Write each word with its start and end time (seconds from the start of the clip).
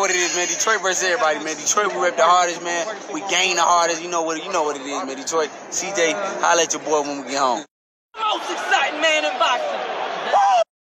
What 0.00 0.08
it 0.08 0.16
is, 0.16 0.34
man? 0.34 0.48
Detroit 0.48 0.80
versus 0.80 1.04
everybody, 1.04 1.44
man. 1.44 1.60
Detroit, 1.60 1.92
we 1.92 2.00
rep 2.00 2.16
the 2.16 2.24
hardest, 2.24 2.64
man. 2.64 2.88
We 3.12 3.20
gain 3.28 3.60
the 3.60 3.68
hardest. 3.68 4.00
You 4.00 4.08
know 4.08 4.24
what? 4.24 4.40
You 4.40 4.48
know 4.48 4.64
what 4.64 4.80
it 4.80 4.80
is, 4.80 4.96
man. 5.04 5.12
Detroit. 5.12 5.52
CJ, 5.68 6.16
holla 6.40 6.64
at 6.64 6.72
your 6.72 6.80
boy 6.88 7.04
when 7.04 7.20
we 7.20 7.28
get 7.28 7.36
home. 7.36 7.68
Most 8.16 8.48
exciting 8.48 8.96
man 8.96 9.28
in 9.28 9.34
boxing. 9.36 9.76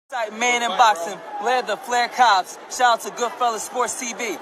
Exciting 0.08 0.40
man 0.40 0.64
in 0.64 0.72
boxing. 0.80 1.20
Led 1.44 1.68
the 1.68 1.76
Flair 1.84 2.08
Cops. 2.16 2.56
Shout 2.72 2.96
out 2.96 3.02
to 3.04 3.12
Goodfellas 3.20 3.68
Sports 3.68 4.00
TV. 4.00 4.40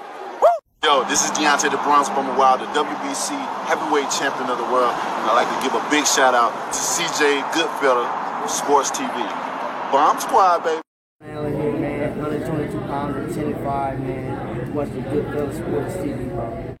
Yo, 0.86 1.02
this 1.10 1.26
is 1.26 1.34
Deontay 1.34 1.74
the 1.74 1.82
Bronze 1.82 2.06
Bomber 2.14 2.38
Wild, 2.38 2.62
the 2.62 2.70
WBC 2.70 3.34
heavyweight 3.66 4.14
champion 4.14 4.46
of 4.46 4.62
the 4.62 4.68
world. 4.70 4.94
And 4.94 5.26
I'd 5.26 5.42
like 5.42 5.50
to 5.50 5.58
give 5.66 5.74
a 5.74 5.82
big 5.90 6.06
shout 6.06 6.38
out 6.38 6.54
to 6.70 6.78
CJ 6.78 7.50
Goodfellas 7.50 8.46
Sports 8.46 8.94
TV. 8.94 9.10
Bomb 9.90 10.22
Squad, 10.22 10.62
baby. 10.62 10.82
Man, 11.18 11.50
here, 11.50 11.72
man. 11.74 12.18
122 12.18 12.78
pounds, 12.86 13.34
10 13.34 13.44
and 13.44 13.64
5, 13.64 14.22
Goodfellas 14.90 15.56
Sports 15.56 15.94
TV. 15.96 16.76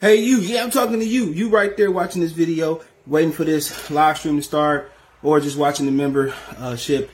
Hey, 0.00 0.16
you. 0.16 0.38
Yeah, 0.38 0.64
I'm 0.64 0.70
talking 0.70 0.98
to 1.00 1.06
you. 1.06 1.26
You 1.26 1.48
right 1.48 1.76
there 1.76 1.90
watching 1.90 2.20
this 2.20 2.32
video, 2.32 2.82
waiting 3.06 3.32
for 3.32 3.44
this 3.44 3.90
live 3.90 4.18
stream 4.18 4.36
to 4.36 4.42
start, 4.42 4.92
or 5.22 5.40
just 5.40 5.56
watching 5.56 5.86
the 5.86 5.92
membership 5.92 7.10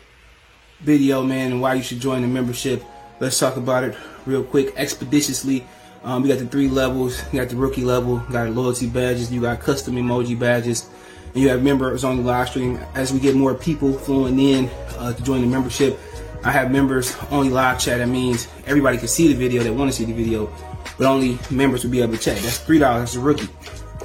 video, 0.81 1.23
man, 1.23 1.53
and 1.53 1.61
why 1.61 1.75
you 1.75 1.83
should 1.83 2.01
join 2.01 2.23
the 2.23 2.29
membership. 2.29 2.83
Let's 3.21 3.39
talk 3.39 3.57
about 3.57 3.85
it 3.85 3.97
real 4.27 4.43
quick, 4.43 4.73
expeditiously. 4.77 5.67
Um, 6.03 6.23
we 6.23 6.29
got 6.31 6.39
the 6.39 6.47
three 6.47 6.69
levels. 6.69 7.23
You 7.33 7.41
got 7.41 7.51
the 7.51 7.57
rookie 7.57 7.85
level, 7.85 8.23
you 8.27 8.33
got 8.33 8.51
loyalty 8.51 8.89
badges, 8.89 9.31
you 9.31 9.43
got 9.43 9.61
custom 9.61 9.95
emoji 9.97 10.39
badges, 10.39 10.89
and 11.27 11.37
you 11.37 11.51
have 11.51 11.63
members 11.63 12.03
on 12.03 12.17
the 12.17 12.23
live 12.23 12.49
stream. 12.49 12.81
As 12.95 13.13
we 13.13 13.21
get 13.21 13.37
more 13.37 13.55
people 13.55 13.93
flowing 13.93 14.39
in 14.39 14.71
uh, 14.97 15.13
to 15.13 15.23
join 15.23 15.43
the 15.43 15.47
membership, 15.47 16.01
I 16.43 16.51
have 16.51 16.71
members 16.71 17.17
only 17.31 17.51
live 17.51 17.79
chat. 17.79 17.99
That 17.99 18.09
means 18.09 18.49
everybody 18.67 18.99
can 18.99 19.09
see 19.09 19.29
the 19.29 19.35
video 19.35 19.63
that 19.63 19.73
want 19.73 19.91
to 19.91 19.97
see 19.97 20.05
the 20.05 20.15
video, 20.15 20.53
but 20.97 21.07
only 21.07 21.39
members 21.51 21.85
will 21.85 21.91
be 21.91 22.01
able 22.01 22.15
to 22.15 22.19
chat. 22.19 22.39
That's 22.39 22.59
three 22.59 22.79
dollars. 22.79 23.17
A 23.17 23.21
rookie. 23.21 23.49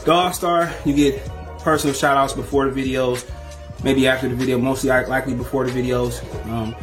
Dog 0.04 0.34
Star, 0.34 0.72
you 0.86 0.94
get 0.94 1.26
personal 1.60 1.96
shout 1.96 2.18
outs 2.18 2.34
before 2.34 2.70
the 2.70 2.80
videos, 2.80 3.30
maybe 3.84 4.08
after 4.08 4.30
the 4.30 4.36
video, 4.36 4.58
mostly 4.58 4.90
likely 4.90 5.34
before 5.34 5.66
the 5.66 5.72
videos. 5.72 6.22
Um, 6.48 6.76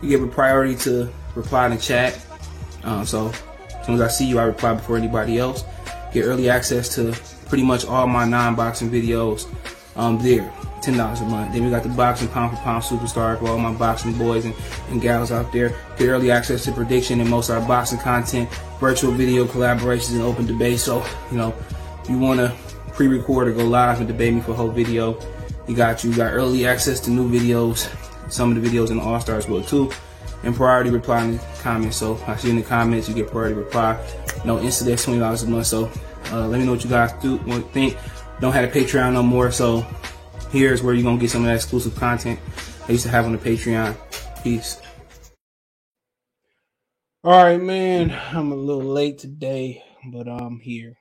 give 0.00 0.22
a 0.22 0.26
priority 0.26 0.76
to 0.76 1.12
reply 1.34 1.66
in 1.66 1.72
the 1.72 1.78
chat. 1.78 2.24
Uh, 2.84 3.04
so 3.04 3.32
as 3.68 3.86
soon 3.86 3.96
as 3.96 4.00
I 4.00 4.08
see 4.08 4.26
you, 4.26 4.38
I 4.38 4.44
reply 4.44 4.74
before 4.74 4.96
anybody 4.96 5.38
else. 5.38 5.64
Get 6.12 6.22
early 6.22 6.48
access 6.48 6.94
to 6.94 7.12
pretty 7.48 7.64
much 7.64 7.84
all 7.84 8.06
my 8.06 8.24
non-boxing 8.24 8.90
videos 8.90 9.46
um, 9.96 10.22
there. 10.22 10.50
Ten 10.84 10.98
dollars 10.98 11.22
a 11.22 11.24
month. 11.24 11.54
Then 11.54 11.64
we 11.64 11.70
got 11.70 11.82
the 11.82 11.88
boxing 11.88 12.28
pound 12.28 12.54
for 12.54 12.62
pound 12.62 12.82
superstar 12.82 13.38
for 13.38 13.48
all 13.48 13.58
my 13.58 13.72
boxing 13.72 14.12
boys 14.18 14.44
and, 14.44 14.54
and 14.90 15.00
gals 15.00 15.32
out 15.32 15.50
there. 15.50 15.74
Get 15.96 16.08
early 16.08 16.30
access 16.30 16.64
to 16.64 16.72
prediction 16.72 17.20
and 17.20 17.30
most 17.30 17.48
of 17.48 17.56
our 17.56 17.66
boxing 17.66 17.98
content, 17.98 18.50
virtual 18.80 19.12
video 19.12 19.46
collaborations, 19.46 20.12
and 20.12 20.22
open 20.22 20.44
debate. 20.44 20.80
So 20.80 21.02
you 21.30 21.38
know, 21.38 21.54
if 22.02 22.10
you 22.10 22.18
want 22.18 22.40
to 22.40 22.54
pre-record 22.92 23.48
or 23.48 23.52
go 23.52 23.64
live 23.64 23.98
and 23.98 24.06
debate 24.06 24.34
me 24.34 24.42
for 24.42 24.50
a 24.50 24.54
whole 24.54 24.70
video, 24.70 25.18
you 25.66 25.74
got 25.74 26.04
you. 26.04 26.10
you 26.10 26.16
got 26.16 26.34
early 26.34 26.66
access 26.66 27.00
to 27.00 27.10
new 27.10 27.30
videos. 27.30 27.88
Some 28.30 28.54
of 28.54 28.62
the 28.62 28.68
videos 28.68 28.90
in 28.90 28.98
the 28.98 29.02
All 29.02 29.18
Stars 29.20 29.48
will 29.48 29.62
too 29.62 29.90
and 30.42 30.54
priority 30.54 30.90
reply 30.90 31.24
in 31.24 31.32
the 31.32 31.44
comments. 31.60 31.96
So 31.96 32.22
I 32.26 32.36
see 32.36 32.50
in 32.50 32.56
the 32.56 32.62
comments 32.62 33.08
you 33.08 33.14
get 33.14 33.30
priority 33.30 33.54
reply. 33.54 33.98
No 34.44 34.60
incident, 34.60 35.00
twenty 35.00 35.18
dollars 35.18 35.42
a 35.44 35.48
month. 35.48 35.66
So 35.66 35.90
uh, 36.30 36.46
let 36.46 36.60
me 36.60 36.66
know 36.66 36.72
what 36.72 36.84
you 36.84 36.90
guys 36.90 37.12
do 37.22 37.38
think. 37.72 37.96
Don't 38.40 38.52
have 38.52 38.64
a 38.64 38.72
Patreon 38.72 39.14
no 39.14 39.22
more. 39.22 39.50
So 39.50 39.86
here's 40.54 40.84
where 40.84 40.94
you're 40.94 41.02
gonna 41.02 41.18
get 41.18 41.30
some 41.30 41.42
of 41.42 41.48
that 41.48 41.56
exclusive 41.56 41.96
content 41.96 42.38
I 42.88 42.92
used 42.92 43.02
to 43.02 43.10
have 43.10 43.24
on 43.24 43.32
the 43.32 43.38
Patreon. 43.38 43.96
Peace. 44.42 44.80
All 47.24 47.42
right, 47.42 47.60
man. 47.60 48.16
I'm 48.30 48.52
a 48.52 48.54
little 48.54 48.84
late 48.84 49.18
today, 49.18 49.82
but 50.12 50.28
I'm 50.28 50.60
here. 50.60 50.96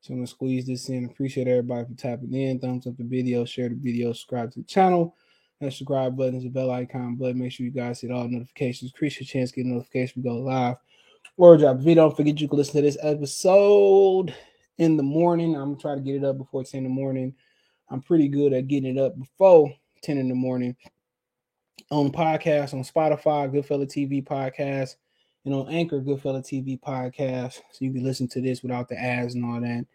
So 0.00 0.14
I'm 0.14 0.20
gonna 0.20 0.26
squeeze 0.26 0.66
this 0.66 0.88
in. 0.88 1.04
Appreciate 1.04 1.48
everybody 1.48 1.84
for 1.84 1.94
tapping 1.94 2.32
in. 2.32 2.58
Thumbs 2.58 2.86
up 2.86 2.96
the 2.96 3.04
video, 3.04 3.44
share 3.44 3.68
the 3.68 3.74
video, 3.74 4.12
subscribe 4.12 4.52
to 4.52 4.60
the 4.60 4.66
channel. 4.66 5.14
That 5.60 5.72
subscribe 5.72 6.16
button 6.16 6.36
is 6.36 6.44
the 6.44 6.48
bell 6.48 6.70
icon 6.70 7.16
button. 7.16 7.38
Make 7.38 7.52
sure 7.52 7.66
you 7.66 7.72
guys 7.72 8.00
hit 8.00 8.10
all 8.10 8.26
notifications. 8.26 8.90
Increase 8.90 9.20
your 9.20 9.26
chance 9.26 9.50
to 9.50 9.56
get 9.56 9.66
notification 9.66 10.22
we 10.22 10.30
go 10.30 10.36
live. 10.36 10.76
Word 11.36 11.60
drop. 11.60 11.78
If 11.78 11.84
you 11.84 11.94
don't 11.94 12.16
forget, 12.16 12.40
you 12.40 12.48
can 12.48 12.56
listen 12.56 12.76
to 12.76 12.82
this 12.82 12.98
episode 13.02 14.34
in 14.78 14.96
the 14.96 15.02
morning. 15.02 15.54
I'm 15.54 15.72
gonna 15.72 15.80
try 15.80 15.94
to 15.94 16.00
get 16.00 16.16
it 16.16 16.24
up 16.24 16.38
before 16.38 16.64
10 16.64 16.78
in 16.78 16.84
the 16.84 16.90
morning. 16.90 17.34
I'm 17.94 18.02
pretty 18.02 18.26
good 18.26 18.52
at 18.52 18.66
getting 18.66 18.96
it 18.96 19.00
up 19.00 19.16
before 19.16 19.72
10 20.02 20.18
in 20.18 20.28
the 20.28 20.34
morning. 20.34 20.74
On 21.92 22.10
podcast, 22.10 22.74
on 22.74 22.82
Spotify, 22.82 23.48
Goodfella 23.48 23.86
TV 23.86 24.20
podcast, 24.20 24.96
and 25.44 25.54
on 25.54 25.68
Anchor, 25.68 26.00
Goodfella 26.00 26.40
TV 26.40 26.80
podcast. 26.80 27.60
So 27.70 27.84
you 27.84 27.92
can 27.92 28.02
listen 28.02 28.26
to 28.30 28.40
this 28.40 28.64
without 28.64 28.88
the 28.88 29.00
ads 29.00 29.36
and 29.36 29.44
all 29.44 29.60
that 29.60 29.86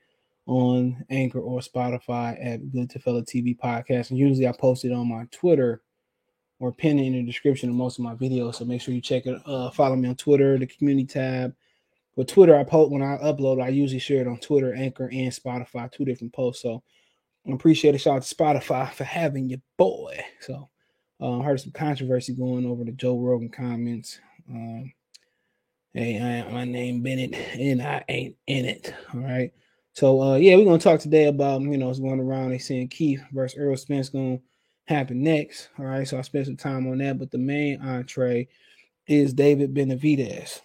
on 0.46 1.04
Anchor 1.10 1.42
or 1.42 1.60
Spotify 1.60 2.38
at 2.42 2.72
Good 2.72 2.90
to 2.92 3.00
Fellow 3.00 3.22
TV 3.22 3.60
Podcast. 3.60 4.12
And 4.12 4.18
usually 4.18 4.48
I 4.48 4.54
post 4.54 4.86
it 4.86 4.94
on 4.94 5.10
my 5.10 5.26
Twitter 5.32 5.82
or 6.62 6.72
pin 6.72 7.00
it 7.00 7.06
in 7.06 7.14
the 7.14 7.24
description 7.24 7.68
of 7.68 7.76
most 7.76 8.00
of 8.00 8.06
my 8.06 8.16
videos. 8.16 8.56
So 8.56 8.66
make 8.66 8.82
sure 8.82 8.94
you 8.94 9.02
check 9.02 9.26
it. 9.26 9.42
Uh, 9.46 9.72
follow 9.72 9.98
me 9.98 10.08
on 10.08 10.16
Twitter, 10.16 10.58
the 10.58 10.68
community 10.68 11.06
tab. 11.06 11.54
But 12.16 12.30
Twitter, 12.30 12.58
I 12.58 12.64
post 12.64 12.92
when 12.92 13.04
I 13.04 13.18
upload, 13.18 13.62
I 13.62 13.68
usually 13.68 14.00
share 14.00 14.22
it 14.22 14.28
on 14.28 14.38
Twitter, 14.38 14.74
Anchor, 14.74 15.10
and 15.12 15.34
Spotify, 15.34 15.92
two 15.92 16.06
different 16.06 16.32
posts. 16.32 16.62
So 16.62 16.82
appreciate 17.54 17.96
a 17.96 17.98
shout 17.98 18.18
out 18.18 18.24
to 18.24 18.36
Spotify 18.36 18.92
for 18.92 19.04
having 19.04 19.50
your 19.50 19.60
boy. 19.78 20.20
So 20.40 20.70
uh, 21.22 21.40
heard 21.40 21.60
some 21.60 21.72
controversy 21.72 22.34
going 22.34 22.66
over 22.66 22.84
the 22.84 22.92
Joe 22.92 23.18
Rogan 23.18 23.50
comments. 23.50 24.20
Um, 24.50 24.94
hey, 25.94 26.20
I, 26.20 26.52
my 26.52 26.66
name 26.66 27.02
Bennett, 27.02 27.36
and 27.36 27.82
I 27.82 28.04
ain't 28.08 28.36
in 28.48 28.66
it. 28.66 28.94
All 29.14 29.22
right. 29.22 29.52
So 29.94 30.22
uh, 30.22 30.36
yeah, 30.36 30.56
we're 30.56 30.66
gonna 30.66 30.80
talk 30.80 31.00
today 31.00 31.26
about 31.26 31.62
you 31.62 31.78
know 31.78 31.88
what's 31.88 32.00
going 32.00 32.20
around. 32.20 32.52
They 32.52 32.58
saying 32.58 32.90
Keith 32.90 33.22
versus 33.32 33.60
Earl 33.60 33.76
Spence 33.76 34.10
gonna 34.10 34.40
happen 34.86 35.22
next. 35.22 35.70
All 35.78 35.86
right, 35.86 36.08
so 36.08 36.18
I 36.18 36.22
spent 36.22 36.46
some 36.46 36.58
time 36.58 36.88
on 36.88 37.00
that, 37.00 37.20
but 37.20 37.32
the 37.32 37.38
main 37.38 37.82
entree 37.82 38.48
is 39.08 39.34
David 39.34 39.74
Benavidez. 39.74 40.62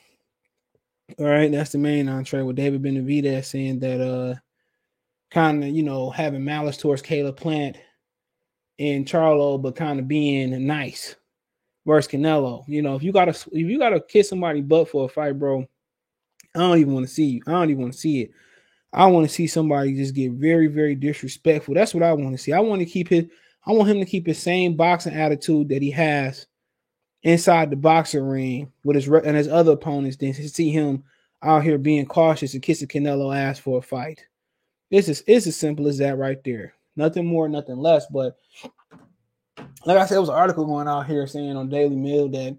All 1.19 1.27
right, 1.27 1.51
that's 1.51 1.73
the 1.73 1.79
main 1.79 2.09
entree 2.09 2.43
with 2.43 2.57
David 2.57 2.83
Benavidez 2.83 3.47
saying 3.47 3.81
that 3.81 4.01
uh 4.01 4.35
kind 5.35 5.65
of 5.65 5.71
you 5.71 5.83
know 5.83 6.11
having 6.11 6.45
malice 6.45 6.77
towards 6.77 7.03
Caleb 7.03 7.37
Plant 7.37 7.77
and 8.79 9.05
Charlo, 9.05 9.61
but 9.61 9.77
kind 9.77 9.99
of 9.99 10.09
being 10.09 10.67
nice 10.67 11.17
versus 11.85 12.11
Canelo. 12.11 12.65
You 12.67 12.81
know, 12.81 12.95
if 12.95 13.03
you 13.03 13.13
gotta 13.13 13.31
if 13.31 13.53
you 13.53 13.79
gotta 13.79 14.01
kiss 14.01 14.29
somebody 14.29 14.63
butt 14.63 14.89
for 14.89 15.05
a 15.05 15.09
fight, 15.09 15.39
bro, 15.39 15.67
I 16.55 16.59
don't 16.59 16.79
even 16.79 16.95
want 16.95 17.07
to 17.07 17.13
see 17.13 17.25
you. 17.25 17.43
I 17.47 17.51
don't 17.51 17.71
even 17.71 17.83
want 17.83 17.95
to 17.95 17.99
see 17.99 18.23
it. 18.23 18.31
I 18.93 19.07
want 19.07 19.29
to 19.29 19.35
see 19.35 19.49
somebody 19.49 19.97
just 19.97 20.15
get 20.15 20.33
very, 20.33 20.69
very 20.69 20.95
disrespectful. 20.95 21.75
That's 21.75 21.93
what 21.93 22.05
I 22.05 22.13
want 22.13 22.31
to 22.37 22.43
see. 22.43 22.53
I 22.53 22.61
want 22.61 22.79
to 22.79 22.87
keep 22.87 23.09
his, 23.09 23.25
I 23.67 23.73
want 23.73 23.91
him 23.91 23.99
to 23.99 24.05
keep 24.05 24.25
his 24.25 24.39
same 24.39 24.77
boxing 24.77 25.15
attitude 25.15 25.69
that 25.71 25.83
he 25.83 25.91
has 25.91 26.47
inside 27.25 27.71
the 27.71 27.77
boxing 27.77 28.23
ring 28.23 28.71
with 28.85 28.95
his 28.95 29.09
and 29.09 29.37
his 29.37 29.49
other 29.49 29.73
opponents 29.73 30.17
than 30.17 30.33
to 30.33 30.49
see 30.49 30.71
him 30.71 31.03
out 31.43 31.65
here 31.65 31.77
being 31.77 32.07
cautious 32.07 32.55
and 32.55 32.63
kissing 32.63 32.87
Canelo 32.87 33.37
ass 33.37 33.59
for 33.59 33.79
a 33.79 33.83
fight. 33.83 34.25
It's 34.91 35.09
as, 35.09 35.25
it's 35.27 35.47
as 35.47 35.57
simple 35.57 35.89
as 35.89 35.99
that 35.99 36.19
right 36.19 36.43
there. 36.45 36.75
Nothing 36.97 37.27
more, 37.27 37.49
nothing 37.49 37.77
less. 37.77 38.07
But 38.07 38.37
like 39.85 39.99
I 39.99 40.07
said, 40.07 40.17
it 40.17 40.21
was 40.21 40.29
an 40.29 40.37
article 40.37 40.67
going 40.67 40.89
out 40.89 41.07
here 41.07 41.27
saying 41.27 41.57
on 41.57 41.69
Daily 41.69 41.97
Mail 41.97 42.29
that 42.29 42.57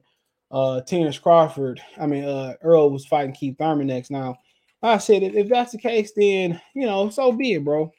uh 0.51 0.81
Terence 0.81 1.17
Crawford, 1.17 1.81
I 1.99 2.05
mean 2.07 2.25
uh 2.25 2.53
Earl 2.61 2.91
was 2.91 3.05
fighting 3.05 3.33
Keith 3.33 3.57
Thurman 3.57 3.87
next. 3.87 4.11
Now 4.11 4.37
I 4.83 4.97
said, 4.97 5.23
if, 5.23 5.33
if 5.33 5.49
that's 5.49 5.71
the 5.71 5.77
case, 5.77 6.11
then 6.15 6.61
you 6.73 6.85
know, 6.85 7.09
so 7.09 7.31
be 7.31 7.53
it, 7.53 7.63
bro. 7.63 7.91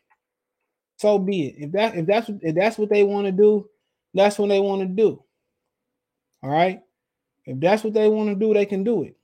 So 0.99 1.19
be 1.19 1.49
it. 1.49 1.55
If 1.59 1.73
that 1.73 1.97
if 1.97 2.07
that's 2.07 2.29
if 2.29 2.55
that's 2.55 2.79
what 2.79 2.91
they 2.91 3.03
want 3.03 3.27
to 3.27 3.33
do, 3.33 3.69
that's 4.15 4.39
what 4.39 4.49
they 4.49 4.61
want 4.61 4.83
to 4.83 4.89
do. 4.89 5.23
All 6.43 6.51
right. 6.51 6.81
If 7.45 7.61
that's 7.61 7.85
what 7.85 7.95
they 7.95 8.09
want 8.09 8.29
to 8.29 8.35
do, 8.35 8.53
they 8.55 8.67
can 8.67 8.85
do 8.85 9.03
it. 9.05 9.16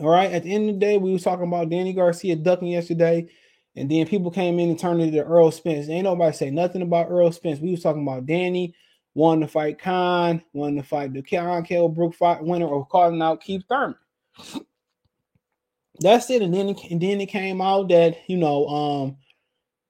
All 0.00 0.08
right. 0.08 0.30
At 0.30 0.44
the 0.44 0.54
end 0.54 0.68
of 0.68 0.76
the 0.76 0.80
day, 0.80 0.98
we 0.98 1.12
was 1.12 1.22
talking 1.22 1.46
about 1.46 1.70
Danny 1.70 1.92
Garcia 1.92 2.36
ducking 2.36 2.68
yesterday, 2.68 3.28
and 3.76 3.90
then 3.90 4.06
people 4.06 4.30
came 4.30 4.58
in 4.58 4.70
and 4.70 4.78
turned 4.78 5.02
it 5.02 5.10
to 5.12 5.24
Earl 5.24 5.50
Spence. 5.50 5.88
Ain't 5.88 6.04
nobody 6.04 6.36
say 6.36 6.50
nothing 6.50 6.82
about 6.82 7.10
Earl 7.10 7.32
Spence. 7.32 7.60
We 7.60 7.72
was 7.72 7.82
talking 7.82 8.02
about 8.02 8.26
Danny 8.26 8.74
wanting 9.14 9.42
to 9.42 9.48
fight 9.48 9.80
Khan, 9.80 10.42
wanting 10.52 10.80
to 10.80 10.86
fight 10.86 11.12
the 11.12 11.22
Khan 11.22 11.64
Kell 11.64 11.88
Brook 11.88 12.14
fight 12.14 12.44
winner, 12.44 12.66
or 12.66 12.86
calling 12.86 13.22
out 13.22 13.42
Keith 13.42 13.64
Thurman 13.68 13.96
that's 16.00 16.30
it. 16.30 16.42
And 16.42 16.54
then 16.54 16.74
and 16.90 17.00
then 17.00 17.20
it 17.20 17.26
came 17.26 17.60
out 17.60 17.88
that 17.88 18.18
you 18.28 18.36
know, 18.36 18.66
um, 18.66 19.16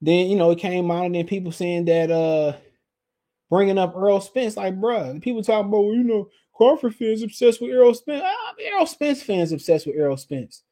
then 0.00 0.28
you 0.28 0.36
know 0.36 0.50
it 0.50 0.58
came 0.58 0.90
out 0.90 1.06
and 1.06 1.14
then 1.14 1.26
people 1.26 1.52
saying 1.52 1.86
that 1.86 2.10
uh 2.10 2.56
bringing 3.50 3.78
up 3.78 3.94
Earl 3.96 4.20
Spence, 4.20 4.56
like 4.56 4.78
bruh, 4.80 5.20
people 5.22 5.42
talking 5.42 5.68
about 5.68 5.84
well, 5.84 5.94
you 5.94 6.04
know 6.04 6.28
Crawford 6.58 6.96
fans 6.96 7.22
obsessed 7.22 7.60
with 7.60 7.70
Errol 7.70 7.94
Spence. 7.94 8.20
Ah, 8.24 8.54
Errol 8.60 8.84
Spence 8.84 9.22
fans 9.22 9.52
obsessed 9.52 9.86
with 9.86 9.94
Errol 9.94 10.16
Spence. 10.16 10.64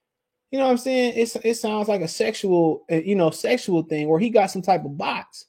You 0.50 0.58
know 0.58 0.64
what 0.64 0.72
I'm 0.72 0.78
saying? 0.78 1.12
It's 1.16 1.36
it 1.36 1.54
sounds 1.54 1.86
like 1.86 2.00
a 2.00 2.08
sexual, 2.08 2.84
uh, 2.90 2.96
you 2.96 3.14
know, 3.14 3.30
sexual 3.30 3.84
thing, 3.84 4.08
where 4.08 4.18
he 4.18 4.28
got 4.28 4.50
some 4.50 4.62
type 4.62 4.84
of 4.84 4.98
box. 4.98 5.46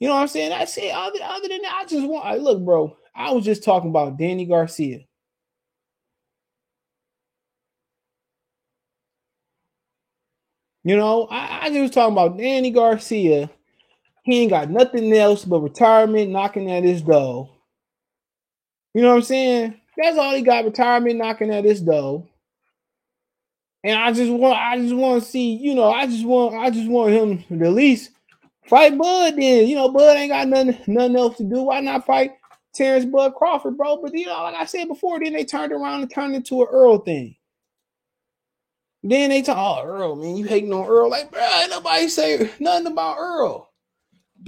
You 0.00 0.08
know 0.08 0.14
what 0.14 0.20
I'm 0.20 0.28
saying? 0.28 0.52
I 0.52 0.66
say 0.66 0.90
other 0.90 1.18
other 1.22 1.48
than 1.48 1.62
that, 1.62 1.80
I 1.82 1.86
just 1.86 2.06
want. 2.06 2.26
I 2.26 2.36
look, 2.36 2.62
bro. 2.62 2.94
I 3.14 3.32
was 3.32 3.44
just 3.44 3.64
talking 3.64 3.88
about 3.88 4.18
Danny 4.18 4.44
Garcia. 4.44 5.00
You 10.84 10.96
know, 10.96 11.26
I, 11.30 11.60
I 11.62 11.68
just 11.70 11.80
was 11.80 11.90
talking 11.90 12.12
about 12.12 12.36
Danny 12.36 12.70
Garcia. 12.70 13.48
He 14.24 14.42
ain't 14.42 14.50
got 14.50 14.68
nothing 14.68 15.10
else 15.14 15.46
but 15.46 15.60
retirement 15.60 16.30
knocking 16.30 16.70
at 16.70 16.84
his 16.84 17.00
door. 17.00 17.57
You 18.94 19.02
know 19.02 19.10
what 19.10 19.16
I'm 19.16 19.22
saying? 19.22 19.80
That's 19.96 20.16
all 20.16 20.34
he 20.34 20.42
got, 20.42 20.64
retirement 20.64 21.16
knocking 21.16 21.52
at 21.52 21.64
his 21.64 21.80
door. 21.80 22.26
And 23.84 23.98
I 23.98 24.12
just 24.12 24.30
want, 24.30 24.58
I 24.58 24.78
just 24.78 24.94
want 24.94 25.22
to 25.22 25.28
see, 25.28 25.54
you 25.54 25.74
know, 25.74 25.90
I 25.90 26.06
just 26.06 26.26
want, 26.26 26.54
I 26.54 26.70
just 26.70 26.88
want 26.88 27.12
him 27.12 27.44
to 27.44 27.66
at 27.66 27.72
least 27.72 28.10
fight 28.66 28.98
Bud. 28.98 29.36
Then, 29.36 29.68
you 29.68 29.76
know, 29.76 29.88
Bud 29.88 30.16
ain't 30.16 30.30
got 30.30 30.48
nothing, 30.48 30.76
nothing 30.86 31.16
else 31.16 31.36
to 31.36 31.44
do. 31.44 31.62
Why 31.62 31.80
not 31.80 32.04
fight 32.04 32.32
Terence 32.74 33.04
Bud 33.04 33.34
Crawford, 33.36 33.76
bro? 33.76 33.98
But 34.02 34.14
you 34.14 34.26
know, 34.26 34.42
like 34.42 34.56
I 34.56 34.64
said 34.64 34.88
before, 34.88 35.20
then 35.20 35.32
they 35.32 35.44
turned 35.44 35.72
around 35.72 36.02
and 36.02 36.12
turned 36.12 36.34
into 36.34 36.60
an 36.62 36.68
Earl 36.70 36.98
thing. 36.98 37.36
Then 39.04 39.30
they 39.30 39.42
talk, 39.42 39.56
oh 39.56 39.86
Earl, 39.86 40.16
man, 40.16 40.36
you 40.36 40.44
hating 40.44 40.72
on 40.72 40.86
Earl? 40.86 41.08
Like, 41.08 41.30
bro, 41.30 41.66
nobody 41.70 42.08
say 42.08 42.50
nothing 42.58 42.88
about 42.88 43.16
Earl. 43.16 43.70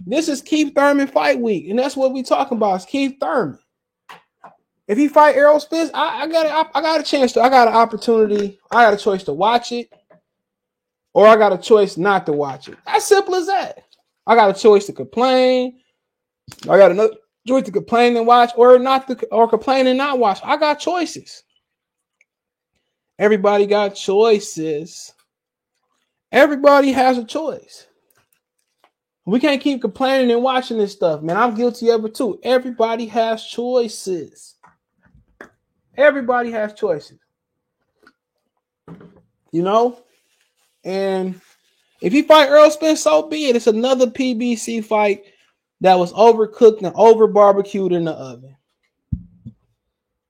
This 0.07 0.29
is 0.29 0.43
Keith 0.43 0.75
Thurman 0.75 1.07
fight 1.07 1.39
week, 1.39 1.69
and 1.69 1.79
that's 1.79 1.97
what 1.97 2.13
we 2.13 2.25
talking 2.25 2.59
about. 2.59 2.81
Is 2.81 2.85
Keith 2.85 3.17
Thurman. 3.21 3.60
If 4.91 4.99
he 4.99 5.07
fight 5.07 5.37
Errol 5.37 5.61
Spence, 5.61 5.89
I, 5.95 6.23
I 6.23 6.27
got 6.27 6.47
a, 6.47 6.77
I 6.77 6.81
got 6.81 7.01
a 7.01 7.05
chance 7.05 7.31
to, 7.35 7.41
I 7.41 7.49
got 7.49 7.69
an 7.69 7.75
opportunity, 7.75 8.59
I 8.73 8.83
got 8.83 8.93
a 8.93 8.97
choice 8.97 9.23
to 9.23 9.33
watch 9.33 9.71
it, 9.71 9.89
or 11.15 11.29
I 11.29 11.37
got 11.37 11.53
a 11.53 11.59
choice 11.59 11.97
not 11.97 12.27
to 12.27 12.33
watch 12.33 12.69
it. 12.69 12.77
As 12.89 13.05
simple 13.05 13.37
as 13.37 13.47
that. 13.47 13.85
I 14.27 14.35
got 14.35 14.51
a 14.51 14.61
choice 14.61 14.87
to 14.87 14.93
complain. 14.93 15.79
I 16.65 16.77
got 16.77 16.91
another 16.91 17.15
choice 17.47 17.67
to 17.67 17.71
complain 17.71 18.17
and 18.17 18.27
watch, 18.27 18.51
or 18.57 18.81
not 18.81 19.07
to, 19.07 19.27
or 19.27 19.47
complain 19.47 19.87
and 19.87 19.97
not 19.97 20.19
watch. 20.19 20.41
I 20.43 20.57
got 20.57 20.81
choices. 20.81 21.45
Everybody 23.17 23.67
got 23.67 23.95
choices. 23.95 25.15
Everybody 26.33 26.91
has 26.91 27.17
a 27.17 27.25
choice. 27.25 27.87
We 29.25 29.39
can't 29.39 29.63
keep 29.63 29.83
complaining 29.83 30.33
and 30.33 30.43
watching 30.43 30.79
this 30.79 30.91
stuff, 30.91 31.23
man. 31.23 31.37
I'm 31.37 31.55
guilty 31.55 31.91
of 31.91 32.05
it 32.05 32.17
too. 32.17 32.41
Everybody 32.43 33.07
has 33.07 33.45
choices. 33.45 34.57
Everybody 36.01 36.51
has 36.51 36.75
choices. 36.75 37.19
You 39.53 39.63
know? 39.63 40.03
And 40.85 41.41
if 42.01 42.15
you 42.15 42.25
fight 42.25 42.49
Earl 42.49 42.71
Spence, 42.71 43.03
so 43.03 43.29
be 43.29 43.47
it. 43.47 43.57
It's 43.57 43.67
another 43.67 44.07
PBC 44.07 44.85
fight 44.85 45.25
that 45.81 45.99
was 45.99 46.13
overcooked 46.13 46.83
and 46.83 46.95
over 46.95 47.27
barbecued 47.27 47.93
in 47.93 48.05
the 48.05 48.13
oven. 48.13 48.57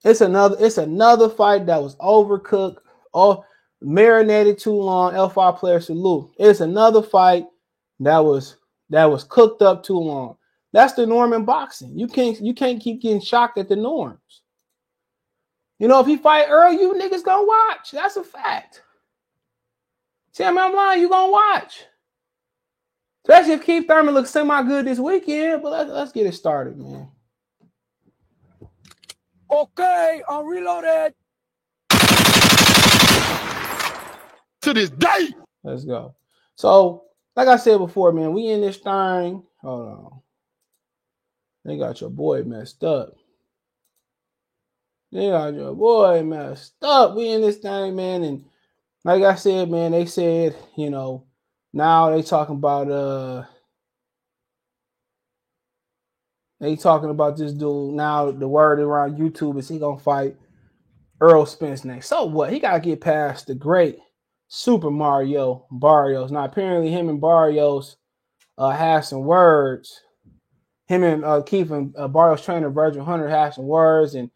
It's 0.04 0.22
another, 0.22 0.56
it's 0.58 0.78
another 0.78 1.28
fight 1.28 1.66
that 1.66 1.82
was 1.82 1.96
overcooked, 1.96 2.78
or 3.12 3.44
marinated 3.80 4.58
too 4.58 4.72
long. 4.72 5.12
L5 5.12 5.58
player 5.58 5.80
salute. 5.80 6.30
It's 6.38 6.60
another 6.60 7.02
fight 7.02 7.44
that 8.00 8.18
was 8.18 8.56
that 8.88 9.04
was 9.04 9.24
cooked 9.24 9.62
up 9.62 9.84
too 9.84 9.98
long. 9.98 10.36
That's 10.72 10.94
the 10.94 11.06
norm 11.06 11.32
in 11.32 11.44
boxing. 11.44 11.98
You 11.98 12.08
can't 12.08 12.40
you 12.40 12.54
can't 12.54 12.80
keep 12.80 13.02
getting 13.02 13.20
shocked 13.20 13.58
at 13.58 13.68
the 13.68 13.76
norms. 13.76 14.42
You 15.80 15.88
know, 15.88 15.98
if 15.98 16.06
he 16.06 16.18
fight 16.18 16.46
Earl, 16.48 16.74
you 16.74 16.92
niggas 16.92 17.24
gonna 17.24 17.46
watch. 17.46 17.90
That's 17.90 18.16
a 18.16 18.22
fact. 18.22 18.82
Tell 20.34 20.52
me 20.52 20.60
I'm 20.60 20.74
lying, 20.74 21.00
you 21.00 21.08
gonna 21.08 21.32
watch. 21.32 21.84
Especially 23.24 23.54
if 23.54 23.64
Keith 23.64 23.88
Thurman 23.88 24.12
looks 24.12 24.30
semi 24.30 24.62
good 24.62 24.84
this 24.84 24.98
weekend. 24.98 25.62
But 25.62 25.72
let's, 25.72 25.90
let's 25.90 26.12
get 26.12 26.26
it 26.26 26.34
started, 26.34 26.78
man. 26.78 27.08
Okay, 29.50 30.22
I'm 30.28 30.46
reloaded. 30.46 31.14
To 34.60 34.74
this 34.74 34.90
day. 34.90 35.30
Let's 35.64 35.86
go. 35.86 36.14
So, 36.56 37.04
like 37.34 37.48
I 37.48 37.56
said 37.56 37.78
before, 37.78 38.12
man, 38.12 38.34
we 38.34 38.48
in 38.48 38.60
this 38.60 38.76
thing. 38.76 39.42
Hold 39.62 39.88
on. 39.88 40.20
They 41.64 41.78
got 41.78 42.02
your 42.02 42.10
boy 42.10 42.42
messed 42.42 42.84
up. 42.84 43.14
Your 45.10 45.74
boy 45.74 46.22
messed 46.22 46.74
up. 46.82 47.16
We 47.16 47.30
in 47.30 47.40
this 47.40 47.56
thing, 47.56 47.96
man. 47.96 48.22
And 48.22 48.44
like 49.04 49.22
I 49.22 49.34
said, 49.34 49.70
man, 49.70 49.92
they 49.92 50.06
said, 50.06 50.56
you 50.76 50.90
know, 50.90 51.26
now 51.72 52.10
they 52.10 52.22
talking 52.22 52.56
about 52.56 52.90
uh 52.90 53.44
they 56.60 56.76
talking 56.76 57.10
about 57.10 57.36
this 57.36 57.52
dude. 57.52 57.94
Now 57.94 58.30
the 58.30 58.46
word 58.46 58.78
around 58.78 59.18
YouTube 59.18 59.58
is 59.58 59.68
he 59.68 59.78
gonna 59.78 59.98
fight 59.98 60.36
Earl 61.20 61.46
Spence 61.46 61.84
next. 61.84 62.08
So 62.08 62.24
what? 62.24 62.52
He 62.52 62.60
gotta 62.60 62.80
get 62.80 63.00
past 63.00 63.48
the 63.48 63.54
great 63.54 63.98
Super 64.46 64.90
Mario 64.90 65.66
Barrios. 65.72 66.30
Now 66.30 66.44
apparently 66.44 66.90
him 66.90 67.08
and 67.08 67.20
Barrios 67.20 67.96
uh 68.58 68.70
have 68.70 69.04
some 69.04 69.24
words. 69.24 70.02
Him 70.86 71.02
and 71.02 71.24
uh 71.24 71.42
Keith 71.42 71.72
and 71.72 71.94
uh, 71.96 72.06
Barrios 72.06 72.44
trainer 72.44 72.70
Virgil 72.70 73.04
Hunter 73.04 73.28
have 73.28 73.54
some 73.54 73.66
words 73.66 74.14
and 74.14 74.30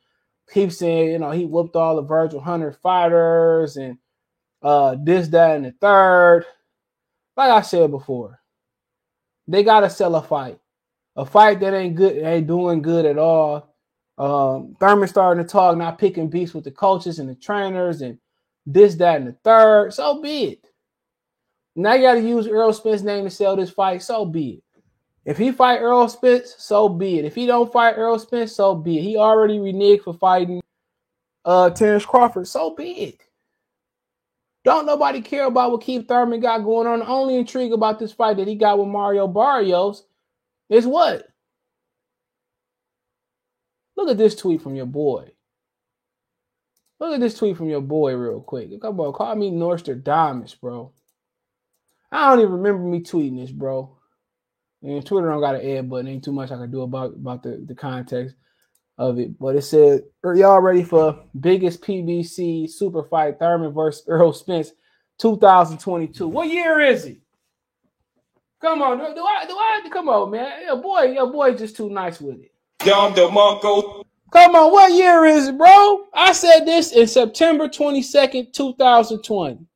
keep 0.52 0.72
saying, 0.72 1.12
you 1.12 1.18
know, 1.18 1.30
he 1.30 1.44
whooped 1.44 1.76
all 1.76 1.96
the 1.96 2.02
Virgil 2.02 2.40
Hunter 2.40 2.72
fighters 2.72 3.76
and 3.76 3.98
uh 4.62 4.96
this, 5.02 5.28
that, 5.28 5.56
and 5.56 5.66
the 5.66 5.72
third. 5.80 6.46
Like 7.36 7.50
I 7.50 7.62
said 7.62 7.90
before, 7.90 8.40
they 9.48 9.62
gotta 9.62 9.90
sell 9.90 10.14
a 10.16 10.22
fight. 10.22 10.58
A 11.16 11.24
fight 11.24 11.60
that 11.60 11.74
ain't 11.74 11.94
good, 11.94 12.16
ain't 12.18 12.46
doing 12.48 12.82
good 12.82 13.06
at 13.06 13.18
all. 13.18 13.74
Um, 14.18 14.76
Thurman 14.80 15.08
starting 15.08 15.44
to 15.44 15.48
talk, 15.48 15.76
not 15.76 15.98
picking 15.98 16.28
beats 16.28 16.54
with 16.54 16.64
the 16.64 16.70
coaches 16.70 17.18
and 17.18 17.28
the 17.28 17.34
trainers 17.36 18.00
and 18.00 18.18
this, 18.66 18.94
that, 18.96 19.16
and 19.16 19.28
the 19.28 19.36
third. 19.44 19.92
So 19.92 20.20
be 20.20 20.44
it. 20.44 20.66
Now 21.76 21.94
you 21.94 22.02
got 22.02 22.14
to 22.14 22.20
use 22.20 22.48
Earl 22.48 22.72
Spence's 22.72 23.04
name 23.04 23.24
to 23.24 23.30
sell 23.30 23.56
this 23.56 23.70
fight. 23.70 24.02
So 24.02 24.24
be 24.24 24.50
it. 24.50 24.63
If 25.24 25.38
he 25.38 25.52
fight 25.52 25.80
Earl 25.80 26.08
Spence, 26.08 26.54
so 26.58 26.88
be 26.88 27.18
it. 27.18 27.24
If 27.24 27.34
he 27.34 27.46
don't 27.46 27.72
fight 27.72 27.94
Earl 27.96 28.18
Spence, 28.18 28.52
so 28.54 28.74
be 28.74 28.98
it. 28.98 29.02
He 29.02 29.16
already 29.16 29.58
reneged 29.58 30.02
for 30.04 30.14
fighting 30.14 30.60
uh 31.44 31.70
Terence 31.70 32.04
Crawford. 32.04 32.46
So 32.46 32.74
be 32.74 32.92
it. 32.92 33.20
Don't 34.64 34.86
nobody 34.86 35.20
care 35.20 35.46
about 35.46 35.72
what 35.72 35.82
Keith 35.82 36.08
Thurman 36.08 36.40
got 36.40 36.64
going 36.64 36.86
on. 36.86 37.00
The 37.00 37.06
only 37.06 37.36
intrigue 37.36 37.72
about 37.72 37.98
this 37.98 38.12
fight 38.12 38.38
that 38.38 38.48
he 38.48 38.54
got 38.54 38.78
with 38.78 38.88
Mario 38.88 39.28
Barrios 39.28 40.04
is 40.70 40.86
what? 40.86 41.26
Look 43.96 44.08
at 44.08 44.18
this 44.18 44.34
tweet 44.34 44.62
from 44.62 44.74
your 44.74 44.86
boy. 44.86 45.30
Look 46.98 47.14
at 47.14 47.20
this 47.20 47.36
tweet 47.36 47.56
from 47.56 47.68
your 47.68 47.82
boy 47.82 48.14
real 48.14 48.40
quick. 48.40 48.80
Come 48.80 48.98
on, 49.00 49.12
call 49.12 49.34
me 49.36 49.50
Norster 49.50 50.02
Diamonds, 50.02 50.54
bro. 50.54 50.92
I 52.10 52.30
don't 52.30 52.40
even 52.40 52.52
remember 52.52 52.82
me 52.82 53.00
tweeting 53.00 53.38
this, 53.38 53.50
bro. 53.50 53.98
And 54.84 55.04
Twitter 55.04 55.28
don't 55.28 55.40
got 55.40 55.54
an 55.54 55.66
ad 55.66 55.88
button. 55.88 56.08
Ain't 56.08 56.24
too 56.24 56.32
much 56.32 56.50
I 56.50 56.56
can 56.56 56.70
do 56.70 56.82
about, 56.82 57.14
about 57.14 57.42
the, 57.42 57.64
the 57.66 57.74
context 57.74 58.36
of 58.98 59.18
it. 59.18 59.38
But 59.38 59.56
it 59.56 59.62
said, 59.62 60.02
are 60.22 60.34
y'all 60.34 60.60
ready 60.60 60.82
for 60.82 61.24
biggest 61.40 61.80
PBC 61.80 62.70
super 62.70 63.02
fight 63.04 63.38
Thurman 63.38 63.72
versus 63.72 64.04
Earl 64.08 64.34
Spence 64.34 64.72
2022? 65.18 66.28
What 66.28 66.48
year 66.48 66.80
is 66.80 67.06
it? 67.06 67.18
Come 68.60 68.82
on, 68.82 68.98
do, 68.98 69.14
do 69.14 69.22
I 69.22 69.44
do 69.46 69.52
I 69.52 69.88
come 69.90 70.08
on, 70.08 70.30
man? 70.30 70.62
Your 70.62 70.76
boy, 70.76 71.02
your 71.02 71.30
boy 71.30 71.54
just 71.54 71.76
too 71.76 71.90
nice 71.90 72.18
with 72.20 72.40
it. 72.40 72.52
Dom 72.78 73.12
DeMarco. 73.12 74.04
Come 74.30 74.54
on, 74.54 74.72
what 74.72 74.92
year 74.92 75.24
is 75.26 75.48
it, 75.48 75.58
bro? 75.58 76.06
I 76.14 76.32
said 76.32 76.64
this 76.64 76.92
in 76.92 77.06
September 77.06 77.68
22nd, 77.68 78.52
2020. 78.52 79.66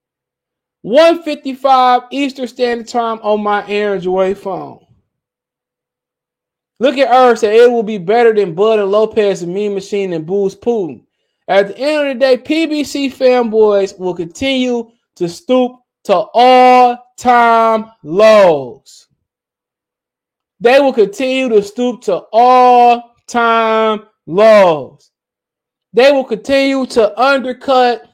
155 0.83 2.03
Eastern 2.11 2.47
Standard 2.47 2.89
Time 2.89 3.19
on 3.23 3.43
my 3.43 3.63
Android 3.65 4.39
phone. 4.39 4.88
Look 6.81 6.97
at 6.97 7.13
Earth 7.13 7.41
say 7.41 7.65
it 7.65 7.71
will 7.71 7.83
be 7.83 7.99
better 7.99 8.33
than 8.33 8.55
Bud 8.55 8.79
and 8.79 8.91
Lopez 8.91 9.43
and 9.43 9.53
Mean 9.53 9.75
Machine 9.75 10.13
and 10.13 10.25
Booze 10.27 10.55
Putin. 10.55 11.03
At 11.49 11.69
the 11.69 11.79
end 11.79 12.09
of 12.09 12.15
the 12.15 12.21
day, 12.21 12.37
PBC 12.37 13.13
fanboys 13.13 13.99
will 13.99 14.15
continue 14.15 14.91
to 15.17 15.29
stoop 15.29 15.73
to 16.05 16.15
all 16.35 17.13
time 17.17 17.87
lows. 18.03 19.09
They 20.61 20.79
will 20.81 20.93
continue 20.93 21.49
to 21.49 21.63
stoop 21.63 22.03
to 22.03 22.25
all 22.33 23.15
time 23.27 24.05
lows. 24.27 25.11
They 25.93 26.13
will 26.13 26.25
continue 26.25 26.87
to 26.87 27.21
undercut 27.21 28.09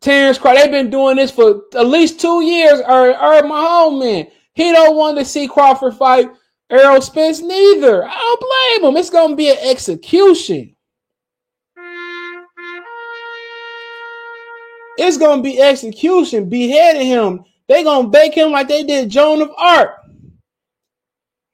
Terence 0.00 0.38
Crawford. 0.38 0.62
They've 0.62 0.70
been 0.70 0.90
doing 0.90 1.16
this 1.16 1.30
for 1.30 1.62
at 1.74 1.86
least 1.86 2.20
two 2.20 2.42
years. 2.42 2.80
Or, 2.80 3.10
or 3.10 3.42
my 3.42 3.60
home 3.60 3.98
man, 3.98 4.28
he 4.54 4.72
don't 4.72 4.96
want 4.96 5.18
to 5.18 5.24
see 5.24 5.48
Crawford 5.48 5.94
fight 5.94 6.30
Errol 6.70 7.00
Spence 7.00 7.40
neither. 7.40 8.04
I 8.04 8.12
don't 8.12 8.80
blame 8.80 8.90
him. 8.90 8.96
It's 8.96 9.10
gonna 9.10 9.36
be 9.36 9.50
an 9.50 9.58
execution. 9.60 10.74
It's 14.98 15.18
gonna 15.18 15.42
be 15.42 15.60
execution, 15.60 16.48
beheading 16.48 17.06
him. 17.06 17.44
They 17.68 17.84
gonna 17.84 18.08
bake 18.08 18.34
him 18.34 18.50
like 18.50 18.68
they 18.68 18.82
did 18.82 19.10
Joan 19.10 19.42
of 19.42 19.50
Arc. 19.56 19.90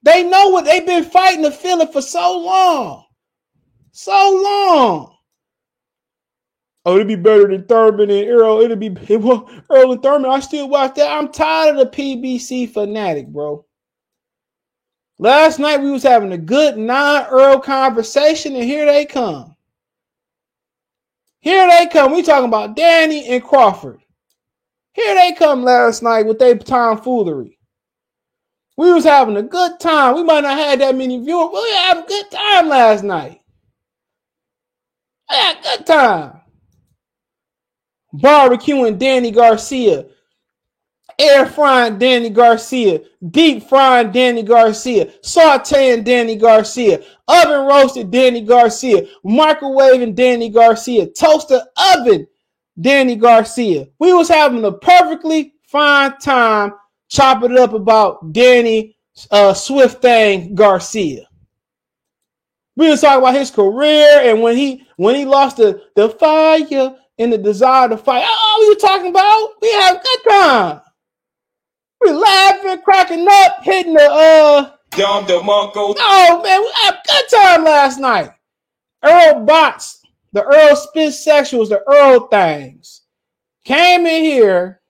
They 0.02 0.23
know 0.23 0.49
what 0.49 0.64
they've 0.64 0.87
been 0.87 1.04
fighting 1.04 1.42
the 1.42 1.50
feeling 1.50 1.88
for 1.88 2.02
so 2.02 2.38
long. 2.38 3.04
So 3.92 4.12
long. 4.42 5.16
Oh, 6.85 6.97
it'd 6.97 7.07
be 7.07 7.14
better 7.14 7.47
than 7.47 7.64
Thurman 7.66 8.11
and 8.11 8.28
Earl. 8.28 8.61
It'd 8.61 8.81
be 8.81 8.87
it, 9.09 9.16
well, 9.21 9.49
Earl 9.71 9.92
and 9.92 10.02
Thurman. 10.02 10.31
I 10.31 10.40
still 10.40 10.69
watch 10.69 10.95
that. 10.97 11.11
I'm 11.11 11.31
tired 11.31 11.76
of 11.76 11.92
the 11.92 11.97
PBC 11.97 12.73
fanatic, 12.73 13.28
bro. 13.28 13.64
Last 15.19 15.59
night 15.59 15.81
we 15.81 15.90
was 15.90 16.02
having 16.02 16.33
a 16.33 16.38
good 16.38 16.76
non-Earl 16.76 17.61
conversation, 17.61 18.57
and 18.57 18.64
here 18.64 18.87
they 18.87 19.04
come. 19.04 19.57
Here 21.40 21.69
they 21.69 21.87
come. 21.87 22.12
We 22.12 22.23
talking 22.23 22.49
about 22.49 22.76
Danny 22.76 23.28
and 23.28 23.42
Crawford. 23.42 24.00
Here 24.92 25.14
they 25.14 25.33
come 25.33 25.64
last 25.64 26.02
night 26.02 26.26
with 26.26 26.38
their 26.38 26.57
tomfoolery. 26.57 27.59
We 28.76 28.92
was 28.92 29.04
having 29.04 29.37
a 29.37 29.42
good 29.42 29.81
time. 29.81 30.14
We 30.14 30.23
might 30.23 30.42
not 30.42 30.59
have 30.59 30.78
that 30.78 30.95
many 30.95 31.19
viewers, 31.19 31.50
but 31.52 31.62
we 31.62 31.71
had 31.73 31.99
a 31.99 32.07
good 32.07 32.31
time 32.31 32.69
last 32.69 33.04
night. 33.04 33.40
We 35.31 35.37
had 35.37 35.59
a 35.59 35.62
good 35.62 35.87
time. 35.87 36.40
Barbecuing 38.14 38.99
Danny 38.99 39.31
Garcia, 39.31 40.07
air 41.19 41.47
frying 41.47 41.99
Danny 41.99 42.31
Garcia, 42.31 43.00
deep 43.31 43.64
frying 43.69 44.11
Danny 44.12 44.42
Garcia, 44.42 45.07
sauteing 45.23 46.04
Danny 46.04 46.37
Garcia, 46.37 47.02
oven 47.28 47.66
roasted 47.66 48.11
Danny 48.11 48.40
Garcia, 48.40 49.07
microwaving 49.25 50.14
Danny 50.14 50.49
Garcia, 50.49 51.07
toaster 51.07 51.61
oven 51.95 52.26
Danny 52.81 53.16
Garcia. 53.16 53.88
We 53.99 54.12
was 54.12 54.28
having 54.28 54.64
a 54.64 54.73
perfectly 54.73 55.54
fine 55.69 56.16
time 56.19 56.73
chopping 57.09 57.52
it 57.52 57.59
up 57.59 57.73
about 57.73 58.33
Danny 58.33 58.97
uh, 59.31 59.54
Swift 59.54 60.02
thing 60.02 60.54
Garcia. 60.54 61.26
We 62.76 62.88
was 62.88 63.02
talking 63.02 63.19
about 63.19 63.35
his 63.35 63.50
career 63.50 64.21
and 64.23 64.40
when 64.40 64.57
he 64.57 64.87
when 64.97 65.14
he 65.14 65.26
lost 65.26 65.59
the 65.59 65.83
the 65.95 66.09
fire 66.09 66.97
and 67.19 67.33
the 67.33 67.38
desire 67.38 67.88
to 67.88 67.99
fight. 67.99 68.25
Oh, 68.26 68.66
were 68.69 68.88
talking 68.88 69.11
about 69.11 69.49
we 69.61 69.71
had 69.73 69.97
a 69.97 70.02
good 70.02 70.31
time. 70.31 70.81
We 72.02 72.12
laughing, 72.12 72.82
cracking 72.82 73.26
up, 73.28 73.62
hitting 73.62 73.94
the 73.94 74.09
uh 74.11 74.71
Dom 74.90 75.25
DeMarco. 75.25 75.94
Oh 75.99 76.40
man, 76.42 76.61
we 76.61 76.71
had 76.82 76.94
a 76.94 77.02
good 77.06 77.28
time 77.30 77.64
last 77.64 77.99
night. 77.99 78.30
Earl 79.02 79.44
Bots, 79.44 80.02
the 80.32 80.42
Earl 80.44 80.76
Spitz 80.76 81.26
sexuals, 81.26 81.68
the 81.68 81.82
Earl 81.88 82.28
things, 82.28 83.02
came 83.64 84.06
in 84.06 84.23
here 84.23 84.80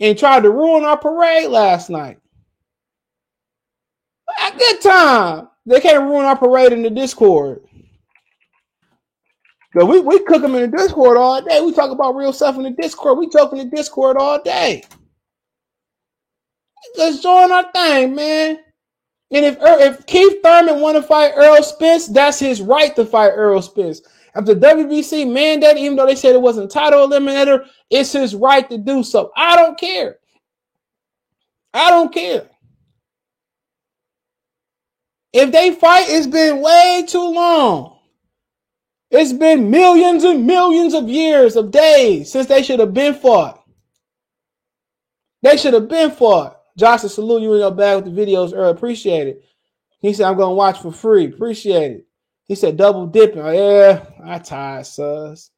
and 0.00 0.18
tried 0.18 0.44
to 0.44 0.50
ruin 0.50 0.84
our 0.84 0.96
parade 0.96 1.50
last 1.50 1.90
night. 1.90 2.18
A 4.46 4.56
good 4.56 4.80
time. 4.80 5.48
They 5.66 5.80
can't 5.80 6.04
ruin 6.04 6.24
our 6.24 6.36
parade 6.36 6.72
in 6.72 6.82
the 6.82 6.90
Discord. 6.90 7.62
Cause 9.72 9.84
we, 9.84 10.00
we 10.00 10.24
cook 10.24 10.42
them 10.42 10.56
in 10.56 10.68
the 10.68 10.76
Discord 10.76 11.16
all 11.16 11.40
day. 11.42 11.60
We 11.60 11.72
talk 11.72 11.92
about 11.92 12.16
real 12.16 12.32
stuff 12.32 12.56
in 12.56 12.62
the 12.62 12.70
Discord. 12.70 13.18
We 13.18 13.28
joke 13.28 13.52
in 13.52 13.58
the 13.58 13.64
Discord 13.76 14.16
all 14.16 14.42
day. 14.42 14.82
Just 16.96 17.22
join 17.22 17.52
our 17.52 17.70
thing, 17.72 18.14
man. 18.14 18.58
And 19.32 19.44
if 19.44 19.56
if 19.60 20.06
Keith 20.06 20.42
Thurman 20.42 20.80
want 20.80 20.96
to 20.96 21.02
fight 21.02 21.32
Earl 21.36 21.62
Spence, 21.62 22.08
that's 22.08 22.38
his 22.38 22.60
right 22.60 22.94
to 22.96 23.04
fight 23.04 23.30
Earl 23.30 23.62
Spence. 23.62 24.00
The 24.34 24.54
WBC 24.54 25.30
mandate, 25.30 25.76
even 25.76 25.96
though 25.96 26.06
they 26.06 26.16
said 26.16 26.34
it 26.34 26.42
wasn't 26.42 26.70
title 26.70 27.06
eliminator, 27.06 27.66
it's 27.90 28.12
his 28.12 28.34
right 28.34 28.68
to 28.70 28.78
do 28.78 29.02
so. 29.02 29.32
I 29.36 29.56
don't 29.56 29.78
care. 29.78 30.16
I 31.74 31.90
don't 31.90 32.12
care. 32.12 32.48
If 35.32 35.52
they 35.52 35.72
fight, 35.72 36.06
it's 36.08 36.26
been 36.26 36.60
way 36.60 37.04
too 37.06 37.32
long. 37.32 37.98
It's 39.10 39.32
been 39.32 39.70
millions 39.70 40.22
and 40.24 40.46
millions 40.46 40.94
of 40.94 41.08
years 41.08 41.56
of 41.56 41.70
days 41.70 42.30
since 42.30 42.46
they 42.46 42.62
should 42.62 42.80
have 42.80 42.94
been 42.94 43.14
fought. 43.14 43.62
They 45.42 45.56
should 45.56 45.74
have 45.74 45.88
been 45.88 46.10
fought. 46.10 46.59
Josh, 46.76 47.02
salute 47.02 47.42
you 47.42 47.52
in 47.54 47.60
your 47.60 47.70
bag 47.70 48.02
with 48.02 48.14
the 48.14 48.20
videos 48.20 48.52
earlier. 48.54 48.74
Appreciate 48.74 49.28
it. 49.28 49.44
He 50.00 50.12
said, 50.12 50.26
I'm 50.26 50.36
going 50.36 50.50
to 50.50 50.54
watch 50.54 50.80
for 50.80 50.92
free. 50.92 51.26
Appreciate 51.26 51.92
it. 51.92 52.06
He 52.44 52.54
said, 52.54 52.76
double 52.76 53.06
dipping. 53.06 53.42
Oh, 53.42 53.50
yeah, 53.50 54.04
I 54.24 54.38
tired, 54.38 54.86
sus. 54.86 55.50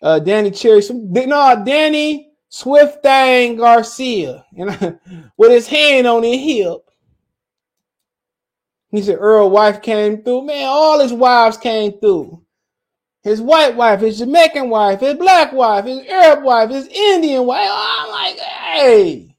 Uh, 0.00 0.18
Danny 0.18 0.50
Cherry. 0.50 0.80
Some, 0.80 1.12
no, 1.12 1.62
Danny 1.64 2.32
Swift 2.48 3.02
Thang 3.02 3.56
Garcia. 3.56 4.44
And 4.56 4.98
with 5.36 5.50
his 5.50 5.66
hand 5.66 6.06
on 6.06 6.22
his 6.22 6.40
hip. 6.40 6.78
He 8.90 9.02
said, 9.02 9.18
Earl 9.20 9.50
wife 9.50 9.82
came 9.82 10.22
through. 10.22 10.46
Man, 10.46 10.66
all 10.66 10.98
his 11.00 11.12
wives 11.12 11.56
came 11.56 11.98
through. 12.00 12.42
His 13.22 13.40
white 13.40 13.76
wife, 13.76 14.00
his 14.00 14.18
Jamaican 14.18 14.70
wife, 14.70 15.00
his 15.00 15.14
black 15.14 15.52
wife, 15.52 15.84
his 15.84 16.00
Arab 16.06 16.42
wife, 16.42 16.70
his 16.70 16.86
Indian 16.86 17.44
wife. 17.44 17.68
I'm 17.70 18.10
like, 18.10 18.38
hey, 18.38 19.29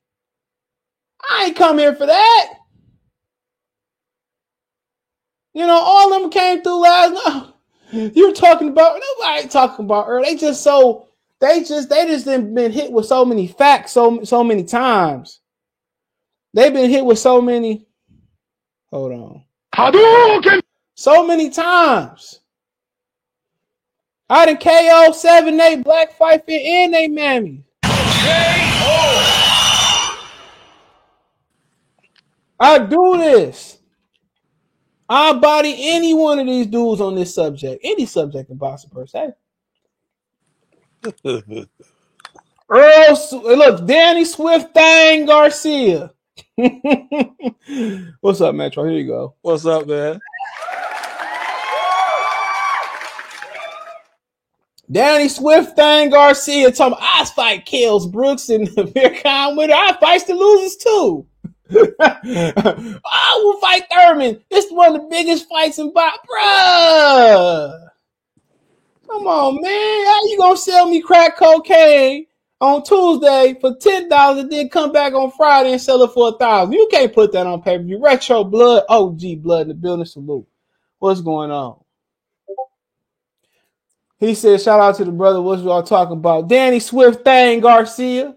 I 1.31 1.45
ain't 1.45 1.55
come 1.55 1.77
here 1.77 1.95
for 1.95 2.05
that. 2.05 2.53
You 5.53 5.65
know, 5.65 5.79
all 5.79 6.13
of 6.13 6.21
them 6.21 6.29
came 6.29 6.61
through 6.61 6.81
last 6.81 7.13
night. 7.13 7.47
You 7.93 8.29
were 8.29 8.33
talking 8.33 8.69
about 8.69 9.01
nobody 9.19 9.49
talking 9.49 9.83
about 9.83 10.05
Earl. 10.07 10.23
They 10.23 10.37
just 10.37 10.63
so 10.63 11.09
they 11.41 11.61
just 11.61 11.89
they 11.89 12.05
just 12.05 12.23
been 12.23 12.53
been 12.53 12.71
hit 12.71 12.89
with 12.89 13.05
so 13.05 13.25
many 13.25 13.47
facts 13.47 13.91
so 13.91 14.23
so 14.23 14.45
many 14.45 14.63
times. 14.63 15.41
They've 16.53 16.71
been 16.71 16.89
hit 16.89 17.03
with 17.03 17.19
so 17.19 17.41
many. 17.41 17.85
Hold 18.91 19.11
on. 19.11 19.43
Hadouken! 19.75 20.61
So 20.95 21.27
many 21.27 21.49
times. 21.49 22.39
I 24.29 24.45
done 24.45 24.57
KO 24.57 25.11
seven, 25.11 25.59
eight 25.59 25.83
black 25.83 26.13
fight 26.13 26.47
and 26.47 26.93
they 26.93 27.09
mammy. 27.09 27.65
I 32.61 32.77
do 32.77 33.17
this. 33.17 33.79
I 35.09 35.33
body 35.33 35.75
any 35.79 36.13
one 36.13 36.37
of 36.39 36.45
these 36.45 36.67
dudes 36.67 37.01
on 37.01 37.15
this 37.15 37.33
subject, 37.33 37.81
any 37.83 38.05
subject 38.05 38.51
in 38.51 38.57
boxing 38.57 38.91
per 38.91 39.07
se. 39.07 39.31
Earl, 42.69 43.15
Sw- 43.15 43.33
look, 43.33 43.87
Danny 43.87 44.23
Swift 44.25 44.75
Thang 44.75 45.25
Garcia. 45.25 46.13
What's 48.21 48.41
up, 48.41 48.53
Metro? 48.53 48.85
Here 48.85 48.99
you 48.99 49.07
go. 49.07 49.33
What's 49.41 49.65
up, 49.65 49.87
man? 49.87 50.19
Danny 54.91 55.29
Swift 55.29 55.75
Thang 55.75 56.11
Garcia 56.11 56.71
talking 56.71 56.93
about 56.93 57.03
I 57.03 57.25
fight 57.25 57.65
kills 57.65 58.05
Brooks 58.07 58.49
and 58.49 58.67
Beercon 58.69 59.57
winner. 59.57 59.73
I 59.73 59.97
fights 59.99 60.25
the 60.25 60.35
losers 60.35 60.75
too. 60.77 61.25
I 61.99 63.41
will 63.43 63.59
fight 63.59 63.83
Thurman. 63.91 64.41
This 64.49 64.65
is 64.65 64.71
one 64.71 64.95
of 64.95 65.01
the 65.01 65.07
biggest 65.09 65.47
fights 65.47 65.79
in 65.79 65.93
box, 65.93 66.17
bruh. 66.27 67.87
Come 69.07 69.27
on, 69.27 69.61
man. 69.61 70.05
How 70.05 70.25
you 70.25 70.37
gonna 70.37 70.57
sell 70.57 70.89
me 70.89 71.01
crack 71.01 71.37
cocaine 71.37 72.27
on 72.59 72.83
Tuesday 72.83 73.57
for 73.59 73.75
ten 73.75 74.09
dollars 74.09 74.43
and 74.43 74.51
then 74.51 74.69
come 74.69 74.91
back 74.91 75.13
on 75.13 75.31
Friday 75.31 75.73
and 75.73 75.81
sell 75.81 76.01
it 76.03 76.11
for 76.11 76.29
a 76.29 76.37
thousand? 76.37 76.73
You 76.73 76.87
can't 76.91 77.13
put 77.13 77.31
that 77.33 77.47
on 77.47 77.61
pay 77.61 77.77
per 77.77 77.83
view. 77.83 78.01
Retro 78.01 78.43
blood, 78.43 78.83
OG 78.89 79.41
blood 79.41 79.63
in 79.63 79.67
the 79.69 79.73
building. 79.73 80.05
Salute. 80.05 80.47
What's 80.99 81.21
going 81.21 81.51
on? 81.51 81.77
He 84.19 84.35
said, 84.35 84.61
shout 84.61 84.79
out 84.79 84.95
to 84.97 85.05
the 85.05 85.11
brother. 85.11 85.41
What's 85.41 85.63
y'all 85.63 85.81
talking 85.81 86.17
about? 86.17 86.47
Danny 86.47 86.79
Swift 86.79 87.25
Thang 87.25 87.59
Garcia. 87.59 88.35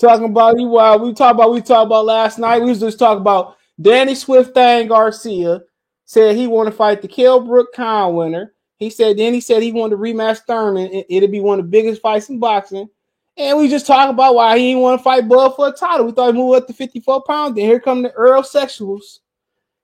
Talking 0.00 0.24
about 0.24 0.58
you 0.58 0.66
while 0.66 0.94
uh, 0.94 0.98
we 0.98 1.12
talked 1.12 1.34
about 1.34 1.52
we 1.52 1.60
talked 1.60 1.86
about 1.86 2.06
last 2.06 2.38
night. 2.38 2.62
We 2.62 2.70
was 2.70 2.80
just 2.80 2.98
talking 2.98 3.20
about 3.20 3.58
Danny 3.78 4.14
Swift 4.14 4.54
Thang 4.54 4.88
Garcia 4.88 5.60
said 6.06 6.34
he 6.34 6.46
want 6.46 6.68
to 6.68 6.74
fight 6.74 7.02
the 7.02 7.08
Kell 7.08 7.40
Brook 7.40 7.74
Khan 7.74 8.14
winner. 8.14 8.54
He 8.78 8.88
said 8.88 9.18
then 9.18 9.34
he 9.34 9.42
said 9.42 9.62
he 9.62 9.72
wanted 9.72 9.96
to 9.96 10.02
rematch 10.02 10.38
Thurman. 10.46 10.90
It, 10.90 11.06
it'd 11.10 11.30
be 11.30 11.40
one 11.40 11.58
of 11.58 11.66
the 11.66 11.70
biggest 11.70 12.00
fights 12.00 12.30
in 12.30 12.38
boxing. 12.38 12.88
And 13.36 13.58
we 13.58 13.68
just 13.68 13.86
talk 13.86 14.08
about 14.08 14.34
why 14.34 14.56
he 14.56 14.70
didn't 14.70 14.80
want 14.80 14.98
to 14.98 15.04
fight 15.04 15.28
Bud 15.28 15.54
for 15.54 15.68
a 15.68 15.72
title. 15.72 16.06
We 16.06 16.12
thought 16.12 16.34
he 16.34 16.40
moved 16.40 16.62
up 16.62 16.66
to 16.68 16.72
54 16.72 17.22
pounds. 17.24 17.56
Then 17.56 17.66
here 17.66 17.78
come 17.78 18.02
the 18.02 18.10
Earl 18.12 18.42
Sexuals. 18.42 19.18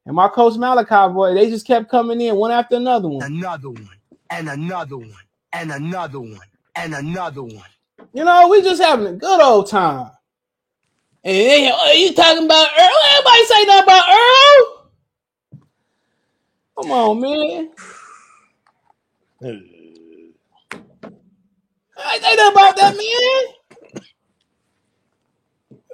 And 0.06 0.16
my 0.16 0.28
coach 0.28 0.56
Malachi 0.56 1.12
boy, 1.12 1.34
they 1.34 1.50
just 1.50 1.66
kept 1.66 1.90
coming 1.90 2.22
in 2.22 2.36
one 2.36 2.52
after 2.52 2.76
another 2.76 3.08
one. 3.08 3.22
another 3.22 3.68
one, 3.68 3.88
and 4.30 4.48
another 4.48 4.96
one, 4.96 5.12
and 5.52 5.70
another 5.70 6.20
one, 6.20 6.40
and 6.74 6.94
another 6.94 7.42
one. 7.42 7.64
You 8.12 8.24
know, 8.24 8.48
we 8.48 8.62
just 8.62 8.82
having 8.82 9.06
a 9.06 9.12
good 9.12 9.40
old 9.40 9.68
time. 9.68 10.10
And 11.24 11.36
they, 11.36 11.70
oh, 11.72 11.92
you 11.92 12.14
talking 12.14 12.44
about 12.44 12.68
Earl? 12.78 13.02
Everybody 13.10 13.44
say 13.44 13.64
nothing 13.64 13.82
about 13.82 14.08
Earl. 14.08 14.90
Come 16.78 16.92
on, 16.92 17.20
man. 17.20 17.70
I 21.98 22.18
say 22.18 22.36
nothing 22.36 22.52
about 22.52 22.76
that, 22.76 22.96
man. 22.96 23.54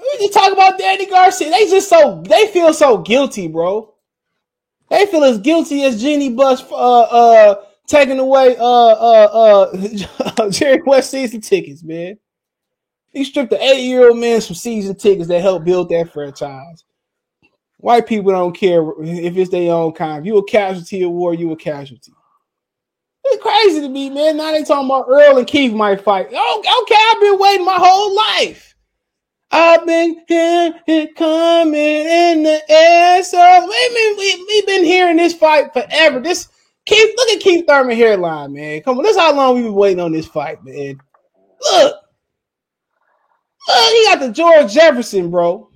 We 0.02 0.18
just 0.18 0.32
talk 0.32 0.52
about 0.52 0.78
Danny 0.78 1.06
Garcia. 1.06 1.50
They 1.50 1.66
just 1.66 1.88
so 1.88 2.22
they 2.26 2.48
feel 2.48 2.74
so 2.74 2.98
guilty, 2.98 3.46
bro. 3.46 3.94
They 4.90 5.06
feel 5.06 5.24
as 5.24 5.38
guilty 5.38 5.84
as 5.84 6.02
Jeanie 6.02 6.30
Buss 6.30 6.62
uh 6.70 6.74
uh 6.74 7.64
taking 7.86 8.18
away 8.18 8.56
uh 8.58 8.62
uh 8.62 9.68
uh 10.38 10.50
Jerry 10.50 10.82
West 10.82 11.10
season 11.10 11.40
tickets, 11.40 11.82
man. 11.82 12.18
He 13.10 13.24
stripped 13.24 13.50
the 13.50 13.62
eight 13.62 13.84
year 13.84 14.08
old 14.08 14.18
man 14.18 14.40
from 14.40 14.54
season 14.54 14.94
tickets 14.94 15.28
that 15.28 15.42
helped 15.42 15.64
build 15.66 15.90
that 15.90 16.12
franchise. 16.12 16.84
White 17.78 18.06
people 18.06 18.32
don't 18.32 18.56
care 18.56 18.82
if 19.00 19.36
it's 19.36 19.50
their 19.50 19.72
own 19.72 19.92
kind. 19.92 20.24
You 20.24 20.38
a 20.38 20.44
casualty 20.44 21.02
of 21.02 21.10
war, 21.10 21.34
you 21.34 21.50
a 21.50 21.56
casualty. 21.56 22.12
It's 23.24 23.42
crazy 23.42 23.80
to 23.80 23.88
me, 23.88 24.10
man. 24.10 24.36
Now 24.36 24.52
they 24.52 24.64
talking 24.64 24.86
about 24.86 25.06
Earl 25.08 25.38
and 25.38 25.46
Keith 25.46 25.72
might 25.72 26.00
fight. 26.00 26.28
Oh, 26.32 26.82
okay, 26.82 27.00
I've 27.10 27.20
been 27.20 27.38
waiting 27.38 27.66
my 27.66 27.78
whole 27.78 28.14
life. 28.14 28.74
I've 29.50 29.86
been 29.86 30.24
here 30.26 30.74
it 30.86 31.14
coming 31.14 31.76
in 31.76 32.42
the 32.42 32.62
air. 32.70 33.22
So 33.22 33.38
we 33.38 33.88
been 33.94 34.16
we, 34.16 34.44
we 34.48 34.66
been 34.66 34.84
hearing 34.84 35.18
this 35.18 35.34
fight 35.34 35.72
forever. 35.72 36.20
This 36.20 36.48
Keith, 36.84 37.14
look 37.16 37.28
at 37.30 37.40
Keith 37.40 37.64
Thurman 37.66 37.96
hairline, 37.96 38.52
man. 38.52 38.82
Come 38.82 38.98
on, 38.98 39.04
this 39.04 39.16
how 39.16 39.34
long 39.34 39.54
we've 39.54 39.64
been 39.64 39.74
waiting 39.74 40.00
on 40.00 40.12
this 40.12 40.26
fight, 40.26 40.62
man. 40.64 41.00
Look, 41.60 41.96
look, 43.68 43.92
he 43.92 44.04
got 44.06 44.20
the 44.20 44.32
George 44.32 44.72
Jefferson, 44.72 45.30
bro. 45.30 45.68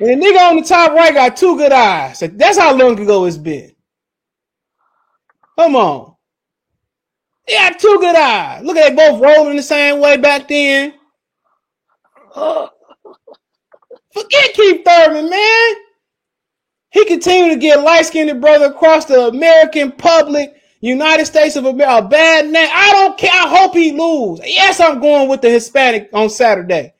And 0.00 0.22
the 0.22 0.26
nigga 0.26 0.50
on 0.50 0.56
the 0.56 0.62
top 0.62 0.92
right 0.92 1.14
got 1.14 1.36
two 1.36 1.56
good 1.56 1.72
eyes. 1.72 2.20
That's 2.20 2.58
how 2.58 2.74
long 2.74 2.98
ago 2.98 3.24
it's 3.24 3.36
been. 3.36 3.72
Come 5.58 5.76
on. 5.76 6.14
He 7.46 7.54
got 7.54 7.78
two 7.78 7.98
good 8.00 8.16
eyes. 8.16 8.64
Look 8.64 8.76
at 8.76 8.90
they 8.90 8.96
both 8.96 9.20
rolling 9.20 9.56
the 9.56 9.62
same 9.62 10.00
way 10.00 10.16
back 10.16 10.48
then. 10.48 10.94
Forget 12.34 12.70
Keith 14.54 14.84
Thurman, 14.84 15.30
man. 15.30 15.74
He 16.94 17.04
continued 17.06 17.54
to 17.54 17.58
get 17.58 17.82
light-skinned 17.82 18.40
brother 18.40 18.66
across 18.66 19.06
the 19.06 19.26
American 19.26 19.90
public, 19.90 20.54
United 20.80 21.26
States 21.26 21.56
of 21.56 21.64
America, 21.64 22.06
a 22.06 22.08
bad 22.08 22.46
name. 22.46 22.68
I 22.72 22.92
don't 22.92 23.18
care. 23.18 23.32
I 23.32 23.48
hope 23.48 23.74
he 23.74 23.90
lose. 23.90 24.38
Yes, 24.44 24.78
I'm 24.78 25.00
going 25.00 25.28
with 25.28 25.42
the 25.42 25.50
Hispanic 25.50 26.08
on 26.12 26.30
Saturday. 26.30 26.94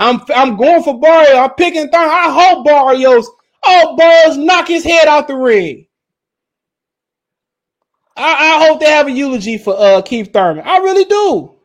I'm 0.00 0.20
I'm 0.34 0.56
going 0.56 0.82
for 0.82 0.98
Barrio. 0.98 1.36
I'm 1.36 1.50
picking 1.50 1.88
Thurman. 1.88 2.10
I 2.10 2.32
hope 2.32 2.66
Barrios, 2.66 3.30
oh 3.64 3.94
Barrios, 3.96 4.36
knock 4.36 4.66
his 4.66 4.82
head 4.82 5.06
out 5.06 5.28
the 5.28 5.36
ring. 5.36 5.86
I, 8.16 8.56
I 8.56 8.66
hope 8.66 8.80
they 8.80 8.90
have 8.90 9.06
a 9.06 9.12
eulogy 9.12 9.58
for 9.58 9.78
uh, 9.78 10.02
Keith 10.02 10.32
Thurman. 10.32 10.64
I 10.66 10.78
really 10.78 11.04
do. 11.04 11.55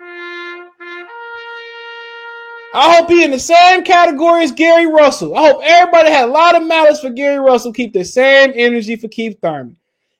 I 2.73 2.95
hope 2.95 3.09
he 3.09 3.23
in 3.23 3.31
the 3.31 3.39
same 3.39 3.83
category 3.83 4.43
as 4.43 4.53
Gary 4.53 4.87
Russell. 4.87 5.35
I 5.35 5.49
hope 5.49 5.61
everybody 5.63 6.09
had 6.09 6.29
a 6.29 6.31
lot 6.31 6.55
of 6.55 6.65
malice 6.65 7.01
for 7.01 7.09
Gary 7.09 7.39
Russell. 7.39 7.73
Keep 7.73 7.91
the 7.93 8.05
same 8.05 8.53
energy 8.55 8.95
for 8.95 9.09
Keith 9.09 9.37
Thurman. 9.41 9.75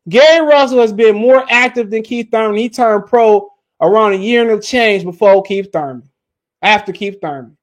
Gary 0.10 0.46
Russell 0.46 0.80
has 0.80 0.92
been 0.92 1.16
more 1.16 1.46
active 1.50 1.90
than 1.90 2.04
Keith 2.04 2.30
Thurman. 2.30 2.58
He 2.58 2.70
turned 2.70 3.06
pro 3.06 3.50
around 3.80 4.14
a 4.14 4.18
year 4.18 4.42
and 4.42 4.60
a 4.60 4.62
change 4.62 5.04
before 5.04 5.42
Keith 5.44 5.72
Thurman, 5.72 6.10
after 6.62 6.92
Keith 6.92 7.22
Thurman. 7.22 7.56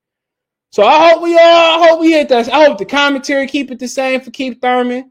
So 0.71 0.85
I 0.85 1.11
hope 1.11 1.23
we 1.23 1.35
all, 1.35 1.40
I 1.40 1.87
hope 1.87 2.00
we 2.00 2.12
hit 2.12 2.28
that. 2.30 2.49
I 2.49 2.64
hope 2.64 2.78
the 2.78 2.85
commentary 2.87 3.47
keep 3.47 3.71
it 3.71 3.78
the 3.78 3.88
same 3.88 4.21
for 4.23 4.30
Keith 4.30 4.59
Thurman. 4.61 5.11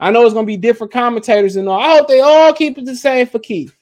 I 0.00 0.10
know 0.10 0.24
it's 0.24 0.34
gonna 0.34 0.46
be 0.46 0.58
different 0.58 0.92
commentators 0.92 1.56
and 1.56 1.68
all. 1.68 1.80
I 1.80 1.96
hope 1.96 2.08
they 2.08 2.20
all 2.20 2.52
keep 2.52 2.76
it 2.76 2.84
the 2.84 2.96
same 2.96 3.26
for 3.26 3.38
Keith. 3.38 3.74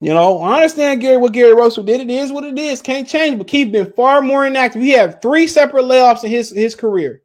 You 0.00 0.12
know, 0.12 0.40
I 0.40 0.56
understand 0.56 1.00
Gary 1.00 1.16
what 1.16 1.32
Gary 1.32 1.54
Russell 1.54 1.82
did. 1.82 2.00
It 2.00 2.10
is 2.10 2.30
what 2.30 2.44
it 2.44 2.58
is. 2.58 2.82
Can't 2.82 3.08
change. 3.08 3.38
But 3.38 3.46
Keith 3.46 3.72
been 3.72 3.92
far 3.92 4.20
more 4.20 4.46
inactive. 4.46 4.82
He 4.82 4.90
had 4.90 5.22
three 5.22 5.46
separate 5.46 5.84
layoffs 5.84 6.22
in 6.22 6.30
his 6.30 6.50
his 6.50 6.74
career. 6.74 7.22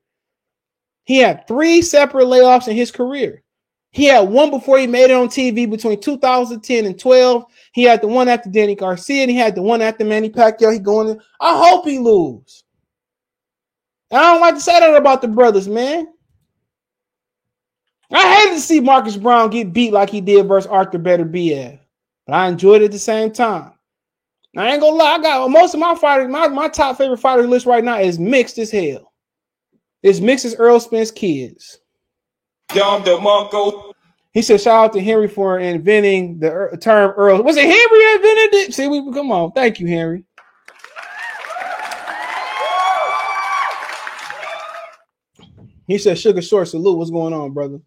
He 1.04 1.18
had 1.18 1.48
three 1.48 1.82
separate 1.82 2.26
layoffs 2.26 2.68
in 2.70 2.76
his 2.76 2.92
career. 2.92 3.44
He 3.92 4.06
had 4.06 4.30
one 4.30 4.52
before 4.52 4.78
he 4.78 4.88
made 4.88 5.12
it 5.12 5.18
on 5.18 5.28
TV 5.28 5.70
between 5.70 6.00
2010 6.00 6.86
and 6.86 6.98
12. 6.98 7.44
He 7.74 7.84
had 7.84 8.02
the 8.02 8.08
one 8.08 8.30
after 8.30 8.50
Danny 8.50 8.74
Garcia, 8.74 9.24
and 9.24 9.32
he 9.32 9.36
had 9.36 9.54
the 9.54 9.62
one 9.62 9.82
after 9.82 10.06
Manny 10.06 10.30
Pacquiao. 10.30 10.72
He 10.72 10.80
going. 10.80 11.20
I 11.42 11.58
hope 11.58 11.86
he 11.86 12.00
lose. 12.00 12.64
I 14.14 14.22
don't 14.22 14.42
like 14.42 14.56
to 14.56 14.62
say 14.62 14.80
that 14.80 14.96
about 14.96 15.22
the 15.22 15.28
brothers, 15.28 15.68
man. 15.68 16.08
I 18.14 18.36
hated 18.36 18.56
to 18.56 18.62
see 18.62 18.80
Marcus 18.80 19.18
Browne 19.18 19.50
get 19.50 19.74
beat 19.74 19.92
like 19.92 20.10
he 20.10 20.22
did 20.22 20.48
versus 20.48 20.70
Artur 20.70 21.00
Beterbiev. 21.00 21.81
But 22.32 22.38
I 22.38 22.48
enjoyed 22.48 22.82
it 22.82 22.86
at 22.86 22.92
the 22.94 22.98
same 22.98 23.34
time. 23.34 23.74
I 24.56 24.72
ain't 24.72 24.80
gonna 24.80 24.96
lie, 24.96 25.16
I 25.16 25.22
got 25.22 25.52
most 25.52 25.74
of 25.74 25.82
my 25.82 25.96
fighters, 25.96 26.30
my, 26.30 26.48
my 26.48 26.70
top 26.70 26.98
favorite 26.98 27.20
fighters 27.20 27.46
list 27.46 27.66
right 27.66 27.84
now 27.84 28.00
is 28.00 28.20
mixed 28.20 28.58
as 28.58 28.72
hell. 28.72 29.12
It's 30.02 30.22
mixed 30.22 30.46
as 30.46 30.56
Earl 30.56 30.80
Spence 30.80 31.12
kids. 31.12 31.80
Dom 32.70 33.04
DeMarco. 33.04 33.92
He 34.32 34.42
said, 34.42 34.62
shout 34.62 34.86
out 34.86 34.94
to 34.94 35.02
Henry 35.02 35.28
for 35.28 35.60
inventing 35.60 36.40
the 36.40 36.50
er- 36.54 36.78
term 36.78 37.12
Earl. 37.18 37.44
Was 37.44 37.58
it 37.58 37.64
Henry 37.64 37.76
that 37.76 38.16
invented 38.16 38.70
it? 38.70 38.74
See, 38.76 38.88
we 38.88 39.12
come 39.12 39.30
on. 39.30 39.52
Thank 39.52 39.82
you, 39.82 39.88
Henry. 39.88 40.24
He 45.86 45.98
said, 45.98 46.18
Sugar 46.18 46.42
Short, 46.42 46.70
salute. 46.70 46.98
What's 46.98 47.12
going 47.12 47.34
on, 47.34 47.52
brother? 47.52 47.82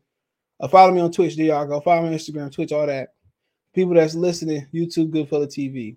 Uh, 0.60 0.68
follow 0.68 0.92
me 0.92 1.00
on 1.00 1.10
Twitch, 1.12 1.34
y'all 1.34 1.64
go. 1.66 1.80
Follow 1.80 2.02
me 2.02 2.08
on 2.08 2.14
Instagram, 2.14 2.52
Twitch, 2.52 2.72
all 2.72 2.86
that. 2.86 3.13
People 3.74 3.94
that's 3.94 4.14
listening, 4.14 4.66
YouTube, 4.72 5.10
Goodfella 5.10 5.46
TV. 5.46 5.96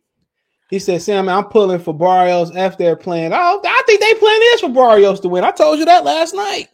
He 0.70 0.80
said, 0.80 1.02
Sam, 1.02 1.30
I'm 1.30 1.46
pulling 1.46 1.80
for 1.80 1.94
Barrios 1.94 2.54
after 2.56 2.96
playing. 2.96 3.32
Oh, 3.34 3.62
I 3.63 3.84
think 3.86 4.02
they 4.02 4.13
plan 4.16 4.40
this 4.40 4.62
for 4.62 4.70
Barrios 4.70 5.20
to 5.22 5.30
win. 5.30 5.44
I 5.44 5.52
told 5.52 5.80
you 5.80 5.86
that 5.86 6.04
last 6.04 6.34
night. 6.34 6.68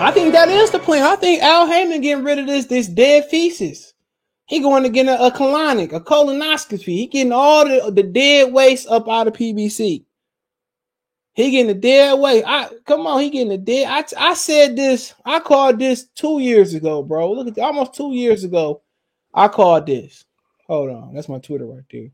I 0.00 0.10
think 0.10 0.32
that 0.32 0.48
is 0.48 0.70
the 0.70 0.80
plan. 0.80 1.04
I 1.04 1.14
think 1.14 1.42
Al 1.42 1.68
Haymon 1.68 2.00
getting 2.00 2.24
rid 2.24 2.40
of 2.40 2.46
this 2.46 2.66
this 2.66 2.88
dead 2.88 3.26
feces. 3.30 3.94
He 4.46 4.60
going 4.60 4.82
to 4.82 4.88
get 4.88 5.06
a, 5.06 5.26
a 5.26 5.30
colonic, 5.30 5.92
a 5.92 6.00
colonoscopy. 6.00 6.82
He 6.82 7.06
getting 7.06 7.32
all 7.32 7.64
the, 7.64 7.90
the 7.92 8.02
dead 8.02 8.52
waste 8.52 8.88
up 8.88 9.08
out 9.08 9.28
of 9.28 9.34
PBC. 9.34 10.04
He 11.34 11.50
getting 11.50 11.66
the 11.66 11.74
dead 11.74 12.18
weight. 12.18 12.44
I 12.46 12.70
come 12.86 13.06
on, 13.06 13.20
he 13.20 13.28
getting 13.28 13.48
the 13.48 13.58
dead. 13.58 13.88
I 13.88 14.30
I 14.30 14.34
said 14.34 14.76
this. 14.76 15.14
I 15.24 15.40
called 15.40 15.78
this 15.78 16.06
two 16.14 16.38
years 16.38 16.74
ago, 16.74 17.02
bro. 17.02 17.32
Look 17.32 17.48
at 17.48 17.58
almost 17.58 17.94
two 17.94 18.14
years 18.14 18.44
ago. 18.44 18.82
I 19.34 19.48
called 19.48 19.86
this. 19.86 20.24
Hold 20.68 20.90
on, 20.90 21.14
that's 21.14 21.28
my 21.28 21.38
Twitter 21.38 21.66
right 21.66 21.84
there. 21.90 22.08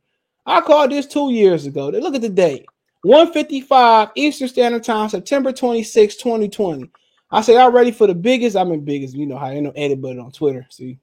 I 0.47 0.63
called 0.63 0.91
this 0.91 1.07
two 1.07 1.31
years 1.31 1.67
ago. 1.67 1.89
Look 1.91 2.15
at 2.15 2.23
the 2.23 2.29
date. 2.31 2.67
155 3.03 4.11
Eastern 4.15 4.49
Standard 4.49 4.85
Time, 4.85 5.09
September 5.09 5.53
26, 5.53 6.17
2020. 6.17 6.91
I 7.31 7.41
said, 7.41 7.55
y'all 7.55 7.71
ready 7.71 7.93
for 7.93 8.07
the 8.07 8.15
biggest? 8.15 8.57
I 8.57 8.65
mean, 8.65 8.85
biggest, 8.85 9.15
you 9.15 9.27
know 9.27 9.39
how 9.39 9.49
ain't 9.49 9.65
no 9.65 9.73
edit 9.77 10.03
button 10.03 10.19
on 10.19 10.33
Twitter. 10.33 10.67
See, 10.69 10.99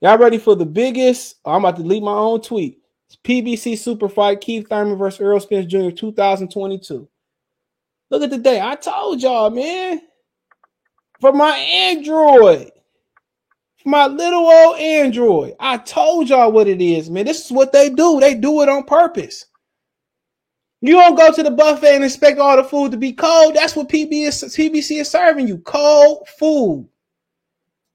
y'all 0.00 0.18
ready 0.18 0.38
for 0.38 0.54
the 0.54 0.66
biggest? 0.66 1.36
I'm 1.44 1.64
about 1.64 1.76
to 1.76 1.82
delete 1.82 2.02
my 2.02 2.12
own 2.12 2.42
tweet. 2.42 2.80
PBC 3.24 3.78
Super 3.78 4.08
Fight 4.08 4.40
Keith 4.40 4.68
Thurman 4.68 4.96
versus 4.96 5.20
Earl 5.20 5.40
Spence 5.40 5.66
Jr. 5.66 5.90
2022. 5.90 7.08
Look 8.10 8.22
at 8.22 8.30
the 8.30 8.38
day. 8.38 8.60
I 8.60 8.76
told 8.76 9.22
y'all, 9.22 9.50
man. 9.50 10.00
For 11.20 11.32
my 11.32 11.56
Android. 11.56 12.70
For 13.78 13.88
my 13.88 14.06
little 14.06 14.46
old 14.46 14.78
Android. 14.78 15.54
I 15.58 15.78
told 15.78 16.28
y'all 16.28 16.52
what 16.52 16.68
it 16.68 16.80
is, 16.80 17.10
man. 17.10 17.24
This 17.24 17.46
is 17.46 17.52
what 17.52 17.72
they 17.72 17.90
do. 17.90 18.20
They 18.20 18.34
do 18.34 18.62
it 18.62 18.68
on 18.68 18.84
purpose. 18.84 19.46
You 20.82 20.92
don't 20.92 21.16
go 21.16 21.32
to 21.32 21.42
the 21.42 21.50
buffet 21.50 21.96
and 21.96 22.04
expect 22.04 22.38
all 22.38 22.56
the 22.56 22.62
food 22.62 22.92
to 22.92 22.96
be 22.96 23.12
cold. 23.12 23.54
That's 23.54 23.74
what 23.74 23.88
PB 23.88 24.10
PBC 24.10 25.00
is 25.00 25.10
serving 25.10 25.48
you. 25.48 25.58
Cold 25.58 26.28
food. 26.38 26.88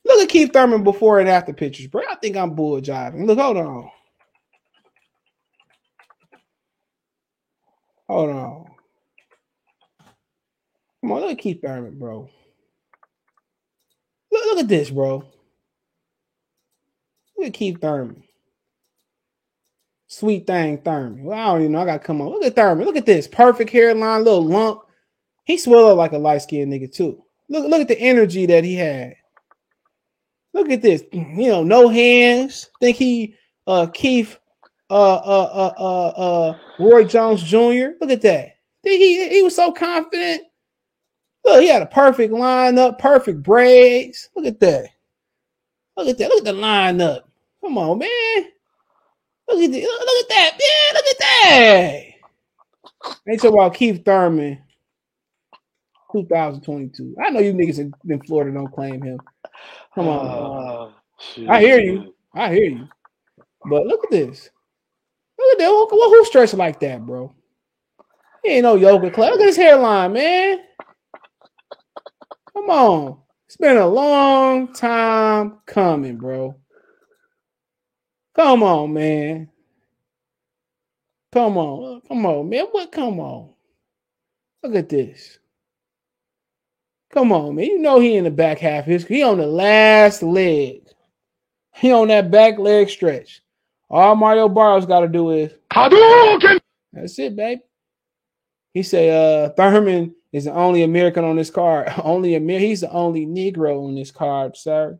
Look 0.03 0.23
at 0.23 0.29
Keith 0.29 0.51
Thurman 0.51 0.84
before 0.84 1.19
and 1.19 1.29
after 1.29 1.53
pictures, 1.53 1.88
bro. 1.88 2.01
I 2.10 2.15
think 2.15 2.36
I'm 2.36 2.55
bull 2.55 2.81
jiving. 2.81 3.27
Look, 3.27 3.39
hold 3.39 3.57
on. 3.57 3.91
Hold 8.12 8.30
on. 8.30 8.65
Come 11.00 11.12
on, 11.13 11.21
look 11.21 11.32
at 11.32 11.38
Keith 11.38 11.62
Thurman, 11.62 11.97
bro. 11.97 12.30
Look, 14.30 14.45
look 14.47 14.60
at 14.60 14.67
this, 14.67 14.89
bro. 14.89 15.24
Look 17.38 17.47
at 17.47 17.54
Keith 17.54 17.80
Thurman. 17.80 18.21
Sweet 20.08 20.45
thing, 20.45 20.80
Thurman. 20.80 21.24
Well, 21.24 21.39
I 21.39 21.54
don't 21.54 21.62
even 21.62 21.71
know. 21.71 21.84
I 21.84 21.86
gotta 21.86 22.00
come 22.00 22.19
on. 22.19 22.28
Look 22.28 22.43
at 22.43 22.54
Thurman. 22.54 22.86
Look 22.86 22.97
at 22.97 23.06
this. 23.06 23.30
Perfect 23.30 23.69
hairline, 23.69 24.26
little 24.26 24.43
lump. 24.45 24.82
He 25.45 25.58
swelled 25.58 25.91
up 25.91 25.97
like 25.97 26.12
a 26.12 26.17
light-skinned 26.17 26.74
nigga, 26.74 26.93
too. 26.93 27.24
Look, 27.47 27.69
look 27.69 27.80
at 27.80 27.88
the 27.88 27.97
energy 27.97 28.45
that 28.45 28.65
he 28.65 28.76
had. 28.76 29.15
Look 30.54 30.69
at 30.69 30.82
this. 30.82 31.02
You 31.13 31.47
know, 31.47 31.63
no 31.63 31.88
hands. 31.88 32.69
Think 32.82 32.97
he 32.97 33.36
uh 33.67 33.88
Keith 33.88 34.38
uh 34.91 35.15
uh 35.15 35.49
uh 35.54 35.73
uh 35.77 36.08
uh 36.10 36.58
Roy 36.80 37.06
Jones 37.06 37.41
Jr. 37.41 37.95
Look 38.01 38.12
at 38.12 38.21
that. 38.21 38.58
He 38.84 39.30
he 39.30 39.41
was 39.41 39.56
so 39.56 39.71
confident. 39.71 40.43
Look, 41.45 41.62
he 41.62 41.69
had 41.69 41.82
a 41.82 41.88
perfect 41.88 42.34
lineup, 42.34 42.99
perfect 42.99 43.41
braids. 43.41 44.30
Look 44.36 44.45
at 44.45 44.60
that. 44.60 44.89
Look 45.95 46.08
at 46.08 46.17
that. 46.17 46.30
Look 46.30 46.39
at 46.39 46.45
the 46.45 46.54
lineup. 46.62 47.21
Come 47.63 47.77
on, 47.77 47.99
man. 47.99 48.51
Look 49.47 49.62
at 49.62 49.71
the, 49.71 49.82
look 49.82 50.23
at 50.23 50.30
that, 50.30 50.58
man. 50.60 50.93
Look 50.93 51.06
at 51.06 51.19
that. 51.19 52.04
They 53.25 53.38
talk 53.38 53.54
about 53.54 53.73
Keith 53.73 54.04
Thurman 54.06 54.62
2022. 56.12 57.15
I 57.23 57.30
know 57.30 57.39
you 57.39 57.54
niggas 57.54 57.80
in, 57.80 57.93
in 58.08 58.21
Florida 58.23 58.51
don't 58.51 58.71
claim 58.71 59.01
him. 59.01 59.19
Come 59.95 60.08
on. 60.08 60.27
Oh, 60.27 60.93
I 61.49 61.62
hear 61.62 61.80
you. 61.80 62.13
I 62.34 62.54
hear 62.54 62.63
you. 62.63 62.88
But 63.65 63.86
look 63.86 64.04
at 64.06 64.12
this. 64.12 64.49
At 65.52 65.58
that. 65.60 65.68
Who, 65.68 65.88
who, 65.90 66.26
stretching 66.26 66.60
like 66.60 66.80
that, 66.80 67.06
bro? 67.06 67.34
He 68.44 68.52
ain't 68.52 68.64
no 68.64 68.76
yoga 68.76 69.12
class. 69.12 69.32
Look 69.32 69.42
at 69.42 69.48
his 69.48 69.58
hairline, 69.58 70.14
man. 70.14 70.60
Come 72.54 72.70
on. 72.70 73.18
It's 73.48 73.58
been 73.58 73.78
a 73.78 73.88
long 73.88 74.74
time 74.74 75.60
coming, 75.66 76.18
bro. 76.18 76.56
Come 78.36 78.64
on, 78.64 78.94
man. 78.94 79.50
Come 81.34 81.58
on. 81.58 82.02
Come 82.08 82.26
on, 82.26 82.50
man. 82.50 82.66
What? 82.72 82.92
Come 82.92 83.20
on. 83.20 83.50
Look 84.64 84.76
at 84.76 84.90
this. 84.90 85.40
Come 87.14 87.32
on, 87.32 87.56
man. 87.56 87.66
You 87.66 87.80
know 87.80 88.00
he 88.00 88.16
in 88.16 88.24
the 88.24 88.32
back 88.32 88.60
half. 88.60 88.86
His 88.86 89.06
he 89.06 89.22
on 89.22 89.38
the 89.38 89.48
last 89.48 90.24
leg. 90.24 90.88
He 91.74 91.92
on 91.92 92.08
that 92.10 92.32
back 92.32 92.58
leg 92.58 92.90
stretch. 92.90 93.42
All 93.93 94.15
Mario 94.15 94.47
Barrios 94.47 94.86
got 94.86 95.01
to 95.01 95.10
do 95.10 95.32
is 95.32 95.51
Hadouken! 95.69 96.62
that's 96.93 97.19
it, 97.19 97.36
baby. 97.36 97.62
He 98.73 98.84
say, 98.84 99.10
uh, 99.10 99.49
Thurman 99.49 100.15
is 100.32 100.45
the 100.45 100.54
only 100.54 100.84
American 100.84 101.25
on 101.25 101.36
this 101.36 101.49
card. 101.49 101.91
only 102.04 102.36
Amer- 102.36 102.60
he's 102.60 102.80
the 102.82 102.89
only 102.89 103.25
Negro 103.25 103.86
on 103.86 103.95
this 103.95 104.10
card, 104.10 104.56
sir. 104.56 104.97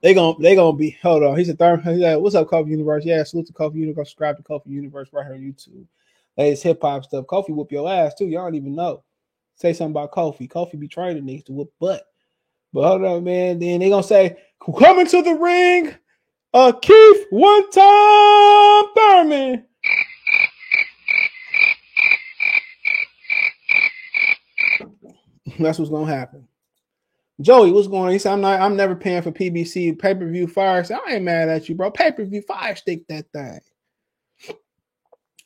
They 0.00 0.12
gonna 0.12 0.38
they 0.38 0.54
gonna 0.54 0.76
be 0.76 0.96
hold 1.02 1.22
on. 1.22 1.36
He's 1.36 1.50
a 1.50 1.54
Thurman. 1.54 1.94
He's 1.94 2.02
like, 2.02 2.18
what's 2.18 2.34
up, 2.34 2.48
Coffee 2.48 2.70
Universe? 2.70 3.04
Yeah, 3.04 3.22
salute 3.24 3.46
to 3.48 3.52
Coffee 3.52 3.78
Universe. 3.78 4.08
Subscribe 4.08 4.38
to 4.38 4.42
Coffee 4.42 4.70
Universe 4.70 5.10
right 5.12 5.26
here 5.26 5.34
on 5.34 5.40
YouTube. 5.40 5.84
Latest 6.38 6.62
hip 6.62 6.78
hop 6.80 7.04
stuff. 7.04 7.26
Kofi 7.26 7.50
whoop 7.50 7.70
your 7.70 7.90
ass 7.90 8.14
too. 8.14 8.26
Y'all 8.26 8.44
don't 8.44 8.54
even 8.54 8.74
know. 8.74 9.02
Say 9.56 9.72
something 9.72 9.92
about 9.92 10.12
Kofi. 10.12 10.48
Kofi 10.50 10.78
be 10.78 10.88
trying 10.88 11.16
to 11.16 11.22
niggas 11.22 11.46
to 11.46 11.52
whoop 11.52 11.72
butt. 11.80 12.04
But 12.72 12.88
hold 12.88 13.04
on, 13.04 13.24
man. 13.24 13.58
Then 13.58 13.80
they 13.80 13.88
gonna 13.88 14.02
say, 14.02 14.36
coming 14.78 15.06
to 15.06 15.22
the 15.22 15.34
ring, 15.34 15.94
uh 16.52 16.72
Keith 16.72 17.26
one 17.30 17.70
time 17.70 18.84
Thurman. 18.96 19.64
That's 25.58 25.78
what's 25.78 25.90
gonna 25.90 26.12
happen. 26.12 26.48
Joey, 27.40 27.72
what's 27.72 27.88
going 27.88 28.06
on? 28.06 28.12
He 28.12 28.18
said, 28.18 28.32
I'm 28.32 28.40
not, 28.40 28.60
I'm 28.60 28.76
never 28.76 28.94
paying 28.94 29.22
for 29.22 29.32
PBC 29.32 29.98
pay-per-view 29.98 30.46
fire. 30.46 30.80
I 30.80 30.82
said, 30.82 31.00
I 31.04 31.14
ain't 31.14 31.24
mad 31.24 31.48
at 31.48 31.68
you, 31.68 31.74
bro. 31.74 31.90
Pay-per-view 31.90 32.42
fire 32.42 32.76
stick 32.76 33.06
that 33.08 33.26
thing. 33.32 33.60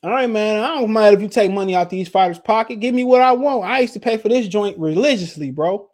All 0.01 0.11
right, 0.11 0.29
man. 0.29 0.63
I 0.63 0.79
don't 0.79 0.93
mind 0.93 1.15
if 1.15 1.21
you 1.21 1.27
take 1.27 1.51
money 1.51 1.75
out 1.75 1.89
these 1.89 2.07
fighters' 2.07 2.39
pocket. 2.39 2.79
Give 2.79 2.95
me 2.95 3.03
what 3.03 3.21
I 3.21 3.33
want. 3.33 3.65
I 3.65 3.79
used 3.79 3.93
to 3.93 3.99
pay 3.99 4.17
for 4.17 4.29
this 4.29 4.47
joint 4.47 4.77
religiously, 4.79 5.51
bro. 5.51 5.89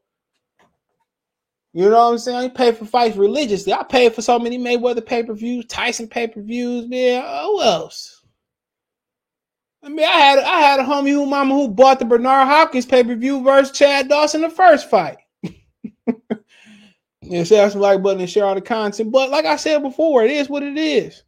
You 1.73 1.89
know 1.89 2.05
what 2.05 2.11
I'm 2.13 2.17
saying? 2.19 2.37
I 2.37 2.49
pay 2.49 2.71
for 2.71 2.85
fights 2.85 3.17
religiously. 3.17 3.73
I 3.73 3.83
paid 3.83 4.13
for 4.13 4.21
so 4.21 4.39
many 4.39 4.57
Mayweather 4.57 5.05
pay-per-views, 5.05 5.65
Tyson 5.65 6.07
pay-per-views, 6.07 6.87
man. 6.87 7.21
Oh, 7.25 7.57
who 7.57 7.63
else? 7.63 8.23
I 9.83 9.89
mean, 9.89 10.05
I 10.05 10.11
had 10.11 10.39
I 10.39 10.59
had 10.61 10.79
a 10.79 10.83
homie 10.83 11.11
who 11.11 11.25
mama 11.25 11.53
who 11.53 11.67
bought 11.67 11.99
the 11.99 12.05
Bernard 12.05 12.47
Hopkins 12.47 12.85
pay-per-view 12.85 13.43
versus 13.43 13.77
Chad 13.77 14.07
Dawson 14.07 14.41
the 14.41 14.49
first 14.49 14.89
fight. 14.89 15.17
and 17.21 17.45
share 17.45 17.69
some 17.69 17.81
like 17.81 18.01
button 18.01 18.21
and 18.21 18.29
share 18.29 18.45
all 18.45 18.55
the 18.55 18.61
content. 18.61 19.11
But 19.11 19.29
like 19.29 19.43
I 19.43 19.57
said 19.57 19.81
before, 19.81 20.23
it 20.23 20.31
is 20.31 20.49
what 20.49 20.63
it 20.63 20.77
is. 20.77 21.24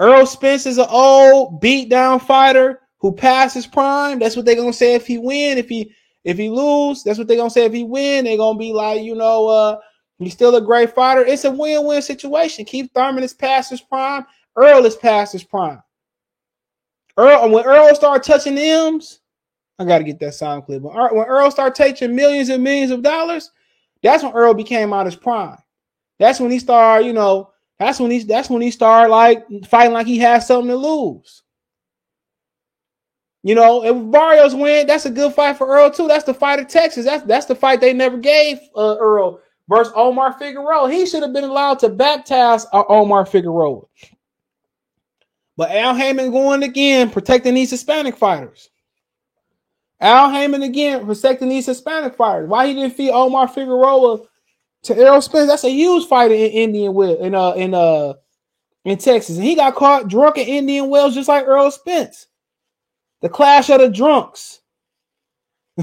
Earl 0.00 0.24
Spence 0.24 0.64
is 0.64 0.78
an 0.78 0.86
old 0.88 1.60
beat 1.60 1.90
down 1.90 2.20
fighter 2.20 2.80
who 2.98 3.12
passed 3.12 3.54
his 3.54 3.66
prime. 3.66 4.18
That's 4.18 4.34
what 4.34 4.46
they're 4.46 4.56
gonna 4.56 4.72
say 4.72 4.94
if 4.94 5.06
he 5.06 5.18
win. 5.18 5.58
If 5.58 5.68
he 5.68 5.94
if 6.24 6.38
he 6.38 6.48
lose, 6.48 7.02
that's 7.04 7.18
what 7.18 7.28
they're 7.28 7.36
gonna 7.36 7.50
say 7.50 7.66
if 7.66 7.72
he 7.74 7.84
win. 7.84 8.24
They're 8.24 8.38
gonna 8.38 8.58
be 8.58 8.72
like, 8.72 9.02
you 9.02 9.14
know, 9.14 9.48
uh, 9.48 9.78
he's 10.18 10.32
still 10.32 10.56
a 10.56 10.60
great 10.60 10.94
fighter. 10.94 11.24
It's 11.24 11.44
a 11.44 11.50
win-win 11.50 12.00
situation. 12.00 12.64
Keith 12.64 12.90
Thurman 12.94 13.22
is 13.22 13.34
past 13.34 13.70
his 13.70 13.82
prime. 13.82 14.24
Earl 14.56 14.86
is 14.86 14.96
past 14.96 15.34
his 15.34 15.44
prime. 15.44 15.82
Earl, 17.18 17.50
when 17.50 17.64
Earl 17.64 17.94
started 17.94 18.22
touching 18.22 18.56
M's, 18.56 19.20
I 19.78 19.84
got 19.84 19.98
to 19.98 20.04
get 20.04 20.18
that 20.20 20.34
sound 20.34 20.64
clip. 20.64 20.80
When 20.80 20.96
Earl, 20.96 21.14
when 21.14 21.26
Earl 21.26 21.50
started 21.50 21.74
taking 21.74 22.16
millions 22.16 22.48
and 22.48 22.64
millions 22.64 22.90
of 22.90 23.02
dollars, 23.02 23.50
that's 24.02 24.22
when 24.22 24.32
Earl 24.32 24.54
became 24.54 24.94
out 24.94 25.06
his 25.06 25.16
prime. 25.16 25.58
That's 26.18 26.40
when 26.40 26.50
he 26.50 26.58
started, 26.58 27.06
you 27.06 27.12
know, 27.12 27.49
that's 27.80 27.98
when 27.98 28.10
he 28.10 28.22
that's 28.22 28.50
when 28.50 28.60
he 28.60 28.70
started 28.70 29.10
like 29.10 29.42
fighting 29.64 29.94
like 29.94 30.06
he 30.06 30.18
had 30.18 30.40
something 30.40 30.68
to 30.68 30.76
lose. 30.76 31.42
You 33.42 33.54
know, 33.54 33.82
if 33.82 34.12
Barrios 34.12 34.54
win, 34.54 34.86
that's 34.86 35.06
a 35.06 35.10
good 35.10 35.32
fight 35.32 35.56
for 35.56 35.66
Earl 35.66 35.90
too. 35.90 36.06
That's 36.06 36.24
the 36.24 36.34
fight 36.34 36.60
of 36.60 36.68
Texas. 36.68 37.06
That's 37.06 37.24
that's 37.24 37.46
the 37.46 37.54
fight 37.54 37.80
they 37.80 37.94
never 37.94 38.18
gave 38.18 38.58
uh, 38.76 38.96
Earl 38.98 39.40
versus 39.66 39.94
Omar 39.96 40.34
Figueroa. 40.34 40.90
He 40.92 41.06
should 41.06 41.22
have 41.22 41.32
been 41.32 41.44
allowed 41.44 41.78
to 41.78 41.88
baptize 41.88 42.66
uh, 42.74 42.84
Omar 42.86 43.24
Figueroa. 43.24 43.80
But 45.56 45.70
Al 45.70 45.94
Haymon 45.94 46.32
going 46.32 46.62
again, 46.62 47.08
protecting 47.08 47.54
these 47.54 47.70
Hispanic 47.70 48.14
fighters. 48.14 48.68
Al 50.02 50.30
Haymon 50.30 50.62
again 50.62 51.06
protecting 51.06 51.48
these 51.48 51.64
Hispanic 51.64 52.14
fighters. 52.14 52.48
Why 52.48 52.66
he 52.66 52.74
didn't 52.74 52.94
feed 52.94 53.10
Omar 53.10 53.48
Figueroa 53.48 54.26
to 54.84 54.96
Errol 54.96 55.22
Spence? 55.22 55.48
That's 55.48 55.64
a 55.64 55.70
huge 55.70 56.06
fight 56.06 56.32
in 56.32 56.50
Indian 56.50 56.94
Wells 56.94 57.20
in 57.20 57.34
uh 57.34 57.52
in 57.52 57.74
uh 57.74 58.14
in 58.84 58.98
Texas, 58.98 59.36
and 59.36 59.44
he 59.44 59.54
got 59.54 59.74
caught 59.74 60.08
drunk 60.08 60.38
in 60.38 60.46
Indian 60.46 60.88
Wells 60.88 61.14
just 61.14 61.28
like 61.28 61.46
Earl 61.46 61.70
Spence. 61.70 62.26
The 63.20 63.28
clash 63.28 63.68
of 63.70 63.80
the 63.80 63.88
drunks. 63.88 64.60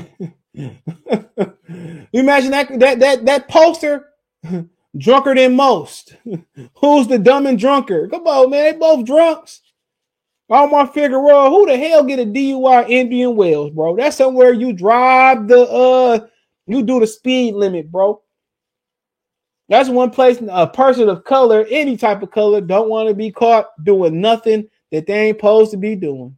imagine 2.14 2.52
that 2.52 2.80
that 2.80 3.00
that 3.00 3.26
that 3.26 3.48
poster 3.48 4.10
drunker 4.98 5.36
than 5.36 5.56
most. 5.56 6.16
Who's 6.76 7.08
the 7.08 7.20
dumb 7.20 7.46
and 7.46 7.60
drunker? 7.60 8.08
Come 8.08 8.28
on, 8.28 8.50
man. 8.50 8.74
They 8.74 8.80
both 8.80 9.06
drunks. 9.06 9.62
Omar 10.50 10.88
Figueroa, 10.88 11.50
who 11.50 11.66
the 11.66 11.78
hell 11.78 12.04
get 12.04 12.20
a 12.20 12.26
DUI 12.26 12.90
Indian 12.90 13.36
Wells, 13.36 13.72
bro? 13.72 13.98
That's 13.98 14.16
somewhere 14.16 14.54
you 14.54 14.72
drive 14.72 15.48
the 15.48 15.62
uh 15.62 16.28
you 16.68 16.84
do 16.84 17.00
the 17.00 17.08
speed 17.08 17.56
limit, 17.56 17.92
bro. 17.92 18.22
That's 19.70 19.90
one 19.90 20.12
place 20.12 20.42
a 20.50 20.68
person 20.68 21.10
of 21.10 21.26
color, 21.26 21.66
any 21.70 21.98
type 21.98 22.22
of 22.22 22.32
color, 22.32 22.62
don't 22.62 22.90
want 22.90 23.10
to 23.10 23.14
be 23.16 23.32
caught 23.32 23.68
doing 23.84 24.22
nothing 24.22 24.70
that 24.92 25.08
they 25.08 25.28
ain't 25.28 25.38
supposed 25.38 25.72
to 25.72 25.78
be 25.78 25.96
doing. 25.96 26.38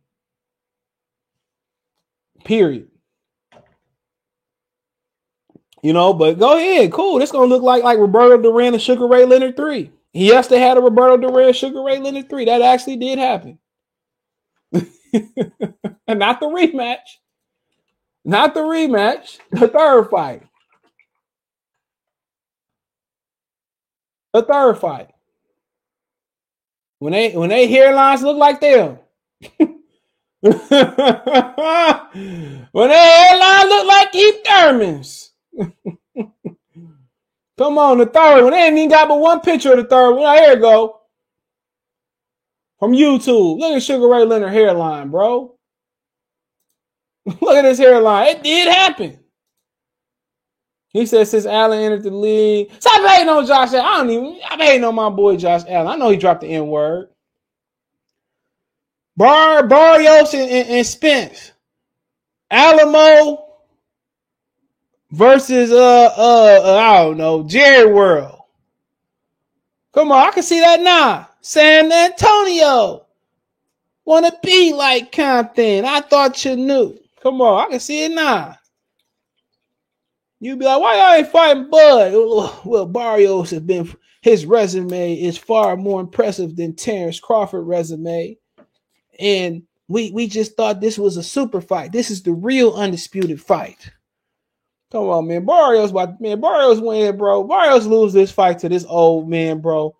Period. 2.44 2.88
You 5.82 5.94
know, 5.94 6.13
but 6.13 6.39
go 6.39 6.58
ahead, 6.58 6.92
cool. 6.92 7.20
This 7.20 7.32
gonna 7.32 7.46
look 7.46 7.63
like 7.63 7.84
like 7.84 8.00
Roberto 8.00 8.42
Duran 8.42 8.74
and 8.74 8.82
Sugar 8.82 9.08
Ray 9.08 9.26
Leonard 9.26 9.56
three. 9.56 9.92
Has 10.13 10.48
to 10.48 10.58
had 10.58 10.78
a 10.78 10.82
Roberto 10.82 11.18
Duran 11.18 11.54
Sugar 11.54 11.82
Ray 11.84 12.00
Leonard 12.00 12.30
three. 12.30 12.46
That 12.46 12.62
actually 12.62 12.98
did 12.98 13.20
happen. 13.20 13.60
and 14.74 14.84
not 16.20 16.39
the 16.39 16.48
rematch. 16.48 16.98
Not 18.26 18.54
the 18.54 18.62
rematch. 18.62 19.38
The 19.52 19.68
third 19.68 20.10
fight. 20.10 20.44
The 24.34 24.44
third 24.44 24.78
fight. 24.78 25.10
When 27.00 27.13
they 27.13 27.32
when 27.32 27.50
they 27.50 27.68
hairlines 27.68 28.22
look 28.22 28.38
like 28.38 28.60
them. 28.60 29.00
when 30.42 30.60
they 32.89 32.98
hairline 32.98 33.70
look 33.70 33.88
like 33.88 34.12
Keith 34.12 34.44
Thurman's. 34.46 35.32
Come 37.58 37.78
on, 37.78 37.98
the 37.98 38.06
third 38.06 38.44
one. 38.44 38.52
They 38.52 38.68
ain't 38.68 38.78
even 38.78 38.89
got 38.89 39.10
but 39.10 39.20
one 39.20 39.42
picture 39.42 39.72
of 39.72 39.78
the 39.78 39.84
third 39.84 40.13
one. 40.13 40.38
Here 40.38 40.54
you 40.54 40.60
go. 40.60 41.02
From 42.80 42.94
YouTube. 42.94 43.60
Look 43.60 43.76
at 43.76 43.84
Sugar 43.84 44.08
Ray 44.08 44.24
Leonard 44.24 44.54
hairline, 44.54 45.10
bro. 45.10 45.56
Look 47.26 47.58
at 47.58 47.65
his 47.65 47.78
hairline. 47.78 48.28
It 48.28 48.44
did 48.44 48.74
happen. 48.74 49.20
He 50.89 51.06
said 51.06 51.28
since 51.28 51.45
Allen 51.45 51.80
entered 51.80 52.04
the 52.04 52.12
league. 52.12 52.71
Stop 52.80 53.08
hating 53.08 53.30
on 53.30 53.45
Josh 53.45 53.73
Allen. 53.73 53.86
I 53.86 53.97
don't 53.97 54.10
even 54.10 54.39
I'm 54.49 54.60
hating 54.60 54.84
on 54.84 54.95
my 54.95 55.10
boy 55.10 55.38
Josh 55.38 55.62
Allen. 55.67 55.88
I 55.88 55.95
know 55.95 56.10
he 56.10 56.17
dropped 56.17 56.41
the 56.41 56.47
N-word. 56.47 57.10
Bar 59.15 59.67
Barrios 59.67 60.34
and, 60.34 60.49
and, 60.49 60.69
and 60.69 60.88
Spence. 60.88 61.52
Alamo 62.49 63.45
versus 65.12 65.71
uh, 65.71 66.13
uh 66.17 66.62
uh 66.63 66.78
I 66.78 67.04
don't 67.04 67.17
know 67.17 67.43
Jerry 67.43 67.91
World. 67.91 68.39
Come 69.93 70.12
on, 70.12 70.28
I 70.28 70.32
can 70.32 70.43
see 70.43 70.60
that 70.60 70.82
now. 70.82 71.28
San 71.41 71.91
Antonio 71.91 73.06
wanna 74.06 74.32
be 74.43 74.73
like 74.73 75.12
Compton. 75.12 75.86
I 75.86 76.02
thought 76.02 76.43
you 76.45 76.56
knew. 76.56 76.97
Come 77.21 77.41
on, 77.41 77.67
I 77.67 77.69
can 77.69 77.80
see 77.80 78.06
it 78.06 78.12
now. 78.12 78.59
You 80.39 80.56
be 80.56 80.65
like, 80.65 80.80
why 80.80 80.95
y'all 80.95 81.17
ain't 81.17 81.32
fighting 81.32 81.69
Bud? 81.69 82.13
Well, 82.65 82.86
Barrios 82.86 83.52
has 83.52 83.62
been 83.62 83.93
his 84.21 84.45
resume 84.45 85.13
is 85.15 85.38
far 85.38 85.78
more 85.78 86.02
impressive 86.02 86.56
than 86.56 86.75
Terence 86.75 87.19
Crawford 87.19 87.65
resume. 87.65 88.38
And 89.19 89.63
we 89.88 90.12
we 90.12 90.28
just 90.28 90.56
thought 90.56 90.82
this 90.82 90.97
was 90.97 91.17
a 91.17 91.23
super 91.23 91.62
fight. 91.62 91.91
This 91.91 92.12
is 92.12 92.23
the 92.23 92.34
real 92.34 92.73
undisputed 92.73 93.41
fight. 93.41 93.91
Come 94.91 95.08
on, 95.08 95.28
man. 95.28 95.45
Barrios, 95.45 95.93
man, 95.93 96.41
Barrios 96.41 96.80
win, 96.80 97.15
bro. 97.17 97.43
Barrios 97.43 97.86
lose 97.86 98.12
this 98.12 98.32
fight 98.32 98.60
to 98.60 98.69
this 98.69 98.86
old 98.88 99.30
man, 99.30 99.60
bro. 99.60 99.95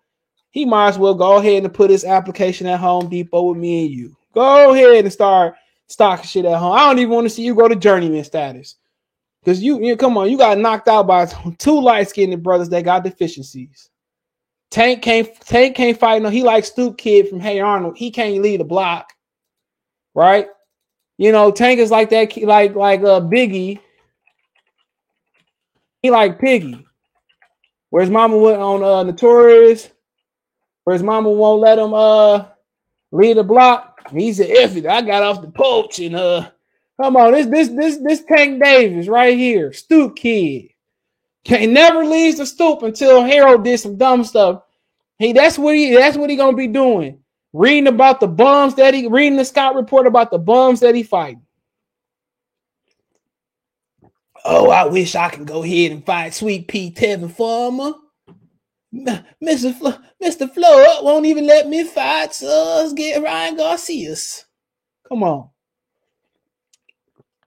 He 0.50 0.64
might 0.64 0.88
as 0.88 0.98
well 0.98 1.14
go 1.14 1.36
ahead 1.36 1.62
and 1.62 1.72
put 1.72 1.90
his 1.90 2.04
application 2.04 2.66
at 2.66 2.80
Home 2.80 3.08
Depot 3.08 3.42
with 3.42 3.58
me 3.58 3.86
and 3.86 3.94
you. 3.94 4.16
Go 4.34 4.74
ahead 4.74 5.04
and 5.04 5.12
start 5.12 5.54
stocking 5.86 6.26
shit 6.26 6.44
at 6.44 6.58
home. 6.58 6.72
I 6.72 6.80
don't 6.80 6.98
even 6.98 7.14
want 7.14 7.26
to 7.26 7.30
see 7.30 7.42
you 7.42 7.54
go 7.54 7.68
to 7.68 7.76
journeyman 7.76 8.24
status. 8.24 8.76
Because 9.42 9.62
you, 9.62 9.82
you 9.82 9.96
come 9.96 10.18
on, 10.18 10.30
you 10.30 10.36
got 10.36 10.58
knocked 10.58 10.88
out 10.88 11.06
by 11.06 11.26
two 11.58 11.80
light-skinned 11.80 12.42
brothers 12.42 12.68
that 12.70 12.84
got 12.84 13.04
deficiencies. 13.04 13.90
Tank 14.70 15.02
can't 15.02 15.28
Tank 15.40 15.76
can't 15.76 15.98
fight 15.98 16.22
no. 16.22 16.28
He 16.28 16.44
like 16.44 16.64
Stoop 16.64 16.96
Kid 16.96 17.28
from 17.28 17.40
Hey 17.40 17.58
Arnold. 17.58 17.96
He 17.96 18.10
can't 18.10 18.40
lead 18.40 18.60
a 18.60 18.64
block, 18.64 19.12
right? 20.14 20.46
You 21.18 21.32
know, 21.32 21.50
Tank 21.50 21.80
is 21.80 21.90
like 21.90 22.10
that, 22.10 22.36
like 22.36 22.76
like 22.76 23.00
uh 23.00 23.20
Biggie. 23.20 23.80
He 26.02 26.10
like 26.10 26.38
Piggy. 26.38 26.86
Whereas 27.90 28.10
Mama 28.10 28.38
went 28.38 28.62
on 28.62 28.84
uh 28.84 29.02
Notorious, 29.02 29.90
whereas 30.84 31.02
Mama 31.02 31.30
won't 31.30 31.60
let 31.60 31.78
him 31.78 31.92
uh 31.92 32.44
lead 33.10 33.38
a 33.38 33.44
block. 33.44 34.08
He 34.12 34.32
said, 34.32 34.50
"If 34.50 34.76
it, 34.76 34.86
I 34.86 35.02
got 35.02 35.24
off 35.24 35.42
the 35.42 35.50
porch 35.50 35.98
and 35.98 36.14
uh, 36.14 36.50
come 37.00 37.16
on, 37.16 37.32
this 37.32 37.46
this 37.46 37.68
this 37.68 37.98
this 37.98 38.24
Tank 38.24 38.62
Davis 38.62 39.08
right 39.08 39.36
here, 39.36 39.72
Stoop 39.72 40.16
Kid." 40.16 40.70
Can 41.44 41.72
never 41.72 42.04
leaves 42.04 42.36
the 42.36 42.44
stoop 42.44 42.82
until 42.82 43.24
Harold 43.24 43.64
did 43.64 43.80
some 43.80 43.96
dumb 43.96 44.24
stuff. 44.24 44.62
He 45.18 45.32
that's 45.32 45.58
what 45.58 45.74
he 45.74 45.94
that's 45.94 46.16
what 46.16 46.30
he 46.30 46.36
gonna 46.36 46.56
be 46.56 46.66
doing. 46.66 47.20
Reading 47.52 47.88
about 47.88 48.20
the 48.20 48.28
bums 48.28 48.74
that 48.76 48.94
he 48.94 49.06
reading 49.06 49.36
the 49.36 49.44
Scott 49.44 49.74
report 49.74 50.06
about 50.06 50.30
the 50.30 50.38
bums 50.38 50.80
that 50.80 50.94
he 50.94 51.02
fighting. 51.02 51.42
Oh, 54.44 54.70
I 54.70 54.84
wish 54.86 55.14
I 55.14 55.28
could 55.28 55.46
go 55.46 55.62
ahead 55.62 55.92
and 55.92 56.04
fight 56.04 56.34
Sweet 56.34 56.68
Pea 56.68 56.90
Tevin 56.90 57.30
Farmer. 57.30 57.92
Mr. 58.94 59.74
Flo, 59.74 59.94
Mr. 60.22 60.52
Floyd 60.52 61.04
won't 61.04 61.26
even 61.26 61.46
let 61.46 61.68
me 61.68 61.84
fight. 61.84 62.34
So 62.34 62.92
get 62.94 63.22
Ryan 63.22 63.56
Garcia's. 63.56 64.46
Come 65.08 65.22
on. 65.22 65.49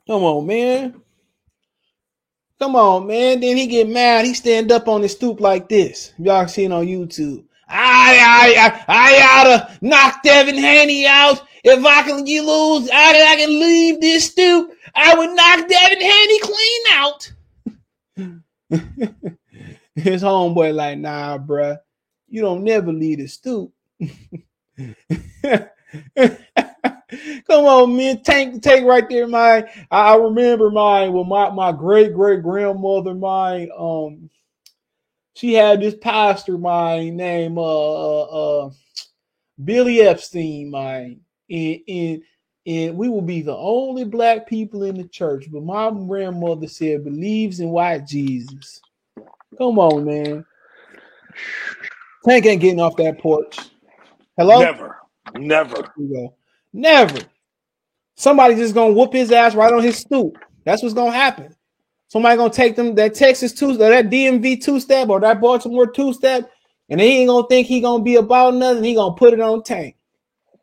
Come 0.08 0.24
on, 0.24 0.46
man. 0.46 1.02
Come 2.60 2.76
on, 2.76 3.08
man. 3.08 3.40
Then 3.40 3.58
he 3.58 3.66
get 3.68 3.90
mad. 3.90 4.26
He 4.26 4.34
stand 4.34 4.72
up 4.72 4.88
on 4.88 5.02
his 5.02 5.14
stoop 5.14 5.40
like 5.40 5.70
this. 5.70 6.14
Y'all 6.18 6.48
seen 6.48 6.72
on 6.72 6.86
YouTube. 6.86 7.44
I 7.68 8.18
I 8.22 8.56
I 8.58 8.84
I 8.88 9.40
oughta 9.40 9.78
knock 9.82 10.22
Devin 10.24 10.58
Haney 10.58 11.06
out. 11.06 11.42
If 11.64 11.86
I 11.86 12.04
can 12.04 12.26
you 12.28 12.42
lose, 12.42 12.90
I, 12.94 13.34
I 13.34 13.36
can 13.38 13.60
leave 13.60 14.02
this 14.02 14.26
stoop. 14.32 14.72
I 14.96 15.16
would 15.16 15.36
knock 15.36 15.68
Devin 15.68 16.02
Haney 16.02 16.40
clean 16.40 16.84
out. 16.92 17.32
His 19.96 20.24
homeboy 20.24 20.74
like, 20.74 20.98
nah, 20.98 21.38
bruh. 21.38 21.78
You 22.28 22.42
don't 22.42 22.64
never 22.64 22.92
leave 22.92 23.20
a 23.20 23.28
stoop. 23.28 23.72
Come 27.48 27.66
on, 27.66 27.96
man. 27.96 28.22
Tank, 28.24 28.62
tank 28.62 28.86
right 28.86 29.08
there, 29.10 29.28
my. 29.28 29.70
I 29.92 30.16
remember 30.16 30.70
mine. 30.70 31.14
Well, 31.14 31.24
my 31.24 31.50
my 31.50 31.72
great 31.72 32.14
great 32.14 32.44
grandmother, 32.44 33.14
mine. 33.14 33.70
Um, 33.78 34.30
she 35.36 35.54
had 35.54 35.82
this 35.82 35.96
pastor, 35.96 36.58
mine 36.58 37.18
name, 37.18 37.58
uh, 37.58 37.62
uh, 37.62 38.66
uh 38.66 38.70
Billy 39.64 40.02
Epstein, 40.02 40.70
mine, 40.70 41.22
and 41.50 41.80
and 41.88 42.22
and 42.66 42.98
we 42.98 43.10
will 43.10 43.22
be 43.22 43.42
the 43.42 43.56
only 43.56 44.06
black 44.06 44.48
people 44.48 44.84
in 44.84 44.96
the 44.96 45.08
church. 45.08 45.52
But 45.52 45.64
my 45.64 45.90
grandmother 45.92 46.68
said 46.68 47.04
believes 47.04 47.60
in 47.60 47.70
white 47.70 48.08
Jesus. 48.08 48.82
Come 49.58 49.80
on, 49.80 50.06
man. 50.06 50.46
Tank 52.26 52.46
ain't 52.46 52.62
getting 52.62 52.80
off 52.80 52.96
that 52.98 53.20
porch. 53.20 53.60
Hello. 54.38 54.62
Never, 54.62 54.98
never. 55.36 55.92
Never. 56.74 57.20
Somebody 58.16 58.56
just 58.56 58.74
gonna 58.74 58.94
whoop 58.94 59.14
his 59.14 59.32
ass 59.32 59.56
right 59.56 59.72
on 59.74 59.84
his 59.84 59.98
stoop. 59.98 60.38
That's 60.66 60.82
what's 60.82 60.94
gonna 60.94 61.12
happen. 61.12 61.56
Somebody 62.08 62.38
gonna 62.38 62.54
take 62.54 62.76
them 62.76 62.96
that 62.96 63.16
Texas 63.16 63.54
two, 63.54 63.78
that 63.78 64.10
DMV 64.10 64.64
two 64.64 64.80
step 64.80 65.10
or 65.10 65.20
that 65.20 65.42
Baltimore 65.42 65.88
two 65.88 66.14
step, 66.14 66.50
and 66.90 67.02
he 67.02 67.20
ain't 67.20 67.30
gonna 67.30 67.48
think 67.48 67.68
he 67.68 67.82
gonna 67.82 68.04
be 68.04 68.16
about 68.16 68.56
nothing. 68.56 68.84
He 68.84 68.96
gonna 68.96 69.16
put 69.16 69.34
it 69.34 69.42
on 69.42 69.64
tank. 69.64 69.96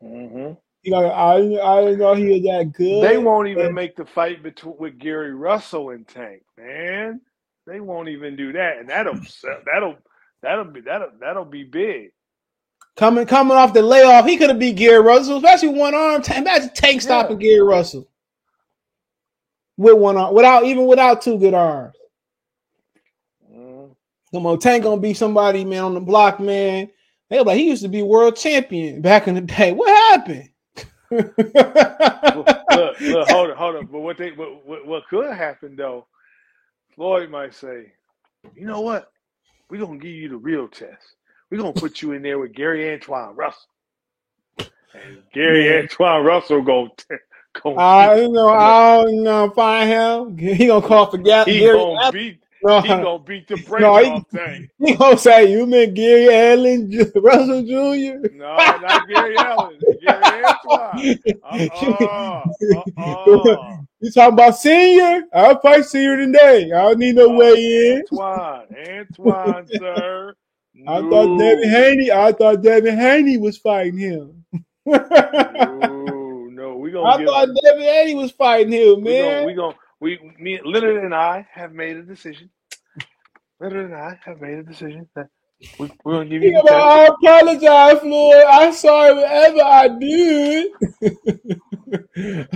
Mm-hmm. 0.01 0.53
He 0.81 0.89
gonna, 0.89 1.07
I, 1.07 1.35
I 1.35 1.81
didn't 1.83 1.99
know 1.99 2.15
he 2.15 2.29
was 2.29 2.41
that 2.43 2.71
good. 2.73 3.03
They 3.03 3.17
won't 3.17 3.49
even 3.49 3.73
make 3.73 3.95
the 3.95 4.05
fight 4.05 4.41
between 4.41 4.75
with 4.79 4.97
Gary 4.97 5.35
Russell 5.35 5.91
and 5.91 6.07
Tank, 6.07 6.41
man. 6.57 7.21
They 7.67 7.79
won't 7.79 8.09
even 8.09 8.35
do 8.35 8.53
that, 8.53 8.79
and 8.79 8.89
that'll 8.89 9.19
that'll 9.65 9.97
that'll 10.41 10.65
be 10.65 10.81
that'll 10.81 11.11
that'll 11.19 11.45
be 11.45 11.63
big. 11.63 12.11
Coming 13.01 13.25
coming 13.25 13.57
off 13.57 13.73
the 13.73 13.81
layoff, 13.81 14.27
he 14.27 14.37
could 14.37 14.51
have 14.51 14.59
beat 14.59 14.75
Gary 14.75 15.01
Russell, 15.01 15.37
especially 15.37 15.69
one 15.69 15.95
arm. 15.95 16.21
Imagine 16.35 16.69
Tank 16.69 17.01
stopping 17.01 17.41
yeah. 17.41 17.47
Gary 17.47 17.63
Russell 17.63 18.07
with 19.75 19.97
one 19.97 20.17
arm, 20.17 20.35
without 20.35 20.65
even 20.65 20.85
without 20.85 21.19
two 21.19 21.39
good 21.39 21.55
arms. 21.55 21.95
Mm. 23.51 23.95
Come 24.31 24.45
on, 24.45 24.59
Tank 24.59 24.83
gonna 24.83 25.01
be 25.01 25.15
somebody, 25.15 25.65
man, 25.65 25.83
on 25.83 25.93
the 25.95 25.99
block, 25.99 26.39
man. 26.39 26.91
They 27.31 27.39
like 27.39 27.57
he 27.57 27.69
used 27.69 27.81
to 27.81 27.87
be 27.89 28.03
world 28.03 28.35
champion 28.35 29.01
back 29.01 29.27
in 29.27 29.33
the 29.33 29.41
day. 29.41 29.71
What 29.71 29.89
happened? 30.11 30.49
look, 31.09 31.35
look, 31.39 32.99
look, 33.01 33.29
hold 33.31 33.49
on, 33.49 33.57
hold 33.57 33.75
on. 33.77 33.85
But 33.87 34.01
what 34.01 34.19
they 34.19 34.29
what, 34.29 34.63
what, 34.63 34.85
what 34.85 35.07
could 35.09 35.33
happen 35.33 35.75
though, 35.75 36.05
Floyd 36.93 37.31
might 37.31 37.55
say, 37.55 37.93
you 38.53 38.67
know 38.67 38.81
what? 38.81 39.11
We're 39.71 39.81
gonna 39.81 39.97
give 39.97 40.11
you 40.11 40.29
the 40.29 40.37
real 40.37 40.67
test. 40.67 41.15
We're 41.51 41.57
gonna 41.57 41.73
put 41.73 42.01
you 42.01 42.13
in 42.13 42.21
there 42.21 42.39
with 42.39 42.53
Gary 42.53 42.97
Antuanne 42.97 43.35
Russell. 43.35 43.67
And 44.57 45.21
Gary. 45.33 45.65
Antuanne 45.65 46.23
Russell 46.25 46.61
go, 46.61 46.89
go 47.61 47.77
I 47.77 48.15
don't 48.15 48.33
know. 48.33 48.49
I 48.49 49.03
don't 49.03 49.23
know. 49.23 49.49
Find 49.49 49.89
him. 49.89 50.37
He 50.37 50.67
gonna 50.67 50.87
call 50.87 51.11
for 51.11 51.17
Gary. 51.17 51.51
He 51.51 51.59
Gary 51.59 51.77
gonna 51.77 52.11
beat. 52.11 52.41
No, 52.63 52.79
he 52.79 52.87
gonna 52.87 53.19
beat 53.19 53.49
the 53.49 53.55
brakes 53.55 53.69
no, 53.81 53.95
off 53.95 54.29
thing. 54.29 54.69
He 54.79 54.95
gonna 54.95 55.17
say 55.17 55.51
you 55.51 55.65
meant 55.65 55.93
Gary 55.93 56.33
Allen 56.33 56.89
Russell 57.15 57.63
Jr. 57.63 58.29
No, 58.33 58.55
not 58.55 59.09
Gary 59.09 59.35
Allen. 59.37 59.77
Gary 60.01 60.43
Antuanne. 60.43 61.19
Uh-uh. 61.43 62.43
Uh-uh. 62.97 63.77
You 63.99 64.11
talking 64.11 64.33
about 64.33 64.57
senior? 64.57 65.23
I'll 65.33 65.59
fight 65.59 65.83
senior 65.83 66.15
today. 66.15 66.71
I 66.71 66.81
don't 66.83 66.99
need 66.99 67.15
no 67.15 67.29
uh, 67.33 67.37
way 67.37 67.53
in. 67.55 68.03
Antuanne, 68.09 69.09
Antuanne, 69.19 69.77
sir. 69.77 70.35
I 70.87 71.01
thought 71.01 71.37
Devin 71.37 71.69
Haney. 71.69 72.11
I 72.11 72.31
thought 72.31 72.61
Devin 72.61 72.97
Haney 72.97 73.37
was 73.37 73.57
fighting 73.57 73.97
him. 73.97 74.45
no, 74.85 76.47
no, 76.49 76.77
we 76.77 76.91
gonna. 76.91 77.07
I 77.07 77.25
thought. 77.25 77.49
Devin 77.63 77.83
Haney 77.83 78.15
was 78.15 78.31
fighting 78.31 78.73
him, 78.73 79.03
man. 79.03 79.45
We 79.45 79.53
gonna, 79.53 79.75
we 79.99 80.15
gonna, 80.17 80.33
we, 80.33 80.35
me, 80.39 80.59
Leonard 80.63 81.03
and 81.03 81.13
I 81.13 81.47
have 81.51 81.73
made 81.73 81.97
a 81.97 82.03
decision. 82.03 82.49
Leonard 83.59 83.91
and 83.91 83.95
I 83.95 84.19
have 84.25 84.41
made 84.41 84.57
a 84.57 84.63
decision 84.63 85.07
that 85.15 85.27
we, 85.77 85.87
are 85.87 86.13
gonna 86.13 86.25
give 86.25 86.41
you. 86.41 86.59
I 86.69 87.07
apologize, 87.07 87.99
Floyd. 87.99 88.43
I'm 88.49 88.73
sorry, 88.73 89.13
whatever 89.13 89.61
I 89.61 89.87
did. 89.99 90.71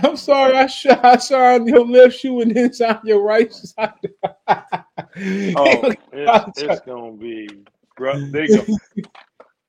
I'm 0.04 0.18
sorry. 0.18 0.56
I 0.56 0.66
shot. 0.68 1.06
I 1.06 1.18
saw 1.18 1.56
on 1.56 1.68
your 1.68 1.86
left 1.86 2.18
shoe 2.18 2.42
and 2.42 2.56
then 2.56 2.72
your 3.04 3.22
right 3.22 3.54
side. 3.54 3.94
oh, 4.48 5.92
it's, 6.12 6.62
it's 6.62 6.80
gonna 6.82 7.12
be 7.12 7.48
bro. 7.96 8.20
They 8.32 8.48
go. 8.48 8.66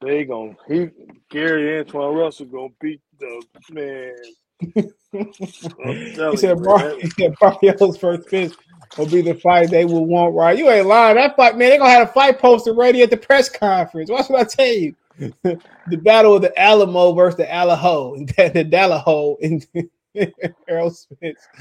They 0.01 0.25
gonna 0.25 0.55
he 0.69 0.91
Gary 1.31 1.83
Antuanne 1.85 2.17
Russell 2.17 2.47
gonna 2.47 2.69
beat 2.81 3.01
the 3.19 3.43
man. 3.71 4.15
he 5.13 6.37
said, 6.37 6.63
Bar- 6.63 6.97
he 6.99 7.11
said 7.11 7.35
Barrios 7.41 7.99
first 7.99 8.29
pitch 8.29 8.55
will 8.97 9.07
be 9.07 9.23
the 9.23 9.35
fight 9.35 9.71
they 9.71 9.85
will 9.85 10.07
want. 10.07 10.35
Right? 10.35 10.59
You 10.59 10.71
ain't 10.71 10.87
lying. 10.87 11.17
That 11.17 11.37
fight, 11.37 11.57
man. 11.57 11.71
they're 11.71 11.79
gonna 11.79 11.91
have 11.91 12.09
a 12.09 12.13
fight 12.13 12.39
poster 12.39 12.75
ready 12.75 13.03
at 13.03 13.11
the 13.11 13.17
press 13.17 13.49
conference. 13.49 14.11
What 14.11 14.27
should 14.27 14.37
I 14.37 14.45
tell 14.45 14.67
you? 14.67 14.95
the 15.43 15.97
battle 15.97 16.37
of 16.37 16.43
the 16.43 16.59
Alamo 16.61 17.13
versus 17.15 17.39
the 17.39 17.45
Alaho, 17.45 18.27
the, 18.37 18.49
the 18.51 18.65
Dalaho, 18.65 19.37
and 19.43 19.67
Errol 20.69 20.91
Spence. 20.91 21.47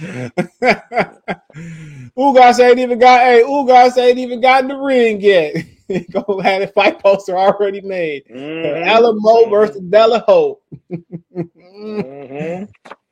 Ugas 2.18 2.60
ain't 2.60 2.80
even 2.80 3.00
got. 3.00 3.22
Hey, 3.22 3.44
Ugas 3.44 3.98
ain't 3.98 4.20
even 4.20 4.42
got 4.42 4.64
in 4.64 4.70
the 4.70 4.78
ring 4.78 5.22
yet. 5.22 5.56
Go 6.12 6.40
have 6.40 6.62
a 6.64 6.68
fight 6.68 7.00
poster 7.00 7.38
already 7.38 7.82
made. 7.82 8.26
Mm-hmm. 8.28 8.88
Alamo 8.88 9.50
versus 9.50 9.82
Delahoe. 9.82 10.58
mm-hmm. 11.36 12.66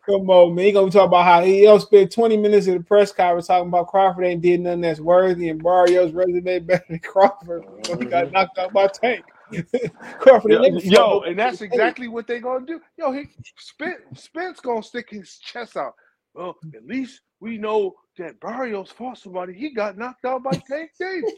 Come 0.06 0.30
on, 0.30 0.54
man. 0.54 0.66
He 0.66 0.72
gonna 0.74 0.92
talk 0.92 1.08
about 1.08 1.26
how 1.26 1.44
he 1.44 1.62
don't 1.62 1.80
spend 1.80 2.12
20 2.12 2.36
minutes 2.36 2.68
in 2.68 2.78
the 2.78 2.84
press 2.84 3.14
conference 3.14 3.48
talking 3.48 3.70
about 3.70 3.88
Crawford 3.88 4.26
ain't 4.26 4.42
did 4.42 4.60
nothing 4.60 4.82
that's 4.82 5.00
worthy 5.00 5.48
and 5.50 5.64
Barrios 5.64 6.12
resume 6.12 6.60
better 6.60 6.84
than 6.90 7.00
Crawford. 7.00 7.64
He 7.88 8.06
got 8.06 8.32
knocked 8.32 8.58
out 8.58 8.74
by 8.74 8.88
Tank. 8.88 9.24
Crawford 10.20 10.52
Yo, 10.84 11.22
and 11.22 11.38
that's 11.38 11.62
exactly 11.62 12.08
what 12.08 12.28
they're 12.28 12.40
gonna 12.40 12.66
do. 12.66 12.80
Yo, 12.98 13.12
he 13.12 13.30
Spence, 13.58 14.02
Spence 14.16 14.60
gonna 14.60 14.84
stick 14.84 15.10
his 15.10 15.38
chest 15.38 15.78
out. 15.78 15.94
Well, 16.34 16.56
at 16.76 16.86
least 16.86 17.22
we 17.40 17.58
know 17.58 17.94
that 18.18 18.40
Barrios 18.40 18.92
fought 18.92 19.18
somebody. 19.18 19.54
He 19.54 19.74
got 19.74 19.98
knocked 19.98 20.26
out 20.26 20.44
by 20.44 20.52
Tank 20.52 20.92
Davis. 21.00 21.34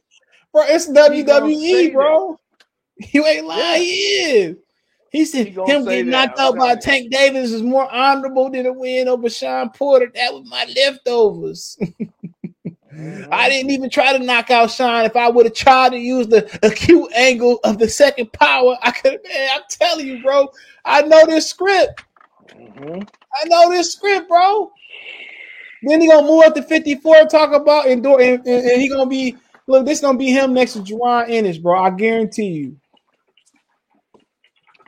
Bro, 0.53 0.63
it's 0.67 0.89
WWE, 0.89 1.85
that. 1.85 1.93
bro. 1.93 2.39
You 3.11 3.25
ain't 3.25 3.45
lying. 3.45 3.61
Yeah. 3.61 3.77
He 3.79 3.91
is. 3.91 4.57
He 5.15 5.23
said 5.23 5.47
He 5.47 5.53
him 5.53 5.85
getting 5.85 6.09
knocked 6.09 6.39
out 6.39 6.57
by. 6.57 6.75
Tank 6.75 7.09
Davis 7.09 7.51
is 7.51 7.61
more 7.61 7.89
honorable 7.93 8.49
than 8.49 8.65
a 8.65 8.73
win 8.73 9.07
over 9.07 9.29
Shawn 9.29 9.69
Porter. 9.69 10.11
That 10.13 10.33
was 10.33 10.45
my 10.49 10.65
leftovers. 10.75 11.77
Mm-hmm. 12.95 13.29
I 13.31 13.49
didn't 13.49 13.71
even 13.71 13.89
try 13.89 14.17
to 14.17 14.23
knock 14.23 14.51
out 14.51 14.71
Shawn. 14.71 15.03
If 15.05 15.15
I 15.15 15.29
would 15.29 15.45
have 15.45 15.53
tried 15.55 15.89
to 15.89 15.97
use 15.97 16.27
the 16.27 16.47
acute 16.63 17.11
angle 17.13 17.59
of 17.63 17.77
the 17.77 17.89
second 17.89 18.31
power, 18.31 18.77
I 18.81 18.91
could 18.91 19.13
have. 19.13 19.23
Man, 19.23 19.49
I'm 19.53 19.61
telling 19.69 20.07
you, 20.07 20.21
bro. 20.21 20.49
I 20.85 21.01
know 21.01 21.25
this 21.25 21.49
script. 21.49 22.03
Mhm. 22.49 23.07
I 23.33 23.47
know 23.47 23.69
this 23.69 23.91
script, 23.93 24.29
bro. 24.29 24.71
Then 25.83 26.01
he 26.01 26.07
gonna 26.07 26.25
move 26.25 26.45
up 26.45 26.55
to 26.55 26.63
54, 26.63 27.25
talk 27.25 27.53
about 27.53 27.87
and, 27.87 28.01
do- 28.01 28.17
and, 28.17 28.39
and, 28.47 28.65
and 28.65 28.81
he 28.81 28.89
gonna 28.89 29.09
be 29.09 29.35
look. 29.67 29.85
This 29.85 29.99
gonna 29.99 30.17
be 30.17 30.31
him 30.31 30.53
next 30.53 30.73
to 30.73 30.79
Jaron 30.79 31.29
Ennis, 31.29 31.57
bro. 31.57 31.77
I 31.77 31.89
guarantee 31.89 32.47
you. 32.47 32.77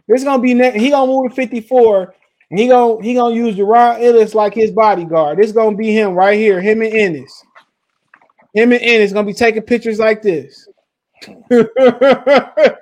This 0.08 0.24
gonna 0.24 0.42
be 0.42 0.54
next. 0.54 0.80
He 0.80 0.90
gonna 0.90 1.12
move 1.12 1.30
to 1.30 1.36
54. 1.36 2.16
And 2.50 2.60
he 2.60 2.68
gonna 2.68 3.04
he 3.04 3.14
gonna 3.14 3.36
use 3.36 3.56
Jaron 3.56 4.00
Ennis 4.00 4.34
like 4.34 4.54
his 4.54 4.72
bodyguard. 4.72 5.38
This 5.38 5.52
gonna 5.52 5.76
be 5.76 5.92
him 5.92 6.14
right 6.14 6.38
here. 6.40 6.62
Him 6.62 6.82
and 6.82 6.94
Ennis. 6.94 7.44
Him 8.58 8.72
and 8.72 8.82
Ennis 8.82 9.14
gonna 9.14 9.28
be 9.28 9.34
taking 9.36 9.62
pictures 9.62 10.00
like 10.00 10.24
this. 10.24 10.68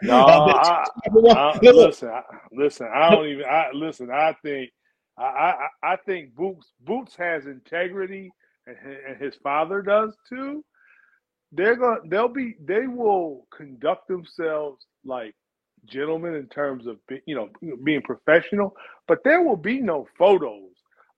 No, 0.02 0.26
I, 0.26 0.86
I, 1.14 1.60
listen, 1.62 2.10
I, 2.10 2.22
listen. 2.54 2.88
I 2.94 3.10
don't 3.10 3.28
even. 3.28 3.44
I 3.46 3.72
listen. 3.74 4.10
I 4.10 4.34
think. 4.42 4.72
I, 5.18 5.24
I, 5.24 5.68
I 5.84 5.96
think 6.06 6.34
Boots 6.34 6.72
Boots 6.86 7.16
has 7.18 7.46
integrity, 7.46 8.32
and, 8.68 8.78
and 9.08 9.22
his 9.22 9.36
father 9.44 9.82
does 9.82 10.16
too. 10.30 10.64
They're 11.52 11.76
gonna. 11.76 12.00
They'll 12.08 12.30
be. 12.30 12.56
They 12.64 12.88
will 12.88 13.46
conduct 13.56 14.08
themselves 14.08 14.86
like 15.04 15.36
gentlemen 15.86 16.36
in 16.36 16.48
terms 16.48 16.88
of 16.88 17.00
you 17.26 17.36
know 17.36 17.50
being 17.84 18.02
professional. 18.02 18.74
But 19.10 19.20
there 19.26 19.42
will 19.42 19.58
be 19.58 19.82
no 19.82 20.08
photos 20.18 20.72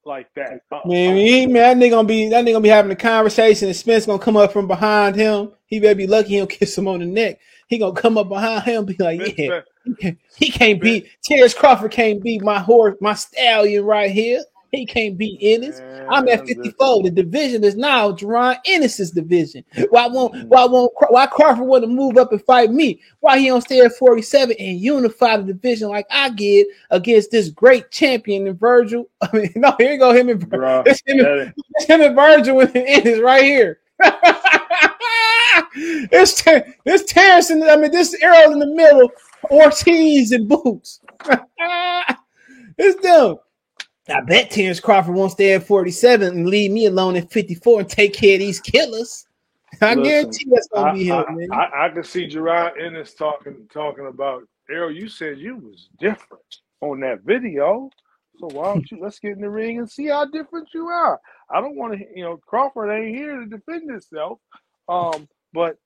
like 0.07 0.33
that. 0.35 0.61
Uh, 0.71 0.79
Man, 0.85 1.17
he, 1.17 1.45
man, 1.45 1.77
that 1.79 1.85
nigga 1.85 1.91
gonna 1.91 2.07
be 2.07 2.29
that 2.29 2.43
nigga 2.45 2.53
gonna 2.53 2.61
be 2.61 2.69
having 2.69 2.91
a 2.91 2.95
conversation, 2.95 3.67
and 3.67 3.75
Spence 3.77 4.05
gonna 4.05 4.19
come 4.19 4.37
up 4.37 4.53
from 4.53 4.67
behind 4.67 5.15
him. 5.15 5.51
He 5.67 5.79
better 5.79 5.95
be 5.95 6.07
lucky 6.07 6.29
he 6.29 6.37
don't 6.37 6.49
kiss 6.49 6.77
him 6.77 6.87
on 6.87 6.99
the 6.99 7.05
neck. 7.05 7.39
He 7.67 7.77
gonna 7.77 7.93
come 7.93 8.17
up 8.17 8.29
behind 8.29 8.63
him, 8.63 8.77
and 8.79 8.87
be 8.87 8.95
like, 9.03 9.19
Spence 9.19 9.33
"Yeah, 9.37 9.61
be- 9.99 10.17
he 10.37 10.49
can't 10.49 10.81
beat 10.81 11.07
Terence 11.23 11.53
Crawford. 11.53 11.91
Can't 11.91 12.23
beat 12.23 12.41
my 12.41 12.59
horse, 12.59 12.95
my 13.01 13.13
stallion 13.13 13.83
right 13.85 14.09
here. 14.11 14.41
He 14.71 14.85
can't 14.85 15.17
beat 15.17 15.39
Ennis. 15.41 15.81
I'm 16.09 16.27
at 16.27 16.45
Man, 16.45 16.47
54. 16.47 17.03
The 17.03 17.11
division 17.11 17.63
is 17.63 17.75
now 17.75 18.11
Jaron 18.11 18.57
Ennis's 18.65 19.11
division. 19.11 19.63
Why 19.89 20.07
won't 20.07 20.47
why 20.47 20.65
won't 20.65 20.91
why 21.09 21.25
Crawford 21.27 21.65
want 21.65 21.83
to 21.83 21.87
move 21.87 22.17
up 22.17 22.31
and 22.31 22.43
fight 22.43 22.71
me? 22.71 23.01
Why 23.21 23.39
he 23.39 23.47
don't 23.47 23.61
stay 23.61 23.79
at 23.79 23.95
47 23.95 24.55
and 24.59 24.79
unify 24.79 25.37
the 25.37 25.43
division 25.43 25.89
like 25.89 26.05
I 26.11 26.29
did 26.29 26.67
against 26.89 27.31
this 27.31 27.49
great 27.49 27.91
champion 27.91 28.47
in 28.47 28.57
Virgil? 28.57 29.09
I 29.21 29.29
mean, 29.35 29.51
no, 29.55 29.73
here 29.77 29.93
you 29.93 29.99
go, 29.99 30.11
him 30.13 30.29
and 30.29 30.39
Vir- 30.41 30.57
Bruh, 30.57 30.83
it's 30.87 31.01
him, 31.05 31.25
and- 31.25 31.53
it's 31.75 31.85
him 31.85 32.01
and 32.01 32.15
Virgil 32.15 32.55
with 32.57 32.75
Ennis 32.75 33.19
right 33.19 33.43
here. 33.43 33.79
it's 35.75 36.43
this 36.85 37.03
Terence 37.05 37.49
in 37.49 37.59
the, 37.59 37.71
I 37.71 37.77
mean 37.77 37.91
this 37.91 38.15
Errol 38.21 38.53
in 38.53 38.59
the 38.59 38.67
middle, 38.67 39.09
Ortiz 39.49 40.31
and 40.31 40.47
Boots. 40.47 40.99
it's 42.77 43.01
them. 43.01 43.37
I 44.09 44.21
bet 44.21 44.51
Terence 44.51 44.79
Crawford 44.79 45.15
won't 45.15 45.33
stay 45.33 45.53
at 45.53 45.63
47 45.63 46.27
and 46.27 46.47
leave 46.47 46.71
me 46.71 46.85
alone 46.85 47.15
at 47.15 47.31
54 47.31 47.81
and 47.81 47.89
take 47.89 48.13
care 48.13 48.35
of 48.35 48.39
these 48.39 48.59
killers. 48.59 49.27
I 49.81 49.93
Listen, 49.95 50.03
guarantee 50.03 50.45
that's 50.49 50.67
gonna 50.69 50.91
I, 50.91 50.93
be 50.93 51.03
him, 51.05 51.25
I, 51.27 51.31
man. 51.33 51.47
I, 51.51 51.85
I 51.85 51.89
can 51.89 52.03
see 52.03 52.27
Gerard 52.27 52.73
Ennis 52.79 53.13
talking 53.13 53.67
talking 53.71 54.07
about 54.07 54.43
Errol. 54.69 54.91
You 54.91 55.09
said 55.09 55.37
you 55.39 55.57
was 55.57 55.89
different 55.99 56.43
on 56.81 57.01
that 57.01 57.21
video, 57.21 57.89
so 58.39 58.47
why 58.47 58.73
don't 58.73 58.89
you 58.89 58.99
let's 59.01 59.19
get 59.19 59.33
in 59.33 59.41
the 59.41 59.49
ring 59.49 59.79
and 59.79 59.89
see 59.89 60.07
how 60.07 60.25
different 60.25 60.69
you 60.73 60.87
are. 60.87 61.19
I 61.49 61.59
don't 61.59 61.75
want 61.75 61.93
to, 61.93 62.05
you 62.15 62.23
know, 62.23 62.37
Crawford 62.37 62.89
ain't 62.89 63.15
here 63.15 63.39
to 63.39 63.45
defend 63.45 63.89
himself, 63.89 64.39
um, 64.87 65.27
but 65.53 65.77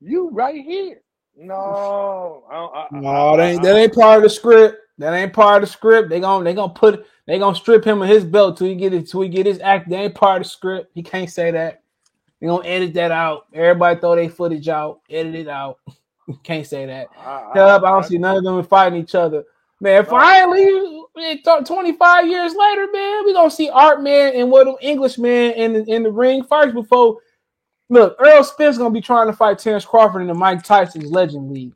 you 0.00 0.28
right 0.30 0.62
here. 0.62 1.00
No, 1.42 2.44
I, 2.50 2.56
I, 2.56 2.86
no, 3.00 3.36
that 3.36 3.42
ain't, 3.42 3.62
that 3.62 3.76
ain't 3.76 3.94
part 3.94 4.18
of 4.18 4.24
the 4.24 4.28
script. 4.28 4.76
That 4.98 5.14
ain't 5.14 5.32
part 5.32 5.62
of 5.62 5.68
the 5.68 5.72
script. 5.72 6.10
They 6.10 6.20
gonna 6.20 6.44
they 6.44 6.52
gonna 6.52 6.74
put 6.74 7.06
they 7.26 7.38
gonna 7.38 7.56
strip 7.56 7.82
him 7.82 8.02
of 8.02 8.08
his 8.08 8.24
belt 8.24 8.58
till 8.58 8.66
he 8.66 8.74
get 8.74 8.92
it 8.92 9.08
till 9.08 9.22
he 9.22 9.30
get 9.30 9.46
his 9.46 9.58
act. 9.60 9.88
That 9.88 9.96
ain't 9.96 10.14
part 10.14 10.42
of 10.42 10.46
the 10.46 10.50
script. 10.50 10.90
He 10.94 11.02
can't 11.02 11.30
say 11.30 11.50
that. 11.50 11.82
They 12.40 12.46
gonna 12.46 12.68
edit 12.68 12.92
that 12.94 13.10
out. 13.10 13.46
Everybody 13.54 13.98
throw 13.98 14.16
their 14.16 14.28
footage 14.28 14.68
out, 14.68 15.00
edit 15.08 15.34
it 15.34 15.48
out. 15.48 15.78
can't 16.42 16.66
say 16.66 16.84
that. 16.84 17.08
I, 17.16 17.52
Shut 17.54 17.68
up. 17.70 17.84
I 17.84 17.90
don't 17.90 18.04
see 18.04 18.18
none 18.18 18.36
of 18.36 18.44
them 18.44 18.62
fighting 18.64 19.00
each 19.00 19.14
other. 19.14 19.44
Man, 19.80 20.04
finally, 20.04 21.02
25 21.64 22.28
years 22.28 22.54
later, 22.54 22.86
man, 22.92 23.24
we 23.24 23.32
gonna 23.32 23.50
see 23.50 23.70
Art 23.70 24.02
Man 24.02 24.34
and 24.34 24.50
what 24.50 24.68
Englishman 24.82 25.52
in 25.52 25.72
the, 25.72 25.84
in 25.84 26.02
the 26.02 26.12
ring 26.12 26.44
first 26.44 26.74
before. 26.74 27.16
Look, 27.90 28.16
Earl 28.20 28.44
Spence 28.44 28.76
is 28.76 28.78
gonna 28.78 28.90
be 28.94 29.00
trying 29.00 29.26
to 29.26 29.32
fight 29.32 29.58
Terence 29.58 29.84
Crawford 29.84 30.22
in 30.22 30.28
the 30.28 30.34
Mike 30.34 30.62
Tyson's 30.62 31.10
Legend 31.10 31.50
League 31.52 31.74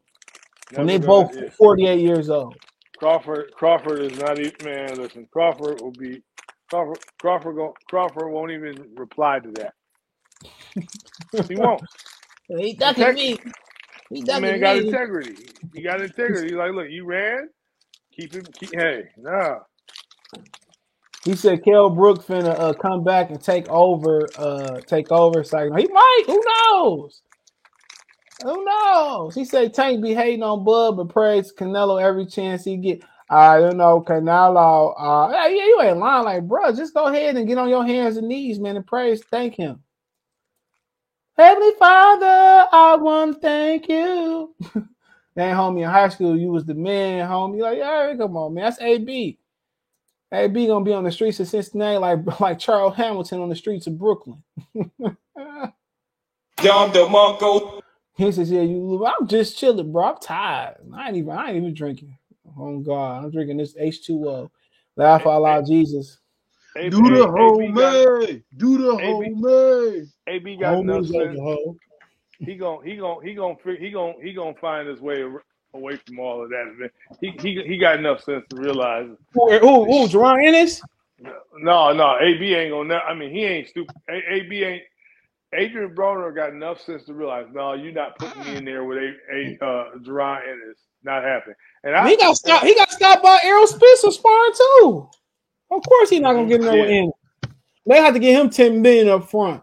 when 0.70 0.86
they 0.86 0.94
Never 0.94 1.06
both 1.06 1.32
gonna- 1.32 1.44
yeah. 1.46 1.50
48 1.50 2.00
years 2.00 2.30
old. 2.30 2.56
Crawford 2.96 3.52
Crawford 3.54 4.00
is 4.00 4.18
not 4.18 4.38
even 4.38 4.52
man. 4.64 4.96
Listen, 4.96 5.26
Crawford 5.32 5.80
will 5.80 5.90
be 5.90 6.22
Crawford 6.70 6.98
Crawford 7.20 7.56
go, 7.56 7.74
Crawford 7.90 8.30
won't 8.30 8.52
even 8.52 8.94
reply 8.94 9.40
to 9.40 9.50
that. 9.52 9.74
He 11.48 11.56
won't. 11.56 11.82
He 12.48 12.74
ducking 12.74 13.04
Tech- 13.04 13.14
me. 13.16 13.38
He 14.10 14.20
That 14.20 14.26
ducking 14.26 14.42
man 14.42 14.60
got 14.60 14.76
integrity. 14.76 15.48
He 15.74 15.82
got 15.82 16.00
integrity. 16.00 16.48
He's 16.48 16.56
like, 16.56 16.72
look, 16.72 16.88
you 16.88 17.04
ran. 17.04 17.48
Keep 18.14 18.34
him. 18.34 18.44
Keep, 18.54 18.74
hey, 18.74 19.08
nah. 19.16 19.58
He 21.24 21.36
said 21.36 21.64
Kell 21.64 21.90
Brook 21.90 22.24
finna 22.26 22.58
uh, 22.58 22.74
come 22.74 23.02
back 23.04 23.30
and 23.30 23.42
take 23.42 23.68
over. 23.70 24.28
Uh, 24.36 24.80
take 24.82 25.10
over. 25.10 25.42
He 25.42 25.88
might. 25.88 26.22
Who 26.26 26.42
knows? 26.44 27.22
Who 28.42 28.64
knows? 28.64 29.34
He 29.34 29.44
said 29.44 29.72
Tank 29.72 30.02
be 30.02 30.14
hating 30.14 30.42
on 30.42 30.64
Bud, 30.64 30.96
but 30.96 31.08
praise 31.08 31.52
Canelo 31.52 32.02
every 32.02 32.26
chance 32.26 32.64
he 32.64 32.76
get. 32.76 33.02
I 33.30 33.58
don't 33.58 33.78
know 33.78 34.02
Canelo. 34.06 34.94
Uh, 34.98 35.30
yeah, 35.32 35.48
you 35.48 35.80
ain't 35.82 35.98
lying. 35.98 36.24
Like, 36.24 36.46
bro, 36.46 36.72
just 36.74 36.92
go 36.94 37.06
ahead 37.06 37.36
and 37.36 37.48
get 37.48 37.58
on 37.58 37.70
your 37.70 37.86
hands 37.86 38.18
and 38.18 38.28
knees, 38.28 38.60
man, 38.60 38.76
and 38.76 38.86
praise. 38.86 39.22
Thank 39.30 39.54
him. 39.54 39.82
Heavenly 41.38 41.72
Father, 41.78 42.68
I 42.72 42.96
want 43.00 43.36
to 43.36 43.40
thank 43.40 43.88
you. 43.88 44.54
That 45.36 45.56
homie 45.56 45.82
in 45.82 45.90
high 45.90 46.10
school, 46.10 46.38
you 46.38 46.52
was 46.52 46.64
the 46.64 46.74
man, 46.74 47.28
homie. 47.28 47.60
Like, 47.60 47.78
yeah, 47.78 48.14
come 48.16 48.36
on, 48.36 48.54
man. 48.54 48.64
That's 48.66 48.80
AB. 48.80 49.38
AB 50.34 50.66
gonna 50.66 50.84
be 50.84 50.92
on 50.92 51.04
the 51.04 51.12
streets 51.12 51.40
of 51.40 51.48
Cincinnati 51.48 51.98
like 51.98 52.18
like 52.40 52.58
Charles 52.58 52.96
Hamilton 52.96 53.40
on 53.40 53.48
the 53.48 53.56
streets 53.56 53.86
of 53.86 53.98
Brooklyn. 53.98 54.42
Dom 56.58 56.90
DeMarco. 56.92 57.80
He 58.16 58.30
says, 58.32 58.50
"Yeah, 58.50 58.62
you. 58.62 59.04
I'm 59.06 59.26
just 59.26 59.58
chilling, 59.58 59.92
bro. 59.92 60.04
I'm 60.04 60.18
tired. 60.18 60.76
I 60.94 61.08
ain't 61.08 61.16
even. 61.16 61.30
I 61.30 61.48
ain't 61.48 61.56
even 61.58 61.74
drinking. 61.74 62.16
Oh 62.58 62.78
God, 62.80 63.24
I'm 63.24 63.30
drinking 63.30 63.56
this 63.56 63.74
H2O. 63.74 64.50
Laugh 64.96 65.26
out 65.26 65.42
loud, 65.42 65.66
Jesus. 65.66 66.18
A- 66.76 66.90
Do 66.90 67.02
the 67.02 67.24
A- 67.24 67.46
AB 67.46 67.72
homie. 67.72 68.42
Do 68.56 68.78
the 68.78 68.92
AB 68.98 69.34
homie. 69.34 70.06
AB 70.28 70.56
got 70.56 70.78
enough 70.78 71.04
Homies 71.04 71.06
sense. 71.06 71.38
alcohol. 71.38 71.76
He 72.38 72.56
gon' 72.56 72.84
he 72.84 72.96
gon' 72.96 73.24
he 73.24 73.34
gon' 73.34 73.56
fi- 73.64 73.76
he 73.76 73.90
gon' 73.90 74.14
he 74.22 74.32
gon' 74.32 74.54
find 74.60 74.88
his 74.88 75.00
way 75.00 75.22
ar- 75.22 75.44
away 75.74 75.96
from 76.06 76.18
all 76.18 76.42
of 76.42 76.50
that. 76.50 76.90
He 77.20 77.30
he 77.40 77.62
he 77.62 77.78
got 77.78 77.98
enough 77.98 78.22
sense 78.22 78.44
to 78.50 78.56
realize. 78.56 79.08
Who? 79.34 79.58
Who? 79.58 79.84
Who? 79.84 80.08
Jaron 80.08 80.46
Ennis? 80.46 80.80
No, 81.58 81.92
no, 81.92 82.16
AB 82.20 82.54
ain't 82.54 82.72
gonna. 82.72 82.96
I 82.96 83.14
mean, 83.14 83.30
he 83.30 83.44
ain't 83.44 83.68
stupid. 83.68 83.94
A- 84.08 84.32
AB 84.34 84.62
ain't. 84.64 84.82
Adrian 85.56 85.94
Broner 85.94 86.34
got 86.34 86.50
enough 86.50 86.80
sense 86.80 87.04
to 87.04 87.14
realize, 87.14 87.46
no, 87.52 87.74
you're 87.74 87.92
not 87.92 88.18
putting 88.18 88.42
me 88.42 88.56
in 88.56 88.64
there 88.64 88.82
with 88.84 88.98
a 88.98 89.12
a 89.32 89.64
uh, 89.64 89.84
Jaron 89.98 90.40
Ennis. 90.42 90.78
Not 91.04 91.22
happening. 91.22 91.54
And 91.84 91.94
I, 91.94 92.08
He 92.08 92.16
got 92.16 92.34
stopped. 92.36 92.64
He 92.64 92.74
got 92.74 92.90
stopped 92.90 93.22
by 93.22 93.38
Errol 93.44 93.66
Spencer 93.66 94.10
sparring 94.10 94.52
too. 94.56 95.08
Of 95.70 95.82
course, 95.86 96.10
he's 96.10 96.20
not 96.20 96.32
gonna 96.32 96.48
get 96.48 96.60
in 96.60 96.66
there 96.66 96.80
with 96.80 96.90
Ennis. 96.90 97.12
They 97.86 97.96
have 97.98 98.14
to 98.14 98.20
give 98.20 98.40
him 98.40 98.50
ten 98.50 98.82
million 98.82 99.08
up 99.08 99.30
front 99.30 99.62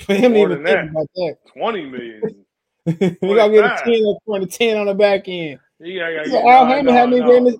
for 0.00 0.14
him 0.14 0.32
to 0.34 0.38
More 0.38 0.50
even 0.52 0.62
than 0.62 0.64
think 0.66 0.76
that. 0.76 0.90
about 0.90 1.08
that. 1.14 1.36
twenty 1.52 1.86
million. 1.86 2.44
They 2.86 3.34
gotta 3.34 3.52
get 3.52 3.64
a 3.64 3.82
25. 3.82 3.84
ten 3.84 4.06
up 4.06 4.16
front, 4.24 4.44
a 4.44 4.46
ten 4.46 4.76
on 4.78 4.86
the 4.86 4.94
back 4.94 5.24
end. 5.28 5.58
He 5.82 5.98
said 5.98 6.44
Al 6.46 6.64
no, 6.64 6.70
Haymon 6.72 6.86
no, 6.86 6.92
hadn't 6.92 7.14
even 7.14 7.26
no. 7.26 7.32
gave 7.32 7.38
him 7.38 7.44
his, 7.46 7.56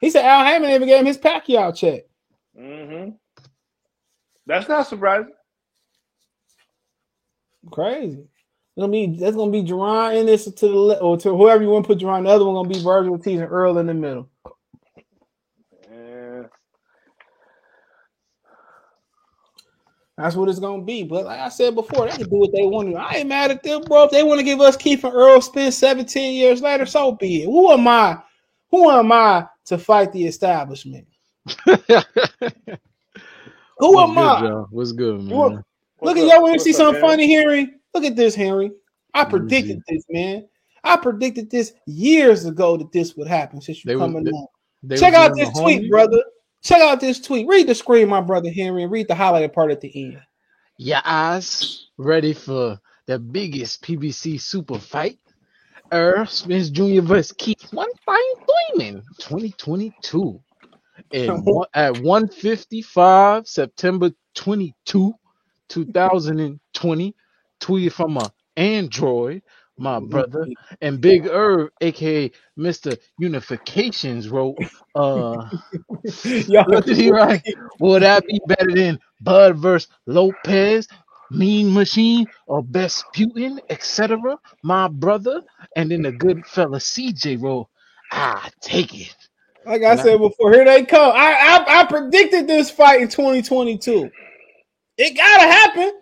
he 0.00 0.10
said 0.10 0.24
Al 0.24 0.44
Haymon 0.44 0.70
even 0.70 0.86
gave 0.88 1.00
him 1.00 1.06
his 1.06 1.18
Pacquiao 1.18 1.74
check. 1.74 2.04
Mm-hmm. 2.58 3.10
That's 4.46 4.68
not 4.68 4.86
surprising. 4.86 5.32
Crazy. 7.70 8.24
Gonna 8.78 8.92
be 8.92 9.16
that's 9.18 9.34
gonna 9.34 9.50
be 9.50 9.64
Jaron 9.64 10.14
Ennis 10.16 10.44
to 10.44 10.52
the 10.68 10.68
le- 10.68 10.98
or 10.98 11.16
to 11.18 11.36
whoever 11.36 11.62
you 11.62 11.68
want 11.70 11.84
to 11.84 11.88
put 11.88 11.98
Jaron. 11.98 12.24
The 12.24 12.30
other 12.30 12.44
one 12.44 12.54
gonna 12.54 12.68
be 12.68 12.80
Virgil 12.82 13.12
Ortiz 13.12 13.40
and 13.40 13.50
Earl 13.50 13.78
in 13.78 13.86
the 13.86 13.94
middle. 13.94 14.30
Yeah. 15.90 16.44
That's 20.18 20.34
what 20.34 20.48
it's 20.48 20.58
gonna 20.58 20.82
be. 20.82 21.04
But 21.04 21.26
like 21.26 21.38
I 21.38 21.48
said 21.48 21.76
before, 21.76 22.06
they 22.08 22.16
can 22.16 22.28
do 22.28 22.36
what 22.36 22.50
they 22.52 22.66
want 22.66 22.90
to. 22.90 22.96
I 22.96 23.12
ain't 23.18 23.28
mad 23.28 23.52
at 23.52 23.62
them, 23.62 23.82
bro. 23.82 24.02
If 24.04 24.10
they 24.10 24.24
want 24.24 24.40
to 24.40 24.44
give 24.44 24.60
us 24.60 24.76
Keith 24.76 25.04
and 25.04 25.14
Earl 25.14 25.40
spin 25.40 25.70
17 25.70 26.34
years 26.34 26.60
later, 26.60 26.86
so 26.86 27.12
be 27.12 27.42
it. 27.42 27.46
Who 27.46 27.70
am 27.70 27.86
I? 27.86 28.18
Who 28.72 28.90
am 28.90 29.12
I 29.12 29.46
to 29.66 29.78
fight 29.78 30.12
the 30.12 30.26
establishment? 30.26 31.06
Who 33.78 33.94
What's 33.94 34.08
am 34.10 34.14
good, 34.14 34.18
I? 34.18 34.40
Joe? 34.40 34.66
What's 34.70 34.92
good, 34.92 35.20
man? 35.22 35.38
Look, 35.38 35.64
What's 35.98 36.20
at 36.20 36.26
y'all 36.26 36.42
want 36.42 36.54
to 36.54 36.60
see 36.60 36.72
something 36.72 37.00
man? 37.00 37.10
funny, 37.10 37.32
Henry? 37.32 37.74
Look 37.94 38.04
at 38.04 38.16
this, 38.16 38.34
Henry. 38.34 38.72
I 39.14 39.24
predicted 39.24 39.80
this, 39.88 40.04
man. 40.10 40.48
I 40.84 40.96
predicted 40.96 41.48
this 41.50 41.72
years 41.86 42.44
ago 42.44 42.76
that 42.76 42.90
this 42.92 43.16
would 43.16 43.28
happen 43.28 43.60
since 43.60 43.84
you 43.84 43.88
They 43.88 43.96
was- 43.96 44.02
coming 44.06 44.24
they- 44.24 44.30
on. 44.32 44.46
Check 44.96 45.14
out 45.14 45.34
this 45.36 45.50
tweet, 45.58 45.82
homie? 45.82 45.90
brother. 45.90 46.22
Check 46.62 46.80
out 46.80 47.00
this 47.00 47.20
tweet. 47.20 47.46
Read 47.46 47.66
the 47.66 47.74
screen, 47.74 48.08
my 48.08 48.20
brother 48.20 48.50
Henry, 48.50 48.82
and 48.82 48.92
read 48.92 49.08
the 49.08 49.14
highlighted 49.14 49.52
part 49.52 49.70
at 49.70 49.80
the 49.80 49.92
end. 49.94 50.20
Your 50.76 51.00
eyes 51.04 51.88
ready 51.96 52.32
for 52.32 52.80
the 53.06 53.18
biggest 53.18 53.82
PBC 53.82 54.40
super 54.40 54.78
fight? 54.78 55.18
Earl 55.90 56.26
Spence 56.26 56.70
Jr. 56.70 57.00
versus 57.00 57.32
Keith 57.32 57.72
One 57.72 57.88
Fine 58.04 58.18
Diamond 58.76 59.02
2022. 59.18 60.40
And 61.12 61.42
one, 61.44 61.66
at 61.74 61.98
155 62.00 63.48
September 63.48 64.10
22, 64.34 65.14
2020, 65.68 67.14
tweeted 67.60 67.92
from 67.92 68.16
a 68.18 68.30
Android, 68.56 69.42
my 69.78 70.00
brother, 70.00 70.46
and 70.80 71.00
Big 71.00 71.26
Irv, 71.26 71.70
aka 71.80 72.30
Mr. 72.58 72.98
Unifications, 73.20 74.30
wrote, 74.30 74.56
uh, 74.94 75.48
what 76.66 76.84
did 76.86 76.96
he 76.96 77.10
write? 77.10 77.46
Would 77.80 78.02
that 78.02 78.26
be 78.26 78.40
better 78.46 78.74
than 78.74 78.98
Bud 79.20 79.56
versus 79.56 79.90
Lopez, 80.06 80.88
Mean 81.30 81.72
Machine, 81.72 82.26
or 82.46 82.62
Best 82.62 83.04
Putin, 83.14 83.58
etc.? 83.70 84.36
My 84.62 84.88
brother, 84.88 85.42
and 85.76 85.90
then 85.90 86.02
the 86.02 86.12
good 86.12 86.44
fella 86.46 86.78
CJ 86.78 87.40
wrote, 87.42 87.68
I 88.10 88.50
take 88.60 88.98
it. 88.98 89.14
Like 89.66 89.82
I 89.82 89.96
said 89.96 90.18
before, 90.18 90.52
here 90.52 90.64
they 90.64 90.84
come. 90.84 91.12
I, 91.14 91.64
I 91.68 91.80
I 91.80 91.84
predicted 91.84 92.46
this 92.46 92.70
fight 92.70 93.02
in 93.02 93.08
2022. 93.08 94.10
It 94.96 95.16
gotta 95.16 95.42
happen. 95.42 95.92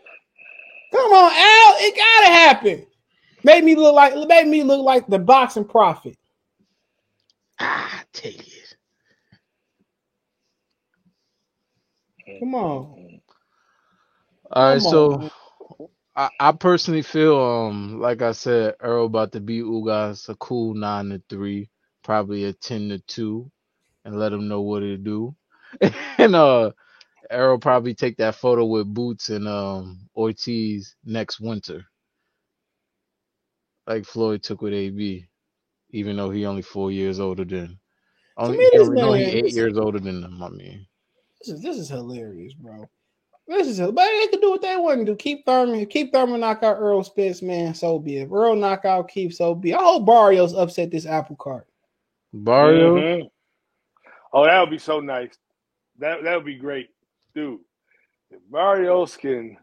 Come 0.92 1.12
on, 1.12 1.32
Al. 1.32 1.74
It 1.80 1.96
gotta 1.96 2.32
happen. 2.32 2.86
Made 3.46 3.64
me 3.64 3.76
look 3.76 3.94
like 3.96 4.14
made 4.28 4.48
me 4.48 4.64
look 4.64 4.84
like 4.84 5.08
the 5.08 5.20
boxing 5.20 5.66
prophet. 5.66 6.16
I 7.60 8.02
take 8.12 8.40
it. 8.48 8.76
Come 12.40 12.54
on. 12.56 13.20
All 14.52 14.72
right, 14.72 14.82
Come 14.82 14.82
so 14.82 15.18
on. 15.18 15.30
I, 16.16 16.30
I 16.40 16.52
personally 16.52 17.02
feel 17.02 17.38
um 17.40 18.00
like 18.00 18.22
I 18.22 18.32
said, 18.32 18.76
Earl 18.80 19.06
about 19.06 19.32
to 19.32 19.40
beat 19.40 19.64
Ugas 19.64 20.28
a 20.28 20.36
cool 20.36 20.74
nine 20.74 21.10
to 21.10 21.22
three, 21.30 21.70
probably 22.04 22.44
a 22.44 22.52
ten 22.54 22.90
to 22.90 22.98
two, 23.00 23.50
and 24.04 24.18
let 24.18 24.32
him 24.32 24.48
know 24.48 24.62
what 24.62 24.80
to 24.80 24.98
do. 24.98 25.36
and 26.18 26.36
uh 26.36 26.72
Errol 27.30 27.58
probably 27.58 27.94
take 27.94 28.18
that 28.18 28.36
photo 28.36 28.64
with 28.66 28.92
Boots 28.92 29.30
and 29.30 29.48
um 29.48 30.08
Ortiz 30.16 30.96
next 31.04 31.40
winter. 31.40 31.84
Like 33.86 34.04
Floyd 34.04 34.42
took 34.42 34.62
with 34.62 34.72
AB, 34.74 35.26
even 35.90 36.16
though 36.16 36.30
he 36.30 36.44
only 36.46 36.62
four 36.62 36.90
years 36.90 37.20
older 37.20 37.44
than 37.44 37.78
only, 38.36 38.58
me, 38.58 38.68
he 38.72 38.78
this 38.78 38.88
only 38.88 39.18
he 39.20 39.26
man- 39.26 39.34
eight 39.36 39.42
this- 39.44 39.54
years 39.54 39.78
older 39.78 40.00
than 40.00 40.22
him, 40.24 40.42
I 40.42 40.48
mean. 40.48 40.86
This 41.40 41.54
is 41.54 41.62
this 41.62 41.76
is 41.76 41.88
hilarious, 41.88 42.54
bro. 42.54 42.88
This 43.46 43.68
is 43.68 43.78
but 43.78 43.94
they 43.94 44.26
can 44.26 44.40
do 44.40 44.50
what 44.50 44.62
they 44.62 44.76
want 44.76 44.98
to 45.00 45.04
do. 45.04 45.14
Keith 45.14 45.42
Thurman, 45.46 45.86
keep 45.86 46.12
Thurman 46.12 46.40
knock 46.40 46.64
out 46.64 46.78
Earl 46.78 47.04
Spence, 47.04 47.42
man. 47.42 47.74
So 47.74 47.98
be 48.00 48.16
it. 48.16 48.22
If 48.24 48.32
Earl 48.32 48.56
knock 48.56 48.84
out 48.84 49.08
Keith, 49.08 49.34
so 49.34 49.54
be 49.54 49.70
it. 49.70 49.76
I 49.76 49.82
hope 49.82 50.04
Barrios 50.06 50.52
upset 50.54 50.90
this 50.90 51.06
apple 51.06 51.36
cart. 51.36 51.68
Barrio, 52.32 52.96
Mhm. 52.96 53.30
Oh, 54.32 54.44
that 54.44 54.60
would 54.60 54.70
be 54.70 54.78
so 54.78 54.98
nice. 54.98 55.38
That 55.98 56.24
that 56.24 56.34
would 56.34 56.44
be 56.44 56.56
great, 56.56 56.90
dude. 57.34 57.60
If 58.32 58.40
Barrios 58.50 59.16
can, 59.16 59.56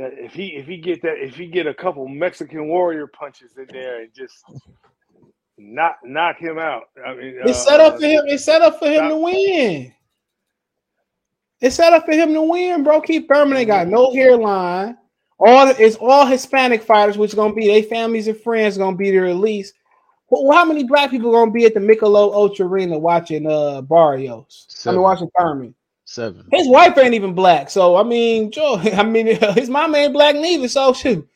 that 0.00 0.12
if 0.16 0.32
he 0.32 0.48
if 0.56 0.66
he 0.66 0.78
get 0.78 1.02
that 1.02 1.18
if 1.18 1.36
he 1.36 1.46
get 1.46 1.66
a 1.66 1.74
couple 1.74 2.08
Mexican 2.08 2.68
warrior 2.68 3.06
punches 3.06 3.56
in 3.58 3.66
there 3.70 4.00
and 4.00 4.12
just 4.14 4.42
knock 5.58 5.98
knock 6.04 6.38
him 6.38 6.58
out. 6.58 6.84
I 7.06 7.14
mean, 7.14 7.36
It's 7.44 7.60
uh, 7.66 7.70
set 7.70 7.80
up 7.80 7.98
for 8.00 8.06
him. 8.06 8.22
It's 8.26 8.44
set 8.44 8.62
up 8.62 8.78
for 8.78 8.86
him 8.86 8.96
stop- 8.96 9.10
to 9.10 9.16
win. 9.18 9.92
It's 11.60 11.76
set 11.76 11.92
up 11.92 12.06
for 12.06 12.12
him 12.12 12.32
to 12.32 12.40
win, 12.40 12.82
bro. 12.82 13.02
Keith 13.02 13.26
Thurman 13.28 13.58
ain't 13.58 13.68
got 13.68 13.86
no 13.86 14.12
hairline. 14.14 14.96
All 15.38 15.68
it's 15.68 15.96
all 15.96 16.24
Hispanic 16.26 16.82
fighters, 16.82 17.18
which 17.18 17.30
is 17.32 17.34
gonna 17.34 17.54
be 17.54 17.66
their 17.66 17.82
families 17.82 18.28
and 18.28 18.40
friends 18.40 18.78
gonna 18.78 18.96
be 18.96 19.10
there 19.10 19.26
at 19.26 19.36
least. 19.36 19.74
Well, 20.28 20.56
how 20.56 20.64
many 20.64 20.84
black 20.84 21.10
people 21.10 21.32
gonna 21.32 21.50
be 21.50 21.66
at 21.66 21.74
the 21.74 21.80
Michelob 21.80 22.32
Ultra 22.32 22.66
Arena 22.66 22.98
watching 22.98 23.46
uh 23.46 23.82
Barrios? 23.82 24.66
I 24.70 24.72
Seven. 24.72 24.96
mean 24.96 25.02
watching 25.02 25.30
Thurman. 25.38 25.74
Seven. 26.10 26.44
His 26.50 26.68
wife 26.68 26.98
ain't 26.98 27.14
even 27.14 27.34
black, 27.34 27.70
so 27.70 27.96
I 27.96 28.02
mean, 28.02 28.50
Joe. 28.52 28.78
I 28.78 29.02
mean, 29.02 29.26
his 29.54 29.70
mama 29.70 29.98
ain't 29.98 30.12
black 30.12 30.34
neither. 30.36 30.68
So 30.68 30.92
shoot, 30.92 31.26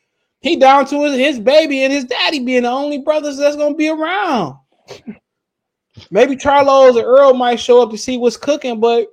he 0.41 0.57
down 0.57 0.87
to 0.87 1.05
his, 1.05 1.17
his 1.17 1.41
baby 1.41 1.83
and 1.85 1.93
his 1.93 2.05
daddy 2.05 2.41
being 2.41 2.63
the 2.63 2.71
only 2.71 2.99
brothers 2.99 3.37
that's 3.39 3.57
gonna 3.57 3.75
be 3.75 3.89
around. 3.89 4.57
Maybe 6.11 6.37
Charlos 6.37 6.97
or 6.97 7.05
Earl 7.05 7.35
might 7.35 7.61
show 7.61 7.81
up 7.83 7.91
to 7.93 7.99
see 7.99 8.19
what's 8.19 8.37
cooking, 8.37 8.81
but 8.81 9.07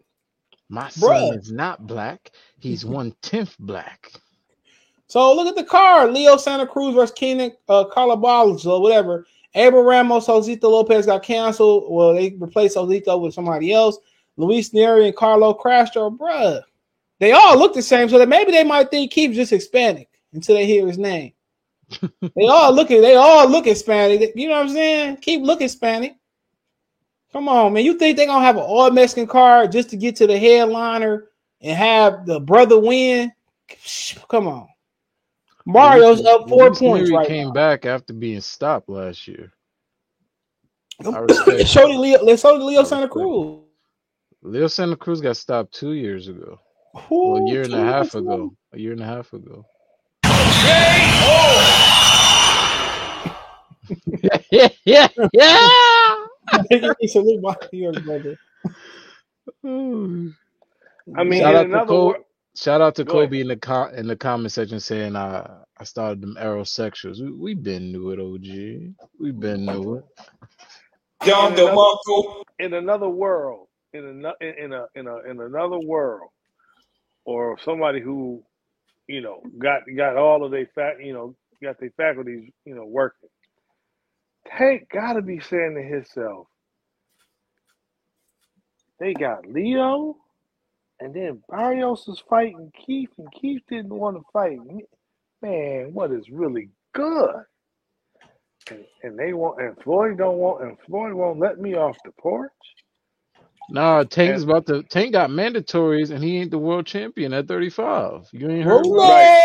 My 0.68 0.90
son 0.90 1.10
Bruh. 1.10 1.38
is 1.38 1.52
not 1.52 1.86
black. 1.86 2.32
He's 2.60 2.84
one 2.84 3.16
tenth 3.22 3.56
black. 3.60 4.12
so 5.08 5.34
look 5.36 5.48
at 5.48 5.56
the 5.56 5.64
card: 5.64 6.12
Leo 6.14 6.38
Santa 6.38 6.66
Cruz 6.66 6.96
versus 6.96 7.14
Keenan 7.16 7.52
uh, 7.70 7.86
Calabalos 7.86 8.66
or 8.66 8.82
whatever. 8.82 9.26
Abel 9.54 9.84
Ramos, 9.84 10.28
Josito 10.28 10.70
Lopez 10.70 11.06
got 11.06 11.24
canceled. 11.24 11.86
Well, 11.90 12.14
they 12.14 12.36
replaced 12.40 12.78
Josito 12.78 13.22
with 13.22 13.34
somebody 13.34 13.74
else. 13.74 13.98
Luis 14.38 14.70
Nery 14.72 15.08
and 15.08 15.16
Carlo 15.16 15.54
Castro, 15.54 16.10
bruh. 16.10 16.62
They 17.20 17.34
all 17.34 17.58
look 17.58 17.74
the 17.74 17.82
same, 17.82 18.10
so 18.10 18.18
that 18.18 18.30
maybe 18.30 18.52
they 18.52 18.64
might 18.64 18.90
think 18.90 19.12
Keith's 19.12 19.36
just 19.36 19.52
Hispanic 19.52 20.10
until 20.34 20.56
they 20.56 20.66
hear 20.66 20.88
his 20.88 20.98
name. 20.98 21.34
they 22.22 22.48
all 22.48 22.74
look 22.74 22.88
they 22.88 23.16
all 23.16 23.48
look 23.48 23.66
Hispanic. 23.66 24.32
You 24.36 24.48
know 24.48 24.56
what 24.56 24.68
I'm 24.68 24.70
saying? 24.70 25.18
Keep 25.18 25.44
looking 25.44 25.66
Hispanic. 25.66 26.16
Come 27.32 27.48
on, 27.48 27.74
man. 27.74 27.86
You 27.86 27.98
think 27.98 28.18
they're 28.18 28.26
gonna 28.26 28.46
have 28.46 28.58
an 28.58 28.64
all 28.64 28.90
Mexican 28.92 29.28
card 29.28 29.72
just 29.72 29.90
to 29.92 29.98
get 29.98 30.16
to 30.18 30.28
the 30.28 30.38
headliner 30.38 31.28
and 31.62 31.78
have 31.78 32.26
the 32.26 32.40
brother 32.40 32.80
win? 32.80 33.32
Come 34.28 34.48
on. 34.48 34.68
Mario's 35.66 36.26
up 36.26 36.50
four 36.50 36.68
Luis 36.70 36.80
points 36.80 37.10
Nery 37.10 37.18
right 37.18 37.28
came 37.28 37.48
now. 37.48 37.54
back 37.54 37.86
after 37.86 38.14
being 38.14 38.42
stopped 38.42 38.90
last 38.90 39.28
year. 39.28 39.54
Show 41.04 41.88
the 41.88 41.98
Leo, 41.98 42.36
show 42.36 42.58
the 42.58 42.66
Leo 42.66 42.84
Santa 42.84 43.08
Cruz. 43.08 43.61
Leo 44.44 44.68
Santa 44.68 44.96
Cruz 44.96 45.22
got 45.22 45.38
stopped 45.38 45.74
two 45.74 45.94
years 45.94 46.28
ago. 46.28 46.60
Ooh, 47.12 47.18
Well, 47.32 47.44
a 47.48 47.50
year 47.50 47.62
and 47.64 47.74
a 47.74 47.78
half 47.78 48.14
years 48.14 48.16
ago. 48.16 48.54
A 48.74 48.80
year 48.80 48.92
and 48.92 49.02
a 49.02 49.06
half 49.06 49.34
ago. 49.34 49.66
yeah, 54.52 54.70
yeah, 54.86 55.08
yeah. 55.34 55.70
Salute 57.08 57.42
my 57.42 57.56
your 57.72 57.94
brother. 57.94 58.36
I 61.16 61.24
mean, 61.24 61.42
shout 61.42 61.56
out 61.56 61.60
to 61.62 61.66
another 61.66 61.86
Kobe. 61.88 62.08
word, 62.18 62.26
Shout 62.56 62.82
out 62.82 62.96
to 62.96 63.06
Kobe 63.06 63.42
in 63.42 63.48
the 63.48 63.56
com- 63.58 63.94
in 63.96 64.08
the 64.08 64.16
comment 64.16 64.52
section 64.52 64.80
saying 64.80 65.16
I 65.16 65.64
I 65.78 65.84
started 65.84 66.22
them 66.22 66.36
aerosexuals. 66.40 67.20
We 67.22 67.32
we 67.32 67.54
been 67.54 67.92
knew 67.92 68.10
it, 68.12 68.20
OG. 68.20 68.96
We 69.20 69.32
been 69.32 69.66
knew 69.66 69.96
it. 69.96 70.06
Dom 71.26 71.54
DeMarco. 71.54 72.44
in 72.60 72.74
another 72.74 73.10
world, 73.10 73.68
in 73.94 74.26
a 74.26 74.46
in 74.46 74.74
a 74.74 74.86
in 74.96 75.08
a 75.08 75.18
in 75.30 75.40
another 75.42 75.80
world, 75.80 76.30
or 77.26 77.58
somebody 77.64 78.02
who, 78.02 78.44
you 79.08 79.22
know, 79.22 79.42
got 79.60 79.82
got 79.98 80.18
all 80.18 80.46
of 80.46 80.52
their 80.52 80.70
fac, 80.76 80.96
you 81.02 81.14
know, 81.14 81.36
got 81.64 81.80
their 81.80 81.92
faculties, 81.98 82.50
you 82.66 82.76
know, 82.76 82.86
working. 82.86 83.30
Tank 84.58 84.88
got 84.92 85.14
to 85.14 85.22
be 85.22 85.40
saying 85.40 85.76
to 85.76 85.84
himself, 85.84 86.48
they 89.00 89.14
got 89.14 89.46
Leo, 89.48 90.18
and 91.00 91.14
then 91.14 91.44
Barrios 91.50 92.08
is 92.08 92.24
fighting 92.30 92.72
Keith, 92.86 93.12
and 93.18 93.32
Keith 93.32 93.64
didn't 93.70 93.94
want 93.94 94.18
to 94.18 94.24
fight. 94.34 94.60
Man, 95.42 95.92
what 95.94 96.12
is 96.12 96.30
really 96.32 96.70
good? 96.94 97.36
And, 98.70 98.86
and 99.04 99.20
they 99.20 99.34
want, 99.34 99.62
and 99.62 99.78
Floyd 99.84 100.18
don't 100.18 100.38
want, 100.38 100.64
and 100.64 100.78
Floyd 100.88 101.14
won't 101.14 101.40
let 101.40 101.60
me 101.60 101.76
off 101.76 101.98
the 102.06 102.12
porch. 102.20 102.52
Nah, 103.70 104.04
Tank's 104.04 104.44
And 104.44 104.44
about 104.44 104.66
to 104.68 104.84
Tank 104.84 105.14
got 105.14 105.30
mandatories 105.30 106.12
and 106.12 106.24
he 106.24 106.38
ain't 106.38 106.52
the 106.52 106.58
world 106.60 106.86
champion 106.86 107.34
at 107.34 107.48
35. 107.48 108.28
You 108.34 108.50
ain't 108.50 108.66
heard 108.66 108.86
about 108.88 109.08
right. 109.08 109.36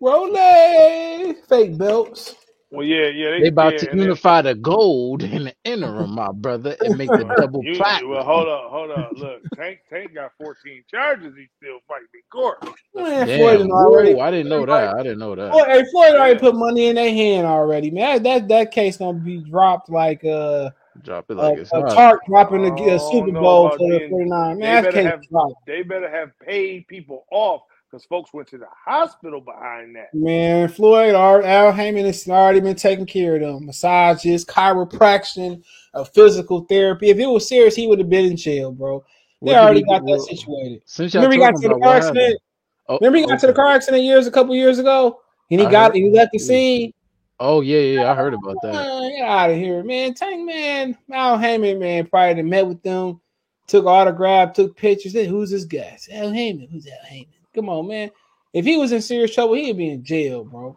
Roll, 0.00 0.32
roll, 0.32 1.34
fake 1.48 1.78
belts. 1.78 2.34
Well, 2.70 2.86
yeah, 2.86 3.06
yeah, 3.08 3.30
They 3.38 3.48
they, 3.48 3.48
about 3.48 3.76
yeah, 3.76 3.78
to 3.78 3.88
and 3.90 4.00
then 4.00 4.10
unify 4.10 4.42
the 4.42 4.54
gold 4.54 5.22
in 5.22 5.44
the 5.44 5.54
interim, 5.64 6.10
my 6.14 6.32
brother, 6.32 6.76
and 6.80 6.96
make 6.98 7.14
the 7.14 7.24
double 7.36 7.64
you, 7.64 7.72
platinum. 7.72 8.10
well, 8.10 8.24
hold 8.24 8.48
up, 8.48 8.64
hold 8.70 8.90
up. 8.90 9.12
Look, 9.16 9.42
Tank, 9.56 9.80
Tank 9.90 10.14
got 10.14 10.32
14 10.38 10.84
charges. 10.90 11.34
He's 11.36 11.48
still 11.58 11.78
fighting 11.88 12.08
in 12.14 12.20
court. 12.30 12.58
Man, 12.94 13.28
Floyd 13.28 13.58
Damn, 13.58 13.60
done 13.60 13.70
already. 13.70 14.14
whoa, 14.14 14.20
I 14.20 14.30
didn't 14.30 14.48
know 14.48 14.66
that. 14.66 14.94
I 14.94 15.02
didn't 15.02 15.18
know 15.20 15.34
that. 15.36 15.50
Floyd, 15.52 15.66
hey, 15.68 15.84
Floyd 15.90 16.14
already 16.16 16.34
Yeah. 16.34 16.40
put 16.40 16.56
money 16.56 16.88
in 16.88 16.96
their 16.96 17.10
hand 17.10 17.46
already, 17.46 17.90
man. 17.90 18.22
That 18.22 18.40
that, 18.40 18.48
that 18.48 18.70
case 18.72 18.96
gonna 18.98 19.18
be 19.18 19.38
dropped 19.38 19.90
like 19.90 20.24
uh 20.24 20.70
Drop 21.04 21.30
it 21.30 21.34
a, 21.34 21.36
like 21.36 21.58
it's 21.58 21.72
a 21.72 21.80
hot. 21.80 21.94
Tark 21.94 22.20
dropping 22.26 22.62
the 22.62 22.72
I 22.72 22.94
a 22.94 22.98
Super 22.98 23.32
Bowl 23.32 23.66
about 23.66 23.78
for 23.78 23.88
the 23.88 23.98
being. 23.98 24.10
49. 24.10 24.58
They 24.58 24.60
Man, 24.60 24.82
that 24.82 24.94
better 24.94 25.08
have. 25.08 25.20
They 25.66 25.82
better 25.82 26.10
have 26.10 26.38
paid 26.40 26.86
people 26.88 27.24
off 27.30 27.62
because 27.90 28.04
folks 28.04 28.32
went 28.32 28.48
to 28.48 28.58
the 28.58 28.66
hospital 28.84 29.40
behind 29.40 29.96
that. 29.96 30.12
Man, 30.12 30.68
Floyd, 30.68 31.14
Al 31.14 31.44
Al 31.44 31.72
Haymon 31.72 32.04
has 32.04 32.28
already 32.28 32.60
been 32.60 32.76
taking 32.76 33.06
care 33.06 33.36
of 33.36 33.40
them. 33.40 33.66
Massages, 33.66 34.44
chiropraction, 34.44 35.62
uh, 35.94 36.04
physical 36.04 36.62
therapy. 36.62 37.10
If 37.10 37.18
it 37.18 37.26
was 37.26 37.48
serious, 37.48 37.74
he 37.74 37.86
would 37.86 37.98
have 37.98 38.10
been 38.10 38.26
in 38.26 38.36
jail, 38.36 38.72
bro. 38.72 39.04
They 39.42 39.52
What 39.52 39.56
already 39.56 39.82
got 39.84 40.00
do? 40.00 40.06
that 40.06 40.18
Well, 40.18 40.20
situated. 40.20 40.82
since 40.84 41.14
Remember 41.14 41.34
he 41.34 41.40
got 41.40 41.54
to 41.60 41.68
the 41.68 41.78
car 41.78 41.96
accident? 41.96 42.40
Oh, 42.88 42.98
Remember 43.00 43.18
he 43.18 43.26
got 43.26 43.38
to 43.40 43.46
the 43.46 43.52
car 43.52 43.68
accident 43.68 44.02
years, 44.02 44.26
a 44.26 44.30
couple 44.30 44.54
years 44.54 44.78
ago? 44.78 45.20
And 45.50 45.60
he 45.60 45.66
I 45.66 45.70
got 45.70 45.92
heard. 45.92 45.96
he 45.96 46.10
left 46.10 46.32
the 46.32 46.38
scene. 46.38 46.92
Oh 47.40 47.60
yeah, 47.60 47.78
yeah, 47.78 48.10
I 48.10 48.14
heard 48.14 48.34
about 48.34 48.56
that. 48.62 48.72
Man, 48.72 49.16
get 49.16 49.28
out 49.28 49.50
of 49.50 49.56
here, 49.56 49.84
man. 49.84 50.14
Tank 50.14 50.44
man, 50.44 50.98
Al 51.12 51.38
Haymon, 51.38 51.78
man, 51.78 52.06
probably 52.06 52.42
met 52.42 52.66
with 52.66 52.82
them, 52.82 53.20
took 53.68 53.86
autograph, 53.86 54.54
took 54.54 54.76
pictures. 54.76 55.12
Who's 55.12 55.50
this 55.50 55.64
guy? 55.64 55.92
It's 55.94 56.08
Al 56.10 56.32
Haymon. 56.32 56.68
Who's 56.70 56.86
Al 56.86 57.04
Haymon? 57.04 57.34
Come 57.54 57.68
on, 57.68 57.86
man. 57.86 58.10
If 58.52 58.64
he 58.64 58.76
was 58.76 58.90
in 58.90 59.02
serious 59.02 59.34
trouble, 59.34 59.54
he'd 59.54 59.76
be 59.76 59.90
in 59.90 60.02
jail, 60.02 60.44
bro. 60.44 60.76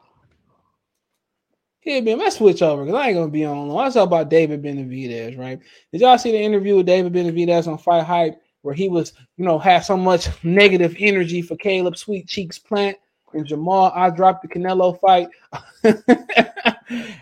He'd 1.79 2.05
be. 2.05 2.13
Let's 2.13 2.37
switch 2.37 2.61
over 2.61 2.85
because 2.85 2.99
I 2.99 3.07
ain't 3.07 3.17
gonna 3.17 3.31
be 3.31 3.45
on 3.45 3.67
long. 3.67 3.77
Let's 3.77 3.95
talk 3.95 4.05
about 4.05 4.29
David 4.29 4.61
Benavidez, 4.61 5.39
right? 5.39 5.59
Did 5.91 6.01
y'all 6.01 6.19
see 6.19 6.31
the 6.31 6.39
interview 6.39 6.75
with 6.75 6.85
David 6.85 7.13
Benavidez 7.13 7.67
on 7.67 7.79
FightHype 7.79 8.35
where 8.61 8.75
he 8.75 8.87
was, 8.87 9.13
you 9.37 9.45
know, 9.45 9.57
had 9.57 9.79
so 9.79 9.97
much 9.97 10.27
negative 10.43 10.95
energy 10.99 11.41
for 11.41 11.55
Caleb 11.55 11.97
Sweet 11.97 12.27
Cheeks 12.27 12.59
Plant 12.59 12.97
and 13.33 13.45
Jermall? 13.45 13.91
I 13.95 14.09
dropped 14.09 14.41
the 14.41 14.47
Canelo 14.47 14.99
fight, 14.99 15.27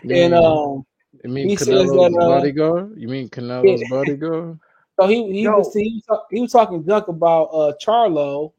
You 0.02 0.14
and 0.14 0.34
mean 0.34 0.34
um. 0.34 0.84
you 1.24 1.30
mean 1.30 1.48
He 1.48 1.56
Canelo's 1.56 1.92
that 1.92 2.18
uh, 2.20 2.26
bodyguard? 2.26 2.94
You 2.96 3.08
mean 3.08 3.28
Canelo's 3.28 3.82
bodyguard? 3.84 4.58
so 5.00 5.06
he 5.06 5.32
he 5.32 5.44
No. 5.44 5.58
was 5.58 5.72
he 5.74 6.02
he 6.30 6.40
was 6.40 6.52
talking 6.52 6.84
junk 6.84 7.08
about 7.08 7.44
uh 7.46 7.72
Charlo. 7.82 8.52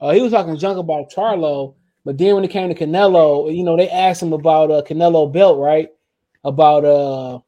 Uh, 0.00 0.10
he 0.12 0.20
was 0.20 0.32
talking 0.32 0.56
junk 0.58 0.78
about 0.78 1.10
Charlo, 1.10 1.74
but 2.04 2.18
then 2.18 2.34
when 2.34 2.44
it 2.44 2.50
came 2.50 2.68
to 2.68 2.74
Canelo, 2.74 3.54
you 3.54 3.64
know, 3.64 3.76
they 3.76 3.88
asked 3.88 4.22
him 4.22 4.32
about 4.32 4.70
uh 4.70 4.82
Canelo 4.82 5.30
belt, 5.32 5.58
right? 5.58 5.88
About 6.44 6.84
uh 6.84 7.40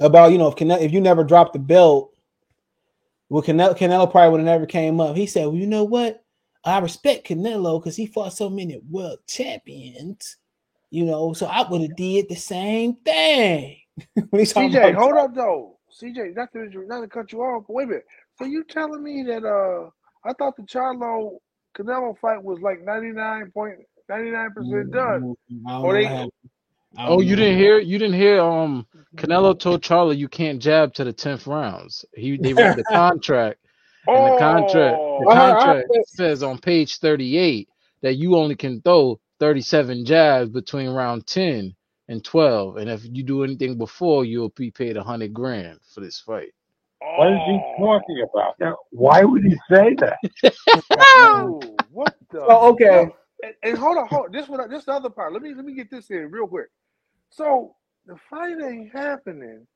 about 0.00 0.32
you 0.32 0.38
know 0.38 0.48
if 0.48 0.56
Canelo, 0.56 0.80
if 0.80 0.92
you 0.92 1.00
never 1.00 1.24
dropped 1.24 1.52
the 1.52 1.58
belt, 1.58 2.12
well 3.28 3.42
Canelo 3.42 3.76
Canelo 3.76 4.10
probably 4.10 4.30
would 4.30 4.40
have 4.40 4.46
never 4.46 4.66
came 4.66 5.00
up. 5.00 5.16
He 5.16 5.26
said, 5.26 5.46
Well, 5.46 5.56
you 5.56 5.66
know 5.66 5.84
what? 5.84 6.24
I 6.64 6.78
respect 6.78 7.28
Canelo 7.28 7.80
because 7.80 7.96
he 7.96 8.06
fought 8.06 8.32
so 8.32 8.50
many 8.50 8.80
world 8.90 9.18
champions, 9.26 10.36
you 10.90 11.04
know, 11.04 11.32
so 11.32 11.46
I 11.46 11.68
would 11.68 11.82
have 11.82 11.96
did 11.96 12.28
the 12.28 12.36
same 12.36 12.94
thing. 12.96 13.78
when 14.30 14.40
he's 14.40 14.52
talking 14.52 14.70
CJ, 14.70 14.94
hold 14.94 15.16
up 15.16 15.34
though. 15.34 15.78
CJ, 16.00 16.36
not 16.36 16.52
to 16.52 16.68
not 16.86 17.00
to 17.00 17.08
cut 17.08 17.32
you 17.32 17.40
off, 17.40 17.64
but 17.66 17.74
wait 17.74 17.84
a 17.84 17.88
minute. 17.88 18.04
So 18.36 18.44
you 18.44 18.62
telling 18.64 19.02
me 19.02 19.24
that 19.24 19.44
uh 19.44 19.90
I 20.28 20.32
thought 20.34 20.56
the 20.56 20.62
Charlo 20.64 21.38
Canelo 21.76 22.16
fight 22.18 22.42
was 22.42 22.60
like 22.60 22.84
99.99% 22.84 24.92
done. 24.92 25.34
Or 25.82 25.94
they 25.94 26.02
what 26.02 26.10
happened. 26.10 26.32
I 26.96 27.06
Oh, 27.06 27.20
you 27.20 27.36
know. 27.36 27.42
didn't 27.42 27.58
hear? 27.58 27.78
You 27.78 27.98
didn't 27.98 28.16
hear? 28.16 28.40
Um, 28.40 28.86
Canelo 29.16 29.58
told 29.58 29.82
Charlie 29.82 30.16
you 30.16 30.28
can't 30.28 30.60
jab 30.60 30.94
to 30.94 31.04
the 31.04 31.12
tenth 31.12 31.46
rounds. 31.46 32.04
He 32.14 32.36
they 32.36 32.54
read 32.54 32.76
the 32.76 32.84
contract, 32.92 33.60
and 34.08 34.34
the 34.34 34.38
contract 34.38 34.96
the 35.20 35.26
Oh, 35.26 35.30
uh-huh. 35.30 35.40
I 35.40 35.46
heard, 35.48 35.56
I 35.56 35.66
heard 35.66 35.86
contract 35.86 35.88
that. 35.90 36.04
says 36.08 36.42
on 36.42 36.58
page 36.58 36.98
thirty 36.98 37.36
eight 37.36 37.68
that 38.02 38.14
you 38.14 38.36
only 38.36 38.56
can 38.56 38.80
throw 38.82 39.20
thirty 39.40 39.60
seven 39.60 40.04
jabs 40.04 40.50
between 40.50 40.90
round 40.90 41.26
ten 41.26 41.74
and 42.08 42.24
twelve, 42.24 42.76
and 42.76 42.88
if 42.90 43.04
you 43.04 43.22
do 43.22 43.44
anything 43.44 43.76
before, 43.78 44.24
you'll 44.24 44.50
be 44.50 44.70
paid 44.70 44.96
a 44.96 45.02
hundred 45.02 45.34
grand 45.34 45.80
for 45.94 46.00
this 46.00 46.20
fight. 46.20 46.52
What 47.00 47.32
is 47.32 47.38
he 47.46 47.60
oh. 47.60 47.74
talking 47.78 48.26
about? 48.32 48.54
Now, 48.60 48.76
why 48.90 49.22
would 49.24 49.44
he 49.44 49.56
say 49.70 49.94
that? 49.98 50.18
Yo, 50.42 50.50
oh, 50.98 51.60
what 51.90 52.14
the 52.30 52.38
So 52.40 52.60
okay, 52.72 52.84
hell? 52.84 53.16
And, 53.42 53.54
and 53.62 53.78
hold 53.78 53.98
on, 53.98 54.08
hold 54.08 54.26
on. 54.26 54.32
This 54.32 54.48
one, 54.48 54.68
this 54.70 54.84
the 54.84 54.92
other 54.92 55.10
part. 55.10 55.32
Let 55.32 55.42
me 55.42 55.54
let 55.54 55.64
me 55.64 55.74
get 55.74 55.90
this 55.90 56.10
in 56.10 56.30
real 56.30 56.46
quick. 56.46 56.68
So 57.30 57.74
the 58.06 58.16
fight 58.30 58.56
ain't 58.62 58.92
happening, 58.92 59.66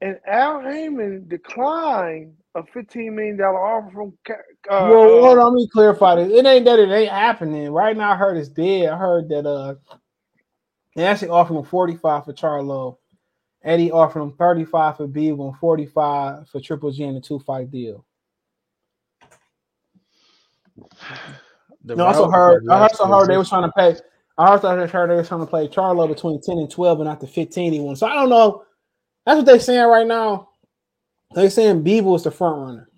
and 0.00 0.18
Al 0.26 0.60
Haymon 0.60 1.26
declined 1.28 2.34
a 2.54 2.64
fifteen 2.72 3.14
million 3.16 3.36
dollar 3.36 3.58
offer 3.58 3.90
from. 3.92 4.12
Ca- 4.26 4.34
Uh, 4.70 4.88
well, 4.88 5.20
hold 5.22 5.38
uh, 5.38 5.42
on, 5.42 5.54
let 5.54 5.54
me 5.54 5.68
clarify 5.68 6.14
this. 6.16 6.32
It 6.32 6.46
ain't 6.46 6.64
that 6.64 6.78
it 6.78 6.90
ain't 6.90 7.10
happening 7.10 7.70
right 7.70 7.96
now. 7.96 8.12
I 8.12 8.16
heard 8.16 8.36
it's 8.36 8.48
dead. 8.48 8.88
I 8.90 8.96
heard 8.96 9.28
that 9.28 9.46
uh, 9.46 9.74
they 10.96 11.04
actually 11.04 11.28
offered 11.30 11.56
him 11.56 11.64
forty 11.64 11.96
five 11.96 12.24
for 12.24 12.32
Charlo. 12.32 12.96
Eddie 13.62 13.90
offered 13.90 14.22
him 14.22 14.32
thirty 14.32 14.64
five 14.64 14.96
for 14.96 15.06
Bivol 15.08 15.48
and 15.50 15.58
forty 15.58 15.86
five 15.86 16.48
for 16.48 16.60
Triple 16.60 16.92
G 16.92 17.04
in 17.04 17.16
a 17.16 17.20
two 17.20 17.38
fight 17.40 17.70
deal. 17.70 18.04
The 21.86 21.96
No, 21.96 22.06
I 22.06 22.08
also 22.08 22.30
heard. 22.30 22.62
of 22.70 22.70
I 22.70 22.80
also 22.82 23.06
heard 23.06 23.28
they 23.28 23.36
was 23.36 23.48
resistance. 23.48 23.48
trying 23.50 23.62
to 23.64 23.72
pay. 23.72 23.96
I 24.38 24.48
also 24.48 24.68
heard 24.86 25.10
they 25.10 25.16
was 25.16 25.28
trying 25.28 25.40
to 25.40 25.46
play 25.46 25.68
Charlo 25.68 26.08
between 26.08 26.40
ten 26.40 26.58
and 26.58 26.70
twelve, 26.70 26.98
and 27.00 27.08
not 27.08 27.20
the 27.20 27.26
fifteen 27.26 27.72
he 27.74 27.80
won. 27.80 27.94
So 27.96 28.06
I 28.06 28.14
don't 28.14 28.30
know. 28.30 28.64
That's 29.26 29.36
what 29.36 29.46
they're 29.46 29.60
saying 29.60 29.86
right 29.88 30.06
now. 30.06 30.48
They're 31.34 31.50
saying 31.50 31.82
Bivol 31.82 32.04
was 32.04 32.24
the 32.24 32.30
front 32.30 32.58
runner. 32.58 32.88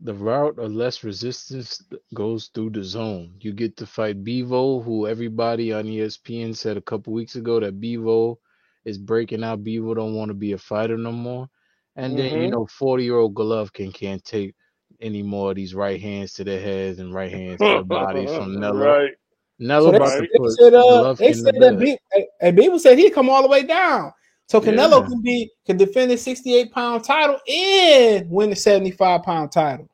The 0.00 0.14
route 0.14 0.58
of 0.58 0.72
less 0.72 1.04
resistance 1.04 1.82
goes 2.14 2.48
through 2.48 2.70
the 2.70 2.82
zone. 2.82 3.34
You 3.40 3.52
get 3.52 3.76
to 3.76 3.86
fight 3.86 4.24
Bevo, 4.24 4.80
who 4.80 5.06
everybody 5.06 5.72
on 5.72 5.84
ESPN 5.84 6.56
said 6.56 6.76
a 6.76 6.80
couple 6.82 7.12
weeks 7.12 7.36
ago 7.36 7.60
that 7.60 7.80
Bevo 7.80 8.38
is 8.84 8.98
breaking 8.98 9.44
out. 9.44 9.62
Bevo 9.62 9.94
don't 9.94 10.14
want 10.14 10.28
to 10.30 10.34
be 10.34 10.52
a 10.52 10.58
fighter 10.58 10.96
no 10.96 11.12
more. 11.12 11.48
And 11.94 12.18
then 12.18 12.32
you 12.40 12.48
mhm. 12.48 12.50
know, 12.50 12.66
forty 12.66 13.04
year 13.04 13.18
old 13.18 13.34
Golovkin 13.34 13.92
can't 13.94 14.24
take 14.24 14.54
any 15.00 15.22
more 15.22 15.50
of 15.50 15.56
these 15.56 15.74
right 15.74 16.00
hands 16.00 16.32
to 16.34 16.44
their 16.44 16.60
heads 16.60 16.98
and 16.98 17.12
right 17.12 17.30
hands 17.30 17.58
to 17.58 17.64
their 17.64 17.84
bodies 17.84 18.30
from 18.34 18.58
Nello. 18.58 18.86
right, 18.86 19.10
Nello 19.58 19.86
So 19.86 19.90
they, 19.90 19.96
about 19.96 20.08
to 20.16 20.20
right. 20.20 20.28
they 20.32 20.38
put 20.38 20.50
said 20.50 20.74
uh 20.74 21.14
they 21.18 21.32
Golovkin 21.32 21.32
to 21.32 21.34
said 21.34 21.54
that 21.60 21.78
bed. 21.78 21.78
Be- 21.78 21.98
hey, 22.12 22.28
hey, 22.40 22.78
said 22.78 22.98
he'd 22.98 23.10
come 23.10 23.28
all 23.28 23.42
the 23.42 23.48
way 23.48 23.62
down. 23.62 24.12
So 24.52 24.60
Canelo 24.60 25.00
Yeah. 25.00 25.06
can 25.08 25.22
be 25.22 25.50
can 25.64 25.78
defend 25.78 26.10
his 26.10 26.20
68 26.20 26.72
pound 26.72 27.04
title 27.04 27.38
and 27.48 28.30
win 28.30 28.50
the 28.50 28.56
75 28.56 29.22
pound 29.22 29.50
title. 29.50 29.88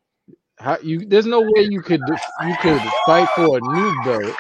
How 0.59 0.79
you? 0.83 1.07
There's 1.07 1.27
no 1.27 1.43
way 1.43 1.63
you 1.71 1.81
could 1.81 2.01
you 2.01 2.57
could 2.61 2.81
fight 3.07 3.29
for 3.37 3.59
a 3.59 3.61
new 3.61 4.03
belt. 4.05 4.35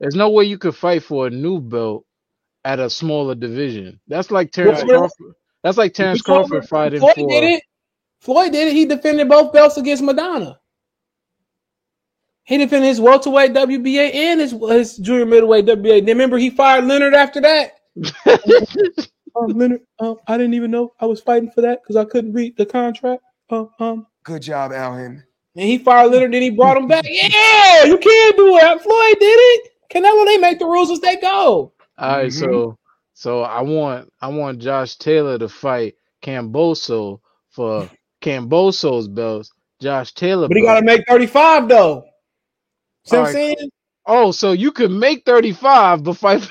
There's 0.00 0.14
no 0.14 0.30
way 0.30 0.44
you 0.44 0.56
could 0.56 0.74
fight 0.74 1.02
for 1.02 1.26
a 1.26 1.30
new 1.30 1.60
belt 1.60 2.06
at 2.64 2.78
a 2.78 2.88
smaller 2.88 3.34
division. 3.34 4.00
That's 4.08 4.30
like 4.30 4.52
Terence 4.52 4.78
Right. 4.80 4.88
Crawford. 4.88 5.34
That's 5.62 5.76
like 5.76 5.92
Terence 5.92 6.22
Crawford 6.22 6.66
fighting 6.66 7.00
Floyd 7.00 7.14
for. 7.16 7.28
did 7.28 7.44
it. 7.44 7.62
Floyd 8.22 8.52
did 8.52 8.68
it. 8.68 8.72
He 8.72 8.86
defended 8.86 9.28
both 9.28 9.52
belts 9.52 9.76
against 9.76 10.02
Maidana. 10.02 10.56
He 12.44 12.56
defended 12.56 12.88
his 12.88 13.02
welterweight 13.02 13.52
WBA 13.52 14.14
and 14.14 14.40
his, 14.40 14.52
his 14.52 14.96
junior 14.96 15.26
middleweight 15.26 15.66
WBA. 15.66 16.06
Remember 16.06 16.38
he 16.38 16.48
fired 16.48 16.86
Leonard 16.86 17.12
after 17.12 17.42
that. 17.42 17.79
Um, 19.36 19.46
Leonard, 19.56 19.82
um, 20.00 20.16
I 20.26 20.36
didn't 20.36 20.54
even 20.54 20.72
know 20.72 20.92
I 20.98 21.06
was 21.06 21.20
fighting 21.20 21.52
for 21.52 21.60
that 21.60 21.80
because 21.82 21.94
I 21.94 22.04
couldn't 22.04 22.32
read 22.32 22.56
the 22.56 22.66
contract. 22.66 23.22
Um, 23.50 23.70
um, 23.78 24.06
Good 24.24 24.42
job, 24.42 24.72
Al 24.72 24.92
Haymon. 24.96 25.22
and 25.54 25.64
he 25.68 25.78
fired 25.78 26.10
Leonard. 26.10 26.32
Then 26.32 26.42
he 26.42 26.50
brought 26.50 26.76
him 26.76 26.88
back. 26.88 27.04
Yeah, 27.08 27.84
you 27.84 27.96
can't 27.96 28.36
do 28.36 28.56
it. 28.56 28.82
Floyd 28.82 29.16
did 29.20 29.38
it. 29.38 29.70
Canelo, 29.88 30.24
they 30.26 30.36
make 30.38 30.58
the 30.58 30.66
rules 30.66 30.90
as 30.90 30.98
they 31.00 31.14
go. 31.16 31.72
All 31.98 32.08
right, 32.16 32.26
Mhm. 32.26 32.32
so 32.40 32.76
so 33.14 33.42
I 33.42 33.60
want 33.60 34.12
I 34.20 34.26
want 34.26 34.58
Josh 34.58 34.96
Taylor 34.96 35.38
to 35.38 35.48
fight 35.48 35.94
Kambosos 36.22 37.20
for 37.50 37.88
Kambosos's 38.22 39.06
belts. 39.06 39.52
Josh 39.80 40.12
Taylor 40.12 40.48
But 40.48 40.56
he 40.56 40.64
got 40.64 40.80
to 40.80 40.84
make 40.84 41.04
35 41.08 41.68
though. 41.68 42.04
See 43.04 43.14
All 43.16 43.22
what 43.22 43.28
I'm 43.28 43.34
saying? 43.34 43.70
Oh, 44.06 44.32
so 44.32 44.50
you 44.52 44.72
could 44.72 44.90
make 44.90 45.24
35 45.24 46.02
but 46.02 46.14
fight. 46.14 46.48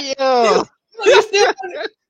Yeah. 0.00 0.62
You 1.04 1.22
still, 1.22 1.52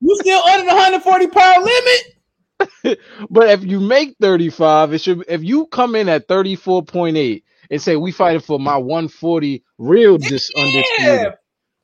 you 0.01 0.15
still 0.21 0.41
under 0.43 0.65
the 0.69 0.75
140 0.75 1.27
pound 1.27 1.65
limit. 1.65 2.99
But 3.29 3.49
if 3.49 3.63
you 3.63 3.79
make 3.79 4.15
35, 4.21 4.93
it 4.93 4.99
should 4.99 5.23
if 5.27 5.43
you 5.43 5.65
come 5.67 5.95
in 5.95 6.09
at 6.09 6.27
34.8 6.27 7.43
and 7.71 7.81
say 7.81 7.95
we 7.95 8.11
fighting 8.11 8.41
for 8.41 8.59
my 8.59 8.77
140 8.77 9.63
real 9.79 10.17
dis 10.17 10.51
Yeah. 10.55 10.63
undisputed. 10.63 11.33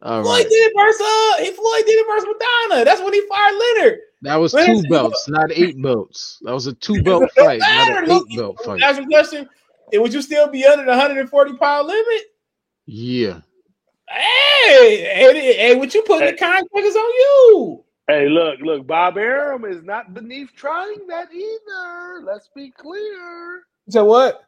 All 0.02 0.24
Floyd 0.24 0.36
right. 0.36 0.44
did 0.50 0.54
it 0.56 0.74
versus 0.78 1.02
uh, 1.02 1.44
he 1.44 1.52
Floyd 1.52 1.86
did 1.86 2.00
it 2.00 2.08
versus 2.08 2.30
Maidana. 2.30 2.86
That's 2.86 3.02
when 3.02 3.14
he 3.14 3.22
fired 3.28 3.56
Leonard. 3.56 4.00
That 4.22 4.36
was 4.36 4.52
But 4.52 4.66
two 4.66 4.84
belts, 4.90 5.28
not 5.30 5.52
eight 5.52 5.82
belts. 5.82 6.40
That 6.44 6.54
was 6.54 6.68
a 6.68 6.74
two 6.74 7.02
belt 7.04 7.32
fight, 7.36 7.60
not 7.60 8.04
an 8.04 8.12
eight 8.12 8.38
belt 8.38 8.60
fight. 8.64 8.82
Ask 8.84 9.02
a 9.02 9.06
question. 9.06 9.50
eh, 9.94 9.98
Would 9.98 10.14
you 10.14 10.22
still 10.22 10.48
be 10.50 10.66
under 10.66 10.84
the 10.86 10.92
140 10.92 11.58
pound 11.58 11.88
limit? 11.88 12.22
Yeah. 12.86 13.42
Hey, 14.10 15.02
hey, 15.14 15.54
hey, 15.56 15.76
what 15.76 15.94
you 15.94 16.02
putting 16.04 16.28
the 16.28 16.38
contract 16.38 16.70
is 16.78 16.96
on 16.96 17.10
you. 17.12 17.84
Hey, 18.08 18.28
look, 18.28 18.60
look, 18.62 18.88
Bob 18.88 19.18
Arum 19.18 19.66
is 19.66 19.84
not 19.84 20.14
beneath 20.16 20.50
trying 20.56 21.06
that 21.08 21.28
either. 21.32 22.24
Let's 22.26 22.50
be 22.56 22.72
clear. 22.72 23.64
So 23.90 24.06
what? 24.06 24.42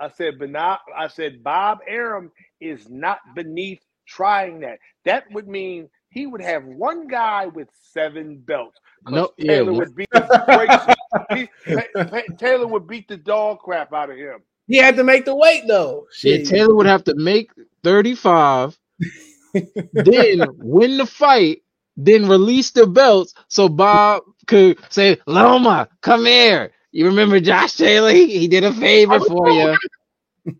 I 0.00 0.08
said, 0.08 0.38
but 0.38 0.50
not, 0.50 0.80
I 0.96 1.08
said 1.08 1.42
Bob 1.42 1.78
Arum 1.88 2.30
is 2.60 2.88
not 2.88 3.18
beneath 3.34 3.80
trying 4.06 4.60
that. 4.60 4.78
That 5.04 5.24
would 5.32 5.48
mean 5.48 5.88
he 6.10 6.26
would 6.26 6.40
have 6.40 6.64
one 6.64 7.08
guy 7.08 7.46
with 7.46 7.68
seven 7.92 8.38
belts. 8.38 8.78
No, 9.08 9.32
yeah, 9.36 9.54
Taylor 9.54 9.72
one- 9.72 9.78
would 9.80 9.94
beat 9.96 10.10
the 10.12 10.96
he, 11.34 11.48
Ta- 11.66 12.04
Ta- 12.04 12.22
Taylor 12.38 12.66
would 12.66 12.86
beat 12.86 13.08
the 13.08 13.16
dog 13.16 13.58
crap 13.60 13.92
out 13.92 14.10
of 14.10 14.16
him. 14.16 14.40
He 14.68 14.76
had 14.76 14.96
to 14.96 15.04
make 15.04 15.24
the 15.24 15.34
weight 15.34 15.64
though. 15.66 16.06
Yeah, 16.22 16.36
Shit. 16.36 16.46
Taylor 16.46 16.74
would 16.74 16.86
have 16.86 17.04
to 17.04 17.14
make 17.16 17.50
35, 17.82 18.78
then 19.92 20.42
win 20.58 20.98
the 20.98 21.06
fight, 21.06 21.62
then 21.96 22.28
release 22.28 22.70
the 22.72 22.86
belts 22.86 23.34
so 23.48 23.68
Bob 23.68 24.22
could 24.46 24.78
say, 24.90 25.18
Loma, 25.26 25.88
come 26.00 26.26
here. 26.26 26.72
You 26.92 27.06
remember 27.06 27.40
Josh 27.40 27.74
Taylor? 27.74 28.10
He, 28.12 28.48
did 28.48 28.64
a 28.64 28.72
favor 28.72 29.20
for 29.20 29.50
you. 29.50 29.76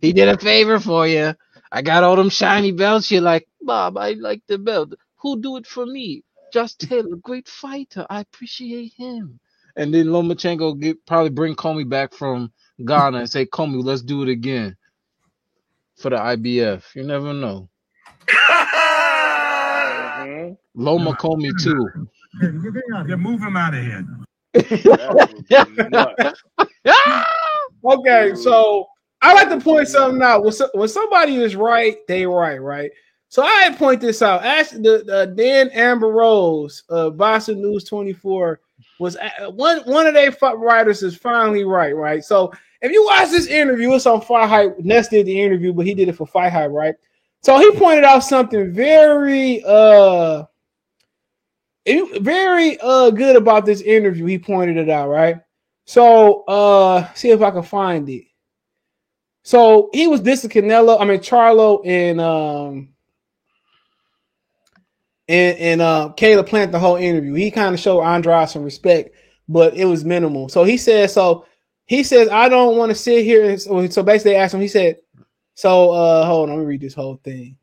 He 0.01 0.13
did 0.13 0.29
a 0.29 0.39
favor 0.39 0.79
for 0.79 1.07
you. 1.07 1.35
I 1.73 1.83
got 1.83 2.05
all 2.05 2.17
them 2.17 2.31
shiny 2.31 2.73
belts. 2.73 3.11
You're 3.11 3.23
like, 3.23 3.47
Bob, 3.61 3.97
I 3.97 4.13
like 4.13 4.43
the 4.47 4.59
belt. 4.59 4.95
Who 5.17 5.41
do 5.41 5.57
it 5.57 5.67
for 5.67 5.87
me? 5.87 6.23
Josh 6.53 6.75
Taylor, 6.75 7.17
great 7.17 7.49
fighter. 7.49 8.07
I 8.09 8.21
appreciate 8.21 8.93
him. 8.97 9.41
And 9.77 9.93
then 9.93 10.07
Lomachenko 10.07 10.81
get 10.81 11.05
probably 11.07 11.31
bring 11.31 11.55
Commey 11.55 11.89
back 11.89 12.13
from 12.13 12.53
Ghana 12.85 13.19
and 13.19 13.31
say, 13.31 13.47
Commey, 13.47 13.83
let's 13.83 14.03
do 14.03 14.23
it 14.23 14.29
again 14.29 14.77
for 15.97 16.11
the 16.11 16.17
IBF. 16.17 16.95
You 16.95 17.05
never 17.05 17.33
know. 17.33 17.69
Mhm. 20.19 20.57
Loma 20.75 21.15
Commey 21.15 21.51
too. 21.63 22.09
Yeah, 23.09 23.17
move 23.17 23.41
him 23.41 23.57
out 23.57 23.75
of 23.75 23.83
here. 23.83 24.05
That 24.53 25.15
would 25.49 25.77
be 25.77 25.89
nuts. 25.89 26.43
Okay, 27.85 28.35
so 28.35 28.87
I 29.23 29.33
like 29.35 29.49
to 29.51 29.61
point 29.61 29.89
something 29.89 30.23
out. 30.23 30.43
When, 30.43 30.53
so, 30.53 30.69
when 30.75 30.89
somebody 30.89 31.37
is 31.37 31.55
right, 31.57 31.97
they 32.09 32.27
right, 32.27 32.61
right? 32.61 32.91
So 33.29 33.43
I 33.43 33.75
point 33.79 34.01
this 34.01 34.23
out. 34.23 34.43
Actually, 34.45 34.83
the, 34.83 35.05
the 35.05 35.35
Dan 35.37 35.71
Ambrosio, 35.71 36.85
uh, 36.91 37.11
Boxing 37.11 37.61
News 37.63 37.85
24, 37.85 38.61
was 38.99 39.17
a- 39.17 39.51
one 39.51 39.79
one 39.81 40.07
of 40.07 40.15
their 40.15 40.33
fi- 40.33 40.55
writers 40.55 41.03
is 41.03 41.17
finally 41.17 41.65
right, 41.65 41.95
right? 41.95 42.25
So 42.25 42.53
if 42.83 42.91
you 42.93 43.05
watch 43.05 43.31
this 43.31 43.47
interview, 43.47 43.93
it's 43.95 44.07
on 44.07 44.21
FightHype. 44.23 44.79
Ness 44.85 45.09
did 45.09 45.27
the 45.27 45.41
interview, 45.41 45.73
but 45.73 45.87
he 45.87 45.95
did 45.95 46.09
it 46.09 46.17
for 46.17 46.27
FightHype, 46.27 46.73
right? 46.73 46.95
So 47.43 47.59
he 47.59 47.71
pointed 47.73 48.05
out 48.05 48.21
something 48.21 48.73
very 48.73 49.63
uh 49.65 50.45
very 52.21 52.79
uh 52.81 53.11
good 53.11 53.37
about 53.37 53.65
this 53.65 53.81
interview. 53.81 54.27
He 54.27 54.39
pointed 54.39 54.77
it 54.77 54.91
out, 54.91 55.09
right? 55.09 55.37
So 55.87 56.45
uh 56.45 57.13
see 57.15 57.31
if 57.31 57.41
I 57.41 57.51
can 57.51 57.63
find 57.63 58.09
it. 58.09 58.25
So 59.43 59.89
he 59.93 60.09
was 60.09 60.21
dissing 60.21 60.51
Canelo, 60.51 61.01
I 61.01 61.05
mean 61.05 61.21
Charlo 61.21 61.81
and 61.87 62.21
um 62.21 62.89
and 65.29 65.59
and 65.59 65.81
uh 65.81 66.13
Caleb 66.17 66.49
Plant 66.49 66.73
the 66.73 66.79
whole 66.79 66.97
interview. 66.97 67.35
He 67.35 67.51
kind 67.51 67.75
of 67.75 67.81
showed 67.81 68.03
Andrade 68.03 68.51
some 68.51 68.65
respect, 68.65 69.15
but 69.49 69.75
it 69.75 69.85
was 69.85 70.05
minimal. 70.05 70.49
So 70.49 70.65
he 70.65 70.77
said 70.77 71.11
so 71.11 71.47
he 71.87 72.03
says 72.03 72.29
I 72.29 72.51
don't 72.51 72.77
want 72.77 72.91
to 72.91 72.95
sit 72.95 73.25
here 73.25 73.49
and 73.49 73.61
so, 73.61 73.89
so 73.89 74.03
basically 74.03 74.35
asked 74.35 74.53
him, 74.53 74.61
he 74.61 74.69
said, 74.69 74.99
so 75.59 75.91
uh 75.91 76.25
hold 76.25 76.49
on, 76.49 76.55
let 76.55 76.61
me 76.63 76.69
read 76.69 76.81
this 76.81 76.95
whole 76.95 77.21
thing. 77.25 77.57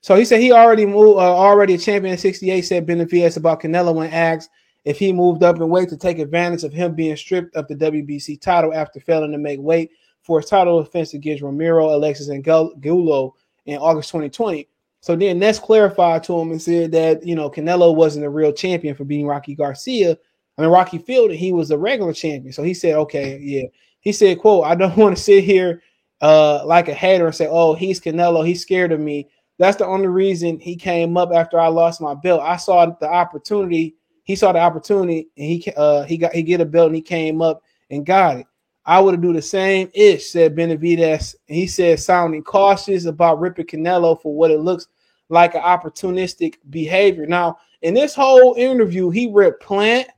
So 0.00 0.14
he 0.14 0.24
said 0.24 0.40
he 0.40 0.50
already 0.50 0.86
moved, 0.86 1.18
uh, 1.18 1.36
already 1.36 1.74
a 1.74 1.78
champion 1.78 2.12
in 2.12 2.18
68, 2.18 2.62
said 2.62 2.86
Benavidez 2.86 3.36
about 3.36 3.60
Canelo 3.60 3.94
when 3.94 4.10
asked 4.10 4.48
if 4.86 4.98
he 4.98 5.12
moved 5.12 5.42
up 5.42 5.56
in 5.56 5.68
weight 5.68 5.90
to 5.90 5.96
take 5.98 6.18
advantage 6.18 6.64
of 6.64 6.72
him 6.72 6.94
being 6.94 7.14
stripped 7.14 7.54
of 7.54 7.68
the 7.68 7.74
WBC 7.74 8.40
title 8.40 8.72
after 8.72 8.98
failing 8.98 9.32
to 9.32 9.36
make 9.36 9.60
weight 9.60 9.90
for 10.22 10.40
his 10.40 10.48
title 10.48 10.82
defense 10.82 11.12
against 11.12 11.42
Roamer, 11.42 11.80
Alexis, 11.80 12.30
Angulo 12.30 13.34
in 13.66 13.76
August 13.76 14.08
2020. 14.08 14.66
So 15.00 15.16
then 15.16 15.38
Ness 15.38 15.58
clarified 15.58 16.24
to 16.24 16.40
him 16.40 16.50
and 16.50 16.62
said 16.62 16.92
that, 16.92 17.26
you 17.26 17.34
know, 17.34 17.50
Canelo 17.50 17.94
wasn't 17.94 18.24
a 18.24 18.30
real 18.30 18.52
champion 18.52 18.94
for 18.94 19.04
beating 19.04 19.26
Rocky 19.26 19.54
Garcia. 19.54 20.16
I 20.56 20.62
mean, 20.62 20.70
Rocky 20.70 20.96
Fielding, 20.96 21.36
he 21.36 21.52
was 21.52 21.70
a 21.70 21.76
regular 21.76 22.14
champion. 22.14 22.54
So 22.54 22.62
he 22.62 22.72
said, 22.72 22.94
okay, 22.94 23.38
yeah. 23.42 23.64
He 24.00 24.12
said, 24.12 24.38
quote, 24.38 24.64
I 24.64 24.74
don't 24.76 24.96
want 24.96 25.14
to 25.14 25.22
sit 25.22 25.44
here 25.44 25.82
uh, 26.20 26.64
like 26.64 26.88
a 26.88 26.94
hater 26.94 27.26
and 27.26 27.34
say, 27.34 27.48
oh, 27.48 27.74
he's 27.74 28.00
Canelo, 28.00 28.46
he's 28.46 28.62
scared 28.62 28.92
of 28.92 29.00
me. 29.00 29.28
That's 29.58 29.76
the 29.76 29.86
only 29.86 30.08
reason 30.08 30.58
he 30.58 30.76
came 30.76 31.16
up 31.16 31.30
after 31.34 31.58
I 31.58 31.68
lost 31.68 32.00
my 32.00 32.14
belt. 32.14 32.42
I 32.42 32.56
saw 32.56 32.86
the 32.86 33.08
opportunity. 33.08 33.96
He 34.24 34.36
saw 34.36 34.52
the 34.52 34.58
opportunity, 34.58 35.28
and 35.36 35.46
he 35.46 35.72
uh 35.76 36.02
he 36.04 36.18
got 36.18 36.34
he 36.34 36.42
get 36.42 36.60
a 36.60 36.64
belt, 36.64 36.88
and 36.88 36.96
he 36.96 37.02
came 37.02 37.40
up 37.40 37.62
and 37.90 38.04
got 38.04 38.38
it. 38.38 38.46
I 38.84 39.00
would 39.00 39.20
do 39.20 39.32
the 39.32 39.42
same 39.42 39.90
ish, 39.94 40.30
said 40.30 40.54
Benavidez. 40.54 41.34
And 41.48 41.56
he 41.56 41.66
said, 41.66 41.98
sounding 41.98 42.44
cautious 42.44 43.06
about 43.06 43.40
ripping 43.40 43.66
Canelo 43.66 44.20
for 44.20 44.34
what 44.34 44.52
it 44.52 44.60
looks 44.60 44.86
like 45.28 45.54
an 45.54 45.62
opportunistic 45.62 46.54
behavior. 46.70 47.26
Now, 47.26 47.58
in 47.82 47.94
this 47.94 48.14
whole 48.14 48.54
interview, 48.54 49.10
he 49.10 49.28
ripped 49.32 49.62
Plant. 49.62 50.08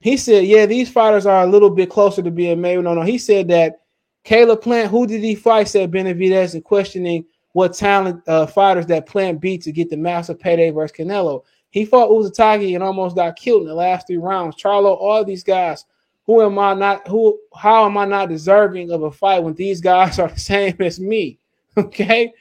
He 0.00 0.18
said, 0.18 0.44
yeah, 0.44 0.66
these 0.66 0.90
fighters 0.90 1.24
are 1.24 1.42
a 1.42 1.46
little 1.46 1.70
bit 1.70 1.88
closer 1.88 2.22
to 2.22 2.30
being 2.30 2.60
made. 2.60 2.78
No, 2.80 2.92
no. 2.92 3.00
He 3.00 3.16
said 3.16 3.48
that 3.48 3.80
Caleb 4.26 4.60
Plant, 4.60 4.90
who 4.90 5.06
did 5.06 5.22
he 5.22 5.36
fight? 5.36 5.68
Said 5.68 5.92
Benavidez, 5.92 6.54
and 6.54 6.64
questioning 6.64 7.24
what 7.52 7.74
talent 7.74 8.20
uh, 8.26 8.44
fighters 8.44 8.84
that 8.86 9.06
Plant 9.06 9.40
beat 9.40 9.62
to 9.62 9.70
get 9.70 9.88
the 9.88 9.96
massive 9.96 10.40
payday 10.40 10.70
versus 10.70 10.96
Canelo. 10.96 11.44
He 11.70 11.84
fought 11.84 12.10
Uzcategui 12.10 12.74
and 12.74 12.82
almost 12.82 13.14
got 13.14 13.36
killed 13.36 13.62
in 13.62 13.68
the 13.68 13.74
last 13.74 14.08
three 14.08 14.16
rounds. 14.16 14.56
Charlo, 14.56 14.96
all 15.00 15.24
these 15.24 15.44
guys. 15.44 15.84
Who 16.26 16.42
am 16.42 16.58
I 16.58 16.74
not? 16.74 17.06
Who? 17.06 17.38
How 17.54 17.86
am 17.86 17.96
I 17.96 18.04
not 18.04 18.28
deserving 18.28 18.90
of 18.90 19.04
a 19.04 19.12
fight 19.12 19.44
when 19.44 19.54
these 19.54 19.80
guys 19.80 20.18
are 20.18 20.28
the 20.28 20.40
same 20.40 20.76
as 20.80 21.00
me? 21.00 21.38
Okay. 21.78 22.32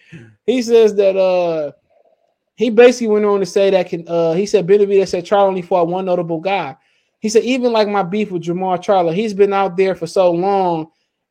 He 0.45 0.61
says 0.61 0.95
that 0.95 1.17
uh 1.17 1.73
he 2.55 2.69
basically 2.69 3.07
went 3.07 3.25
on 3.25 3.41
to 3.41 3.45
say 3.45 3.69
that 3.69 3.89
can 3.89 4.07
uh 4.07 4.31
he 4.31 4.45
said 4.45 4.65
Benavidez 4.65 5.09
said 5.09 5.25
Charlo 5.25 5.49
only 5.49 5.61
fought 5.61 5.89
one 5.89 6.05
notable 6.05 6.39
guy. 6.39 6.77
He 7.19 7.27
said 7.27 7.43
even 7.43 7.73
like 7.73 7.89
my 7.89 8.01
beef 8.01 8.31
with 8.31 8.43
Jermall 8.43 8.77
Charlo, 8.77 9.13
he's 9.13 9.33
been 9.33 9.51
out 9.51 9.75
there 9.75 9.93
for 9.93 10.07
so 10.07 10.31
long 10.31 10.87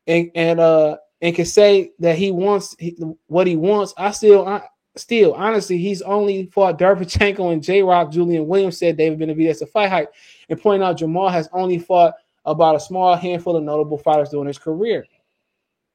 and 0.07 0.31
and 0.35 0.61
uh 0.61 0.97
and 1.21 1.35
can 1.35 1.47
say 1.47 1.93
that 1.99 2.17
he 2.17 2.31
wants 2.31 2.77
he, 2.79 2.97
what 3.27 3.47
he 3.47 3.57
wants. 3.57 3.95
I 3.97 4.11
still 4.11 4.47
I, 4.47 4.63
still 4.97 5.35
honestly 5.35 5.79
he's 5.79 6.03
only 6.03 6.47
fought 6.47 6.79
Derevyanchenko 6.79 7.53
and 7.53 7.63
J 7.63 7.83
Rock. 7.83 8.13
Julian 8.13 8.47
Williams 8.47 8.79
said 8.79 8.97
David 8.97 9.19
Benavidez 9.19 9.63
a 9.63 9.67
fight 9.67 9.91
hype 9.91 10.13
and 10.49 10.61
pointing 10.61 10.87
out 10.87 10.99
Jermall 10.99 11.31
has 11.31 11.49
only 11.53 11.79
fought 11.79 12.15
about 12.45 12.77
a 12.77 12.81
small 12.81 13.17
handful 13.17 13.57
of 13.57 13.65
notable 13.65 13.99
fighters 13.99 14.31
during 14.31 14.47
his 14.47 14.59
career. 14.59 15.07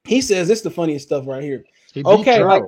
He 0.04 0.20
says 0.20 0.48
this 0.48 0.58
is 0.58 0.64
the 0.64 0.70
funniest 0.70 1.06
stuff 1.06 1.26
right 1.26 1.42
here. 1.42 1.64
He 1.92 2.02
Okay, 2.04 2.42
like 2.42 2.64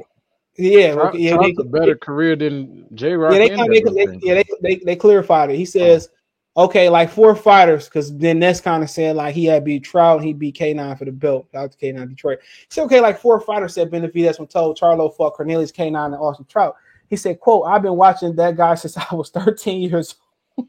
yeah, 0.56 0.92
Trout, 0.92 1.14
okay, 1.14 1.18
yeah, 1.18 1.34
Trout's 1.34 1.56
they, 1.56 1.62
a 1.62 1.64
better 1.64 1.96
career 1.96 2.36
than 2.36 2.86
J 2.94 3.14
Rock. 3.14 3.32
yeah, 3.32 3.38
they, 3.38 3.48
they, 3.48 3.80
they, 3.80 4.18
yeah, 4.22 4.34
they, 4.34 4.44
they, 4.60 4.76
they 4.84 4.96
clarified 4.96 5.50
it. 5.50 5.56
He 5.56 5.64
says, 5.64 6.10
okay, 6.56 6.88
like 6.88 7.10
four 7.10 7.34
fighters, 7.34 7.86
because 7.86 8.16
then 8.16 8.38
that's 8.40 8.60
kind 8.60 8.82
of 8.82 8.90
said 8.90 9.16
like 9.16 9.34
he 9.34 9.44
had 9.46 9.64
beat 9.64 9.84
Trout, 9.84 10.22
he 10.22 10.32
beat 10.32 10.56
K9 10.56 10.98
for 10.98 11.04
the 11.04 11.12
belt, 11.12 11.46
out 11.54 11.72
to 11.72 11.78
K9 11.78 12.08
Detroit. 12.08 12.40
He 12.42 12.66
said, 12.68 12.84
okay, 12.84 13.00
like 13.00 13.18
four 13.18 13.40
fighters 13.40 13.74
said 13.74 13.90
Benavidez 13.90 14.38
when 14.38 14.48
told 14.48 14.78
Charlo 14.78 15.14
fought 15.14 15.34
Cornelius 15.34 15.72
K9 15.72 16.06
and 16.06 16.14
Austin 16.14 16.46
Trout. 16.46 16.76
He 17.08 17.16
said, 17.16 17.40
quote, 17.40 17.66
I've 17.66 17.82
been 17.82 17.96
watching 17.96 18.34
that 18.36 18.56
guy 18.56 18.74
since 18.74 18.96
I 19.10 19.14
was 19.14 19.30
13 19.30 19.82
years 19.90 20.14
old. 20.56 20.68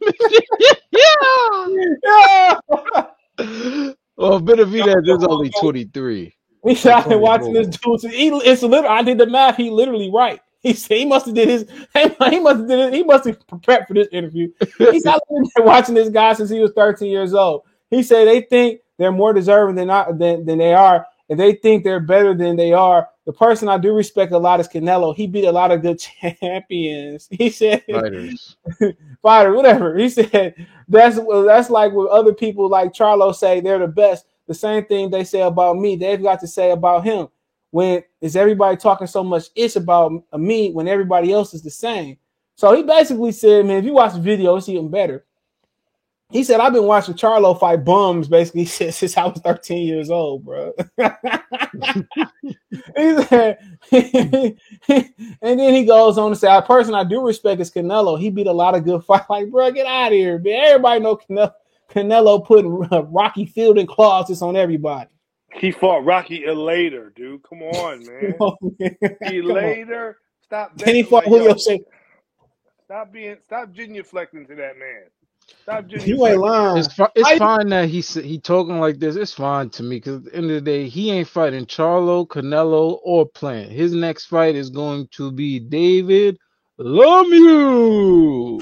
yeah. 0.91 2.59
old. 2.69 3.95
Well, 4.15 4.39
Benavidez 4.39 5.17
is 5.17 5.23
only 5.23 5.49
23. 5.59 6.35
He 6.65 6.75
said, 6.75 6.93
I've 6.93 7.09
been 7.09 7.19
watching 7.19 7.51
this 7.53 7.67
dude. 7.67 7.99
since- 7.99 8.13
He, 8.13 8.27
it's 8.29 8.61
literally, 8.61 8.87
I 8.87 9.01
did 9.03 9.17
the 9.17 9.25
math. 9.25 9.57
He 9.57 9.69
literally 9.69 10.09
right. 10.13 10.39
He 10.63 10.73
said 10.73 10.97
he 10.97 11.05
must 11.05 11.25
have 11.25 11.35
did 11.35 11.49
his. 11.49 11.67
He 12.29 12.39
must 12.39 12.59
have 12.59 12.67
did 12.67 12.79
it. 12.79 12.93
He 12.93 13.03
must 13.03 13.25
have 13.25 13.45
prepared 13.47 13.85
for 13.85 13.93
this 13.93 14.07
interview. 14.13 14.49
He 14.77 14.99
said 15.01 15.15
I've 15.15 15.21
been 15.29 15.43
watching 15.65 15.93
this 15.93 16.09
guy 16.09 16.33
since 16.33 16.49
he 16.49 16.59
was 16.59 16.71
13 16.71 17.11
years 17.11 17.33
old. 17.33 17.63
He 17.89 18.01
said 18.01 18.27
they 18.27 18.41
think 18.41 18.79
they're 18.97 19.11
more 19.11 19.33
deserving 19.33 19.75
than 19.75 19.87
not 19.87 20.17
than, 20.17 20.45
than 20.45 20.57
they 20.57 20.73
are, 20.73 21.05
and 21.29 21.37
they 21.37 21.55
think 21.55 21.83
they're 21.83 21.99
better 21.99 22.33
than 22.33 22.55
they 22.55 22.71
are. 22.71 23.09
The 23.25 23.33
person 23.33 23.67
I 23.69 23.77
do 23.77 23.93
respect 23.93 24.31
a 24.31 24.37
lot 24.37 24.59
is 24.61 24.67
Canelo. 24.67 25.15
He 25.15 25.27
beat 25.27 25.45
a 25.45 25.51
lot 25.51 25.71
of 25.71 25.81
good 25.81 25.99
champions. 26.21 27.27
He 27.29 27.49
said 27.49 27.83
Fighters. 27.91 28.55
fighter, 29.21 29.53
whatever. 29.53 29.97
He 29.97 30.09
said 30.09 30.55
that's 30.87 31.19
that's 31.45 31.69
like 31.69 31.91
what 31.91 32.09
other 32.09 32.33
people 32.33 32.69
like 32.69 32.93
Charlo 32.93 33.35
say 33.35 33.59
they're 33.59 33.79
the 33.79 33.87
best. 33.87 34.25
The 34.47 34.53
same 34.53 34.85
thing 34.85 35.09
they 35.09 35.23
say 35.23 35.41
about 35.41 35.77
me, 35.77 35.97
they've 35.97 36.21
got 36.21 36.39
to 36.39 36.47
say 36.47 36.71
about 36.71 37.03
him. 37.03 37.27
When 37.73 38.01
is 38.21 38.35
everybody 38.35 38.77
talking 38.77 39.07
so 39.07 39.23
much 39.23 39.45
it's 39.55 39.77
about 39.77 40.11
me 40.37 40.71
when 40.71 40.87
everybody 40.87 41.33
else 41.33 41.55
is 41.55 41.63
the 41.63 41.71
same. 41.71 42.15
So 42.53 42.75
he 42.75 42.83
basically 42.83 43.31
said, 43.31 43.65
man, 43.65 43.77
if 43.77 43.85
you 43.85 43.93
watch 43.93 44.13
the 44.13 44.19
video, 44.19 44.55
it's 44.55 44.69
even 44.69 44.89
better. 44.89 45.25
He 46.29 46.43
said, 46.43 46.59
I've 46.59 46.73
been 46.73 46.85
watching 46.85 47.15
Charlo 47.15 47.59
fight 47.59 47.83
bums 47.83 48.27
basically 48.27 48.65
since, 48.65 48.97
since 48.97 49.17
I 49.17 49.25
was 49.25 49.39
13 49.39 49.87
years 49.87 50.11
old, 50.11 50.45
bro. 50.45 50.71
he 50.99 51.07
said, 53.23 53.57
and 53.91 54.55
then 55.41 55.73
he 55.73 55.83
goes 55.83 56.19
on 56.19 56.29
to 56.29 56.35
say, 56.35 56.55
a 56.55 56.61
person 56.61 56.93
I 56.93 57.03
do 57.03 57.25
respect 57.25 57.59
is 57.59 57.71
Canelo. 57.71 58.19
He 58.19 58.29
beat 58.29 58.45
a 58.45 58.51
lot 58.51 58.75
of 58.75 58.83
good 58.83 59.03
fights. 59.03 59.31
Like, 59.31 59.49
bro, 59.49 59.71
get 59.71 59.87
out 59.87 60.11
of 60.11 60.13
here, 60.13 60.37
man. 60.37 60.63
Everybody 60.63 60.99
know 60.99 61.17
Canelo, 61.17 61.53
Canelo 61.89 62.45
putting 62.45 62.87
uh, 62.91 63.01
Rocky 63.05 63.47
Fielding 63.47 63.87
clauses 63.87 64.43
on 64.43 64.55
everybody. 64.55 65.09
He 65.55 65.71
fought 65.71 66.03
Rocky 66.05 66.41
Elater, 66.41 67.13
dude. 67.15 67.43
Come 67.43 67.61
on, 67.63 67.99
man. 68.05 68.35
Oh, 68.39 68.57
man. 68.79 68.97
Elater. 69.23 70.15
Stop. 70.43 70.77
Then 70.77 70.95
he 70.95 71.03
fought 71.03 71.23
like, 71.23 71.27
Julio 71.27 71.49
yo, 71.49 71.55
Cesar. 71.55 71.83
Stop 72.85 73.11
being. 73.13 73.37
Stop 73.45 73.71
genuflecting 73.73 74.47
to 74.47 74.55
that 74.55 74.77
man. 74.77 75.03
Stop 75.63 75.85
genuflecting. 75.85 76.07
You 76.07 76.27
ain't 76.27 76.37
lying. 76.39 76.77
It's 76.77 76.93
fi- 76.93 77.09
it's 77.15 77.27
How 77.27 77.33
you- 77.33 77.39
fine 77.39 77.69
that 77.69 77.89
he 77.89 77.99
s- 77.99 78.13
he 78.15 78.39
talking 78.39 78.79
like 78.79 78.99
this. 78.99 79.15
It's 79.15 79.33
fine 79.33 79.69
to 79.71 79.83
me 79.83 79.97
because 79.97 80.17
at 80.17 80.23
the 80.25 80.35
end 80.35 80.45
of 80.51 80.55
the 80.55 80.61
day, 80.61 80.87
he 80.89 81.11
ain't 81.11 81.27
fighting 81.27 81.65
Charlo, 81.65 82.27
Canelo, 82.27 82.99
or 83.03 83.25
Plant. 83.27 83.71
His 83.71 83.93
next 83.93 84.25
fight 84.25 84.55
is 84.55 84.69
going 84.69 85.07
to 85.13 85.31
be 85.31 85.59
David 85.59 86.37
Lemieux. 86.79 88.59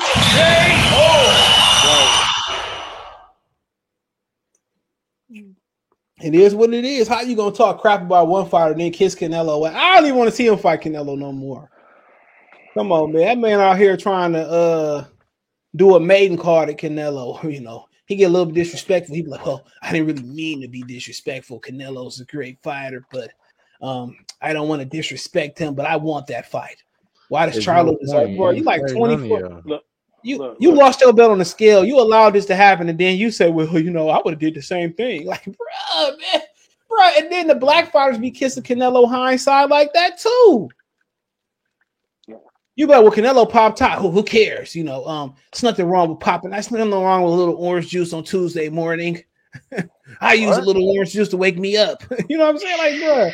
It 6.24 6.36
is 6.36 6.53
what 6.53 6.74
it 6.74 6.86
is. 6.86 7.07
How 7.07 7.22
you 7.22 7.36
gonna 7.36 7.55
talk 7.55 7.82
crap 7.82 8.01
about 8.01 8.28
one 8.28 8.47
fighter 8.47 8.72
and 8.72 8.82
then 8.82 8.91
kiss 8.91 9.15
Canelo? 9.15 9.69
I 9.69 9.95
don't 9.95 10.05
even 10.05 10.17
want 10.17 10.30
to 10.30 10.36
see 10.36 10.47
him 10.47 10.57
fight 10.57 10.82
Canelo 10.82 11.17
no 11.17 11.32
more. 11.32 11.69
Come 12.74 12.91
on, 12.91 13.11
man. 13.11 13.26
That 13.26 13.38
man 13.39 13.59
out 13.59 13.78
here 13.78 13.97
trying 13.97 14.34
to 14.34 14.47
uh 14.47 15.05
do 15.76 15.95
a 15.95 15.99
maiden 15.99 16.38
card 16.38 16.69
at 16.69 16.78
Canelo. 16.78 17.41
You 17.51 17.61
know, 17.61 17.86
he 18.05 18.15
get 18.15 18.26
a 18.26 18.30
little 18.30 18.45
bit 18.45 18.55
disrespectful. 18.55 19.15
He 19.15 19.22
be 19.22 19.30
like, 19.30 19.45
"Oh, 19.47 19.61
I 19.82 19.91
didn't 19.91 20.07
really 20.07 20.24
mean 20.24 20.61
to 20.61 20.67
be 20.67 20.84
disrespectful. 20.84 21.59
Canelo's 21.61 22.19
a 22.19 22.26
great 22.26 22.61
fighter, 22.61 23.05
but 23.11 23.32
um, 23.82 24.17
I 24.41 24.53
don't 24.53 24.67
want 24.67 24.82
to 24.82 24.86
disrespect 24.86 25.57
him. 25.57 25.76
But 25.76 25.86
I 25.86 25.95
want 25.95 26.28
that 26.28 26.49
fight. 26.49 26.84
Why 27.30 27.45
does 27.45 27.65
Charlo 27.65 27.99
deserve? 27.99 28.36
Bro, 28.36 28.51
you 28.51 28.63
like 28.63 28.82
twenty 28.91 29.28
four. 29.28 29.63
Y'all. 30.24 30.39
Look, 30.39 30.57
You 30.59 30.69
look, 30.69 30.80
lost 30.80 31.01
your 31.01 31.13
belt 31.13 31.32
on 31.32 31.39
the 31.39 31.45
scale. 31.45 31.84
You 31.84 31.99
allowed 31.99 32.32
this 32.32 32.45
to 32.47 32.55
happen, 32.55 32.89
and 32.89 32.99
then 32.99 33.17
you 33.17 33.32
say, 33.32 33.49
"Well, 33.49 33.67
you 33.80 33.89
know, 33.89 34.09
I 34.09 34.22
would 34.24 34.34
have 34.34 34.39
did 34.39 34.55
the 34.55 34.61
same 34.61 34.93
thing." 34.93 35.26
Like, 35.32 35.45
bro, 35.45 36.17
man, 36.17 36.41
bro. 36.89 37.09
And 37.17 37.32
then 37.32 37.47
the 37.47 37.55
black 37.55 37.91
fighters 37.91 38.17
be 38.17 38.32
kissing 38.32 38.63
Canelo 38.63 39.09
hindsight 39.09 39.69
like 39.69 39.93
that 39.93 40.19
too. 40.19 40.69
You 42.76 42.88
be 42.88 42.93
like, 42.93 43.03
well, 43.03 43.11
Canelo 43.11 43.49
popped 43.49 43.78
top. 43.78 43.99
Who, 43.99 44.09
who 44.09 44.24
cares? 44.24 44.76
You 44.76 44.84
know, 44.84 45.05
um, 45.05 45.36
it's 45.51 45.61
nothing 45.61 45.86
wrong 45.88 46.09
with 46.09 46.19
popping. 46.19 46.51
There's 46.51 46.72
nothing 46.72 46.89
wrong 46.91 47.24
with 47.24 47.34
a 47.34 47.36
little 47.36 47.55
orange 47.55 47.89
juice 47.89 48.13
on 48.13 48.24
Tuesday 48.24 48.69
morning. 48.69 49.24
I 50.22 50.34
use 50.34 50.57
a 50.57 50.61
little 50.61 50.89
orange 50.89 51.11
juice 51.11 51.28
to 51.30 51.38
wake 51.38 51.57
me 51.57 51.76
up. 51.76 52.03
you 52.30 52.38
know 52.38 52.45
what 52.45 52.55
I'm 52.55 52.57
saying? 52.59 52.78
Like, 52.78 53.01
bro, 53.01 53.32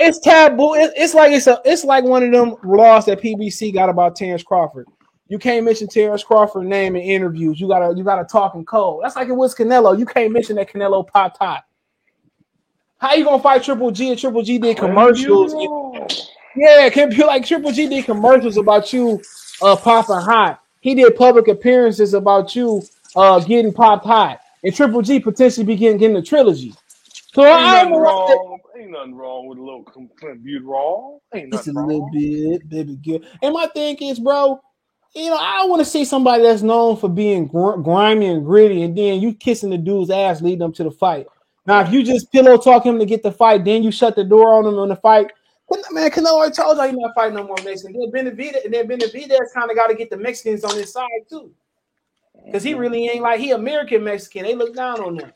it's 0.00 0.20
taboo. 0.20 0.74
It's 0.74 1.14
like 1.14 1.32
it's 1.32 1.46
a 1.46 1.60
it's 1.64 1.84
like 1.84 2.04
one 2.04 2.22
of 2.22 2.32
them 2.32 2.54
laws 2.64 3.06
that 3.06 3.20
PBC 3.20 3.74
got 3.74 3.88
about 3.88 4.16
Terence 4.16 4.42
Crawford. 4.42 4.86
You 5.28 5.38
can't 5.38 5.64
mention 5.64 5.88
Terence 5.88 6.24
Crawford 6.24 6.66
name 6.66 6.96
in 6.96 7.02
interviews. 7.02 7.60
You 7.60 7.68
gotta 7.68 7.96
you 7.96 8.02
gotta 8.02 8.24
talk 8.24 8.54
in 8.54 8.64
code. 8.64 9.00
That's 9.02 9.14
like 9.16 9.28
it 9.28 9.32
was 9.32 9.54
Canelo. 9.54 9.98
You 9.98 10.06
can't 10.06 10.32
mention 10.32 10.56
that 10.56 10.70
Canelo 10.70 11.06
pop 11.06 11.38
top. 11.38 11.64
How 12.98 13.14
you 13.14 13.24
gonna 13.24 13.42
fight 13.42 13.62
Triple 13.62 13.90
G 13.90 14.10
and 14.10 14.18
Triple 14.18 14.42
G 14.42 14.58
did 14.58 14.76
commercials? 14.78 15.52
Yeah, 16.56 16.88
can 16.90 17.10
be 17.10 17.22
like 17.22 17.44
Triple 17.44 17.72
G 17.72 17.88
did 17.88 18.04
commercials 18.06 18.56
about 18.56 18.92
you 18.92 19.20
uh 19.62 19.76
popping 19.76 20.16
hot. 20.16 20.62
He 20.80 20.94
did 20.94 21.14
public 21.16 21.48
appearances 21.48 22.14
about 22.14 22.56
you 22.56 22.82
uh 23.14 23.40
getting 23.40 23.72
popped 23.72 24.06
hot. 24.06 24.40
And 24.64 24.74
Triple 24.74 25.02
G 25.02 25.20
potentially 25.20 25.66
be 25.66 25.76
getting, 25.76 25.98
getting 25.98 26.16
a 26.16 26.22
trilogy. 26.22 26.74
So 27.34 27.44
Ain't 27.44 27.54
I 27.54 27.82
don't 27.82 27.90
nothing 27.90 27.92
the- 27.92 27.98
wrong. 28.00 28.58
Ain't 28.78 28.90
nothing 28.92 29.14
wrong 29.16 29.46
with 29.46 29.58
a 29.58 29.62
little 29.62 29.84
clenbuterol. 29.84 31.18
Ain't 31.34 31.50
nothing 31.50 31.50
Just 31.50 31.68
a 31.68 31.72
nothing 31.72 31.88
little 31.88 32.10
bit, 32.12 32.68
baby 32.68 32.96
girl. 32.96 33.20
And 33.42 33.52
my 33.52 33.66
thing 33.66 33.96
is, 34.00 34.18
bro, 34.20 34.60
you 35.14 35.30
know, 35.30 35.36
I 35.36 35.58
don't 35.58 35.70
want 35.70 35.80
to 35.80 35.90
see 35.90 36.04
somebody 36.04 36.42
that's 36.42 36.62
known 36.62 36.96
for 36.96 37.08
being 37.08 37.46
gr- 37.46 37.76
grimy 37.76 38.26
and 38.26 38.44
gritty, 38.44 38.82
and 38.82 38.96
then 38.96 39.20
you 39.20 39.34
kissing 39.34 39.70
the 39.70 39.78
dude's 39.78 40.10
ass 40.10 40.42
leading 40.42 40.62
up 40.62 40.74
to 40.74 40.84
the 40.84 40.90
fight. 40.90 41.26
Now, 41.66 41.80
if 41.80 41.92
you 41.92 42.02
just 42.02 42.32
pillow 42.32 42.56
talk 42.56 42.86
him 42.86 42.98
to 42.98 43.04
get 43.04 43.22
the 43.22 43.32
fight, 43.32 43.64
then 43.64 43.82
you 43.82 43.90
shut 43.90 44.16
the 44.16 44.24
door 44.24 44.54
on 44.54 44.66
him 44.66 44.78
on 44.78 44.88
the 44.88 44.96
fight. 44.96 45.32
Man, 45.90 46.10
Canelo 46.10 46.32
already 46.32 46.54
told 46.54 46.78
you 46.78 46.84
you're 46.84 46.92
not 46.92 47.14
fighting 47.14 47.36
no 47.36 47.44
more 47.44 47.56
Mexican. 47.62 47.92
Then 47.92 48.24
Benavidez, 48.24 48.64
and 48.64 48.72
then 48.72 48.88
Benavidez 48.88 49.52
kind 49.52 49.70
of 49.70 49.76
got 49.76 49.88
to 49.88 49.94
get 49.94 50.08
the 50.08 50.16
Mexicans 50.16 50.64
on 50.64 50.74
his 50.74 50.92
side 50.92 51.08
too, 51.28 51.52
because 52.46 52.62
he 52.62 52.72
really 52.72 53.06
ain't 53.08 53.22
like 53.22 53.38
he 53.38 53.50
American 53.50 54.02
Mexican. 54.02 54.44
They 54.44 54.54
look 54.54 54.74
down 54.74 55.00
on 55.00 55.18
him. 55.18 55.32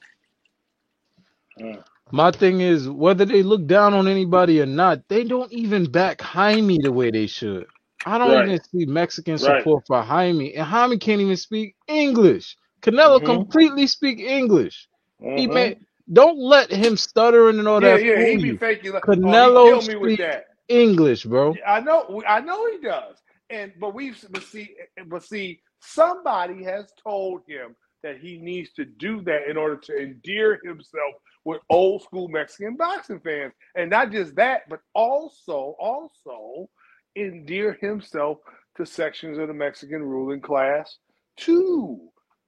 My 2.12 2.30
thing 2.30 2.60
is 2.62 2.88
whether 2.88 3.26
they 3.26 3.42
look 3.42 3.66
down 3.66 3.92
on 3.92 4.08
anybody 4.08 4.60
or 4.62 4.66
not, 4.66 5.06
they 5.08 5.24
don't 5.24 5.52
even 5.52 5.90
back 5.90 6.20
Jaime 6.22 6.78
the 6.82 6.92
way 6.92 7.10
they 7.10 7.26
should. 7.26 7.66
I 8.04 8.18
don't 8.18 8.34
Right. 8.34 8.46
even 8.46 8.60
see 8.64 8.86
Mexican 8.86 9.38
Right. 9.38 9.66
support 9.66 9.84
for 9.86 10.02
Jaime, 10.02 10.54
and 10.54 10.66
Jaime 10.66 10.98
can't 10.98 11.20
even 11.20 11.36
speak 11.36 11.76
English. 11.88 12.56
Canelo 12.82 13.22
Mhm. 13.22 13.24
completely 13.24 13.86
speak 13.86 14.20
English. 14.20 14.88
He 15.34 15.46
Mhm. 15.46 15.48
may 15.48 15.76
don't 16.12 16.38
let 16.38 16.70
him 16.72 16.96
stuttering 16.96 17.58
and 17.60 17.68
all 17.68 17.80
Yeah, 17.80 17.96
that. 17.96 17.98
yeah, 17.98 18.22
he 18.22 18.38
be 18.38 18.52
you. 18.52 18.58
faking. 18.58 18.92
Like, 18.92 19.04
Canelo 19.04 19.22
oh, 19.24 19.40
he 19.46 19.54
killed 19.54 19.86
me 19.86 19.96
with 19.96 20.16
speak 20.16 20.18
that. 20.18 20.46
English, 20.68 21.24
bro. 21.24 21.60
I 21.66 21.80
know, 21.80 22.22
I 22.28 22.40
know 22.40 22.70
he 22.70 22.78
does. 22.80 23.16
And 23.50 23.72
but 23.80 23.94
we've 23.94 24.18
but 24.30 24.42
see, 24.44 24.76
but 25.06 25.24
see, 25.24 25.60
somebody 25.80 26.64
has 26.64 26.92
told 27.02 27.42
him 27.48 27.76
that 28.02 28.18
he 28.18 28.38
needs 28.38 28.72
to 28.74 28.84
do 28.84 29.22
that 29.22 29.48
in 29.48 29.56
order 29.56 29.76
to 29.76 29.96
endear 29.98 30.60
himself 30.64 31.14
with 31.44 31.60
old 31.70 32.02
school 32.02 32.28
Mexican 32.28 32.76
boxing 32.76 33.20
fans, 33.20 33.52
and 33.76 33.90
not 33.90 34.12
just 34.12 34.34
that, 34.36 34.62
but 34.70 34.80
also 34.94 35.76
also 35.78 36.68
endear 37.16 37.78
himself 37.80 38.38
to 38.76 38.86
sections 38.86 39.38
of 39.38 39.48
the 39.48 39.54
Mexican 39.54 40.02
ruling 40.02 40.40
class 40.40 40.98
too. 41.36 42.00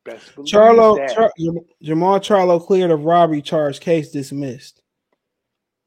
Best 0.05 0.35
believe 0.35 0.53
Charlo, 0.53 0.97
that. 0.97 1.15
Char- 1.15 1.33
Jermall 1.83 2.21
Charlo 2.21 2.65
cleared 2.65 2.91
of 2.91 3.05
robbery 3.05 3.41
charge, 3.41 3.81
case 3.81 4.11
dismissed. 4.11 4.83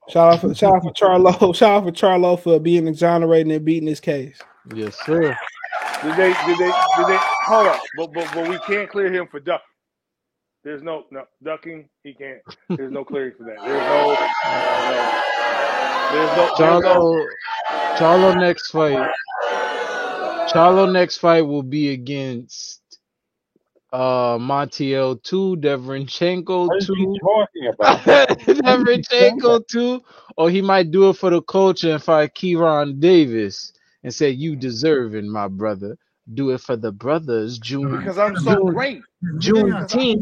Shout 0.09 0.33
out 0.33 0.41
for 0.41 0.55
shout 0.55 0.75
out 0.75 0.83
for 0.83 0.93
Charlo, 0.93 1.55
shout 1.55 1.77
out 1.77 1.83
for 1.83 1.91
Charlo 1.91 2.39
for 2.39 2.59
being 2.59 2.87
exonerated 2.87 3.51
and 3.51 3.65
beating 3.65 3.87
his 3.87 3.99
case. 3.99 4.39
Yes, 4.73 4.97
sir. 5.05 5.37
Did 6.01 6.15
they? 6.15 6.33
Did 6.45 6.57
they? 6.57 6.71
Did 6.97 7.07
they? 7.07 7.17
Hold 7.45 7.67
up, 7.67 7.81
but 7.97 8.13
but 8.13 8.29
but 8.33 8.47
we 8.49 8.57
can't 8.59 8.89
clear 8.89 9.11
him 9.11 9.27
for 9.27 9.39
duck. 9.39 9.61
There's 10.67 10.83
no 10.83 11.05
no 11.11 11.23
ducking. 11.41 11.87
He 12.03 12.13
can't. 12.13 12.41
There's 12.67 12.91
no 12.91 13.05
clearing 13.05 13.31
for 13.37 13.45
that. 13.45 13.55
There's 13.63 13.87
no. 13.87 14.11
no 14.11 14.17
there's 16.11 16.35
no. 16.35 16.53
There's 16.57 16.83
no. 16.83 17.05
Charlo, 17.05 17.25
Charlo 17.97 18.37
next 18.37 18.71
fight. 18.71 19.09
Charlo 20.51 20.91
next 20.91 21.19
fight 21.19 21.43
will 21.43 21.63
be 21.63 21.91
against 21.91 22.81
uh 23.93 24.37
Montiel 24.37 25.23
two, 25.23 25.55
Derevyanchenko 25.55 26.67
What 26.67 26.77
is 26.79 26.87
he 26.93 27.05
two, 27.05 27.15
talking 27.21 27.67
about? 27.73 27.99
Derevyanchenko 28.39 29.67
two, 29.69 30.01
or 30.35 30.49
he 30.49 30.61
might 30.61 30.91
do 30.91 31.11
it 31.11 31.13
for 31.13 31.29
the 31.29 31.41
culture 31.43 31.93
and 31.93 32.03
fight 32.03 32.33
Kieran 32.33 32.99
Davis 32.99 33.71
and 34.03 34.13
say 34.13 34.31
you 34.31 34.57
deserving, 34.57 35.31
my 35.31 35.47
brother. 35.47 35.97
Do 36.33 36.51
it 36.51 36.61
for 36.61 36.75
the 36.75 36.91
brothers. 36.91 37.57
June 37.59 37.97
Because 37.97 38.17
I'm 38.17 38.35
so 38.37 38.55
June 38.55 38.73
great. 38.73 39.01
Juneteenth. 39.37 40.21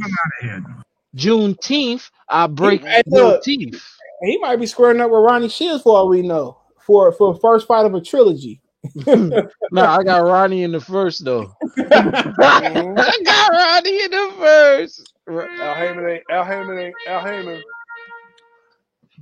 Juneteenth, 1.16 2.10
I 2.30 2.48
break 2.48 2.84
Hey, 2.84 3.02
your 3.08 3.40
teeth. 3.42 3.84
He 4.22 4.38
might 4.38 4.58
be 4.58 4.66
squaring 4.66 5.02
up 5.02 5.12
with 5.12 5.22
Ronnie 5.22 5.50
Shields 5.50 5.84
for 5.84 5.98
all 5.98 6.10
we 6.10 6.22
know. 6.22 6.58
For 6.86 7.12
for 7.12 7.36
first 7.36 7.68
fight 7.68 7.86
of 7.86 7.94
a 7.96 8.02
trilogy. 8.02 8.62
Hmm. 9.04 9.32
Nah, 9.72 9.98
I 9.98 10.04
got 10.04 10.20
Ronnie 10.20 10.64
in 10.64 10.72
the 10.72 10.80
first 10.80 11.26
though. 11.26 11.52
I 11.78 13.20
got 13.24 13.52
Ronnie 13.52 14.04
in 14.04 14.12
the 14.12 14.34
first. 14.38 15.14
Al 15.28 15.74
Haymon 15.74 16.08
ain't. 16.08 16.24
Al 16.30 16.44
Haymon 16.46 16.78
ain't. 16.78 16.96
Al 17.08 17.22
Haymon. 17.22 17.64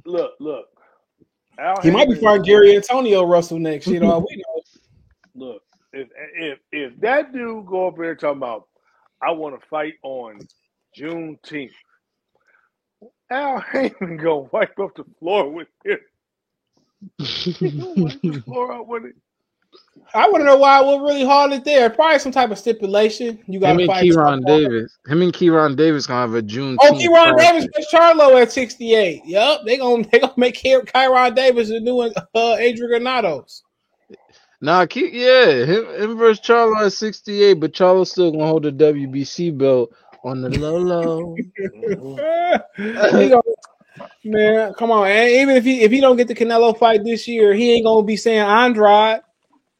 Look, 0.05 0.31
look. 0.39 0.65
Al 1.59 1.81
he 1.81 1.91
might 1.91 2.09
be 2.09 2.15
fighting 2.15 2.43
Gary 2.43 2.75
Antuanne 2.75 3.29
Russell 3.29 3.59
next. 3.59 3.87
You 3.87 3.99
know, 3.99 4.25
we 4.27 4.35
know. 4.35 4.61
Look, 5.35 5.61
if 5.93 6.09
if 6.35 6.59
if 6.71 6.99
that 6.99 7.31
dude 7.33 7.65
go 7.65 7.87
up 7.87 7.97
there 7.97 8.15
talking 8.15 8.37
about, 8.37 8.67
I 9.21 9.31
want 9.31 9.59
to 9.59 9.67
fight 9.67 9.93
on 10.03 10.39
Juneteenth, 10.97 11.71
Al 13.29 13.59
Haymon 13.71 14.17
gonna 14.17 14.49
wipe 14.51 14.77
up 14.79 14.95
the 14.95 15.05
floor 15.19 15.49
with 15.49 15.67
him. 15.85 15.99
Wipe 17.19 18.21
the 18.21 18.41
floor 18.45 18.73
out 18.73 18.87
with 18.87 19.05
it. 19.05 19.15
I 20.13 20.27
want 20.29 20.41
to 20.41 20.45
know 20.45 20.57
why. 20.57 20.81
What 20.81 21.01
really 21.01 21.25
hard 21.25 21.51
it 21.51 21.65
there? 21.65 21.89
Probably 21.89 22.19
some 22.19 22.31
type 22.31 22.51
of 22.51 22.59
stipulation. 22.59 23.39
You 23.47 23.59
got 23.59 23.71
Him 23.71 23.77
to 23.77 23.83
and 23.83 23.91
fight. 23.91 24.03
Kieron 24.03 24.41
Charlo. 24.41 24.45
Davis. 24.45 24.97
Him 25.07 25.21
and 25.21 25.33
Kieron 25.33 25.75
Davis 25.75 26.05
gonna 26.05 26.21
have 26.21 26.33
a 26.35 26.41
June. 26.41 26.77
Oh, 26.81 26.91
Kieron 26.93 27.37
Davis 27.37 27.67
versus 27.73 27.91
Charlo 27.91 28.41
at 28.41 28.51
68. 28.51 29.23
Yep, 29.25 29.59
they 29.65 29.77
gonna 29.77 30.03
they 30.11 30.19
gonna 30.19 30.33
make 30.37 30.55
Ky- 30.55 30.75
Kieron 30.75 31.35
Davis 31.35 31.69
the 31.69 31.79
new 31.79 31.99
uh, 32.01 32.11
Adrian 32.59 32.89
Granados. 32.89 33.63
Nah, 34.63 34.85
keep 34.85 35.13
yeah, 35.13 35.65
him, 35.65 35.85
him 35.87 36.17
versus 36.17 36.39
Charlo 36.39 36.85
at 36.85 36.93
68, 36.93 37.55
but 37.55 37.73
Charlo's 37.73 38.11
still 38.11 38.31
gonna 38.31 38.47
hold 38.47 38.63
the 38.63 38.71
WBC 38.71 39.57
belt 39.57 39.93
on 40.23 40.39
the 40.39 40.47
low 40.57 40.77
low. 40.77 41.35
Man, 44.23 44.73
come 44.75 44.89
on, 44.91 45.03
man. 45.03 45.27
Even 45.27 45.57
if 45.57 45.65
he 45.65 45.81
if 45.81 45.91
he 45.91 45.99
don't 45.99 46.15
get 46.15 46.29
the 46.29 46.33
Canelo 46.33 46.77
fight 46.77 47.03
this 47.03 47.27
year, 47.27 47.53
he 47.53 47.73
ain't 47.73 47.83
gonna 47.83 48.05
be 48.05 48.15
saying 48.15 48.39
Andrade. 48.39 49.19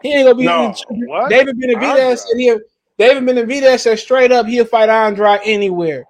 He 0.02 0.12
ain't 0.12 0.26
gonna 0.26 0.36
be. 0.36 0.44
No, 0.44 0.76
what? 0.90 1.30
David 1.30 1.58
Benavidez 1.58 1.82
Andrade. 1.82 2.20
said 2.20 2.38
he. 2.38 2.58
David 2.98 3.24
Benavidez 3.24 3.80
said 3.80 4.00
straight 4.00 4.34
up 4.34 4.48
he'll 4.48 4.66
fight 4.66 4.90
Andrade 4.90 5.40
anywhere, 5.46 6.04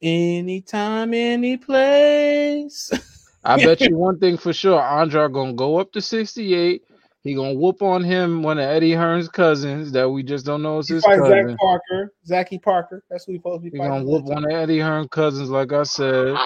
anytime, 0.00 1.12
any 1.12 1.56
place. 1.56 2.92
I 3.42 3.56
bet 3.56 3.80
you 3.90 3.96
one 3.96 4.20
thing 4.20 4.36
for 4.36 4.52
sure, 4.52 4.80
Andrade 4.80 5.32
gonna 5.32 5.54
go 5.54 5.80
up 5.80 5.90
to 5.94 6.00
68. 6.00 6.84
He 7.26 7.34
gonna 7.34 7.54
whoop 7.54 7.82
on 7.82 8.04
him, 8.04 8.42
one 8.42 8.58
of 8.58 8.64
Eddie 8.64 8.94
Hearn's 8.94 9.28
cousins 9.28 9.92
that 9.92 10.08
we 10.08 10.22
just 10.22 10.46
don't 10.46 10.62
know 10.62 10.78
is 10.78 10.88
his 10.88 11.04
fights 11.04 11.26
Zach. 11.26 11.46
Parker, 11.58 12.12
Zachy 12.24 12.58
Parker. 12.58 13.02
That's 13.10 13.24
who 13.24 13.32
he 13.32 13.38
supposed 13.38 13.64
to 13.64 13.70
be 13.70 13.76
He 13.76 13.82
gonna 13.84 14.04
whoop 14.04 14.24
one 14.24 14.44
of 14.44 14.52
Eddie 14.52 14.78
Hearn 14.80 15.08
cousins, 15.08 15.50
like 15.50 15.72
I 15.72 15.82
said. 15.82 16.36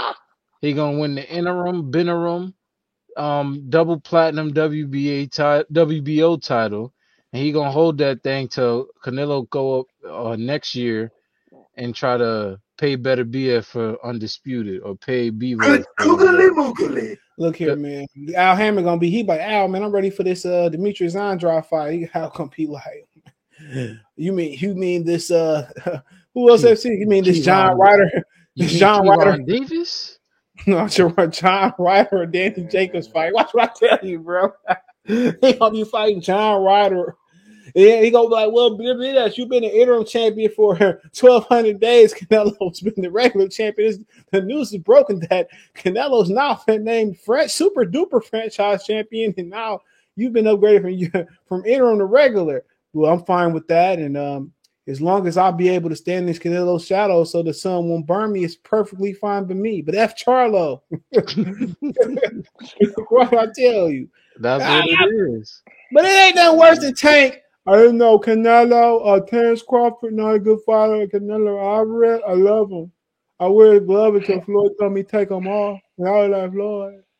He 0.62 0.72
gonna 0.72 0.99
win 0.99 1.16
the 1.16 1.28
interim, 1.28 1.91
interim, 1.95 2.55
um, 3.16 3.66
double 3.68 4.01
platinum 4.01 4.53
WBA 4.55 5.31
ti- 5.31 5.66
WBO 5.74 6.43
title, 6.43 6.95
and 7.33 7.43
he 7.43 7.53
gonna 7.53 7.70
hold 7.70 7.99
that 7.99 8.22
thing 8.22 8.49
till 8.49 8.89
Canelo 9.05 9.49
go 9.51 9.81
up 9.81 9.87
uh, 10.09 10.37
next 10.37 10.74
year 10.74 11.12
and 11.76 11.95
try 11.95 12.16
to 12.16 12.61
pay 12.78 12.97
better 12.97 13.24
BF 13.24 13.66
for 13.66 13.99
undisputed 14.05 14.83
or 14.83 14.97
pay 14.97 15.31
Bevo. 15.31 15.85
Look 17.41 17.57
here, 17.57 17.74
man. 17.74 18.07
Al 18.36 18.55
Haymon 18.55 18.84
gonna 18.84 19.01
be. 19.01 19.09
He 19.09 19.22
like 19.22 19.41
Al, 19.41 19.66
man. 19.66 19.82
I'm 19.82 19.91
ready 19.91 20.11
for 20.11 20.22
this 20.22 20.45
uh 20.45 20.68
Demetrius 20.68 21.16
Andrade 21.16 21.64
fight. 21.64 21.93
He 21.93 22.05
how 22.05 22.28
compete 22.28 22.68
like. 22.68 23.09
You 24.16 24.32
mean 24.32 24.59
you 24.59 24.74
mean 24.74 25.05
this 25.05 25.30
uh 25.30 25.70
who 26.34 26.51
else 26.51 26.62
FC? 26.62 26.99
You 26.99 27.07
mean 27.07 27.24
this 27.24 27.41
John 27.45 27.78
Ryder? 27.78 28.11
This 28.57 28.72
John 28.72 29.07
Ryder? 29.07 29.43
Davis? 29.43 30.18
No, 30.66 30.86
John 30.88 31.74
Ryder 31.78 32.09
or 32.12 32.26
Danny 32.26 32.64
Jacobs 32.64 33.07
fight. 33.07 33.34
Watch 33.34 33.53
what 33.53 33.70
I 33.70 33.86
tell 33.88 34.07
you, 34.07 34.18
bro. 34.20 34.53
he 35.07 35.53
gonna 35.55 35.70
be 35.70 35.84
fighting 35.84 36.22
John 36.22 36.62
Ryder. 36.62 37.16
Yeah, 37.74 38.00
he 38.00 38.10
gonna 38.10 38.28
be 38.28 38.34
like, 38.34 38.52
well, 38.52 38.76
Benavidez, 38.78 39.36
you've 39.36 39.48
been 39.48 39.64
an 39.64 39.70
interim 39.70 40.04
champion 40.04 40.50
for 40.52 40.74
1,200 40.76 41.80
days. 41.80 42.14
Canelo's 42.14 42.80
been 42.80 42.94
the 42.96 43.10
regular 43.10 43.48
champion. 43.48 44.06
The 44.32 44.42
news 44.42 44.72
is 44.72 44.78
broken 44.78 45.20
that 45.30 45.48
Canelo's 45.74 46.30
now 46.30 46.60
been 46.66 46.84
named 46.84 47.18
French 47.20 47.50
super 47.50 47.84
duper 47.84 48.22
franchise 48.24 48.84
champion, 48.84 49.34
and 49.36 49.50
now 49.50 49.80
you've 50.16 50.32
been 50.32 50.46
upgraded 50.46 51.12
from 51.12 51.26
from 51.46 51.66
interim 51.66 51.98
to 51.98 52.04
regular. 52.04 52.64
Well, 52.92 53.12
I'm 53.12 53.24
fine 53.24 53.52
with 53.52 53.68
that, 53.68 53.98
and 53.98 54.16
um, 54.16 54.52
as 54.90 55.00
long 55.00 55.26
as 55.26 55.36
I'll 55.36 55.52
be 55.52 55.68
able 55.68 55.88
to 55.90 55.96
stand 55.96 56.20
in 56.20 56.26
this 56.26 56.38
Canelo 56.38 56.84
shadow 56.84 57.24
so 57.24 57.42
the 57.42 57.54
sun 57.54 57.88
won't 57.88 58.06
burn 58.06 58.32
me, 58.32 58.44
it's 58.44 58.56
perfectly 58.56 59.12
fine 59.12 59.44
by 59.44 59.54
me. 59.54 59.82
But 59.82 59.94
F 59.94 60.16
Charlo. 60.16 60.80
what 63.08 63.32
I 63.32 63.46
tell 63.54 63.88
you? 63.90 64.08
That's 64.38 64.64
what 64.64 64.88
it 64.88 65.38
is. 65.38 65.62
But 65.92 66.04
it 66.04 66.08
ain't 66.08 66.36
nothing 66.36 66.58
worse 66.58 66.80
than 66.80 66.94
Tank. 66.94 67.40
I 67.66 67.76
didn't 67.76 67.98
know 67.98 68.18
Canelo, 68.18 69.00
uh, 69.06 69.20
Terence 69.26 69.62
Crawford, 69.62 70.14
not 70.14 70.34
a 70.34 70.38
good 70.40 70.61
fighter. 70.66 71.06
Canelo 71.06 71.58
Alvarez, 71.62 72.20
I 72.26 72.32
love 72.34 72.70
him. 72.70 72.92
I 73.40 73.48
wear 73.48 73.74
his 73.74 73.84
glove 73.84 74.16
until 74.16 74.40
Floyd 74.46 74.72
told 74.80 74.92
me 74.92 75.02
take 75.02 75.28
them 75.30 75.48
off. 75.48 75.80
And 75.98 76.08
I 76.08 76.12
was 76.26 76.30
like, 76.30 76.52
Floyd, 76.52 77.14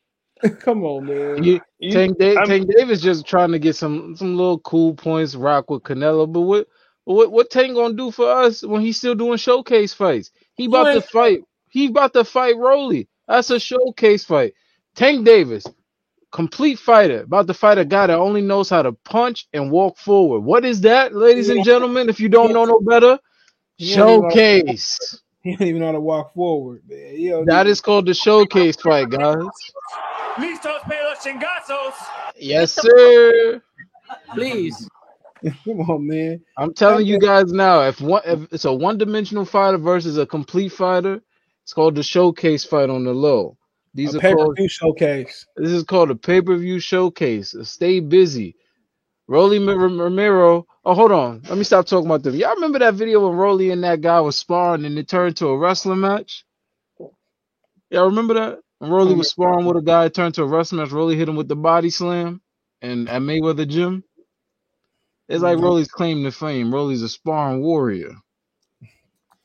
come 0.61 0.83
on, 0.85 1.05
man. 1.07 1.43
You, 1.43 1.61
You- 1.79 1.91
Tank, 1.93 2.17
da- 2.19 2.37
I'm- 2.37 2.45
Tank 2.45 2.69
Davis 2.75 3.01
just 3.01 3.25
trying 3.25 3.51
to 3.53 3.59
get 3.59 3.75
some 3.75 4.15
some 4.15 4.37
little 4.37 4.59
cool 4.59 4.93
points, 4.95 5.35
rock 5.35 5.69
with 5.69 5.83
Canelo. 5.83 6.31
But 6.31 6.41
what 6.41 6.67
what 7.05 7.31
what 7.31 7.49
Tank 7.51 7.75
gonna 7.75 7.95
do 7.95 8.11
for 8.11 8.29
us 8.29 8.63
when 8.63 8.81
he's 8.81 8.97
still 8.97 9.15
doing 9.15 9.37
showcase 9.37 9.93
fights? 9.93 10.31
He 10.55 10.65
about 10.65 10.85
to 10.93 11.01
fight. 11.01 11.41
He 11.69 11.87
about 11.87 12.13
to 12.13 12.23
fight 12.25 12.57
Rolly. 12.57 13.07
That's 13.27 13.49
a 13.51 13.59
showcase 13.59 14.25
fight. 14.25 14.53
Tank 14.95 15.25
Davis, 15.25 15.65
complete 16.31 16.79
fighter, 16.79 17.21
about 17.21 17.47
to 17.47 17.53
fight 17.53 17.77
a 17.77 17.85
guy 17.85 18.07
that 18.07 18.17
only 18.17 18.41
knows 18.41 18.69
how 18.69 18.81
to 18.81 18.93
punch 18.93 19.47
and 19.53 19.71
walk 19.71 19.97
forward. 19.97 20.41
What 20.41 20.65
is 20.65 20.81
that, 20.81 21.13
ladies 21.15 21.49
and 21.49 21.63
gentlemen? 21.63 22.09
If 22.09 22.19
you 22.19 22.29
don't 22.29 22.53
know 22.53 22.65
no 22.65 22.79
better, 22.79 23.19
He 23.77 23.95
don't 23.95 24.09
even 24.09 24.21
know- 24.21 24.29
showcase. 24.29 25.21
He 25.43 25.55
don't 25.55 25.67
even 25.69 25.81
know 25.81 25.87
how 25.87 25.91
to 25.93 25.99
walk 25.99 26.35
forward, 26.35 26.83
man. 26.87 27.15
He 27.15 27.29
don't 27.29 27.47
That 27.47 27.65
is 27.65 27.81
called 27.81 28.05
the 28.05 28.13
showcase 28.13 28.75
fight, 28.75 29.09
guys. 29.09 29.37
Listos 30.35 30.81
pelos 30.83 31.17
chingazos. 31.17 31.93
Yes, 32.37 32.73
sir. 32.73 33.61
Please. 34.35 34.87
Come 35.65 35.81
on, 35.89 36.07
man. 36.07 36.41
I'm 36.57 36.73
telling 36.73 37.07
you 37.07 37.17
guys 37.19 37.51
now, 37.51 37.81
if 37.87 37.99
one 37.99 38.21
if 38.25 38.53
it's 38.53 38.65
a 38.65 38.73
one 38.73 38.99
dimensional 38.99 39.45
fighter 39.45 39.79
versus 39.79 40.17
a 40.19 40.25
complete 40.25 40.71
fighter, 40.71 41.21
it's 41.63 41.73
called 41.73 41.95
the 41.95 42.03
showcase 42.03 42.63
fight 42.63 42.89
on 42.91 43.03
the 43.03 43.13
low. 43.13 43.57
These 43.93 44.15
A 44.15 44.17
are 44.19 44.35
called 44.35 44.57
showcase. 44.69 45.45
this 45.57 45.71
is 45.71 45.83
called 45.83 46.11
a 46.11 46.15
pay 46.15 46.41
per 46.41 46.55
view 46.55 46.79
showcase. 46.79 47.55
Stay 47.63 47.99
busy. 47.99 48.55
Rolly 49.27 49.59
Romero. 49.59 50.65
Oh, 50.83 50.93
hold 50.93 51.11
on. 51.11 51.41
Let 51.47 51.57
me 51.57 51.63
stop 51.63 51.85
talking 51.85 52.05
about 52.05 52.23
them. 52.23 52.35
Y'all 52.35 52.55
remember 52.55 52.79
that 52.79 52.95
video 52.95 53.27
when 53.27 53.37
Rolly 53.37 53.69
and 53.71 53.83
that 53.83 54.01
guy 54.01 54.19
was 54.19 54.35
sparring 54.35 54.85
and 54.85 54.97
it 54.97 55.07
turned 55.07 55.37
to 55.37 55.47
a 55.47 55.57
wrestling 55.57 56.01
match? 56.01 56.45
Y'all 57.89 58.07
remember 58.07 58.33
that? 58.33 58.59
When 58.79 58.91
Rolly 58.91 59.13
oh, 59.13 59.17
was 59.17 59.29
sparring 59.29 59.65
with 59.65 59.77
a 59.77 59.81
guy, 59.81 60.05
it 60.05 60.13
turned 60.13 60.35
to 60.35 60.43
a 60.43 60.47
wrestling 60.47 60.81
match. 60.81 60.91
Rolly 60.91 61.15
hit 61.15 61.29
him 61.29 61.35
with 61.35 61.47
the 61.47 61.55
body 61.55 61.89
slam 61.89 62.41
and 62.81 63.07
at 63.07 63.21
Mayweather 63.21 63.67
Gym. 63.67 64.03
It's 65.29 65.43
like 65.43 65.57
mm-hmm. 65.57 65.65
Rolly's 65.65 65.87
claim 65.87 66.23
to 66.23 66.31
fame. 66.31 66.73
Rolly's 66.73 67.03
a 67.03 67.09
sparring 67.09 67.61
warrior. 67.61 68.15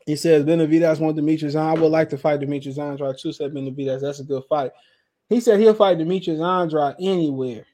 He 0.07 0.15
says 0.17 0.45
Benavidez 0.45 1.01
want 1.01 1.17
Demetrius. 1.17 1.57
I 1.57 1.75
would 1.75 1.91
like 1.91 2.09
to 2.11 2.19
fight 2.19 2.41
Demetrius 2.41 2.79
Andrade 2.79 3.17
too. 3.19 3.33
Said 3.33 3.53
Benavidez. 3.53 4.01
That's 4.01 4.21
a 4.21 4.25
good 4.25 4.45
fight. 4.49 4.71
He 5.29 5.41
said 5.41 5.59
he'll 5.61 5.75
fight 5.75 5.99
Demetrius 5.99 6.41
Andrade 6.41 6.95
anywhere. 7.01 7.67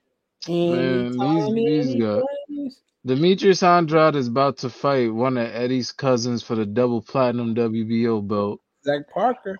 Man, 0.49 0.79
Anytime, 0.79 1.55
these- 1.55 1.87
these 1.87 1.89
any 1.91 2.01
guys- 2.01 2.23
place. 2.49 2.81
Demetrius 3.05 3.63
Andrade 3.63 4.17
is 4.17 4.29
about 4.29 4.57
to 4.59 4.71
fight 4.71 5.13
one 5.13 5.37
of 5.37 5.47
Eddie's 5.55 5.93
cousins 5.93 6.43
for 6.43 6.55
the 6.55 6.65
double 6.65 7.03
platinum 7.03 7.55
WBO 7.55 8.21
belt. 8.27 8.61
Zach 8.85 9.09
Parker. 9.13 9.57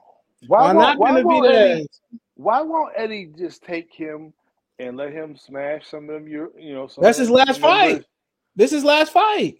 Why, 0.47 0.59
Why 0.61 0.67
won't, 0.73 0.79
not 0.79 0.99
why, 0.99 1.21
won't 1.23 1.47
Eddie, 1.47 1.83
Benavidez? 1.83 1.87
why 2.37 2.61
won't 2.63 2.93
Eddie 2.97 3.33
just 3.39 3.63
take 3.63 3.93
him 3.93 4.33
and 4.79 4.97
let 4.97 5.13
him 5.13 5.37
smash 5.37 5.87
some 5.89 6.09
of 6.09 6.15
them? 6.15 6.27
You 6.27 6.53
you 6.59 6.73
know, 6.73 6.87
some 6.87 7.03
That's 7.03 7.19
his 7.19 7.29
them 7.29 7.37
last 7.37 7.61
fight. 7.61 8.05
This 8.57 8.73
is 8.73 8.83
last 8.85 9.13
fight. 9.13 9.59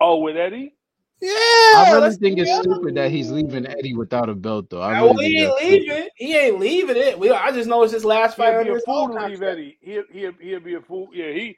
Oh, 0.00 0.18
with 0.20 0.36
Eddie? 0.36 0.74
Yeah. 1.20 1.30
I 1.32 1.90
really 1.94 2.14
think 2.16 2.38
it's 2.38 2.54
stupid 2.60 2.94
that 2.94 3.10
he's 3.10 3.30
leaving 3.30 3.66
Eddie 3.66 3.94
without 3.94 4.28
a 4.28 4.34
belt, 4.34 4.70
though. 4.70 4.80
I 4.80 5.02
Well, 5.02 5.14
really 5.14 5.26
he 5.32 5.38
ain't 5.40 5.48
that's 5.50 5.60
stupid. 5.66 5.88
leaving. 5.88 6.08
He 6.16 6.36
ain't 6.36 6.58
leaving 6.60 6.96
it. 6.96 7.18
We, 7.18 7.30
I 7.30 7.50
just 7.50 7.68
know 7.68 7.82
it's 7.82 7.92
his 7.92 8.04
last 8.04 8.36
fight 8.36 8.50
He'll 8.50 8.60
under 8.60 8.72
be 8.74 8.78
a 8.78 8.82
fool 8.82 9.08
to 9.08 9.26
leave. 9.26 9.42
Eddie. 9.42 9.78
He'll 9.80 10.04
he'll 10.12 10.32
he'll 10.40 10.60
be 10.60 10.74
a 10.74 10.80
fool. 10.80 11.08
Yeah, 11.12 11.30
he 11.32 11.56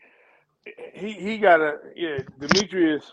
he 0.95 1.13
he 1.13 1.39
got 1.39 1.61
a 1.61 1.79
Yeah, 1.95 2.19
Demetrius. 2.39 3.13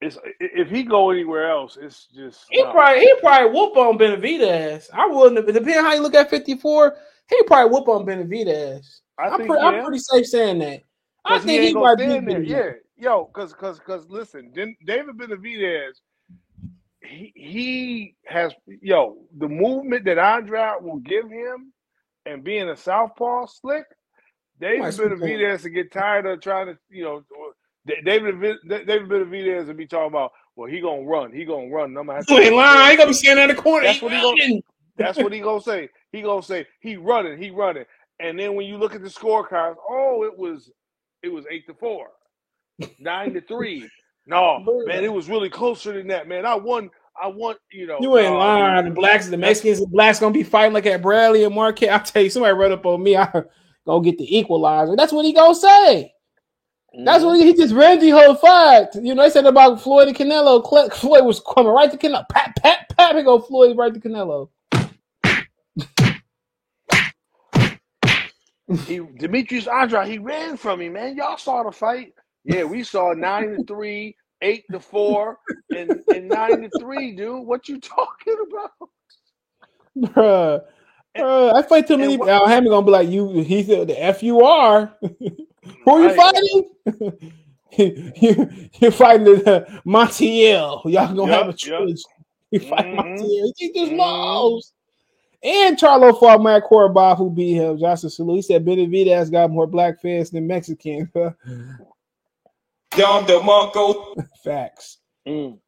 It's 0.00 0.16
if 0.38 0.70
he 0.70 0.84
go 0.84 1.10
anywhere 1.10 1.50
else, 1.50 1.76
it's 1.80 2.06
just 2.14 2.46
He 2.50 2.62
no. 2.62 2.70
probably 2.70 3.00
he 3.00 3.14
probably 3.20 3.50
whoop 3.50 3.76
on 3.76 3.98
Benavidez. 3.98 4.88
I 4.94 5.06
wouldn't. 5.08 5.38
have- 5.38 5.46
Depending 5.54 5.82
how 5.84 5.92
you 5.92 6.00
look 6.02 6.14
at 6.14 6.30
fifty 6.30 6.54
four, 6.56 6.96
he 7.28 7.42
probably 7.42 7.70
whoop 7.76 7.88
on 7.88 8.06
Benavidez. 8.06 9.00
I 9.18 9.24
I'm, 9.24 9.38
think 9.38 9.50
pre- 9.50 9.58
yeah. 9.58 9.66
I'm 9.66 9.84
pretty 9.84 9.98
safe 9.98 10.26
saying 10.26 10.60
that. 10.60 10.82
I 11.24 11.38
think 11.40 11.60
he 11.62 11.68
he, 11.68 11.74
might 11.74 11.96
beat 11.98 12.04
stand 12.10 12.28
there. 12.30 12.38
Benavidez. 12.40 12.48
Yeah, 12.48 12.70
yo, 12.98 13.26
cause 13.26 13.52
cause 13.54 13.80
cause 13.80 14.06
listen, 14.08 14.52
David 14.86 15.16
Benavidez, 15.18 15.92
he 17.02 17.32
he 17.36 18.16
has 18.26 18.54
yo 18.82 19.18
the 19.38 19.48
movement 19.48 20.04
that 20.06 20.18
Andrade 20.18 20.82
will 20.82 20.98
give 20.98 21.30
him, 21.30 21.72
and 22.26 22.44
being 22.44 22.68
a 22.70 22.76
southpaw 22.76 23.46
slick. 23.46 23.84
David 24.60 24.78
might 24.80 24.94
swoop 24.94 25.12
on. 25.12 25.18
Benavidez 25.20 25.62
to 25.62 25.70
get 25.70 25.92
tired 25.92 26.26
of 26.26 26.40
trying 26.40 26.66
to 26.68 26.78
you 26.90 27.04
know. 27.04 27.22
Da- 27.86 28.02
David 28.04 28.36
Vi- 28.38 28.68
David 28.84 29.08
Benavidez 29.08 29.66
will 29.68 29.74
be 29.74 29.86
talking 29.86 30.08
about, 30.08 30.32
well, 30.56 30.70
he 30.70 30.80
gonna 30.80 31.02
run, 31.04 31.32
he 31.32 31.44
gonna 31.44 31.68
run. 31.68 31.90
and 31.90 31.98
I'm 31.98 32.06
gonna 32.06 32.18
have 32.18 32.26
to 32.28 32.38
ain't 32.40 32.54
lying. 32.54 32.90
He 32.90 32.96
gonna 32.96 33.08
be 33.08 33.14
standing 33.14 33.50
in 33.50 33.56
the 33.56 33.62
corner. 33.62 33.86
That's 33.86 34.02
what 34.02 34.12
he 34.12 34.20
gonna- 34.20 34.38
that's 34.96 35.20
what 35.20 35.32
he 35.32 35.40
gonna 35.40 35.60
say. 35.62 35.90
He 36.12 36.22
gonna 36.22 36.42
say 36.42 36.66
he 36.80 36.96
running, 36.96 37.38
he 37.38 37.50
running, 37.50 37.86
and 38.20 38.38
then 38.38 38.54
when 38.56 38.66
you 38.66 38.78
look 38.78 38.94
at 38.94 39.02
the 39.02 39.08
scorecards, 39.08 39.76
oh, 39.88 40.24
it 40.24 40.36
was 40.38 40.70
it 41.22 41.30
was 41.30 41.46
eight 41.50 41.66
to 41.68 41.74
four, 41.74 42.10
nine 42.98 43.34
to 43.34 43.40
three. 43.40 43.88
No, 44.26 44.62
man, 44.86 45.04
it 45.04 45.12
was 45.12 45.28
really 45.28 45.48
closer 45.48 45.92
than 45.92 46.06
that, 46.08 46.28
man. 46.28 46.44
I 46.44 46.54
won. 46.54 46.90
I 47.20 47.28
won. 47.28 47.56
You 47.72 47.86
know, 47.86 47.98
You 48.00 48.18
ain't 48.18 48.32
no, 48.32 48.38
lying. 48.38 48.84
The 48.84 48.90
blacks, 48.90 49.28
the 49.28 49.36
Mexicans, 49.36 49.80
the 49.80 49.86
blacks 49.86 50.20
gonna 50.20 50.34
be 50.34 50.42
fighting 50.42 50.74
like 50.74 50.86
at 50.86 51.02
Bradley 51.02 51.44
and 51.44 51.54
Marquette. 51.54 51.92
I 51.92 51.98
tell 51.98 52.22
you, 52.22 52.30
somebody 52.30 52.54
read 52.54 52.72
up 52.72 52.84
on 52.86 53.02
me. 53.02 53.16
I 53.16 53.30
gonna 53.86 54.04
get 54.04 54.18
the 54.18 54.38
equalizer. 54.38 54.96
That's 54.96 55.12
what 55.12 55.24
he 55.24 55.32
gonna 55.32 55.54
say. 55.54 56.12
That's 57.04 57.22
what 57.22 57.36
mm-hmm. 57.36 57.46
he, 57.46 57.52
he 57.52 57.56
just 57.56 57.74
ran 57.74 58.00
the 58.00 58.10
whole 58.10 58.34
fight. 58.34 58.88
You 58.94 59.14
know, 59.14 59.22
they 59.22 59.30
said 59.30 59.46
about 59.46 59.80
Floyd 59.80 60.08
and 60.08 60.16
Canelo. 60.16 60.64
Cle- 60.64 60.90
Floyd 60.90 61.24
was 61.24 61.40
coming 61.40 61.72
right 61.72 61.90
to 61.90 61.96
Canelo. 61.98 62.28
Pat, 62.28 62.56
pat, 62.56 62.88
pat. 62.96 63.16
He 63.16 63.22
go 63.22 63.38
Floyd 63.38 63.76
right 63.76 63.92
to 63.92 64.00
Canelo. 64.00 64.48
He 68.86 69.00
Demetrius 69.18 69.66
Andrade, 69.66 70.08
he 70.08 70.18
ran 70.18 70.56
from 70.56 70.80
me, 70.80 70.90
man. 70.90 71.16
Y'all 71.16 71.38
saw 71.38 71.62
the 71.62 71.72
fight. 71.72 72.12
Yeah, 72.48 72.64
we 72.64 72.82
saw 72.82 73.12
nine 73.12 73.56
to 73.56 73.64
three, 73.64 74.16
eight 74.42 74.64
to 74.72 74.80
four, 74.80 75.38
and, 75.76 76.00
and 76.14 76.28
nine 76.28 76.62
to 76.62 76.70
three, 76.80 77.14
dude. 77.14 77.46
What 77.46 77.68
you 77.68 77.78
talking 77.80 78.36
about? 78.50 78.90
Bruh. 80.14 80.62
Bruh, 81.16 81.54
I 81.54 81.62
fight 81.62 81.86
too 81.86 81.98
many. 81.98 82.16
what- 82.16 82.28
Hammond 82.48 82.70
gonna 82.70 82.86
be 82.86 82.92
like 82.92 83.08
you. 83.08 83.40
He 83.42 83.62
said 83.62 83.88
the 83.88 84.02
F 84.02 84.22
you 84.22 84.40
are. 84.42 84.94
Who 85.84 85.90
are 85.90 86.02
you 86.08 86.14
fighting? 86.16 87.34
you, 87.76 88.70
you're 88.80 88.90
fighting 88.92 89.24
the 89.24 89.66
uh, 89.66 89.70
Montiel. 89.86 90.82
Y'all 90.90 91.14
gonna 91.14 91.32
have 91.32 91.48
a 91.48 91.52
trilogy. 91.52 92.02
You 92.50 92.60
fight 92.60 92.86
Mhm. 92.86 92.96
Montiel. 92.96 93.52
He 93.56 93.72
just 93.74 93.92
Mhm. 93.92 93.98
lost. 93.98 94.72
And 95.42 95.76
Charlo 95.76 96.18
fought 96.18 96.42
Matt 96.42 96.64
Korobov, 96.64 97.18
who 97.18 97.30
beat 97.30 97.54
him. 97.54 97.78
Johnson 97.78 98.10
Salute. 98.10 98.36
He 98.36 98.42
said 98.42 98.64
Benavidez 98.64 99.30
got 99.30 99.50
more 99.50 99.66
black 99.68 100.00
fans 100.00 100.30
than 100.30 100.46
Mexican. 100.46 101.10
Dom 102.92 103.24
DeMarco. 103.26 104.14
Facts. 104.44 104.98
Mm. 105.26 105.58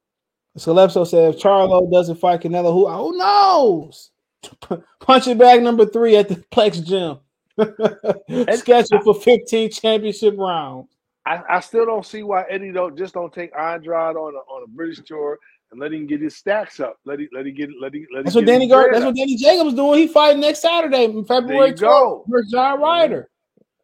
Calypso 0.60 1.04
said 1.04 1.34
if 1.34 1.40
Charlo 1.40 1.90
doesn't 1.90 2.16
fight 2.16 2.40
Canelo, 2.40 2.72
who 2.72 2.88
who 2.88 3.16
knows? 3.16 4.10
Punching 5.00 5.38
bag 5.38 5.62
number 5.62 5.86
three 5.86 6.16
at 6.16 6.28
the 6.28 6.36
Plex 6.36 6.84
Gym. 6.84 7.18
Scheduled 8.56 9.04
for 9.04 9.14
15 9.14 9.70
championship 9.70 10.34
rounds. 10.38 10.96
I, 11.26 11.42
I 11.48 11.60
still 11.60 11.84
don't 11.84 12.04
see 12.04 12.22
why 12.22 12.44
Eddie 12.48 12.72
don't 12.72 12.96
just 12.96 13.14
don't 13.14 13.32
take 13.32 13.56
Andrade 13.56 14.16
on 14.16 14.34
a, 14.34 14.38
on 14.38 14.64
a 14.64 14.66
British 14.68 15.00
tour 15.04 15.38
and 15.70 15.78
let 15.80 15.92
him 15.92 16.06
get 16.06 16.20
his 16.20 16.36
stacks 16.36 16.80
up. 16.80 16.96
Let 17.04 17.20
him 17.20 17.28
let 17.32 17.46
him 17.46 17.54
get 17.54 17.68
let 17.80 17.94
him 17.94 18.06
let 18.12 18.20
him 18.20 18.24
That's 18.24 18.34
what 18.34 18.46
get 18.46 18.52
Danny 18.52 18.68
Gar- 18.68 18.88
That's 18.90 19.02
up. 19.02 19.08
what 19.08 19.16
Danny 19.16 19.36
Jacobs 19.36 19.74
doing. 19.74 20.00
He 20.00 20.08
fighting 20.08 20.40
next 20.40 20.60
Saturday, 20.62 21.04
in 21.04 21.24
February 21.24 21.68
you 21.68 21.76
go. 21.76 22.24
12th 22.26 22.30
versus 22.30 22.50
John 22.52 22.80
Ryder. 22.80 23.30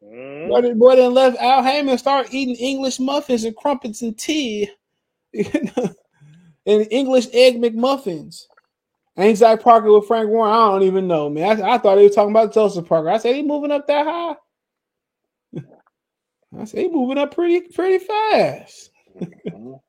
Mhm. 0.07 0.49
Boy, 0.49 0.61
then- 0.63 0.79
boy, 0.79 0.97
then 0.97 1.15
left 1.15 1.39
Al 1.39 1.63
Haymon 1.63 1.99
start 1.99 2.33
eating 2.33 2.55
English 2.57 3.01
muffins 3.01 3.45
and 3.45 3.57
crumpets 3.57 4.03
and 4.03 4.17
tea, 4.17 4.71
and 5.35 6.87
English 6.91 7.27
egg 7.33 7.61
McMuffins. 7.61 8.45
Ain't 9.19 9.39
Zach 9.39 9.63
Parker 9.63 9.91
with 9.93 10.07
Frank 10.07 10.29
Warren? 10.29 10.53
I 10.53 10.69
don't 10.71 10.83
even 10.83 11.09
know, 11.09 11.31
man. 11.31 11.63
I, 11.63 11.73
I 11.75 11.79
thought 11.79 11.97
he 11.99 12.05
was 12.05 12.15
talking 12.15 12.31
about 12.33 12.53
Joseph 12.53 12.87
Parker. 12.87 13.09
I 13.09 13.17
said 13.19 13.35
he 13.35 13.43
moving 13.43 13.71
up 13.73 13.87
that 13.87 14.07
high. 14.07 14.37
I 16.61 16.65
said 16.65 16.81
he 16.81 16.89
moving 16.89 17.19
up 17.19 17.35
pretty 17.35 17.61
pretty 17.69 18.05
fast. 18.05 18.91
Mhm. 19.49 19.81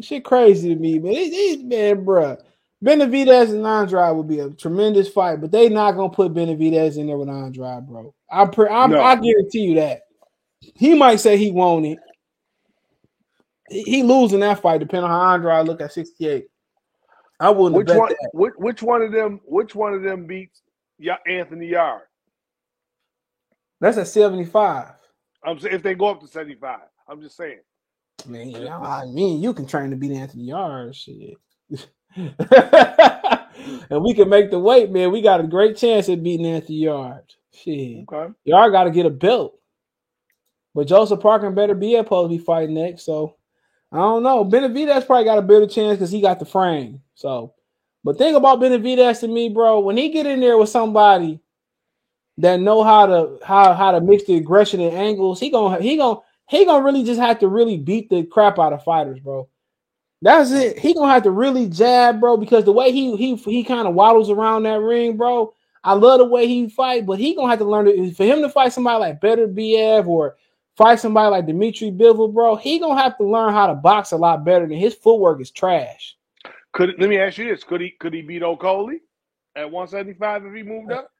Shit 0.00 0.24
crazy 0.24 0.68
to 0.74 0.76
me, 0.80 0.98
man. 1.00 1.12
These, 1.12 1.30
these 1.32 1.64
man, 1.64 2.04
bruh. 2.04 2.38
Benavidez 2.84 3.50
and 3.52 3.66
Andrade 3.66 4.14
would 4.16 4.28
be 4.28 4.38
a 4.38 4.50
tremendous 4.50 5.08
fight, 5.08 5.40
but 5.40 5.50
they 5.50 5.68
not 5.68 5.92
gonna 5.96 6.10
put 6.10 6.32
Benavidez 6.34 6.98
in 6.98 7.06
there 7.08 7.16
with 7.18 7.28
Andrade, 7.28 7.86
bro. 7.88 8.14
I 8.30 8.46
pre- 8.46 8.68
I'm, 8.68 8.90
No. 8.90 9.00
I 9.02 9.16
guarantee 9.16 9.60
you 9.60 9.74
that. 9.76 10.02
He 10.60 10.94
might 10.94 11.20
say 11.20 11.36
he 11.36 11.50
won 11.50 11.84
it. 11.84 11.98
He, 13.68 13.82
he 13.82 14.02
losing 14.02 14.40
that 14.40 14.60
fight, 14.60 14.80
depending 14.80 15.04
on 15.04 15.10
how 15.10 15.32
Andre 15.34 15.52
I 15.52 15.62
look 15.62 15.80
at 15.80 15.92
68. 15.92 16.46
I 17.40 17.50
wouldn't 17.50 17.76
Which 17.76 17.86
bet 17.86 17.96
one? 17.98 18.08
that. 18.08 18.30
Which, 18.32 18.54
which 18.56 18.82
one 18.82 19.02
of 19.02 19.12
them? 19.12 19.40
Which 19.44 19.74
one 19.74 19.94
of 19.94 20.02
them 20.02 20.26
beats 20.26 20.62
Ya- 20.98 21.18
Anthony 21.26 21.68
Yarde? 21.68 22.02
That's 23.80 23.96
at 23.98 24.08
75. 24.08 24.92
I'm 25.44 25.58
saying 25.60 25.74
if 25.76 25.82
they 25.82 25.94
go 25.94 26.08
up 26.08 26.20
to 26.20 26.26
seventy 26.26 26.56
five. 26.56 26.80
I'm 27.08 27.22
just 27.22 27.36
saying. 27.36 27.60
Man, 28.26 28.50
you 28.50 28.64
know, 28.64 28.82
I 28.82 29.06
mean, 29.06 29.40
you 29.40 29.54
can 29.54 29.66
train 29.66 29.90
to 29.90 29.96
beat 29.96 30.10
Anthony 30.10 30.44
Yarde, 30.44 30.94
shit. 30.94 31.36
and 32.16 34.02
we 34.02 34.12
can 34.14 34.28
make 34.28 34.50
the 34.50 34.58
weight, 34.58 34.90
man. 34.90 35.12
We 35.12 35.22
got 35.22 35.40
a 35.40 35.44
great 35.46 35.76
chance 35.76 36.08
at 36.08 36.22
beating 36.24 36.46
Anthony 36.46 36.78
Yarde. 36.78 37.34
Shit. 37.62 38.04
Okay. 38.08 38.32
Yarde 38.44 38.72
got 38.72 38.84
to 38.84 38.90
get 38.90 39.06
a 39.06 39.10
belt. 39.10 39.58
But 40.74 40.86
Joseph 40.86 41.20
Parker 41.20 41.50
better 41.50 41.74
be 41.74 41.96
supposed 41.96 42.30
to 42.30 42.38
be 42.38 42.44
fighting 42.44 42.74
next. 42.74 43.04
So 43.04 43.36
I 43.90 43.96
don't 43.96 44.22
know. 44.22 44.44
Benavidez 44.44 45.06
probably 45.06 45.24
got 45.24 45.38
a 45.38 45.42
better 45.42 45.66
chance 45.66 45.98
because 45.98 46.10
he 46.10 46.20
got 46.20 46.38
the 46.38 46.44
frame. 46.44 47.00
So, 47.14 47.54
but 48.04 48.18
think 48.18 48.36
about 48.36 48.60
Benavidez 48.60 49.20
to 49.20 49.28
me, 49.28 49.48
bro. 49.48 49.80
When 49.80 49.96
he 49.96 50.10
get 50.10 50.26
in 50.26 50.40
there 50.40 50.58
with 50.58 50.68
somebody 50.68 51.40
that 52.38 52.60
know 52.60 52.84
how 52.84 53.06
to 53.06 53.38
how 53.42 53.72
how 53.74 53.92
to 53.92 54.00
mix 54.00 54.24
the 54.24 54.36
aggression 54.36 54.80
and 54.80 54.94
angles, 54.94 55.40
he 55.40 55.50
gonna 55.50 55.80
he 55.80 55.96
gonna 55.96 56.20
he 56.48 56.64
gonna 56.64 56.84
really 56.84 57.02
just 57.02 57.20
have 57.20 57.38
to 57.40 57.48
really 57.48 57.78
beat 57.78 58.10
the 58.10 58.24
crap 58.24 58.58
out 58.58 58.72
of 58.72 58.84
fighters, 58.84 59.18
bro. 59.20 59.48
That's 60.20 60.50
it. 60.50 60.78
He 60.78 60.94
gonna 60.94 61.12
have 61.12 61.22
to 61.24 61.30
really 61.30 61.68
jab, 61.68 62.20
bro, 62.20 62.36
because 62.36 62.64
the 62.64 62.72
way 62.72 62.92
he 62.92 63.16
he 63.16 63.36
he 63.36 63.64
kind 63.64 63.88
of 63.88 63.94
waddles 63.94 64.30
around 64.30 64.64
that 64.64 64.80
ring, 64.80 65.16
bro. 65.16 65.54
I 65.88 65.94
love 65.94 66.18
the 66.18 66.26
way 66.26 66.46
he 66.46 66.68
fight, 66.68 67.06
but 67.06 67.18
he 67.18 67.34
gonna 67.34 67.48
have 67.48 67.60
to 67.60 67.64
learn 67.64 67.86
to 67.86 68.12
for 68.12 68.24
him 68.24 68.42
to 68.42 68.50
fight 68.50 68.74
somebody 68.74 69.00
like 69.00 69.22
Beterbiev 69.22 70.06
or 70.06 70.36
fight 70.76 71.00
somebody 71.00 71.30
like 71.30 71.46
Dimitri 71.46 71.90
Bivol, 71.90 72.34
bro. 72.34 72.56
He 72.56 72.78
gonna 72.78 73.00
have 73.00 73.16
to 73.16 73.24
learn 73.24 73.54
how 73.54 73.68
to 73.68 73.74
box 73.74 74.12
a 74.12 74.16
lot 74.18 74.44
better 74.44 74.66
than 74.66 74.76
his 74.76 74.94
footwork 74.94 75.40
is 75.40 75.50
trash. 75.50 76.14
Could 76.72 76.94
let 76.98 77.08
me 77.08 77.18
ask 77.18 77.38
you 77.38 77.48
this: 77.48 77.64
Could 77.64 77.80
he 77.80 77.92
could 77.92 78.12
he 78.12 78.20
beat 78.20 78.42
O'Coley 78.42 79.00
at 79.56 79.70
175 79.70 80.44
if 80.44 80.54
he 80.54 80.62
moved 80.62 80.92
up? 80.92 81.10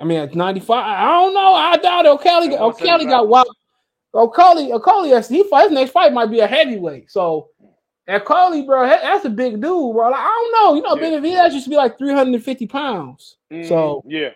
I 0.00 0.04
mean, 0.04 0.20
at 0.20 0.34
95, 0.34 0.76
I 0.76 1.12
don't 1.12 1.34
know. 1.34 1.52
I 1.54 1.76
doubt 1.76 2.06
it. 2.06 2.08
O'Kelly, 2.08 2.54
At 2.54 2.60
O'Kelly 2.62 3.04
175. 3.04 3.10
got 3.10 3.28
wild. 3.28 3.56
O'Coley, 4.14 4.72
O'Coley, 4.72 5.08
he 5.28 5.48
fight 5.50 5.64
his 5.64 5.72
next 5.72 5.90
fight 5.92 6.14
might 6.14 6.30
be 6.30 6.40
a 6.40 6.46
heavyweight. 6.46 7.10
So 7.10 7.50
at 8.14 8.24
Coley, 8.24 8.62
bro, 8.62 8.86
that's 8.86 9.24
a 9.24 9.30
big 9.30 9.54
dude, 9.54 9.62
bro. 9.62 10.10
Like, 10.10 10.20
I 10.20 10.24
don't 10.52 10.52
know. 10.52 10.74
You 10.74 10.82
know, 10.82 10.96
Yeah. 11.02 11.18
Benavidez 11.18 11.52
used 11.52 11.64
to 11.64 11.70
be 11.70 11.76
like 11.76 11.96
350 11.98 12.66
pounds. 12.66 13.36
So 13.50 14.02
Mhm. 14.06 14.12
yeah, 14.12 14.28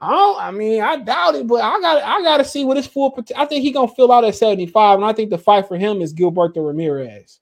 I 0.00 0.10
don't. 0.10 0.40
I 0.40 0.50
mean, 0.50 0.80
I 0.80 0.96
doubt 0.96 1.34
it, 1.36 1.46
but 1.46 1.60
I 1.62 1.80
got. 1.80 2.02
I 2.02 2.22
got 2.22 2.36
to 2.38 2.44
see 2.44 2.64
what 2.64 2.76
his 2.76 2.86
full. 2.86 3.10
pot- 3.10 3.30
I 3.36 3.44
think 3.46 3.62
he 3.62 3.72
gonna 3.72 3.88
fill 3.88 4.12
out 4.12 4.24
at 4.24 4.34
seventy 4.34 4.66
five, 4.66 4.96
and 4.96 5.04
I 5.04 5.12
think 5.12 5.30
the 5.30 5.38
fight 5.38 5.66
for 5.68 5.76
him 5.76 6.00
is 6.02 6.14
Gilberto 6.14 6.64
Ramirez. 6.66 7.40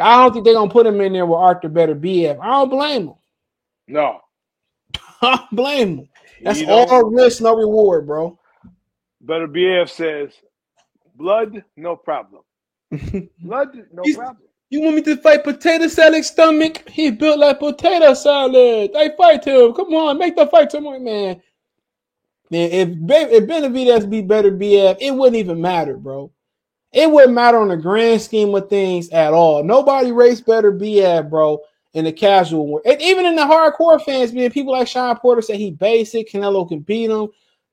I 0.00 0.22
don't 0.22 0.32
think 0.32 0.44
they're 0.44 0.54
gonna 0.54 0.70
put 0.70 0.86
him 0.86 1.00
in 1.00 1.12
there 1.12 1.26
with 1.26 1.38
Artur 1.38 1.68
Beterbiev. 1.68 2.38
I 2.40 2.46
don't 2.46 2.68
blame 2.70 3.08
him. 3.08 3.14
no. 3.88 4.20
I 5.22 5.36
don't 5.36 5.50
blame 5.52 5.98
him. 5.98 6.08
That's 6.42 6.62
all 6.68 7.04
risk, 7.10 7.40
no 7.40 7.54
reward, 7.56 8.06
bro. 8.06 8.38
Beterbiev 9.24 9.88
says, 9.88 10.32
blood, 11.14 11.64
no 11.76 11.96
problem. 11.96 12.42
Mm-hmm. 12.92 13.46
Blood, 13.46 13.76
no 13.92 14.02
He's- 14.04 14.16
problem. 14.16 14.42
You 14.68 14.80
want 14.80 14.96
me 14.96 15.02
to 15.02 15.16
fight 15.18 15.44
potato 15.44 15.86
salad 15.86 16.24
stomach? 16.24 16.88
He 16.88 17.12
built 17.12 17.38
like 17.38 17.60
potato 17.60 18.14
salad. 18.14 18.90
I 18.96 19.10
fight 19.16 19.44
him. 19.44 19.72
Come 19.74 19.94
on, 19.94 20.18
make 20.18 20.34
the 20.34 20.44
fight 20.48 20.70
tomorrow, 20.70 20.98
man. 20.98 21.40
Man, 22.50 22.70
if 22.72 22.88
if 22.90 23.44
Benavidez 23.44 24.10
be 24.10 24.22
Beterbiev, 24.24 24.96
it 25.00 25.12
wouldn't 25.12 25.36
even 25.36 25.60
matter, 25.60 25.96
bro. 25.96 26.32
It 26.92 27.08
wouldn't 27.10 27.32
matter 27.34 27.58
on 27.58 27.68
the 27.68 27.76
grand 27.76 28.22
scheme 28.22 28.52
of 28.56 28.68
things 28.68 29.08
at 29.10 29.32
all. 29.32 29.62
Nobody 29.62 30.10
race 30.10 30.40
Beterbiev, 30.40 31.30
bro, 31.30 31.60
in 31.94 32.04
the 32.04 32.12
casual 32.12 32.66
one. 32.66 32.82
And 32.84 33.00
even 33.00 33.24
in 33.24 33.36
the 33.36 33.42
hardcore 33.42 34.02
fans, 34.02 34.32
man, 34.32 34.50
people 34.50 34.72
like 34.72 34.88
Shawn 34.88 35.16
Porter 35.18 35.42
say 35.42 35.56
he 35.56 35.70
basic, 35.70 36.28
Canelo 36.30 36.68
can 36.68 36.80
beat 36.80 37.10
him. 37.10 37.28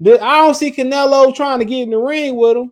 I 0.05 0.45
don't 0.45 0.53
see 0.55 0.72
Canelo 0.72 1.34
trying 1.34 1.57
to 1.59 1.66
get 1.66 1.84
in 1.84 1.89
the 1.91 1.97
ring 1.97 2.36
with 2.36 2.57
him. 2.57 2.72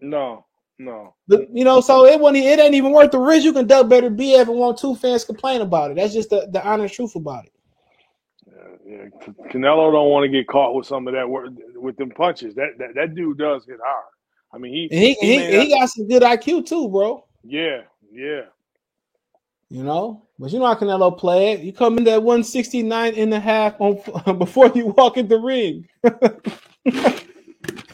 No, 0.00 0.44
no. 0.84 1.14
The- 1.28 1.48
you 1.52 1.64
know, 1.64 1.80
so 1.80 2.04
it 2.06 2.18
wasn't. 2.18 2.44
It 2.44 2.58
ain't 2.58 2.74
even 2.74 2.92
worth 2.92 3.10
the 3.10 3.18
risk. 3.18 3.44
You 3.44 3.52
can 3.52 3.66
duck 3.66 3.86
Beterbiev 3.86 4.42
and 4.48 4.58
want 4.58 4.78
two 4.78 4.94
fans 4.96 5.24
complain 5.24 5.60
about 5.60 5.90
it. 5.90 5.96
That's 5.96 6.12
just 6.12 6.30
the, 6.30 6.48
the 6.50 6.64
honest 6.66 6.94
truth 6.94 7.14
about 7.16 7.44
it. 7.46 7.52
Yeah, 8.84 9.06
Canelo 9.50 9.92
don't 9.92 10.10
want 10.10 10.24
to 10.24 10.28
get 10.28 10.48
caught 10.48 10.74
with 10.74 10.86
some 10.86 11.06
of 11.06 11.14
that 11.14 11.28
work 11.28 11.50
with 11.76 11.96
them 11.96 12.10
punches. 12.10 12.54
That 12.54 12.70
that, 12.78 12.94
that 12.94 13.14
dude 13.14 13.38
does 13.38 13.64
hit 13.64 13.78
hard. 13.84 14.04
I 14.52 14.58
mean, 14.58 14.72
he 14.72 14.88
And 14.90 15.00
he 15.00 15.16
he, 15.20 15.36
may 15.36 15.66
he 15.66 15.78
got 15.78 15.88
some 15.88 16.08
good 16.08 16.22
IQ 16.22 16.66
too, 16.66 16.88
bro. 16.88 17.24
yeah, 17.44 17.82
yeah. 18.12 18.42
You 19.70 19.84
know, 19.84 20.26
but 20.38 20.50
you 20.50 20.58
know 20.58 20.66
how 20.66 20.74
Canelo 20.74 21.16
play 21.16 21.52
it. 21.52 21.60
You 21.60 21.72
come 21.72 21.96
in 21.96 22.04
that 22.04 22.22
169 22.22 23.14
and 23.14 23.32
a 23.32 23.40
half 23.40 23.80
on 23.80 24.38
before 24.38 24.70
you 24.74 24.88
walk 24.88 25.16
in 25.16 25.28
the 25.28 25.38
ring. 25.38 25.88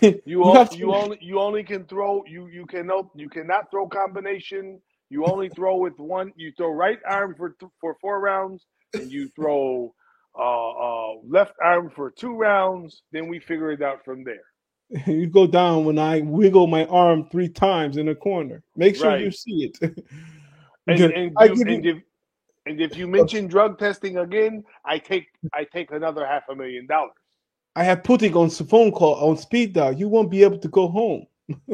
You 0.24 0.44
on, 0.44 0.54
have 0.54 0.70
to- 0.70 0.76
you 0.78 0.92
only 0.94 1.18
you 1.20 1.40
only 1.40 1.64
can 1.64 1.84
throw 1.86 2.24
you 2.26 2.48
you 2.48 2.66
cannot 2.66 3.06
you 3.14 3.28
cannot 3.28 3.70
throw 3.70 3.88
combination. 3.88 4.80
You 5.10 5.26
only 5.26 5.50
throw 5.50 5.76
with 5.78 5.98
one. 5.98 6.32
You 6.36 6.52
throw 6.56 6.70
right 6.70 6.98
arm 7.08 7.34
for 7.36 7.50
th- 7.60 7.72
for 7.80 7.96
four 8.00 8.20
rounds, 8.20 8.66
and 8.96 9.10
you 9.10 9.30
throw 9.36 9.94
uh, 10.38 10.70
uh, 10.70 11.14
left 11.26 11.54
arm 11.62 11.90
for 11.94 12.10
two 12.10 12.34
rounds. 12.36 13.02
Then 13.12 13.28
we 13.28 13.40
figure 13.40 13.72
it 13.72 13.82
out 13.82 14.04
from 14.04 14.24
there. 14.24 14.44
you 15.06 15.26
go 15.28 15.46
down 15.46 15.84
when 15.84 15.98
I 15.98 16.20
wiggle 16.20 16.66
my 16.66 16.86
arm 16.86 17.28
three 17.30 17.48
times 17.48 17.96
in 17.96 18.08
a 18.08 18.14
corner. 18.14 18.62
Make 18.76 18.96
sure 18.96 19.12
you 19.12 19.30
see 19.30 19.70
it. 19.80 19.94
And 20.88 21.06
and, 21.14 21.38
I 21.38 21.48
give 21.48 21.68
and 21.68 21.84
you- 21.84 21.90
if 21.96 22.02
and 22.66 22.80
if 22.80 22.96
you 22.96 23.06
mention 23.08 23.46
drug 23.48 23.78
testing 23.78 24.18
again, 24.18 24.64
I 24.84 24.98
take 24.98 25.26
I 25.54 25.64
take 25.64 25.90
another 25.92 26.26
half 26.26 26.44
a 26.50 26.54
million 26.56 26.86
dollars. 26.86 27.12
I 27.78 27.84
have 27.84 28.02
Putin 28.02 28.34
on 28.34 28.50
phone 28.50 28.90
call 28.90 29.14
on 29.14 29.36
speed 29.36 29.74
dial. 29.74 29.92
You 29.92 30.08
won't 30.08 30.32
be 30.32 30.42
able 30.42 30.58
to 30.58 30.66
go 30.66 30.88
home. 30.88 31.26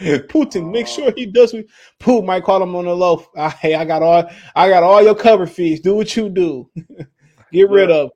Putin, 0.00 0.72
make 0.72 0.86
sure 0.86 1.12
he 1.14 1.26
does. 1.26 1.52
What, 1.52 1.66
Putin 2.00 2.24
might 2.24 2.42
call 2.42 2.62
him 2.62 2.74
on 2.74 2.86
the 2.86 2.96
low. 2.96 3.26
Hey, 3.60 3.74
I 3.74 3.84
got 3.84 4.02
all, 4.02 4.30
I 4.56 4.70
got 4.70 4.82
all 4.82 5.02
your 5.02 5.14
cover 5.14 5.46
fees. 5.46 5.80
Do 5.80 5.94
what 5.94 6.16
you 6.16 6.30
do. 6.30 6.70
Get 7.52 7.68
rid 7.68 7.90
of. 7.90 8.12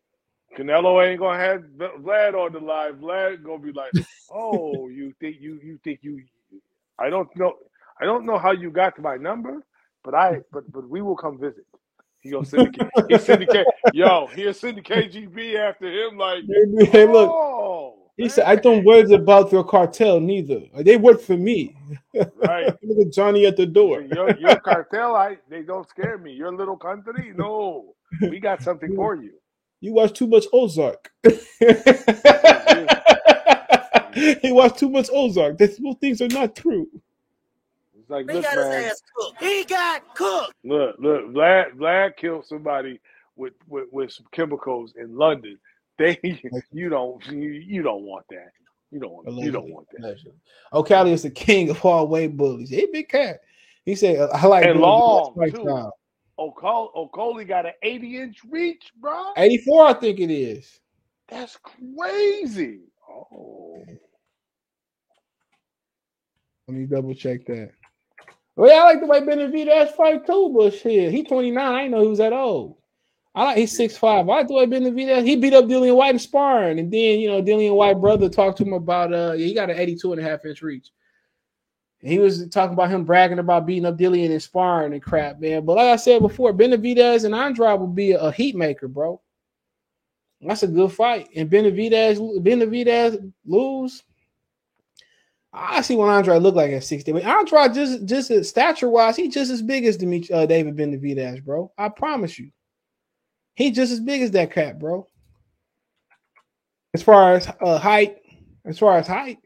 Canelo 0.57 1.07
ain't 1.07 1.21
gonna 1.21 1.39
have 1.39 1.61
Vlad 1.77 2.33
on 2.33 2.55
the 2.55 2.61
live. 2.61 2.95
Vlad 2.95 3.43
gonna 3.43 3.59
be 3.59 3.73
like, 3.73 3.93
"Oh, 4.33 4.89
you 4.99 5.13
think 5.21 5.37
you 5.41 5.61
you 5.63 5.79
think 5.85 5.99
you? 6.01 6.23
I 6.99 7.11
don't 7.11 7.29
know. 7.37 7.53
I 8.01 8.07
don't 8.07 8.25
know 8.25 8.39
how 8.39 8.53
you 8.53 8.71
got 8.71 8.97
to 8.97 9.03
my 9.03 9.17
number, 9.17 9.63
but 10.03 10.15
I 10.15 10.41
but 10.53 10.73
but 10.73 10.89
we 10.89 11.03
will 11.03 11.17
come 11.17 11.39
visit." 11.39 11.67
He 12.25 12.31
gonna 12.31 12.45
syndicate. 12.47 12.89
he 13.09 13.19
syndicate. 13.19 13.67
Yo, 13.93 14.27
he'll 14.35 14.55
send 14.55 14.79
the 14.79 14.83
KGB 14.83 15.57
after 15.57 15.87
him. 15.93 16.17
Like, 16.19 16.43
Hey, 16.91 17.07
look. 17.07 17.31
oh, 17.31 18.11
He 18.17 18.29
said, 18.31 18.45
"I 18.47 18.57
don't 18.57 18.83
worry 18.85 19.13
about 19.13 19.53
your 19.53 19.63
cartel 19.63 20.19
neither. 20.21 20.63
They 20.79 20.97
work 20.97 21.21
for 21.21 21.37
me." 21.37 21.77
right. 22.37 22.75
Look 22.83 23.07
at 23.07 23.13
Johnny 23.13 23.45
at 23.47 23.57
the 23.59 23.67
door. 23.67 24.01
Your 24.01 24.35
your 24.39 24.57
cartel, 24.61 25.15
I 25.15 25.37
they 25.51 25.63
don't 25.63 25.87
scare 25.89 26.17
me. 26.19 26.33
Your 26.33 26.51
little 26.53 26.77
country, 26.79 27.33
no. 27.37 27.95
We 28.23 28.41
got 28.41 28.63
something 28.63 28.95
for 28.97 29.17
you. 29.17 29.33
You 29.81 29.93
watch 29.93 30.15
too 30.15 30.27
much 30.27 30.47
Ozark. 30.53 31.11
he 34.43 34.51
watched 34.53 34.79
too 34.79 34.89
much 34.89 35.09
Ozark. 35.13 35.59
These 35.59 35.79
little 35.79 35.95
things 35.95 36.23
are 36.23 36.29
not 36.29 36.57
true. 36.57 36.89
It's 38.05 38.11
like, 38.11 38.29
He 38.29 38.35
look, 38.35 38.43
got 38.45 38.57
his 38.59 38.67
man. 38.67 38.85
ass 38.85 39.03
cooked. 39.17 39.43
He 39.43 39.65
got 39.65 40.15
cooked. 40.15 40.53
Look, 40.63 40.97
look, 40.99 41.25
Vlad 41.33 41.73
Vlad 41.73 42.17
killed 42.19 42.45
somebody 42.45 43.01
with, 43.35 43.55
with, 43.67 43.87
with 43.93 44.13
some 44.13 44.27
chemicals 44.31 44.93
in 44.97 45.17
London. 45.17 45.59
They 45.97 46.19
you 46.73 46.89
don't 46.89 47.25
you, 47.29 47.51
you 47.51 47.83
don't 47.83 48.03
want 48.03 48.27
that. 48.31 48.49
You 48.91 48.99
don't 48.99 49.13
want 49.13 49.31
you 49.31 49.53
don't 49.53 49.71
want 49.73 49.87
that. 49.93 50.01
Allegedly. 50.05 50.33
Oh, 50.73 50.81
O'Callaghan 50.81 51.13
is 51.13 51.23
the 51.23 51.31
king 51.31 51.71
of 51.71 51.85
all 51.85 52.09
weight 52.09 52.37
bullies. 52.37 52.69
He 52.69 52.89
big 52.93 53.09
cat. 53.09 53.39
He 53.85 53.95
said, 53.95 54.29
"I 54.35 54.45
like 54.49 54.65
And 54.65 54.75
Billy 54.75 54.83
long, 54.87 55.35
Bill's 55.37 55.53
too. 55.53 55.63
style." 55.63 55.97
O'Coley 56.37 57.45
got 57.45 57.65
an 57.65 57.75
80 57.85 58.17
inch 58.21 58.39
reach, 58.51 58.91
bro. 59.01 59.35
84, 59.37 59.87
I 59.87 59.93
think 59.95 60.19
it 60.19 60.33
is. 60.33 60.81
That's 61.29 61.57
crazy. 61.59 62.81
Oh, 63.09 63.85
Let 66.67 66.77
me 66.77 66.87
double 66.87 67.15
check 67.15 67.47
that. 67.47 67.71
Well, 68.57 68.87
I 68.87 68.93
like 68.93 69.01
the 69.01 69.07
way 69.07 69.21
Benavidez 69.21 69.93
fight 69.93 70.27
too, 70.27 70.53
but 70.57 70.75
shit, 70.75 71.11
he 71.13 71.25
29. 71.25 71.59
I 71.59 71.81
didn't 71.83 71.91
know 71.93 72.03
he 72.03 72.09
was 72.09 72.19
that 72.19 72.33
old. 72.33 72.77
I 73.35 73.45
like 73.45 73.59
he's 73.59 73.77
6'5. 73.77 74.05
I 74.05 74.23
like 74.23 74.47
the 74.47 74.55
way 74.55 74.67
Benavidez, 74.67 75.27
he 75.27 75.35
beat 75.35 75.55
up 75.55 75.65
Dillian 75.65 75.97
Whyte 75.97 76.15
in 76.15 76.19
sparring. 76.21 76.79
And 76.79 76.93
then, 76.93 77.19
you 77.19 77.29
know, 77.29 77.43
Dillian 77.43 77.75
Whyte 77.75 78.01
brother 78.01 78.29
talked 78.29 78.59
to 78.59 78.65
him 78.65 78.73
about 78.73 79.13
uh 79.13 79.33
he 79.33 79.55
got 79.55 79.71
an 79.71 79.79
82 79.79 80.13
and 80.13 80.21
a 80.21 80.25
half 80.25 80.45
inch 80.45 80.63
reach. 80.63 80.91
He 81.99 82.19
was 82.19 82.47
talking 82.49 82.75
about 82.75 82.91
him 82.91 83.05
bragging 83.05 83.39
about 83.39 83.67
beating 83.67 83.87
up 83.87 83.97
Dillian 83.97 84.31
and 84.31 84.43
sparring 84.43 84.93
and 84.93 85.03
crap, 85.03 85.41
man. 85.41 85.65
But 85.65 85.77
like 85.77 85.87
I 85.87 85.97
said 85.97 86.21
before, 86.21 86.53
Benavidez 86.53 87.25
and 87.25 87.35
Andrade 87.35 87.81
will 87.81 87.87
be 87.87 88.13
a, 88.13 88.21
a 88.21 88.33
heat 88.33 88.55
maker, 88.55 88.89
bro. 88.89 89.21
That's 90.43 90.63
a 90.63 90.69
good 90.69 90.93
fight. 90.93 91.29
And 91.35 91.51
Benavidez, 91.51 92.19
Benavidez 92.43 93.33
lose. 93.47 94.03
I 95.57 95.83
see 95.83 95.95
what 95.95 96.09
Andre 96.09 96.39
look 96.39 96.57
like 96.57 96.73
at 96.73 96.83
60. 96.83 97.13
But 97.13 97.25
Andre 97.25 97.69
just 97.73 98.05
just 98.07 98.45
stature 98.45 98.89
wise, 98.91 99.17
he 99.17 99.29
just 99.29 99.53
as 99.53 99.63
big 99.63 99.85
as 99.85 99.97
Demet- 99.97 100.31
uh, 100.33 100.47
David 100.47 100.77
Benavidez, 100.77 101.45
bro. 101.45 101.73
I 101.79 101.89
promise 101.91 102.39
you. 102.39 102.51
He 103.55 103.71
just 103.71 103.93
as 103.93 104.01
big 104.01 104.23
as 104.23 104.33
that 104.33 104.53
cat, 104.53 104.81
bro. 104.81 105.07
As 106.93 107.03
far 107.03 107.35
as 107.35 107.49
uh, 107.61 107.79
height, 107.79 108.17
as 108.65 108.79
far 108.81 108.99
as 108.99 109.07
height, 109.07 109.39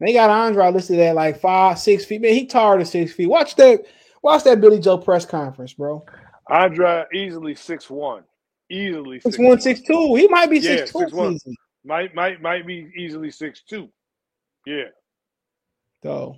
they 0.00 0.14
got 0.14 0.30
Andre 0.30 0.70
listed 0.72 0.98
at 1.00 1.14
like 1.14 1.38
five, 1.38 1.78
six 1.78 2.04
feet. 2.06 2.22
Man, 2.22 2.32
he 2.32 2.46
taller 2.46 2.78
than 2.78 2.86
six 2.86 3.12
feet. 3.12 3.26
Watch 3.28 3.54
that, 3.56 3.84
watch 4.22 4.44
that 4.44 4.60
Billy 4.60 4.80
Joe 4.80 4.96
press 4.98 5.26
conference, 5.26 5.74
bro. 5.74 6.04
Andra 6.48 7.06
easily 7.14 7.54
six 7.54 7.90
one, 7.90 8.24
easily 8.70 9.20
Six 9.20 9.38
one, 9.38 9.60
six 9.60 9.80
two. 9.82 10.14
He 10.14 10.28
might 10.28 10.48
be 10.48 10.58
Yeah, 10.58 10.76
six 10.76 10.92
two. 10.92 10.98
6'1". 10.98 11.34
easy. 11.34 11.56
Might 11.84 12.14
might 12.14 12.40
might 12.40 12.66
be 12.66 12.90
easily 12.96 13.30
six 13.30 13.62
two. 13.62 13.90
Yeah. 14.66 14.84
So 16.02 16.36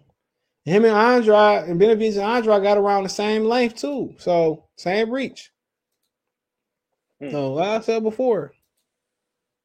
him 0.65 0.85
and 0.85 0.95
Andre 0.95 1.71
and 1.71 1.81
Benavidez 1.81 2.15
and 2.15 2.23
Andre 2.23 2.61
got 2.61 2.79
around 2.79 3.05
the 3.05 3.09
same 3.09 3.45
length 3.45 3.77
too. 3.77 4.15
So 4.19 4.65
same 4.77 5.11
reach. 5.11 5.51
Hmm. 7.21 7.31
So 7.31 7.55
like 7.55 7.69
I 7.69 7.81
said 7.81 8.03
before, 8.03 8.53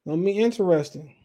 gonna 0.07 0.23
be 0.23 0.39
interesting. 0.39 1.15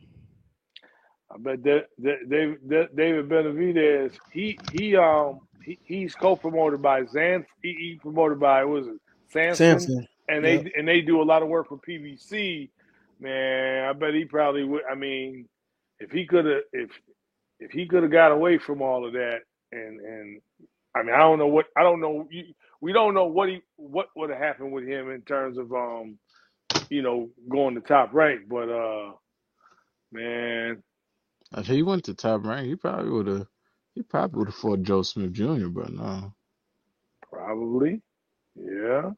I 1.30 1.38
bet 1.38 1.62
that, 1.64 1.86
that 1.98 2.30
David 2.30 2.58
that 2.68 2.96
David 2.96 3.28
Benavidez, 3.28 4.12
he 4.32 4.58
he 4.72 4.96
um 4.96 5.40
he, 5.64 5.78
he's 5.82 6.14
co-promoted 6.14 6.80
by 6.80 7.04
Zan. 7.06 7.44
He, 7.62 7.72
he 7.72 7.98
promoted 8.00 8.38
by 8.38 8.64
what 8.64 8.80
was 8.80 8.86
it 8.88 9.00
Sampson, 9.28 9.80
Sampson. 9.80 10.08
and 10.28 10.44
they 10.44 10.72
and 10.76 10.86
they 10.86 11.00
do 11.00 11.20
a 11.20 11.24
lot 11.24 11.42
of 11.42 11.48
work 11.48 11.68
for 11.68 11.78
PBC. 11.78 12.70
Man, 13.18 13.88
I 13.88 13.92
bet 13.92 14.14
he 14.14 14.24
probably 14.24 14.64
would. 14.64 14.82
I 14.90 14.94
mean, 14.94 15.48
if 15.98 16.12
he 16.12 16.26
could 16.26 16.44
have 16.44 16.62
if 16.72 16.90
if 17.60 17.72
he 17.72 17.86
could 17.88 18.04
have 18.04 18.12
got 18.12 18.32
away 18.32 18.58
from 18.58 18.82
all 18.82 19.06
of 19.06 19.14
that, 19.14 19.40
and 19.72 20.00
and 20.00 20.42
I 20.96 21.02
mean, 21.04 21.14
I 21.14 21.18
don't 21.20 21.38
know 21.40 21.48
what 21.48 21.66
I 21.76 21.82
don't 21.84 22.00
know. 22.00 22.28
We 22.80 22.92
don't 22.92 23.14
know 23.14 23.26
what 23.26 23.48
he 23.50 23.60
what 23.76 24.08
would 24.16 24.30
have 24.30 24.40
happened 24.40 24.72
with 24.72 24.86
him 24.86 25.10
in 25.10 25.22
terms 25.22 25.58
of 25.58 25.72
um 25.72 26.18
you 26.90 27.02
know 27.02 27.30
going 27.50 27.74
to 27.76 27.82
top 27.82 28.14
rank, 28.14 28.42
but 28.48 28.68
uh 28.70 29.12
man. 30.12 30.82
If 31.56 31.66
he 31.66 31.82
went 31.82 32.04
to 32.04 32.14
top 32.14 32.44
rank, 32.46 32.66
he 32.68 32.76
probably 32.76 33.10
would 33.10 33.26
have. 33.28 33.46
He 33.94 34.02
probably 34.02 34.38
would 34.40 34.48
have 34.48 34.56
fought 34.56 34.82
Joe 34.82 35.02
Smith 35.02 35.32
Jr. 35.32 35.68
But 35.68 35.92
no, 35.92 36.34
Probably. 37.30 38.02
Yeah. 38.56 39.10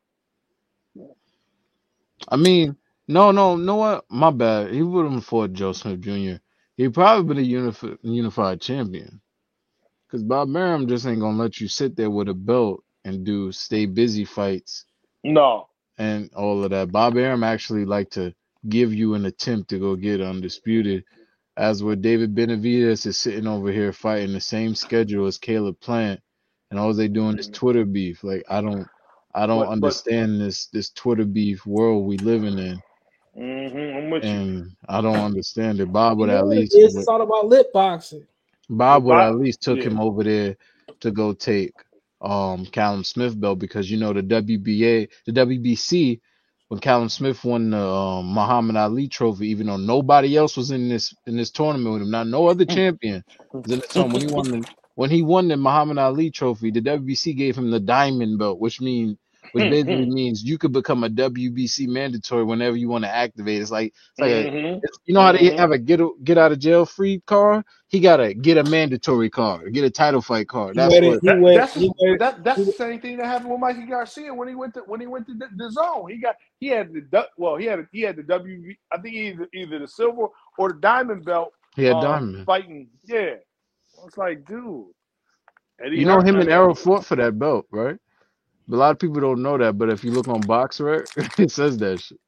I 2.29 2.37
mean, 2.37 2.77
no, 3.09 3.33
no, 3.33 3.57
no. 3.57 3.77
What? 3.77 4.05
My 4.11 4.31
bad. 4.31 4.73
He 4.73 4.83
wouldn't 4.83 5.15
have 5.17 5.27
fought 5.27 5.53
Joe 5.55 5.73
Smith 5.73 6.01
Jr. 6.01 6.37
He 6.77 6.89
probably 6.89 7.35
been 7.35 7.45
a 7.45 7.47
unified 7.47 7.99
unified 8.03 8.61
champion. 8.61 9.21
Cause 10.11 10.23
Bob 10.23 10.55
Arum 10.57 10.89
just 10.89 11.07
ain't 11.07 11.21
gonna 11.21 11.39
let 11.39 11.61
you 11.61 11.69
sit 11.69 11.97
there 11.97 12.11
with 12.11 12.29
a 12.29 12.35
belt 12.35 12.85
and 13.05 13.25
do 13.27 13.53
stay 13.53 13.87
busy 13.87 14.25
fights 14.25 14.85
No. 15.25 15.69
and 15.99 16.31
all 16.35 16.65
of 16.65 16.71
that. 16.71 16.93
Bob 16.93 17.17
Arum 17.17 17.45
actually 17.45 17.85
like 17.85 18.11
to 18.11 18.35
give 18.69 18.95
you 18.95 19.15
an 19.15 19.27
attempt 19.27 19.71
to 19.71 19.79
go 19.81 19.97
get 19.97 20.21
undisputed. 20.21 21.05
As 21.57 21.83
where 21.83 21.97
David 21.97 22.35
Benavidez 22.35 23.07
is 23.07 23.19
sitting 23.19 23.47
over 23.49 23.73
here 23.73 23.93
fighting 23.93 24.33
the 24.35 24.41
same 24.41 24.75
schedule 24.75 25.27
as 25.27 25.39
Caleb 25.39 25.81
Plant, 25.81 26.21
and 26.71 26.81
all 26.81 26.95
they 26.95 27.09
doing 27.09 27.39
is 27.39 27.49
mm. 27.49 27.55
Twitter 27.55 27.85
beef. 27.85 28.25
Like 28.25 28.45
I 28.49 28.61
don't, 28.63 28.89
I 29.35 29.47
don't 29.47 29.61
But- 29.61 29.67
but- 29.67 29.73
understand 29.73 30.41
this 30.41 30.67
this 30.69 30.91
Twitter 30.91 31.25
beef 31.27 31.67
world 31.67 32.07
we 32.07 32.19
living 32.19 32.59
in, 32.59 32.83
Mm-hmm. 33.39 33.99
I'm 33.99 34.11
with 34.11 34.33
you. 34.33 34.39
and 34.39 34.73
I 34.89 35.01
don't 35.03 35.17
understand 35.21 35.81
it. 35.81 35.93
Bob 35.93 36.19
would 36.19 36.31
You 36.31 36.35
know 36.35 36.41
at 36.41 36.47
least, 36.47 36.79
is? 36.79 36.97
It's 36.97 37.09
all 37.09 37.23
about 37.23 37.49
lip 37.49 37.73
boxing. 37.73 38.27
Bob 38.71 39.05
would 39.05 39.19
Bob- 39.19 39.21
at 39.21 39.37
least 39.37 39.63
took 39.63 39.85
yeah. 39.85 39.85
him 39.85 40.01
over 40.01 40.25
there 40.25 40.57
to 41.01 41.11
go 41.11 41.33
take 41.35 41.75
um 42.23 42.67
Callum 42.67 43.05
Smith 43.05 43.39
belt 43.41 43.59
because 43.61 43.91
you 43.91 43.99
know 43.99 44.13
the 44.13 44.23
WBA, 44.23 45.09
the 45.27 45.33
WBC, 45.33 46.21
when 46.69 46.81
Callum 46.81 47.09
Smith 47.11 47.45
won 47.45 47.71
the 47.71 47.79
um, 47.87 48.27
Muhammad 48.35 48.77
Ali 48.77 49.09
trophy, 49.09 49.49
even 49.51 49.69
though 49.69 49.77
nobody 49.77 50.37
else 50.37 50.57
was 50.57 50.71
in 50.73 50.89
this 50.89 51.15
in 51.27 51.37
this 51.37 51.51
tournament 51.51 51.95
with 51.95 52.03
him, 52.03 52.11
not 52.13 52.27
no 52.29 52.49
other 52.49 52.65
champion 52.67 53.25
in 53.55 53.63
the. 53.71 53.85
When 53.95 54.11
he 54.13 54.27
won 54.27 54.51
the 54.51 54.67
when 54.97 55.11
he 55.11 55.23
won 55.23 55.49
the 55.49 55.57
Muhammad 55.59 55.99
Ali 55.99 56.31
trophy, 56.31 56.71
the 56.73 56.81
WBC 56.83 57.37
gave 57.37 57.57
him 57.59 57.71
the 57.71 57.81
diamond 57.81 58.39
belt, 58.39 58.61
which 58.61 58.81
means 58.81 59.19
which 59.53 59.71
basically 59.71 60.07
means 60.11 60.43
you 60.45 60.59
could 60.59 60.73
become 60.73 61.05
a 61.05 61.09
WBC 61.09 61.87
mandatory 61.89 62.45
whenever 62.45 62.77
you 62.77 62.89
want 62.89 63.05
to 63.05 63.11
activate. 63.15 63.61
It's 63.63 63.71
like 63.71 63.87
it's 64.13 64.21
like 64.21 64.31
a, 64.31 64.45
Mhm. 64.51 64.77
it's- 64.79 64.99
you 65.05 65.15
know 65.15 65.21
how 65.23 65.33
they 65.33 65.51
Mhm. 65.51 65.59
have 65.59 65.71
a 65.73 65.79
get 65.79 66.01
get 66.25 66.39
out 66.39 66.53
of 66.53 66.59
jail 66.59 66.85
free 66.87 67.21
card. 67.27 67.65
He 67.89 68.01
got 68.01 68.17
to 68.17 68.35
get 68.35 68.59
a 68.59 68.65
mandatory 68.65 69.31
card, 69.31 69.73
get 69.73 69.85
a 69.85 69.91
title 69.91 70.21
fight 70.21 70.49
card. 70.49 70.75
That's 70.77 70.93
waited- 70.93 71.09
what. 71.11 71.23
That, 71.23 71.41
wait- 71.41 71.57
that's 71.57 71.75
he 71.75 71.89
the, 71.89 72.17
that, 72.19 72.43
that's 72.45 72.65
the 72.67 72.73
same 72.73 73.01
thing 73.01 73.17
that 73.19 73.27
happened 73.27 73.51
with 73.51 73.61
Mikey 73.61 73.87
Garcia 73.87 74.35
when 74.35 74.49
he 74.49 74.55
went 74.55 74.75
to 74.75 74.81
when 74.81 75.01
he 75.01 75.07
went 75.07 75.27
to 75.29 75.35
the, 75.35 75.47
the 75.57 75.71
zone. 75.71 76.11
He 76.11 76.19
got 76.19 76.37
he 76.59 76.67
had 76.69 76.93
the 76.93 77.03
du- 77.03 77.29
well 77.39 77.57
he 77.57 77.67
had 77.67 77.87
he 77.93 78.01
had 78.03 78.17
the 78.17 78.23
W 78.25 78.75
I 78.91 78.99
think 78.99 79.15
either 79.15 79.49
either 79.55 79.79
the 79.79 79.89
silver 79.89 80.27
or 80.59 80.73
the 80.73 80.81
diamond 80.81 81.25
belt. 81.25 81.53
He 81.77 81.85
had 81.85 81.95
um, 81.97 82.03
diamond. 82.03 82.47
fighting. 82.47 82.89
Yeah, 83.05 83.35
it's 84.07 84.17
like 84.19 84.45
dude. 84.47 84.87
Eddie 85.79 85.99
You 85.99 86.07
know 86.07 86.21
him 86.21 86.41
and 86.41 86.49
Errol 86.49 86.75
fought 86.75 87.05
for 87.05 87.17
that 87.17 87.39
belt, 87.39 87.67
right? 87.71 87.99
A 88.73 88.77
lot 88.77 88.93
of 88.93 88.99
people 88.99 89.21
don't 89.21 89.43
know 89.43 89.59
that, 89.59 89.79
but 89.79 89.91
if 89.91 90.05
you 90.05 90.13
look 90.13 90.29
on 90.29 90.43
BoxRec, 90.43 91.07
it 91.41 91.51
says 91.53 91.79
that 91.79 92.01
shit. 92.01 92.19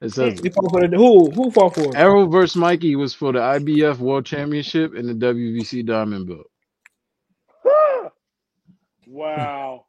It 0.00 0.10
says 0.10 0.42
He 0.42 0.50
fought 0.50 0.70
for 0.72 0.86
the 0.88 0.96
who? 0.96 1.30
Who 1.32 1.50
fought 1.50 1.74
for? 1.74 1.96
it? 1.96 1.98
Errol 1.98 2.28
versus 2.28 2.56
Mikey 2.56 2.96
was 2.96 3.14
for 3.14 3.32
the 3.32 3.40
IBF 3.40 3.98
World 3.98 4.26
Championship 4.26 4.94
and 4.94 5.08
the 5.08 5.26
WBC 5.26 5.86
Diamond 5.86 6.28
Belt. 6.28 6.46
wow. 9.06 9.86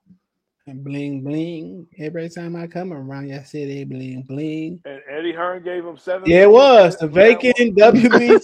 And 0.69 0.83
bling 0.83 1.23
bling. 1.23 1.87
Every 1.97 2.29
time 2.29 2.55
I 2.55 2.67
come 2.67 2.93
around, 2.93 3.29
y'all 3.29 3.43
say 3.43 3.65
they 3.65 3.83
bling 3.85 4.21
bling. 4.27 4.79
And 4.85 5.01
Eddie 5.09 5.29
Eddie 5.29 5.33
Hearn 5.33 5.63
gave 5.63 5.83
him 5.83 5.97
seven. 5.97 6.29
Yeah, 6.29 6.43
it 6.43 6.51
was 6.51 6.95
the 6.97 7.07
vacant 7.07 7.75
WBC. 7.75 8.43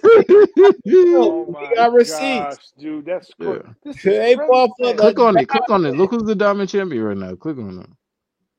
Oh 1.18 1.46
We 1.48 1.76
got 1.76 1.94
receipts. 1.94 2.20
gosh, 2.20 2.58
dude, 2.80 3.06
that's 3.06 3.32
Yeah. 3.40 3.60
this 3.84 3.98
is 3.98 4.02
Hey, 4.02 4.36
crazy. 4.36 4.50
Paul, 4.52 4.70
Click 4.70 5.20
on 5.20 5.38
it. 5.38 5.48
Click 5.48 5.70
on 5.70 5.86
it. 5.86 5.96
Look 5.96 6.12
who's 6.12 6.24
the 6.24 6.36
diamond 6.36 6.70
champion 6.70 7.04
right 7.04 7.18
now. 7.18 7.36
Click 7.36 7.58
on 7.58 7.80
it. 7.80 7.90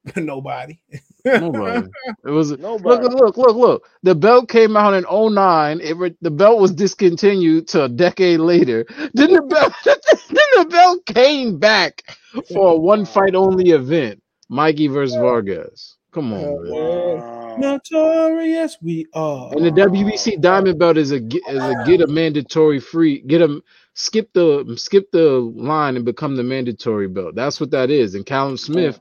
Nobody. 0.16 0.78
Nobody. 1.24 1.88
It 2.24 2.30
was 2.30 2.50
look, 2.52 2.60
Nobody. 2.60 3.08
look, 3.08 3.14
look, 3.14 3.36
look. 3.36 3.56
look. 3.56 3.88
The 4.02 4.14
belt 4.14 4.48
came 4.48 4.76
out 4.76 4.94
in 4.94 5.04
09. 5.04 5.80
It 5.80 5.96
re- 5.96 6.16
the 6.20 6.30
belt 6.30 6.60
was 6.60 6.72
discontinued 6.72 7.68
to 7.68 7.84
a 7.84 7.88
decade 7.88 8.40
later. 8.40 8.86
Then 9.14 9.32
the 9.32 9.42
belt, 9.42 9.72
then 9.84 10.46
the 10.56 10.66
belt 10.70 11.06
came 11.06 11.58
back 11.58 12.02
for 12.52 12.68
a 12.68 12.72
oh, 12.72 12.78
one 12.78 13.04
fight 13.04 13.34
only 13.34 13.70
event. 13.70 14.22
Mikey 14.48 14.88
versus 14.88 15.16
Vargas. 15.16 15.96
Come 16.12 16.32
on, 16.32 16.44
oh, 16.44 17.56
man. 17.56 17.60
Notorious 17.60 18.76
we 18.82 19.06
are. 19.14 19.52
And 19.52 19.64
the 19.64 19.70
WBC 19.70 20.40
Diamond 20.40 20.78
Belt 20.78 20.96
is 20.96 21.12
a 21.12 21.16
is 21.16 21.62
a 21.62 21.82
get 21.86 22.00
a 22.00 22.06
mandatory 22.06 22.80
free 22.80 23.20
get 23.22 23.40
a 23.40 23.60
skip 23.94 24.32
the 24.34 24.74
skip 24.76 25.10
the 25.10 25.40
line 25.56 25.96
and 25.96 26.04
become 26.04 26.36
the 26.36 26.42
mandatory 26.42 27.08
belt. 27.08 27.34
That's 27.34 27.60
what 27.60 27.70
that 27.72 27.90
is. 27.90 28.14
And 28.14 28.24
Callum 28.24 28.56
Smith, 28.56 29.00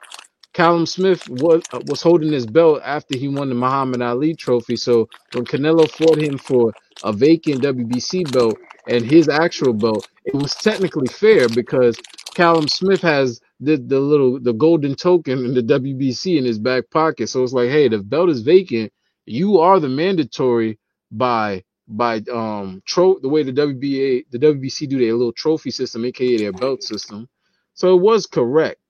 Callum 0.55 0.87
Smith 0.87 1.27
was 1.29 1.63
was 1.73 2.03
holding 2.03 2.33
his 2.33 2.47
belt 2.47 2.81
after 2.85 3.17
he 3.17 3.29
won 3.29 3.49
the 3.49 3.55
Muhammad 3.55 4.03
Ali 4.03 4.35
Trophy. 4.35 4.77
So 4.77 5.09
when 5.31 5.45
Canelo 5.47 5.89
fought 5.89 6.19
him 6.19 6.39
for 6.39 6.75
a 7.03 7.13
vacant 7.13 7.63
WBC 7.63 8.31
belt 8.31 8.59
and 8.87 9.05
his 9.05 9.29
actual 9.29 9.73
belt, 9.73 10.07
it 10.25 10.35
was 10.35 10.57
technically 10.57 11.09
fair 11.09 11.49
because 11.49 12.01
Callum 12.35 12.67
Smith 12.67 13.01
has 13.03 13.41
the 13.61 13.77
the 13.77 14.01
little 14.01 14.41
the 14.41 14.53
golden 14.53 14.95
token 14.95 15.45
in 15.45 15.55
the 15.55 15.63
WBC 15.63 16.37
in 16.39 16.45
his 16.45 16.59
back 16.59 16.91
pocket. 16.91 17.29
So 17.29 17.43
it's 17.43 17.53
like, 17.53 17.71
hey, 17.71 17.89
the 17.89 17.99
belt 17.99 18.29
is 18.29 18.41
vacant. 18.43 18.93
You 19.27 19.59
are 19.59 19.79
the 19.79 19.89
mandatory 19.89 20.79
by 21.13 21.63
by 21.87 22.23
um 22.33 22.83
tro- 22.87 23.19
the 23.21 23.29
way 23.29 23.43
the 23.45 23.53
WBA 23.53 24.25
the 24.31 24.39
WBC 24.39 24.89
do 24.89 24.99
their 24.99 25.13
little 25.13 25.33
trophy 25.33 25.71
system, 25.71 26.05
aka 26.05 26.39
their 26.39 26.53
belt 26.53 26.83
system. 26.83 27.29
So 27.75 27.97
it 27.97 28.01
was 28.01 28.27
correct. 28.27 28.81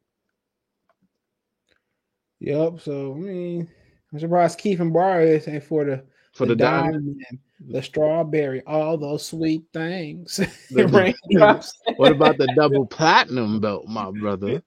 Yep. 2.40 2.80
So 2.82 3.14
I 3.14 3.18
mean, 3.18 3.70
I'm 4.14 4.20
surprised 4.20 4.60
Keith 4.60 4.80
and 4.80 4.94
Barris 4.94 5.48
ain't 5.48 5.64
for 5.64 5.86
the 5.86 6.04
For 6.34 6.46
the 6.46 6.56
diamond. 6.56 7.24
the 7.68 7.82
strawberry, 7.82 8.62
all 8.68 8.98
those 8.98 9.26
sweet 9.26 9.64
things. 9.74 10.40
The- 10.72 11.16
What 11.98 12.12
about 12.12 12.38
the 12.38 12.48
double 12.56 12.86
platinum 12.86 13.60
belt, 13.62 13.88
my 13.88 14.12
brother? 14.12 14.62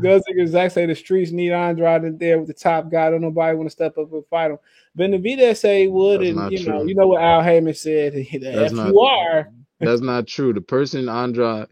Gus 0.00 0.22
Zach 0.46 0.70
say 0.70 0.86
the 0.86 0.94
streets 0.94 1.32
need 1.32 1.50
Andrade 1.52 2.04
in 2.04 2.18
there 2.18 2.38
with 2.38 2.48
the 2.48 2.54
top 2.54 2.90
guy. 2.90 3.10
Don't 3.10 3.20
nobody 3.20 3.56
want 3.56 3.66
to 3.68 3.72
step 3.72 3.98
up 3.98 4.12
and 4.12 4.24
fight 4.26 4.52
him. 4.52 4.58
Benavidez 4.96 5.56
say 5.56 5.82
he 5.82 5.88
would, 5.88 6.20
That's 6.20 6.30
and 6.38 6.52
you 6.52 6.66
know, 6.66 6.82
you 6.84 6.94
know 6.94 7.08
what 7.08 7.22
Al 7.22 7.42
Haymon 7.42 7.74
said. 7.74 8.12
If 8.16 8.42
That's 8.42 8.72
not- 8.72 8.88
you 8.88 9.00
are, 9.00 9.48
That's 9.80 10.00
not 10.00 10.26
true. 10.28 10.52
The 10.52 10.60
person 10.60 11.08
Andrade, 11.08 11.66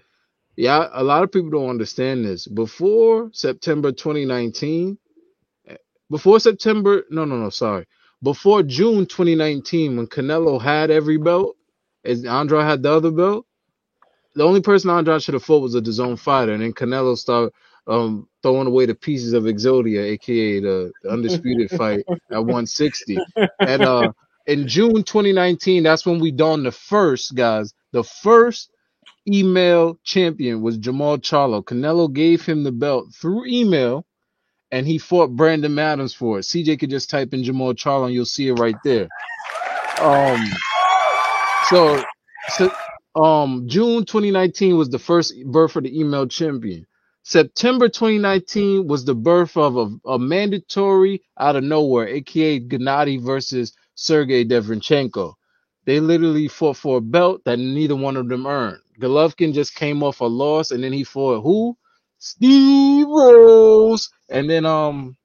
yeah, 0.57 0.89
a 0.93 1.05
lot 1.05 1.23
of 1.23 1.31
people 1.31 1.51
don't 1.51 1.71
understand 1.71 2.25
this. 2.25 2.49
Before 2.49 3.31
September 3.33 3.93
2019, 3.93 4.91
eh, 4.91 5.10
before 6.11 6.41
September, 6.41 7.05
no, 7.11 7.25
no, 7.25 7.37
no, 7.37 7.51
sorry. 7.51 7.87
Before 8.23 8.63
June 8.63 9.07
2019, 9.07 9.97
when 9.97 10.07
Canelo 10.07 10.61
had 10.61 10.91
every 10.91 11.17
belt, 11.17 11.57
and 12.05 12.27
Andrade 12.27 12.65
had 12.65 12.83
the 12.83 12.93
other 12.93 13.11
belt, 13.11 13.47
the 14.35 14.45
only 14.45 14.61
person 14.61 14.91
Andrade 14.91 15.23
should 15.23 15.35
have 15.35 15.45
fought 15.45 15.63
was 15.63 15.75
a 15.75 15.81
DAZN 15.81 16.19
fighter, 16.19 16.53
and 16.53 16.63
then 16.63 16.73
Canelo 16.73 17.17
started 17.17 17.53
um, 17.87 18.29
throwing 18.43 18.67
away 18.67 18.87
the 18.87 18.95
pieces 18.95 19.33
of 19.33 19.45
Exodia, 19.45 20.03
aka 20.13 20.61
the, 20.61 20.93
the 21.03 21.11
undisputed 21.11 21.71
fight 21.71 22.05
at 22.31 22.39
160. 22.39 23.19
And 23.61 23.83
uh, 23.83 24.13
in 24.47 24.69
June 24.69 25.03
2019, 25.03 25.83
that's 25.83 26.07
when 26.07 26.21
we 26.21 26.31
donned 26.31 26.67
the 26.67 26.73
first 26.73 27.35
guys. 27.35 27.73
The 27.93 28.05
first 28.05 28.71
email 29.29 29.99
champion 30.05 30.63
was 30.63 30.79
Jermall 30.79 31.19
Charlo. 31.19 31.65
Canelo 31.65 32.13
gave 32.13 32.45
him 32.45 32.63
the 32.63 32.73
belt 32.73 33.13
through 33.15 33.47
email, 33.47 34.07
and 34.73 34.87
he 34.87 34.99
fought 34.99 35.37
Brandon 35.37 35.79
Adams 35.79 36.15
for 36.15 36.39
it. 36.39 36.43
CJ 36.43 36.81
could 36.81 36.91
just 36.91 37.11
type 37.11 37.35
in 37.35 37.43
Jermall 37.43 37.75
Charlo, 37.75 38.07
and 38.07 38.15
you'll 38.15 38.25
see 38.25 38.49
it 38.49 38.55
right 38.55 38.77
there. 38.85 39.09
Um, 40.01 40.47
so, 41.69 42.03
so 42.49 42.73
um, 43.15 43.65
June 43.69 44.05
2019 44.05 44.77
was 44.77 44.91
the 44.91 44.99
first 44.99 45.35
birth 45.47 45.77
of 45.77 45.85
the 45.85 45.99
email 45.99 46.27
champion. 46.27 46.87
September 47.23 47.89
2019 47.89 48.87
was 48.89 49.05
the 49.05 49.15
birth 49.15 49.57
of 49.57 49.77
a, 49.77 49.91
a 50.09 50.19
mandatory 50.19 51.23
out 51.39 51.57
of 51.57 51.65
nowhere, 51.65 52.09
aka 52.09 52.61
Gennady 52.61 53.21
versus 53.23 53.73
Sergey 53.95 54.45
Derevyanchenko. 54.45 55.35
They 55.87 56.01
literally 56.01 56.49
fought 56.49 56.77
for 56.77 56.99
a 56.99 57.03
belt 57.03 57.43
that 57.45 57.59
neither 57.59 57.97
one 57.97 58.17
of 58.17 58.29
them 58.29 58.47
earned. 58.47 58.81
Golovkin 59.01 59.55
just 59.55 59.75
came 59.75 60.03
off 60.03 60.21
a 60.21 60.25
loss, 60.25 60.71
and 60.71 60.83
then 60.83 60.93
he 60.93 61.05
fought 61.05 61.43
who? 61.43 61.77
Steve 62.21 63.07
Rolls, 63.09 64.11
and 64.29 64.49
then 64.49 64.67
um, 64.67 65.17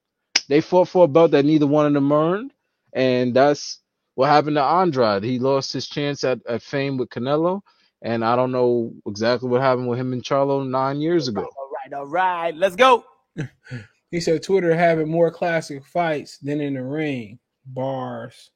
they 0.48 0.62
fought 0.62 0.88
for 0.88 1.04
a 1.04 1.08
belt 1.08 1.32
that 1.32 1.44
neither 1.46 1.68
one 1.68 1.86
of 1.86 1.94
them 1.94 2.12
earned, 2.12 2.54
and 2.94 3.34
that's 3.34 3.82
what 4.16 4.30
happened 4.30 4.56
to 4.56 4.64
Andrade. 4.64 5.24
He 5.24 5.38
lost 5.38 5.74
his 5.74 5.88
chance 5.88 6.24
at, 6.24 6.40
at 6.48 6.62
fame 6.62 6.96
with 6.98 7.10
Canelo, 7.10 7.62
and 8.02 8.24
I 8.24 8.38
don't 8.38 8.54
know 8.54 8.94
exactly 9.06 9.50
what 9.50 9.62
happened 9.62 9.90
with 9.90 10.00
him 10.00 10.14
and 10.14 10.24
Charlo 10.24 10.66
nine 10.68 11.02
years 11.02 11.28
ago. 11.28 11.42
All 11.42 11.70
right, 11.84 11.94
all 11.94 12.08
right, 12.08 12.56
let's 12.56 12.78
go. 12.78 13.04
he 14.12 14.22
said 14.22 14.42
Twitter 14.42 14.74
having 14.74 15.10
more 15.10 15.32
classic 15.32 15.86
fights 15.86 16.38
than 16.38 16.62
in 16.62 16.76
the 16.76 16.84
ring. 16.84 17.40
Bars. 17.66 18.52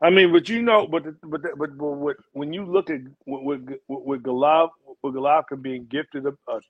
I 0.00 0.10
mean, 0.10 0.32
but 0.32 0.48
you 0.48 0.62
know, 0.62 0.86
but 0.86 1.04
but 1.22 1.42
but, 1.56 1.76
but 1.76 1.76
what, 1.76 2.16
when 2.32 2.52
you 2.52 2.64
look 2.64 2.88
at 2.88 3.00
with 3.26 3.68
with, 3.88 4.22
Golov, 4.22 4.70
with 5.02 5.14
Golovkin 5.14 5.60
being 5.60 5.86
gifted 5.86 6.24
a, 6.26 6.34
a 6.50 6.60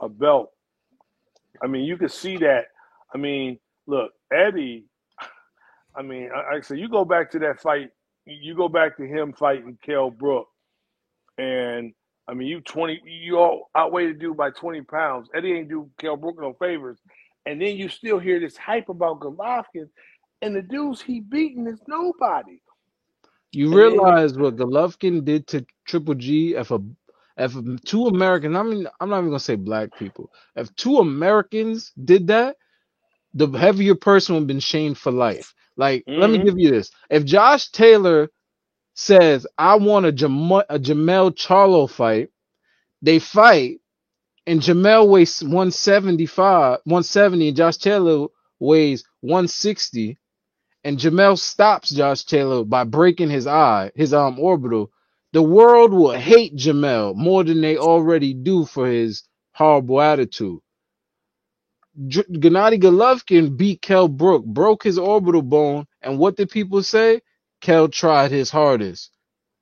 a 0.00 0.08
belt, 0.10 0.50
I 1.62 1.68
mean, 1.68 1.84
you 1.84 1.96
can 1.96 2.10
see 2.10 2.36
that. 2.38 2.66
I 3.14 3.18
mean, 3.18 3.58
look, 3.86 4.12
Eddie. 4.32 4.84
I 5.96 6.02
mean, 6.02 6.28
I, 6.34 6.56
I 6.56 6.74
you 6.74 6.90
go 6.90 7.06
back 7.06 7.30
to 7.30 7.38
that 7.38 7.60
fight. 7.62 7.88
You 8.26 8.54
go 8.54 8.68
back 8.68 8.98
to 8.98 9.06
him 9.06 9.32
fighting 9.32 9.78
Kell 9.82 10.10
Brook, 10.10 10.48
and 11.38 11.94
I 12.28 12.34
mean, 12.34 12.48
you 12.48 12.60
twenty, 12.60 13.00
you 13.06 13.38
all 13.38 13.70
outweigh 13.74 14.08
the 14.08 14.18
dude 14.18 14.36
by 14.36 14.50
twenty 14.50 14.82
pounds. 14.82 15.30
Eddie 15.34 15.52
ain't 15.54 15.70
do 15.70 15.88
Kell 15.98 16.16
Brook 16.16 16.36
no 16.38 16.52
favors, 16.60 16.98
and 17.46 17.58
then 17.58 17.76
you 17.76 17.88
still 17.88 18.18
hear 18.18 18.38
this 18.38 18.58
hype 18.58 18.90
about 18.90 19.20
Golovkin, 19.20 19.88
and 20.42 20.54
the 20.54 20.60
dudes 20.60 21.00
he 21.00 21.20
beating 21.20 21.66
is 21.66 21.80
nobody. 21.88 22.58
You 23.56 23.70
realize 23.76 24.38
what 24.38 24.56
Golovkin 24.56 25.24
did 25.24 25.48
to 25.48 25.66
Triple 25.86 26.16
G 26.16 26.56
if 26.56 26.72
a 26.72 26.80
if 27.38 27.54
two 27.84 28.06
Americans, 28.06 28.56
I 28.56 28.64
mean, 28.64 28.88
I'm 29.00 29.10
not 29.10 29.18
even 29.20 29.30
gonna 29.30 29.40
say 29.40 29.56
black 29.56 29.96
people. 29.96 30.32
If 30.56 30.74
two 30.76 30.98
Americans 30.98 31.92
did 32.04 32.28
that, 32.28 32.58
the 33.34 33.48
heavier 33.48 33.94
person 33.96 34.34
would 34.34 34.42
have 34.42 34.48
been 34.48 34.60
shamed 34.60 34.98
for 34.98 35.12
life. 35.12 35.54
Like, 35.76 36.06
let 36.16 36.30
me 36.30 36.38
Mhm. 36.38 36.44
give 36.44 36.56
you 36.58 36.70
this: 36.70 36.90
if 37.10 37.24
Josh 37.24 37.70
Taylor 37.70 38.30
says, 38.94 39.46
"I 39.58 39.76
want 39.76 40.06
a, 40.06 40.12
Jam- 40.12 40.52
a 40.52 40.78
Jamel 40.80 41.32
Charlo 41.36 41.90
fight," 41.90 42.30
they 43.02 43.18
fight, 43.20 43.80
and 44.46 44.60
Jamel 44.60 45.08
weighs 45.08 45.42
175, 45.44 46.80
170, 46.84 47.48
and 47.48 47.58
Josh 47.58 47.78
Taylor 47.78 48.28
weighs 48.60 49.04
160 49.22 50.18
and 50.86 50.98
Jamel 50.98 51.38
stops 51.38 51.90
Josh 51.92 52.24
Taylor 52.24 52.64
by 52.64 52.84
breaking 52.84 53.30
his 53.30 53.46
eye, 53.48 53.92
his 53.96 54.14
um 54.14 54.40
orbital, 54.40 54.92
the 55.34 55.42
world 55.42 55.92
will 55.94 56.12
hate 56.12 56.56
Jamel 56.56 57.16
more 57.16 57.44
than 57.44 57.62
they 57.62 57.78
already 57.78 58.34
do 58.34 58.66
for 58.66 58.88
his 58.88 59.24
horrible 59.54 60.02
attitude. 60.02 60.60
J- 62.08 62.24
Gennady 62.24 62.80
Golovkin 62.82 63.56
beat 63.56 63.82
Kell 63.82 64.08
Brook, 64.08 64.44
broke 64.46 64.84
his 64.84 64.98
orbital 64.98 65.42
bone, 65.42 65.86
and 66.02 66.18
what 66.18 66.36
did 66.36 66.50
people 66.50 66.82
say? 66.82 67.22
Kell 67.62 67.88
tried 67.88 68.32
his 68.32 68.50
hardest. 68.50 69.12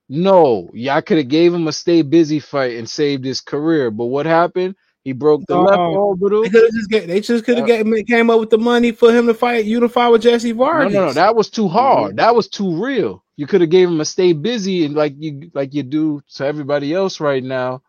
No, 0.09 0.69
y'all 0.73 1.01
could 1.01 1.17
have 1.17 1.29
gave 1.29 1.53
him 1.53 1.67
a 1.67 1.73
stay 1.73 2.03
busy 2.03 2.39
fight 2.39 2.77
and 2.77 2.89
saved 2.89 3.25
his 3.25 3.41
career, 3.41 3.91
but 3.91 4.05
what 4.07 4.25
happened? 4.27 4.75
He 5.05 5.13
broke 5.13 5.45
the 5.47 5.53
oh. 5.53 5.61
left 5.61 5.77
No. 5.77 5.93
orbital. 5.93 6.43
They 6.43 6.49
just 6.49 6.89
get, 6.89 7.07
they 7.07 7.21
just 7.21 7.45
could 7.45 7.57
have 7.59 7.69
uh, 7.69 7.83
get 7.83 8.07
came 8.07 8.31
up 8.31 8.39
with 8.39 8.49
the 8.49 8.57
money 8.57 8.91
for 8.91 9.13
him 9.13 9.27
to 9.27 9.35
fight 9.35 9.63
unify 9.65 10.07
with 10.07 10.23
Jesse 10.23 10.51
No, 10.51 10.57
Vargas. 10.57 10.93
no, 10.93 10.99
no, 11.01 11.05
no, 11.07 11.13
that 11.13 11.35
was 11.35 11.49
too 11.49 11.67
hard. 11.67 12.09
Mm-hmm. 12.09 12.15
That 12.17 12.35
was 12.35 12.47
too 12.47 12.83
real. 12.83 13.23
You 13.37 13.45
could 13.45 13.61
have 13.61 13.69
gave 13.69 13.87
him 13.87 14.01
a 14.01 14.05
stay 14.05 14.33
busy 14.33 14.83
and 14.83 14.95
like 14.95 15.13
you 15.19 15.51
like 15.53 15.75
you 15.75 15.83
do 15.83 16.21
to 16.35 16.45
everybody 16.45 16.91
else 16.91 17.19
right 17.19 17.43
now. 17.43 17.83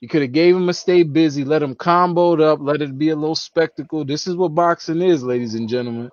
You 0.00 0.08
could 0.08 0.20
have 0.20 0.32
gave 0.32 0.54
him 0.54 0.68
a 0.68 0.74
stay 0.74 1.02
busy, 1.02 1.44
let 1.44 1.62
him 1.62 1.74
comboed 1.74 2.42
up, 2.42 2.58
let 2.60 2.82
it 2.82 2.98
be 2.98 3.08
a 3.08 3.16
little 3.16 3.34
spectacle. 3.34 4.04
This 4.04 4.26
is 4.26 4.36
what 4.36 4.54
boxing 4.54 5.00
is, 5.00 5.22
ladies 5.22 5.54
and 5.54 5.68
gentlemen. 5.68 6.10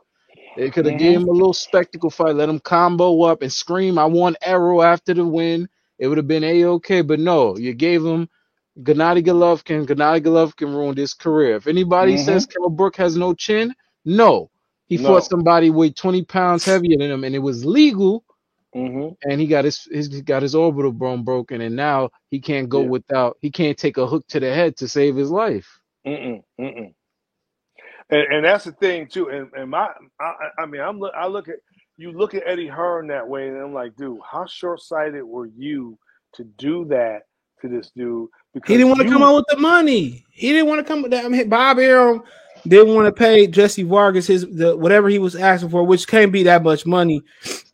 They 0.56 0.70
could 0.70 0.86
have 0.86 0.98
gave 0.98 1.18
him 1.18 1.28
a 1.28 1.32
little 1.32 1.54
spectacle 1.54 2.10
fight, 2.10 2.36
let 2.36 2.50
him 2.50 2.60
combo 2.62 3.22
up 3.24 3.42
and 3.42 3.52
scream, 3.52 4.00
"I 4.00 4.06
want 4.06 4.38
arrow" 4.42 4.82
after 4.82 5.14
the 5.14 5.26
win. 5.26 5.68
It 6.00 6.08
would 6.08 6.18
have 6.18 6.28
been 6.28 6.44
a 6.46 6.64
okay, 6.66 7.02
but 7.02 7.20
no, 7.20 7.58
you 7.58 7.74
gave 7.74 8.04
him 8.06 8.30
Gennady 8.84 9.24
Golovkin. 9.26 9.86
Gennady 9.86 10.22
Golovkin 10.22 10.74
ruined 10.74 10.98
his 10.98 11.14
career. 11.14 11.56
If 11.56 11.68
anybody 11.68 12.14
Mhm. 12.14 12.26
says 12.26 12.46
Kell 12.46 12.70
Brook 12.70 12.96
has 12.98 13.18
no 13.18 13.34
chin, 13.34 13.74
no. 14.06 14.50
He 14.88 14.98
No. 14.98 15.08
fought 15.08 15.26
somebody 15.26 15.70
weighed 15.70 15.96
20 15.96 16.24
pounds 16.26 16.66
heavier 16.66 16.98
than 16.98 17.12
him, 17.12 17.24
and 17.24 17.36
it 17.36 17.40
was 17.40 17.66
legal. 17.66 18.24
hmm 18.74 19.10
And 19.24 19.42
he 19.42 19.48
got 19.48 19.66
his, 19.66 19.84
his 19.92 20.08
he 20.14 20.22
got 20.22 20.44
his 20.44 20.56
orbital 20.56 20.92
bone 20.92 21.24
broken, 21.24 21.62
and 21.62 21.76
now 21.76 22.10
he 22.30 22.40
can't 22.40 22.70
go 22.70 22.84
Yeah. 22.84 22.90
without. 22.90 23.38
He 23.42 23.52
can't 23.52 23.78
take 23.78 23.98
a 23.98 24.08
hook 24.08 24.26
to 24.30 24.40
the 24.40 24.54
head 24.54 24.78
to 24.78 24.88
save 24.88 25.16
his 25.16 25.32
life. 25.32 25.80
Mm-mm, 26.06 26.44
mm-mm. 26.60 26.94
And, 28.10 28.22
and 28.34 28.46
that's 28.46 28.66
the 28.66 28.72
thing 28.74 29.08
too. 29.08 29.30
And, 29.30 29.50
and 29.54 29.70
my, 29.72 29.90
I, 30.20 30.24
I 30.24 30.62
I 30.64 30.66
mean, 30.66 30.82
I'm 30.82 31.00
look, 31.00 31.14
I 31.16 31.28
look 31.28 31.50
at 31.50 31.58
you 31.98 32.12
look 32.12 32.34
at 32.36 32.44
Eddie 32.46 32.68
Hearn 32.68 33.08
that 33.08 33.28
way, 33.28 33.48
and 33.50 33.58
I'm 33.58 33.74
like, 33.74 33.96
dude, 33.96 34.20
how 34.30 34.46
short 34.46 34.82
sighted 34.82 35.24
were 35.24 35.48
you 35.48 35.98
to 36.36 36.44
do 36.44 36.86
that 36.86 37.24
to 37.62 37.68
this 37.68 37.92
dude? 37.96 38.30
Because 38.58 38.70
He 38.74 38.78
didn't 38.78 38.90
want 38.90 39.02
to 39.02 39.10
come 39.10 39.24
out 39.24 39.36
with 39.36 39.46
the 39.50 39.58
money. 39.58 40.26
He 40.32 40.52
didn't 40.52 40.68
want 40.68 40.80
to 40.80 40.84
come 40.84 41.02
with 41.02 41.12
that. 41.12 41.26
I 41.26 41.28
mean, 41.28 41.50
Bob 41.50 41.80
Arum 41.80 42.24
didn't 42.68 42.94
want 42.94 43.06
to 43.08 43.12
pay 43.12 43.48
Jesse 43.48 43.84
Vargas 43.84 44.28
his 44.28 44.46
the 44.48 44.76
whatever 44.76 45.10
he 45.10 45.20
was 45.20 45.36
asking 45.36 45.70
for, 45.70 45.84
which 45.84 46.08
can't 46.08 46.32
be 46.32 46.44
that 46.44 46.64
much 46.64 46.86
money. 46.86 47.24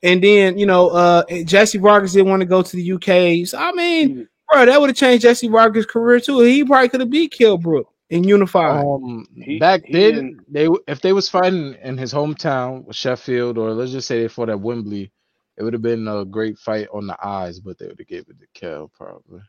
And 0.02 0.24
then 0.24 0.58
you 0.58 0.66
know, 0.66 0.90
uh, 0.90 1.24
Jesse 1.46 1.78
Vargas 1.78 2.14
didn't 2.14 2.30
want 2.30 2.42
to 2.42 2.46
go 2.46 2.62
to 2.62 2.76
the 2.76 2.92
UK. 2.94 3.48
So 3.48 3.58
I 3.58 3.72
mean, 3.74 4.28
bro, 4.52 4.66
that 4.66 4.80
would 4.80 4.90
have 4.90 4.98
changed 4.98 5.24
Jesse 5.24 5.48
Vargas' 5.48 5.86
career 5.86 6.20
too. 6.20 6.40
He 6.42 6.64
probably 6.64 6.90
could 6.90 7.00
have 7.02 7.10
beat 7.10 7.32
Kell 7.32 7.58
Brook 7.58 7.88
in 8.10 8.24
unified. 8.24 8.86
Um, 8.86 9.28
He- 9.36 9.58
back 9.60 9.84
he 9.86 9.94
then, 9.94 10.14
didn't- 10.14 10.54
they 10.54 10.68
if 10.88 11.02
they 11.02 11.14
was 11.14 11.28
fighting 11.30 11.76
in 11.84 11.98
his 11.98 12.14
hometown, 12.14 12.94
Sheffield, 12.94 13.58
or 13.58 13.72
let's 13.72 13.92
just 13.92 14.08
say 14.08 14.22
they 14.22 14.28
fought 14.28 14.50
at 14.50 14.60
Wembley, 14.60 15.12
it 15.58 15.64
would 15.64 15.74
have 15.74 15.82
been 15.82 16.08
a 16.08 16.24
great 16.26 16.58
fight 16.60 16.88
on 16.94 17.08
the 17.08 17.18
eyes, 17.26 17.60
but 17.60 17.78
they 17.80 17.88
would 17.88 18.00
have 18.00 18.08
gave 18.08 18.26
it 18.30 18.40
to 18.40 18.48
Kell 18.60 18.92
probably. 18.96 19.42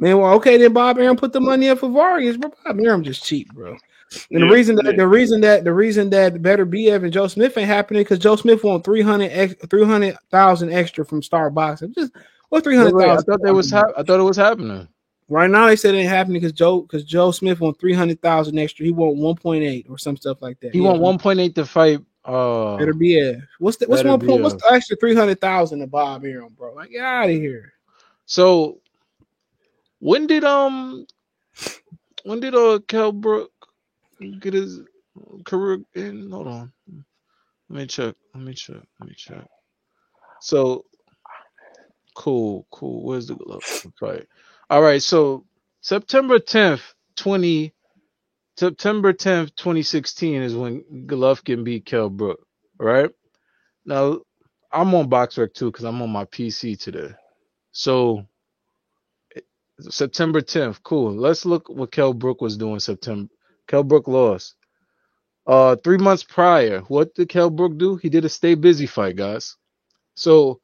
Man, 0.00 0.18
well, 0.18 0.32
okay, 0.34 0.56
then 0.56 0.72
Bob 0.72 0.98
Arum 0.98 1.16
put 1.16 1.32
the 1.32 1.40
money 1.40 1.68
up 1.68 1.78
for 1.80 1.90
Vargas, 1.90 2.38
but 2.38 2.54
Bob 2.64 2.80
Arum 2.80 3.02
just 3.02 3.22
cheap, 3.22 3.52
bro. 3.52 3.72
And 3.72 3.78
Yeah, 4.30 4.38
the 4.40 4.52
reason 4.54 4.76
that 4.76 4.86
yeah. 4.86 4.96
the 4.96 5.06
reason 5.06 5.40
that 5.42 5.64
the 5.64 5.72
reason 5.74 6.08
that 6.10 6.34
Beterbiev 6.34 7.04
and 7.04 7.12
Joe 7.12 7.26
Smith 7.28 7.56
ain't 7.58 7.66
happening 7.68 8.00
because 8.02 8.18
Joe 8.18 8.34
Smith 8.34 8.64
won 8.64 8.82
300 8.82 9.30
ex, 9.30 9.54
300,000 9.68 10.72
extra 10.72 11.04
from 11.04 11.22
Star 11.22 11.50
Boxing. 11.50 11.92
Just 11.92 12.12
what 12.48 12.64
Wait, 12.64 12.94
wait, 12.94 13.10
I 13.10 13.16
thought 13.18 13.42
that 13.42 13.52
was 13.54 13.70
hap- 13.70 13.92
I 13.96 14.02
thought 14.02 14.20
it 14.20 14.24
was 14.24 14.38
happening. 14.38 14.88
Right 15.28 15.50
now 15.50 15.66
they 15.66 15.76
said 15.76 15.94
it 15.94 15.98
ain't 15.98 16.08
happening 16.08 16.40
because 16.40 16.52
Joe 16.52 16.80
because 16.80 17.04
Joe 17.04 17.30
Smith 17.30 17.60
won 17.60 17.74
300,000 17.74 18.58
extra. 18.58 18.86
He 18.86 18.92
won 18.92 19.16
1.8 19.16 19.88
or 19.90 19.98
some 19.98 20.16
stuff 20.16 20.40
like 20.40 20.58
that. 20.60 20.72
He 20.72 20.80
Yeah, 20.80 20.92
won 20.92 21.18
1.8 21.18 21.54
to 21.56 21.66
fight. 21.66 22.00
Uh, 22.24 22.78
Better 22.78 22.94
BF. 22.94 23.42
What's 23.58 23.76
the 23.76 23.86
what's 23.86 24.02
one 24.02 24.18
point? 24.18 24.42
What's 24.42 24.54
the 24.60 24.72
extra 24.72 24.96
300,000 24.96 25.78
to 25.78 25.86
Bob 25.86 26.24
Arum, 26.24 26.54
bro? 26.56 26.72
Like 26.74 26.90
get 26.90 27.04
out 27.04 27.26
of 27.26 27.30
here. 27.36 27.74
so 28.24 28.78
when 30.00 30.28
did 30.28 30.44
um 30.44 31.06
when 32.24 32.40
did 32.40 32.54
uh 32.56 32.80
Kell 32.88 33.12
Brook 33.12 33.52
get 34.40 34.54
his 34.54 34.80
career 35.44 35.80
in? 35.94 36.30
Hold 36.30 36.48
on, 36.48 36.72
let 37.70 37.78
me 37.80 37.86
check. 37.86 38.16
Let 38.34 38.44
me 38.44 38.54
check. 38.54 38.82
Let 39.00 39.08
me 39.08 39.14
check. 39.16 39.46
So 40.40 40.86
cool, 42.16 42.66
cool. 42.72 43.04
Where's 43.04 43.28
the 43.28 43.36
glove 43.36 43.64
fight? 44.00 44.26
All 44.70 44.82
right, 44.82 45.02
so 45.02 45.46
September 45.82 46.38
10th, 46.40 46.82
20 47.16 47.74
September 48.56 49.12
10th, 49.12 49.54
2016 49.56 50.42
is 50.42 50.54
when 50.54 50.84
Golovkin 51.06 51.64
beat 51.64 51.86
Kell 51.86 52.10
Brook, 52.10 52.46
right? 52.78 53.10
Now 53.86 54.20
I'm 54.72 54.94
on 54.94 55.10
BoxRec 55.10 55.54
too 55.54 55.70
because 55.72 55.84
I'm 55.84 56.02
on 56.02 56.10
my 56.10 56.24
PC 56.26 56.78
today. 56.78 57.10
So 57.72 58.26
September 59.90 60.40
10th, 60.42 60.82
cool. 60.82 61.14
Let's 61.14 61.46
look 61.46 61.68
what 61.68 61.92
Kell 61.92 62.14
Brook 62.14 62.40
was 62.40 62.56
doing 62.56 62.80
September. 62.80 63.30
Kell 63.68 63.84
Brook 63.84 64.08
lost. 64.08 64.56
Uh, 65.46 65.76
three 65.76 65.98
months 65.98 66.24
prior, 66.24 66.80
what 66.82 67.14
did 67.14 67.28
Kell 67.28 67.50
Brook 67.50 67.78
do? 67.78 67.96
He 67.96 68.08
did 68.08 68.24
a 68.24 68.28
stay 68.28 68.54
busy 68.54 68.86
fight, 68.86 69.16
guys. 69.16 69.56
So 70.14 70.60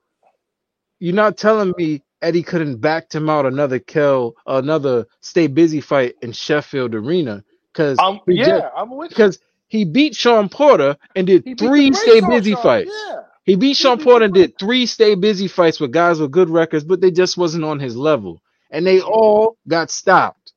you're 1.01 1.15
not 1.15 1.37
telling 1.39 1.75
me 1.77 2.03
Eddie 2.23 2.43
couldn't 2.43 2.79
backed 2.81 3.15
him 3.15 3.29
out 3.31 3.47
another 3.47 3.79
Kell, 3.79 4.35
another 4.47 5.07
stay 5.21 5.47
busy 5.49 5.81
fight 5.81 6.15
in 6.23 6.33
Sheffield 6.33 6.95
Arena 6.95 7.45
because 7.73 7.99
Um, 7.99 8.21
yeah, 8.29 8.71
I'm 8.77 8.97
with 8.97 9.11
because 9.11 9.39
he 9.69 9.85
beat 9.85 10.15
Shawn 10.17 10.49
Porter 10.49 10.97
and 11.17 11.27
did 11.27 11.45
He 11.45 11.55
beat 11.55 11.61
the 11.61 11.67
three 11.69 11.93
stay 11.93 12.21
busy 12.21 12.53
Shawn, 12.53 12.63
fights. 12.63 12.91
Yeah. 13.09 13.21
He 13.45 13.57
beat 13.57 13.77
Shawn 13.77 14.01
Porter 14.03 14.27
and 14.27 14.35
did 14.35 14.59
three 14.59 14.87
stay 14.87 15.15
busy 15.15 15.49
fights 15.49 15.81
with 15.81 15.93
guys 15.93 16.21
with 16.21 16.31
good 16.33 16.51
records, 16.51 16.85
but 16.85 17.01
they 17.01 17.11
just 17.11 17.37
wasn't 17.37 17.65
on 17.65 17.81
his 17.81 17.97
level. 17.97 18.41
And 18.77 18.87
they 18.87 19.01
all 19.03 19.59
got 19.69 19.91
stopped. 19.91 20.53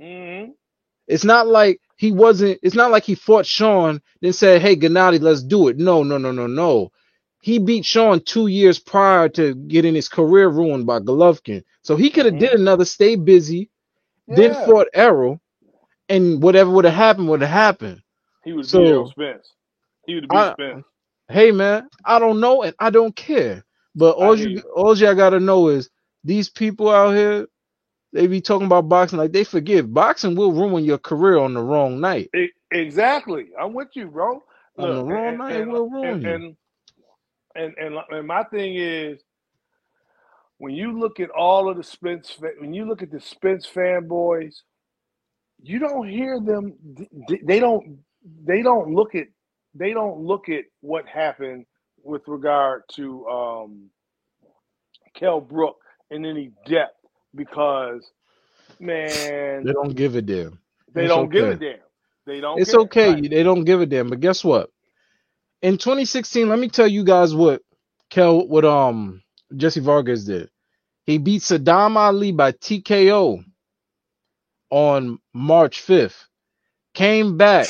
hmm 0.00 0.46
It's 1.08 1.24
not 1.24 1.48
like 1.48 1.80
he 1.96 2.12
wasn't, 2.12 2.60
it's 2.62 2.76
not 2.76 2.92
like 2.92 3.04
he 3.04 3.16
fought 3.16 3.46
Shawn, 3.46 4.02
then 4.22 4.34
said, 4.34 4.62
Hey, 4.62 4.76
Gennady, 4.76 5.20
let's 5.20 5.44
do 5.44 5.68
it. 5.68 5.78
No, 5.78 6.02
no, 6.04 6.18
no, 6.18 6.32
no, 6.32 6.48
no. 6.48 6.92
He 7.42 7.60
beat 7.60 7.86
Shawn 7.86 8.20
two 8.22 8.48
years 8.48 8.78
prior 8.80 9.28
to 9.30 9.54
getting 9.54 9.94
his 9.96 10.08
career 10.08 10.48
ruined 10.48 10.86
by 10.86 11.00
Golovkin. 11.00 11.64
So 11.82 11.96
he 11.96 12.10
could 12.10 12.26
have 12.26 12.38
did 12.38 12.54
another 12.54 12.86
stay 12.86 13.16
busy, 13.16 13.70
then 14.28 14.52
Yeah. 14.52 14.66
fought 14.66 14.88
Errol, 14.94 15.40
and 16.08 16.42
whatever 16.42 16.70
would 16.72 16.86
have 16.86 16.94
happened 16.94 17.28
would 17.30 17.42
have 17.42 17.50
happened. 17.50 18.02
He 18.44 18.52
would 18.54 18.66
So- 18.66 18.84
Errol 18.84 19.10
Spence. 19.10 19.54
He 20.06 20.16
would 20.16 20.30
beat 20.30 20.36
I- 20.36 20.52
Spence. 20.54 20.86
hey 21.30 21.52
man, 21.52 21.88
I 22.04 22.18
don't 22.20 22.40
know 22.40 22.62
and 22.62 22.76
I 22.80 22.90
don't 22.90 23.16
care. 23.16 23.64
But 23.96 24.16
all 24.16 24.36
you 24.38 24.50
you. 24.50 24.62
all 24.76 24.96
y'all 24.98 25.14
gotta 25.16 25.40
know 25.40 25.68
is 25.68 25.90
these 26.24 26.50
people 26.50 26.90
out 26.90 27.14
here, 27.14 27.46
they 28.12 28.26
be 28.26 28.40
talking 28.40 28.66
about 28.66 28.88
boxing 28.88 29.18
like 29.18 29.32
they 29.32 29.44
forgive. 29.44 29.92
Boxing 29.92 30.34
will 30.34 30.52
ruin 30.52 30.84
your 30.84 30.98
career 30.98 31.38
on 31.38 31.54
the 31.54 31.62
wrong 31.62 32.00
night. 32.00 32.30
E- 32.36 32.50
exactly. 32.72 33.48
I'm 33.60 33.72
with 33.74 33.88
you, 33.94 34.08
bro. 34.08 34.42
On 34.78 34.88
the 34.94 35.04
wrong 35.04 35.28
and, 35.28 35.38
night, 35.38 35.56
it 35.56 35.68
will 35.68 35.88
ruin 35.88 36.08
and, 36.08 36.22
you. 36.22 36.28
and, 36.30 36.56
and 37.54 37.74
and 37.78 37.96
and 38.10 38.26
my 38.26 38.44
thing 38.44 38.76
is 38.76 39.20
when 40.58 40.74
you 40.74 40.98
look 40.98 41.20
at 41.20 41.30
all 41.30 41.70
of 41.70 41.76
the 41.76 41.82
Spence, 41.82 42.36
when 42.58 42.74
you 42.74 42.86
look 42.86 43.02
at 43.02 43.10
the 43.10 43.20
Spence 43.20 43.66
fanboys, 43.66 44.56
you 45.62 45.78
don't 45.78 46.08
hear 46.08 46.40
them. 46.40 46.74
They 47.44 47.60
don't. 47.60 47.98
They 48.44 48.62
don't 48.62 48.94
look 48.94 49.14
at. 49.14 49.26
They 49.74 49.92
don't 49.92 50.20
look 50.20 50.48
at 50.48 50.64
what 50.80 51.06
happened 51.06 51.66
with 52.02 52.22
regard 52.26 52.82
to 52.92 53.26
um, 53.28 53.90
Kell 55.14 55.40
Brook 55.40 55.78
in 56.10 56.24
any 56.24 56.52
depth 56.66 56.99
because, 57.34 58.02
man, 58.80 59.64
They 59.64 59.72
don't 59.72 59.94
give 59.96 60.16
a 60.16 60.22
damn. 60.22 60.60
they 60.94 61.06
It's 61.06 61.08
don't 61.08 61.30
give 61.30 61.48
a 61.48 61.54
okay. 61.54 61.56
damn. 61.56 61.80
They 62.26 62.40
don't. 62.40 62.62
It's 62.62 62.66
care. 62.66 62.76
okay. 62.76 63.14
Right. 63.14 63.24
They 63.28 63.42
don't 63.42 63.64
give 63.64 63.80
a 63.80 63.86
damn. 63.86 64.10
But 64.10 64.20
guess 64.20 64.44
what? 64.44 64.70
In 65.62 65.78
2016, 65.78 66.48
let 66.48 66.58
me 66.58 66.68
tell 66.68 66.88
you 66.88 67.04
guys 67.04 67.34
what 67.34 67.62
Kell 68.10 68.46
what 68.48 68.64
um 68.64 69.22
Jesse 69.56 69.80
Vargas 69.80 70.24
did. 70.24 70.50
He 71.06 71.18
beat 71.18 71.42
Saddam 71.42 71.96
Ali 71.96 72.32
by 72.32 72.52
TKO 72.52 73.44
on 74.70 75.18
March 75.34 75.82
5th. 75.86 76.16
Came 76.94 77.36
back 77.38 77.68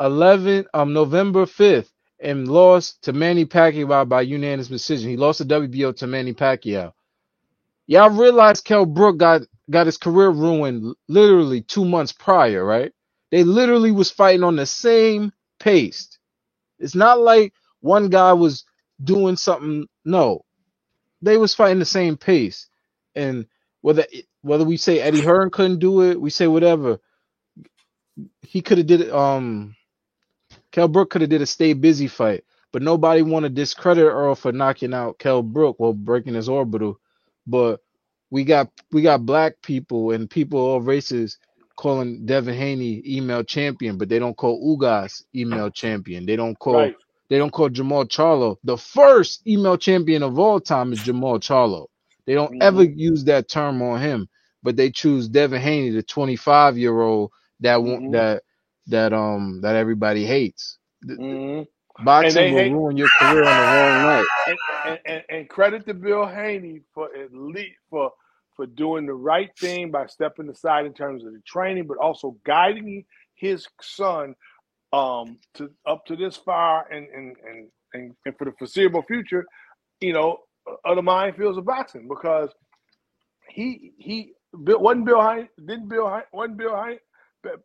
11 0.00 0.66
um 0.74 0.92
November 0.92 1.46
5th 1.46 1.90
and 2.20 2.48
lost 2.48 3.02
to 3.04 3.12
Manny 3.12 3.46
Pacquiao 3.46 4.08
by 4.08 4.22
unanimous 4.22 4.68
decision. 4.68 5.10
He 5.10 5.16
lost 5.16 5.40
the 5.40 5.46
WBO 5.46 5.96
to 5.98 6.06
Manny 6.06 6.34
Pacquiao. 6.34 6.92
Y'all 7.88 8.10
realize 8.10 8.62
Kell 8.62 8.86
Brook 8.86 9.18
got 9.18 9.42
got 9.70 9.86
his 9.86 9.98
career 9.98 10.30
ruined 10.30 10.96
literally 11.08 11.62
two 11.62 11.84
months 11.86 12.12
prior, 12.12 12.64
right? 12.64 12.92
They 13.32 13.44
literally 13.44 13.92
was 13.92 14.10
fighting 14.12 14.44
on 14.44 14.56
the 14.56 14.66
same 14.66 15.32
pace. 15.60 16.18
It's 16.80 16.96
not 16.96 17.20
like 17.20 17.54
one 17.80 18.10
guy 18.10 18.34
was 18.34 18.64
doing 19.04 19.36
something. 19.36 19.86
No, 20.04 20.44
they 21.22 21.36
was 21.38 21.54
fighting 21.54 21.80
the 21.80 21.84
same 21.86 22.16
pace. 22.16 22.68
And 23.14 23.46
whether 23.82 24.06
whether 24.42 24.64
we 24.64 24.76
say 24.78 25.00
Eddie 25.00 25.22
Hearn 25.22 25.50
couldn't 25.50 25.80
do 25.80 26.02
it, 26.02 26.20
we 26.20 26.30
say 26.30 26.46
whatever. 26.48 27.00
He 28.42 28.62
could 28.62 28.78
have 28.78 28.88
did 28.88 29.02
it. 29.02 29.12
Um, 29.12 29.76
Kell 30.72 30.88
Brook 30.88 31.10
could 31.10 31.22
have 31.22 31.30
did 31.30 31.42
a 31.42 31.46
stay 31.46 31.72
busy 31.72 32.08
fight, 32.08 32.44
but 32.72 32.82
nobody 32.82 33.22
want 33.22 33.44
to 33.44 33.50
discredit 33.50 34.04
Earl 34.04 34.34
for 34.34 34.52
knocking 34.52 34.94
out 34.94 35.18
Kell 35.18 35.42
Brook 35.42 35.80
while 35.80 35.92
breaking 35.94 36.34
his 36.34 36.48
orbital. 36.48 37.00
But 37.46 37.80
we 38.30 38.44
got 38.44 38.70
we 38.92 39.02
got 39.02 39.26
black 39.26 39.62
people 39.62 40.12
and 40.12 40.30
people 40.30 40.60
of 40.60 40.66
all 40.66 40.82
races 40.82 41.38
calling 41.76 42.26
Devin 42.26 42.54
Haney 42.56 43.02
email 43.06 43.44
champion, 43.44 43.98
but 43.98 44.08
they 44.10 44.18
don't 44.20 44.36
call 44.36 44.62
Ugas 44.78 45.24
email 45.36 45.70
champion. 45.70 46.26
They 46.26 46.36
don't 46.36 46.58
call 46.58 46.80
Right. 46.80 46.96
they 47.30 47.38
don't 47.38 47.52
call 47.52 47.70
Jermall 47.70 48.06
Charlo. 48.08 48.56
The 48.64 48.78
first 48.78 49.46
email 49.46 49.78
champion 49.78 50.22
of 50.22 50.38
all 50.38 50.60
time 50.60 50.92
is 50.92 51.02
Jermall 51.02 51.40
Charlo. 51.40 51.86
They 52.26 52.34
don't 52.34 52.52
ever 52.60 52.84
use 52.84 53.24
that 53.26 53.48
term 53.48 53.82
on 53.82 54.00
him, 54.00 54.28
but 54.62 54.76
they 54.76 54.90
choose 54.90 55.28
Devin 55.28 55.60
Haney, 55.62 55.90
the 55.90 56.02
25 56.04 56.78
year 56.78 57.00
old 57.00 57.32
that 57.60 57.78
Mhm. 57.84 58.10
that 58.10 58.42
that 58.88 59.12
um 59.14 59.60
that 59.62 59.76
everybody 59.76 60.26
hates. 60.26 60.78
Mhm. 61.18 61.66
Boxing 61.98 62.50
will 62.52 62.64
hate- 62.64 62.72
ruin 62.72 62.96
your 62.96 63.08
career 63.08 63.44
on 63.44 63.56
the 63.56 63.64
wrong 63.64 64.02
night. 64.02 64.26
and, 64.46 64.58
and, 64.84 65.00
and, 65.06 65.24
and 65.30 65.48
credit 65.48 65.86
to 65.86 65.94
Bill 65.94 66.26
Haney 66.26 66.80
for 66.94 67.08
at 67.16 67.32
least 67.32 67.76
for 67.90 68.12
for 68.56 68.66
doing 68.66 69.06
the 69.06 69.14
right 69.14 69.50
thing 69.60 69.90
by 69.90 70.06
stepping 70.06 70.48
aside 70.48 70.86
in 70.86 70.94
terms 70.94 71.24
of 71.24 71.32
the 71.32 71.40
training, 71.46 71.86
but 71.88 71.98
also 71.98 72.36
guiding 72.44 73.04
his 73.34 73.66
son 73.80 74.34
um, 74.92 75.38
to 75.54 75.70
up 75.86 76.06
to 76.06 76.16
this 76.16 76.36
far 76.36 76.88
and 76.90 77.06
and 77.08 77.36
and 77.48 77.68
and, 77.94 78.12
and 78.26 78.38
for 78.38 78.44
the 78.44 78.52
foreseeable 78.58 79.02
future, 79.02 79.44
you 80.00 80.12
know, 80.12 80.38
of 80.84 80.96
the 80.96 81.02
minefields 81.02 81.58
of 81.58 81.64
boxing 81.64 82.08
because 82.08 82.50
he 83.48 83.92
he 83.98 84.32
Bill, 84.64 84.80
wasn't 84.80 85.06
Bill 85.06 85.20
Haney 85.22 85.48
didn't 85.58 85.88
Bill 85.88 86.08
Haney, 86.08 86.24
wasn't 86.32 86.58
Bill 86.58 86.76
Haney 86.76 86.98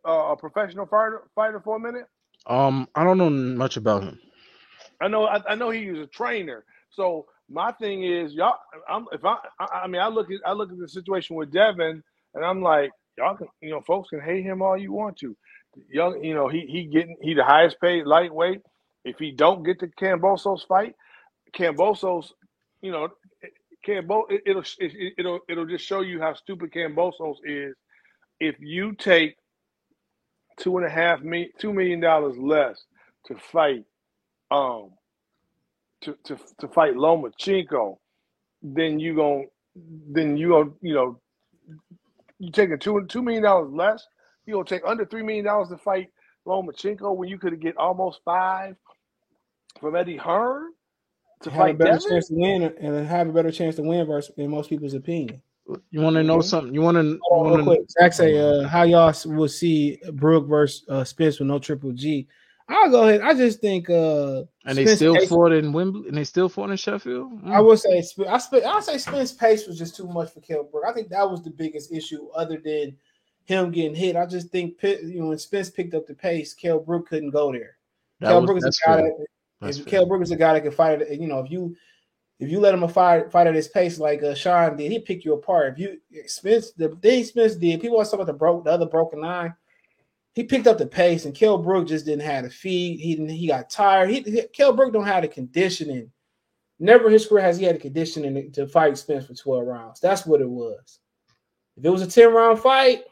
uh, 0.06 0.32
a 0.32 0.36
professional 0.36 0.86
fighter 0.86 1.22
fighter 1.34 1.60
for 1.60 1.76
a 1.76 1.80
minute. 1.80 2.06
Um, 2.46 2.88
I 2.94 3.04
don't 3.04 3.18
know 3.18 3.30
much 3.30 3.76
about 3.76 4.04
him. 4.04 4.20
I 5.00 5.08
know 5.08 5.26
I, 5.26 5.40
I 5.50 5.54
know 5.56 5.70
he 5.70 5.90
was 5.90 6.00
a 6.00 6.06
trainer. 6.08 6.64
So 6.90 7.26
my 7.50 7.72
thing 7.72 8.04
is 8.04 8.34
y'all. 8.34 8.54
I'm 8.88 9.06
if 9.12 9.24
I 9.24 9.36
I 9.60 9.66
I 9.84 9.86
mean 9.88 10.02
I 10.02 10.08
look 10.08 10.30
at 10.30 10.40
I 10.46 10.52
look 10.52 10.72
at 10.72 10.78
the 10.78 10.88
situation 10.88 11.36
with 11.36 11.52
Devin 11.52 12.02
and 12.34 12.44
I'm 12.44 12.62
like 12.62 12.92
y'all 13.18 13.36
can 13.36 13.48
you 13.62 13.70
know 13.70 13.82
folks 13.82 14.10
can 14.10 14.20
hate 14.20 14.44
him 14.44 14.62
all 14.62 14.78
you 14.78 14.92
want 14.92 15.18
to. 15.18 15.36
Young 15.90 16.22
you 16.24 16.34
know 16.34 16.48
he 16.48 16.66
he 16.68 16.84
getting 16.86 17.16
he 17.22 17.34
the 17.34 17.44
highest 17.44 17.80
paid 17.80 18.06
lightweight. 18.06 18.62
If 19.04 19.18
he 19.18 19.32
don't 19.32 19.64
get 19.64 19.80
the 19.80 19.88
Kambosos 19.88 20.66
fight, 20.68 20.94
Kambosos, 21.56 22.32
you 22.82 22.92
know, 22.92 23.08
Cambo 23.86 24.24
it, 24.30 24.42
it'll 24.46 24.64
it, 24.78 25.14
it'll 25.18 25.40
it'll 25.48 25.66
just 25.66 25.86
show 25.86 26.00
you 26.02 26.20
how 26.20 26.34
stupid 26.34 26.72
Kambosos 26.72 27.36
is. 27.44 27.76
If 28.40 28.56
you 28.60 28.94
take 28.94 29.36
two 30.58 30.76
and 30.76 30.86
a 30.86 30.90
half 30.90 31.20
me 31.20 31.50
two 31.58 31.72
million 31.72 32.00
dollars 32.00 32.36
less 32.38 32.84
to 33.26 33.36
fight 33.36 33.84
um 34.50 34.90
to 36.02 36.16
to 36.24 36.38
to 36.58 36.68
fight 36.68 36.94
Lomachenko, 36.94 37.96
then 38.62 38.98
you 38.98 39.14
gon' 39.14 39.46
then 39.76 40.36
you 40.36 40.48
gonna 40.50 40.70
you 40.80 40.94
know 40.94 41.20
you 42.38 42.50
taking 42.50 42.78
two 42.78 43.04
two 43.06 43.22
million 43.22 43.42
dollars 43.42 43.70
less. 43.72 44.06
You 44.46 44.54
gonna 44.54 44.64
take 44.64 44.82
under 44.86 45.04
three 45.04 45.22
million 45.22 45.44
dollars 45.44 45.68
to 45.68 45.78
fight 45.78 46.08
Lomachenko 46.46 47.14
when 47.14 47.28
you 47.28 47.38
could 47.38 47.60
get 47.60 47.76
almost 47.76 48.20
five 48.24 48.76
from 49.80 49.94
Eddie 49.94 50.16
Hearn 50.16 50.72
to 51.42 51.50
have 51.50 51.70
a 51.70 51.74
fight 51.74 51.78
better 51.78 51.92
Devin? 51.92 52.08
chance 52.08 52.28
to 52.28 52.34
win 52.34 52.62
and 52.62 53.06
have 53.06 53.28
a 53.28 53.32
better 53.32 53.50
chance 53.52 53.76
to 53.76 53.82
win 53.82 54.06
versus 54.06 54.34
in 54.36 54.50
most 54.50 54.70
people's 54.70 54.94
opinion. 54.94 55.42
You 55.90 56.00
want 56.00 56.16
to 56.16 56.22
know 56.22 56.40
something? 56.40 56.72
You 56.74 56.80
want 56.82 56.96
to? 56.96 57.18
On, 57.30 57.56
real 57.56 57.64
quick. 57.64 57.90
Zach 57.90 58.12
say, 58.12 58.38
uh, 58.38 58.66
how 58.68 58.82
y'all 58.84 59.14
will 59.26 59.48
see 59.48 59.98
Brook 60.12 60.46
versus 60.46 60.84
uh, 60.88 61.04
Spence 61.04 61.38
with 61.38 61.48
no 61.48 61.58
triple 61.58 61.92
G? 61.92 62.26
I'll 62.68 62.88
go 62.90 63.08
ahead. 63.08 63.20
I 63.22 63.34
just 63.34 63.60
think 63.60 63.90
uh, 63.90 64.42
And 64.64 64.78
they 64.78 64.86
still 64.86 65.16
pace- 65.16 65.28
fought 65.28 65.50
in 65.52 65.72
Wembley, 65.72 66.06
and 66.08 66.16
they 66.16 66.22
still 66.24 66.48
fought 66.48 66.70
in 66.70 66.76
Sheffield. 66.76 67.42
Mm. 67.42 67.52
I 67.52 67.60
would 67.60 67.80
say 67.80 67.98
I 67.98 68.38
sp- 68.38 68.62
I 68.64 68.80
say 68.80 68.96
Spence 68.98 69.32
pace 69.32 69.66
was 69.66 69.76
just 69.76 69.96
too 69.96 70.06
much 70.06 70.30
for 70.32 70.40
Kell 70.40 70.62
Brook. 70.62 70.84
I 70.86 70.92
think 70.92 71.08
that 71.08 71.28
was 71.28 71.42
the 71.42 71.50
biggest 71.50 71.90
issue, 71.92 72.28
other 72.34 72.60
than 72.64 72.96
him 73.44 73.72
getting 73.72 73.96
hit. 73.96 74.14
I 74.14 74.24
just 74.24 74.50
think 74.50 74.76
you 74.82 75.20
know 75.20 75.26
when 75.30 75.38
Spence 75.38 75.68
picked 75.68 75.94
up 75.94 76.06
the 76.06 76.14
pace, 76.14 76.54
Kell 76.54 76.78
Brook 76.78 77.08
couldn't 77.08 77.30
go 77.30 77.50
there. 77.50 77.76
Kell 78.22 78.46
Brook 78.46 78.58
is 78.58 78.64
a 78.64 78.86
guy 78.86 78.96
fair. 79.00 79.12
that 79.62 79.76
if. 79.80 79.86
Kell 79.86 80.06
Brook 80.06 80.22
is 80.22 80.30
a 80.30 80.36
guy 80.36 80.52
that 80.52 80.62
can 80.62 80.70
fight 80.70 81.10
you 81.10 81.26
know 81.26 81.40
if 81.40 81.50
you 81.50 81.74
if 82.40 82.50
you 82.50 82.58
let 82.58 82.74
him 82.74 82.88
fight 82.88 83.30
fight 83.30 83.46
at 83.46 83.54
his 83.54 83.68
pace 83.68 83.98
like 83.98 84.22
uh, 84.22 84.34
Shawn 84.34 84.76
did, 84.76 84.90
he'd 84.90 85.04
pick 85.04 85.24
you 85.24 85.34
apart. 85.34 85.74
If 85.74 85.78
you 85.78 86.00
Spence 86.26 86.72
the 86.72 86.88
thing 86.88 87.22
Spence 87.22 87.54
did, 87.54 87.80
people 87.80 87.96
always 87.96 88.08
talk 88.08 88.20
about 88.20 88.26
the 88.26 88.32
broke 88.32 88.64
the 88.64 88.72
other 88.72 88.86
broken 88.86 89.22
eye. 89.22 89.52
He 90.32 90.44
picked 90.44 90.66
up 90.66 90.78
the 90.78 90.86
pace, 90.86 91.26
and 91.26 91.34
Kell 91.34 91.58
Brook 91.58 91.88
just 91.88 92.06
didn't 92.06 92.24
have 92.24 92.44
the 92.44 92.50
feet. 92.50 92.98
He 93.00 93.14
didn't. 93.14 93.28
He 93.28 93.48
got 93.48 93.68
tired. 93.68 94.10
He, 94.10 94.20
he 94.20 94.42
Kell 94.54 94.72
Brook 94.72 94.92
don't 94.92 95.04
have 95.04 95.22
the 95.22 95.28
conditioning. 95.28 96.10
Never 96.78 97.08
in 97.08 97.12
his 97.12 97.26
career 97.26 97.42
has 97.44 97.58
he 97.58 97.66
had 97.66 97.76
the 97.76 97.80
conditioning 97.80 98.50
to 98.52 98.66
fight 98.66 98.96
Spence 98.96 99.26
for 99.26 99.34
twelve 99.34 99.66
rounds. 99.66 100.00
That's 100.00 100.24
what 100.24 100.40
it 100.40 100.48
was. 100.48 100.98
If 101.76 101.84
it 101.84 101.90
was 101.90 102.02
a 102.02 102.06
ten 102.06 102.32
round 102.32 102.58
fight, 102.58 103.02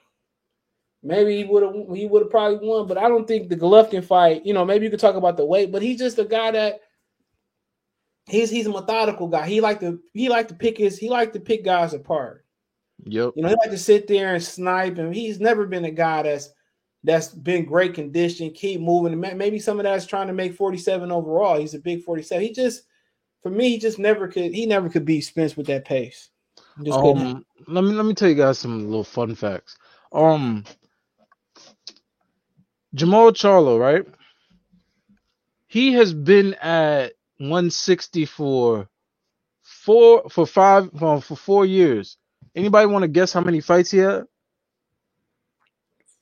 maybe 1.02 1.36
he 1.36 1.44
would 1.44 1.62
have 1.62 1.74
he 1.94 2.06
would 2.06 2.22
have 2.22 2.30
probably 2.30 2.66
won. 2.66 2.86
But 2.86 2.96
I 2.96 3.08
don't 3.08 3.28
think 3.28 3.50
the 3.50 3.56
Golovkin 3.56 4.04
fight. 4.04 4.46
You 4.46 4.54
know, 4.54 4.64
maybe 4.64 4.86
you 4.86 4.90
could 4.90 5.00
talk 5.00 5.16
about 5.16 5.36
the 5.36 5.44
weight, 5.44 5.70
but 5.70 5.82
he's 5.82 5.98
just 5.98 6.18
a 6.18 6.24
guy 6.24 6.50
that 6.52 6.80
he's 8.28 8.50
he's 8.50 8.66
a 8.66 8.70
methodical 8.70 9.28
guy. 9.28 9.46
He 9.46 9.60
like 9.60 9.80
to 9.80 10.00
he 10.12 10.28
like 10.28 10.48
to 10.48 10.54
pick 10.54 10.78
his 10.78 10.98
he 10.98 11.08
like 11.08 11.32
to 11.32 11.40
pick 11.40 11.64
guys 11.64 11.94
apart. 11.94 12.44
Yep. 13.04 13.32
You 13.36 13.42
know, 13.42 13.48
he 13.48 13.54
like 13.54 13.70
to 13.70 13.78
sit 13.78 14.06
there 14.06 14.34
and 14.34 14.42
snipe, 14.42 14.98
and 14.98 15.14
he's 15.14 15.40
never 15.40 15.66
been 15.66 15.84
a 15.84 15.90
guy 15.90 16.22
that's 16.22 16.50
that's 17.04 17.28
been 17.28 17.64
great 17.64 17.94
condition, 17.94 18.50
keep 18.50 18.80
moving. 18.80 19.18
Maybe 19.20 19.58
some 19.58 19.78
of 19.78 19.84
that's 19.84 20.06
trying 20.06 20.26
to 20.26 20.32
make 20.32 20.54
47 20.54 21.12
overall. 21.12 21.58
He's 21.58 21.74
a 21.74 21.78
big 21.78 22.02
47. 22.02 22.44
He 22.44 22.52
just 22.52 22.82
for 23.42 23.50
me, 23.50 23.70
he 23.70 23.78
just 23.78 23.98
never 23.98 24.28
could 24.28 24.52
he 24.52 24.66
never 24.66 24.88
could 24.88 25.04
beat 25.04 25.22
Spence 25.22 25.56
with 25.56 25.66
that 25.66 25.84
pace. 25.84 26.30
Just. 26.82 26.98
Um, 26.98 27.44
let 27.66 27.84
me 27.84 27.92
let 27.92 28.04
me 28.04 28.14
tell 28.14 28.28
you 28.28 28.34
guys 28.34 28.58
some 28.58 28.86
little 28.86 29.04
fun 29.04 29.34
facts. 29.34 29.76
Um, 30.12 30.64
Jermall 32.94 33.32
Charlo, 33.32 33.78
right? 33.78 34.06
He 35.66 35.92
has 35.92 36.14
been 36.14 36.54
at 36.54 37.12
160 37.38 38.24
for 38.26 38.88
four 39.62 40.28
for 40.30 40.46
five 40.46 40.90
for, 40.98 41.20
for 41.20 41.36
four 41.36 41.66
years. 41.66 42.16
Anybody 42.54 42.86
want 42.86 43.02
to 43.02 43.08
guess 43.08 43.32
how 43.32 43.40
many 43.40 43.60
fights 43.60 43.90
he 43.90 43.98
had? 43.98 44.24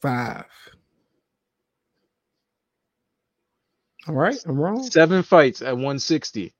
Five. 0.02 0.44
All 4.09 4.14
right, 4.14 4.36
I'm 4.47 4.59
wrong. 4.59 4.88
Seven 4.88 5.22
fights 5.22 5.62
at 5.62 5.74
160. 5.74 6.55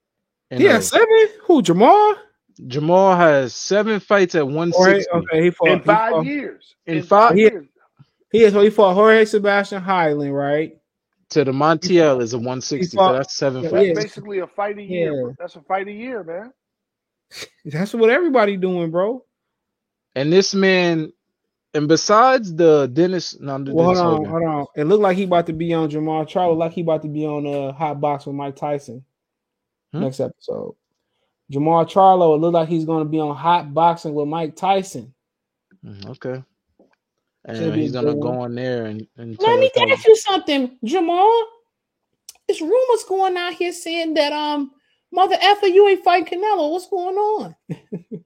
And, 0.50 0.60
Yeah, 0.60 0.76
uh, 0.76 0.80
seven. 0.80 1.28
Who 1.44 1.62
Jermall? 1.62 2.16
Jermall 2.62 3.16
has 3.16 3.54
seven 3.54 4.00
fights 4.00 4.34
at 4.34 4.46
160 4.46 5.10
okay, 5.12 5.42
he 5.44 5.50
fought 5.50 5.68
in 5.68 5.78
he 5.78 5.84
five 5.84 6.10
fought- 6.12 6.26
years. 6.26 6.74
in 6.86 7.02
five 7.02 7.34
He, 7.34 7.42
years. 7.42 7.66
he 8.32 8.44
is. 8.44 8.52
So 8.52 8.62
he 8.62 8.70
fought 8.70 8.94
Jorge 8.94 9.24
Sebastian 9.26 9.82
Heiland, 9.82 10.32
right? 10.32 10.78
To 11.30 11.44
the 11.44 11.52
Montiel 11.52 12.22
is 12.22 12.32
a 12.34 12.38
160. 12.38 12.96
fought- 12.96 13.10
so 13.10 13.12
that's 13.14 13.34
seven 13.36 13.62
yeah, 13.64 13.70
That's 13.70 13.86
fights. 13.88 14.00
basically 14.00 14.38
a 14.38 14.46
fight 14.46 14.78
a 14.78 14.82
year. 14.82 15.26
Yeah. 15.28 15.32
That's 15.38 15.56
a 15.56 15.60
fight 15.62 15.88
a 15.88 15.92
year, 15.92 16.22
man. 16.22 16.52
That's 17.64 17.92
what 17.94 18.10
everybody 18.10 18.56
doing, 18.56 18.90
bro. 18.92 19.24
And 20.14 20.32
this 20.32 20.54
man, 20.54 21.12
and 21.74 21.88
besides 21.88 22.54
the 22.54 22.86
Dennis, 22.86 23.38
no, 23.40 23.58
the 23.62 23.74
Well, 23.74 23.86
hold 23.86 23.96
on, 23.98 24.04
Hogan. 24.24 24.30
hold 24.30 24.42
on. 24.44 24.66
It 24.76 24.84
looked 24.84 25.02
like 25.02 25.16
he 25.16 25.24
about 25.24 25.46
to 25.46 25.52
be 25.52 25.74
on 25.74 25.90
Jermall 25.90 26.26
Charlo, 26.28 26.56
like 26.56 26.72
he 26.72 26.82
about 26.82 27.02
to 27.02 27.08
be 27.08 27.26
on 27.26 27.44
uh 27.46 27.72
Hot 27.72 28.00
Box 28.00 28.24
with 28.26 28.36
Mike 28.36 28.54
Tyson 28.56 29.04
Hmm? 29.92 30.00
next 30.00 30.20
episode. 30.20 30.76
Jermall 31.52 31.86
Charlo, 31.88 32.36
it 32.36 32.40
looked 32.40 32.54
like 32.54 32.68
he's 32.68 32.84
going 32.84 33.04
to 33.04 33.10
be 33.10 33.18
on 33.20 33.34
Hot 33.36 33.74
Boxing 33.74 34.14
with 34.14 34.28
Mike 34.28 34.56
Tyson. 34.56 35.12
Mm, 35.84 36.06
Okay. 36.10 36.42
Should 37.48 37.56
And 37.62 37.74
be 37.74 37.82
he's 37.82 37.93
gonna 37.93 38.12
good 38.14 38.20
go 38.23 38.31
one. 38.31 38.39
on 38.51 38.55
there 38.56 38.86
and, 38.86 39.06
and 39.16 39.36
Let 39.40 39.60
me 39.60 39.66
us 39.66 39.90
ask 39.98 40.06
you 40.06 40.16
something, 40.16 40.77
Jermall. 40.85 41.43
There's 42.48 42.60
rumors 42.60 43.05
going 43.09 43.36
out 43.36 43.55
here 43.55 43.73
saying 43.73 44.14
that 44.14 44.32
um 44.32 44.73
mother 45.12 45.36
effer 45.40 45.66
you 45.66 45.86
ain't 45.89 46.05
fighting 46.05 46.40
Canelo. 46.40 46.73
What's 46.73 46.89
going 46.89 47.16
on? 47.16 47.55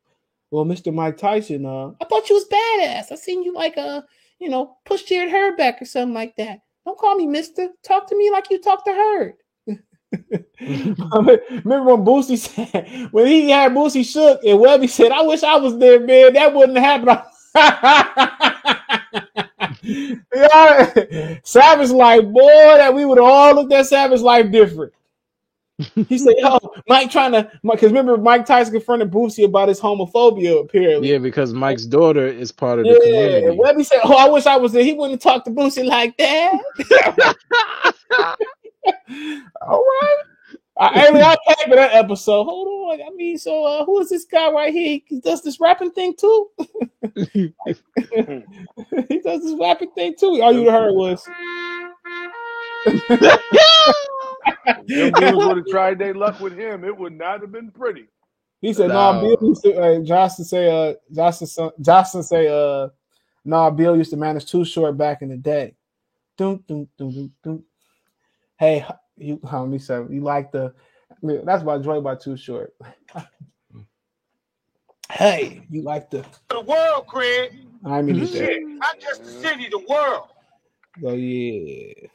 well, 0.50 0.64
Mr. 0.64 0.92
Mike 0.92 1.18
Tyson, 1.18 1.66
uh, 1.66 1.90
I 2.00 2.04
thought 2.06 2.28
you 2.28 2.34
was 2.34 2.46
badass. 2.48 3.12
I 3.12 3.16
seen 3.16 3.42
you 3.42 3.52
like 3.54 3.76
uh, 3.76 4.02
you 4.38 4.48
know, 4.48 4.76
push 4.86 5.02
Jarrett 5.02 5.30
Hurd 5.30 5.56
back 5.56 5.80
or 5.82 5.84
something 5.84 6.14
like 6.14 6.36
that. 6.36 6.60
Don't 6.86 6.98
call 6.98 7.16
me 7.16 7.26
Mister. 7.26 7.68
Talk 7.82 8.08
to 8.08 8.16
me 8.16 8.30
like 8.30 8.50
you 8.50 8.58
talk 8.60 8.84
to 8.86 8.92
Hurd. 8.92 9.34
Remember 10.60 11.94
when 11.94 12.04
Boosie 12.04 12.36
said 12.38 13.08
when 13.12 13.26
he 13.26 13.50
had 13.50 13.72
Boosie 13.72 14.04
shook 14.04 14.40
and 14.44 14.58
Webbie 14.58 14.88
said, 14.88 15.12
"I 15.12 15.22
wish 15.22 15.42
I 15.42 15.56
was 15.56 15.78
there, 15.78 16.00
man. 16.00 16.32
That 16.32 16.54
wouldn't 16.54 16.78
happen." 16.78 17.18
yeah, 20.34 21.38
Savage 21.42 21.90
Life, 21.90 22.24
boy, 22.24 22.76
that 22.76 22.94
we 22.94 23.04
would 23.04 23.18
have 23.18 23.26
all 23.26 23.54
looked 23.54 23.72
at 23.72 23.86
Savage 23.86 24.20
Life 24.20 24.50
different. 24.50 24.92
He 26.08 26.18
said, 26.18 26.34
"Yo, 26.36 26.58
Mike 26.88 27.10
trying 27.10 27.32
to," 27.32 27.50
because 27.62 27.90
remember 27.90 28.18
Mike 28.18 28.44
Tyson 28.44 28.74
confronted 28.74 29.10
Boosie 29.10 29.44
about 29.44 29.68
his 29.68 29.80
homophobia. 29.80 30.60
Apparently, 30.60 31.10
Yeah, 31.10 31.18
because 31.18 31.54
Mike's 31.54 31.86
daughter 31.86 32.26
is 32.26 32.52
part 32.52 32.80
of 32.80 32.84
the 32.84 32.92
yeah. 32.92 32.98
community. 32.98 33.46
And 33.46 33.58
Webbie 33.58 33.86
said, 33.86 34.00
"Oh, 34.04 34.16
I 34.16 34.28
wish 34.28 34.46
I 34.46 34.56
was 34.56 34.72
there. 34.72 34.84
He 34.84 34.92
wouldn't 34.92 35.22
talk 35.22 35.44
to 35.44 35.50
Boosie 35.50 35.84
like 35.86 36.16
that." 36.18 36.58
All 39.62 39.84
right. 40.02 40.18
I, 40.80 40.88
hey, 40.98 41.20
I'll 41.20 41.36
pay 41.46 41.54
for 41.68 41.76
that 41.76 41.92
episode. 41.92 42.44
Hold 42.44 42.68
on. 42.68 43.06
I 43.06 43.14
mean, 43.14 43.36
so 43.36 43.64
uh, 43.64 43.84
who 43.84 44.00
is 44.00 44.08
this 44.08 44.24
guy 44.24 44.50
right 44.50 44.72
here? 44.72 45.00
He 45.06 45.20
does 45.20 45.42
this 45.42 45.60
rapping 45.60 45.90
thing 45.90 46.14
too. 46.18 46.48
he 47.32 47.52
does 49.22 49.42
this 49.42 49.56
rapping 49.60 49.90
thing 49.90 50.14
too. 50.18 50.40
All 50.42 50.52
you 50.52 50.70
heard 50.70 50.94
was. 50.94 51.22
Them 54.86 55.12
dudes 55.12 55.36
would 55.36 55.56
have 55.58 55.66
tried 55.66 55.98
their 55.98 56.14
luck 56.14 56.40
with 56.40 56.56
him. 56.56 56.84
It 56.84 56.96
would 56.96 57.12
not 57.12 57.42
have 57.42 57.52
been 57.52 57.70
pretty. 57.70 58.06
He 58.62 58.72
said, 58.72 58.88
No. 58.88 59.12
"No, 59.12 59.36
Bill 59.36 59.48
used 59.48 59.62
to." 59.62 59.78
Uh, 59.78 59.98
Johnson 60.00 60.44
say, 60.44 60.90
"Uh, 60.90 60.94
Johnson, 61.12 61.46
son- 61.46 61.70
Johnson 61.80 62.22
say, 62.22 62.48
uh, 62.48 62.88
no, 63.44 63.70
Bill 63.70 63.96
used 63.96 64.10
to 64.10 64.16
manage 64.16 64.46
too 64.46 64.64
short 64.64 64.96
back 64.96 65.22
in 65.22 65.28
the 65.28 65.36
day." 65.36 65.74
Dun, 66.36 66.62
dun, 66.66 66.88
dun, 66.96 67.10
dun, 67.10 67.32
dun. 67.42 67.62
Hey, 68.58 68.86
you, 69.20 69.38
homie, 69.44 69.80
so 69.80 70.06
you 70.10 70.22
like 70.22 70.52
the? 70.52 70.74
That's 71.22 71.62
by 71.62 71.78
Joy 71.78 72.00
by 72.00 72.16
Too 72.16 72.36
Short. 72.36 72.74
hey, 75.12 75.62
you 75.70 75.82
like 75.82 76.10
the? 76.10 76.24
The 76.48 76.60
world, 76.60 77.06
Craig. 77.06 77.52
I 77.84 78.02
mean, 78.02 78.26
Shit, 78.26 78.62
not 78.64 79.00
just 79.00 79.24
the 79.24 79.30
city, 79.30 79.68
the 79.70 79.84
world. 79.88 80.28
Oh 81.04 81.14
yeah. 81.14 82.08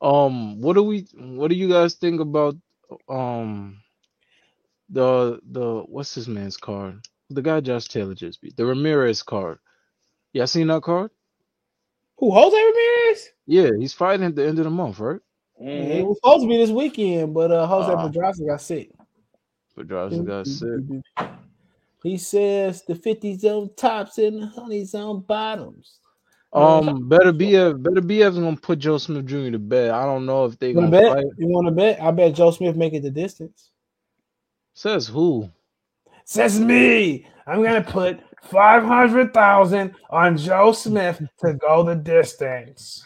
Um, 0.00 0.60
what 0.60 0.74
do 0.74 0.82
we? 0.82 1.06
What 1.14 1.48
do 1.48 1.56
you 1.56 1.68
guys 1.68 1.94
think 1.94 2.20
about 2.20 2.56
um 3.08 3.82
the 4.88 5.40
the 5.50 5.82
what's 5.86 6.14
his 6.14 6.28
man's 6.28 6.56
card? 6.56 7.00
The 7.30 7.42
guy 7.42 7.60
Josh 7.60 7.86
Taylor 7.86 8.14
just 8.14 8.40
beat 8.40 8.56
the 8.56 8.66
Ramirez 8.66 9.22
card. 9.22 9.58
Y'all 10.32 10.46
seen 10.46 10.68
that 10.68 10.82
card? 10.82 11.10
Who 12.20 12.30
Jose 12.30 12.54
Ramirez? 12.56 13.30
Yeah, 13.46 13.70
he's 13.78 13.94
fighting 13.94 14.26
at 14.26 14.36
the 14.36 14.46
end 14.46 14.58
of 14.58 14.64
the 14.64 14.70
month, 14.70 15.00
right? 15.00 15.20
Yeah, 15.58 15.70
it 15.70 16.06
was 16.06 16.18
supposed 16.18 16.42
to 16.42 16.48
be 16.48 16.56
this 16.58 16.70
weekend, 16.70 17.34
but 17.34 17.50
uh, 17.50 17.66
Jose 17.66 17.92
Ah. 17.92 18.06
Pedraza 18.06 18.44
got 18.44 18.60
sick. 18.60 18.90
Pedraza 19.74 20.22
got 20.22 20.46
sick. 20.46 20.80
He 22.02 22.16
says 22.16 22.82
the 22.86 22.94
50 22.94 23.38
zone 23.38 23.70
tops 23.76 24.18
and 24.18 24.42
the 24.42 24.46
honey 24.46 24.84
zone 24.84 25.20
bottoms. 25.26 25.98
Um, 26.52 27.08
Beterbiev, 27.08 27.82
better 27.82 28.00
BF's 28.00 28.38
gonna 28.38 28.56
put 28.56 28.78
Joe 28.80 28.98
Smith 28.98 29.24
Jr. 29.26 29.50
to 29.52 29.58
bed. 29.58 29.90
I 29.90 30.04
don't 30.04 30.26
know 30.26 30.44
if 30.46 30.58
they 30.58 30.72
gonna 30.72 30.86
to 30.86 30.90
bet? 30.90 31.12
fight. 31.12 31.24
You 31.38 31.48
want 31.48 31.68
to 31.68 31.72
bet? 31.72 32.02
I 32.02 32.10
bet 32.10 32.34
Joe 32.34 32.50
Smith 32.50 32.74
make 32.76 32.92
it 32.92 33.02
the 33.02 33.10
distance. 33.10 33.70
Says 34.74 35.06
who? 35.06 35.48
Says 36.24 36.58
me. 36.58 37.26
I'm 37.46 37.62
gonna 37.62 37.82
put 37.82 38.20
five 38.42 38.84
hundred 38.84 39.32
thousand 39.32 39.94
on 40.10 40.36
Joe 40.36 40.72
Smith 40.72 41.22
to 41.38 41.54
go 41.54 41.82
the 41.82 41.94
distance. 41.94 43.04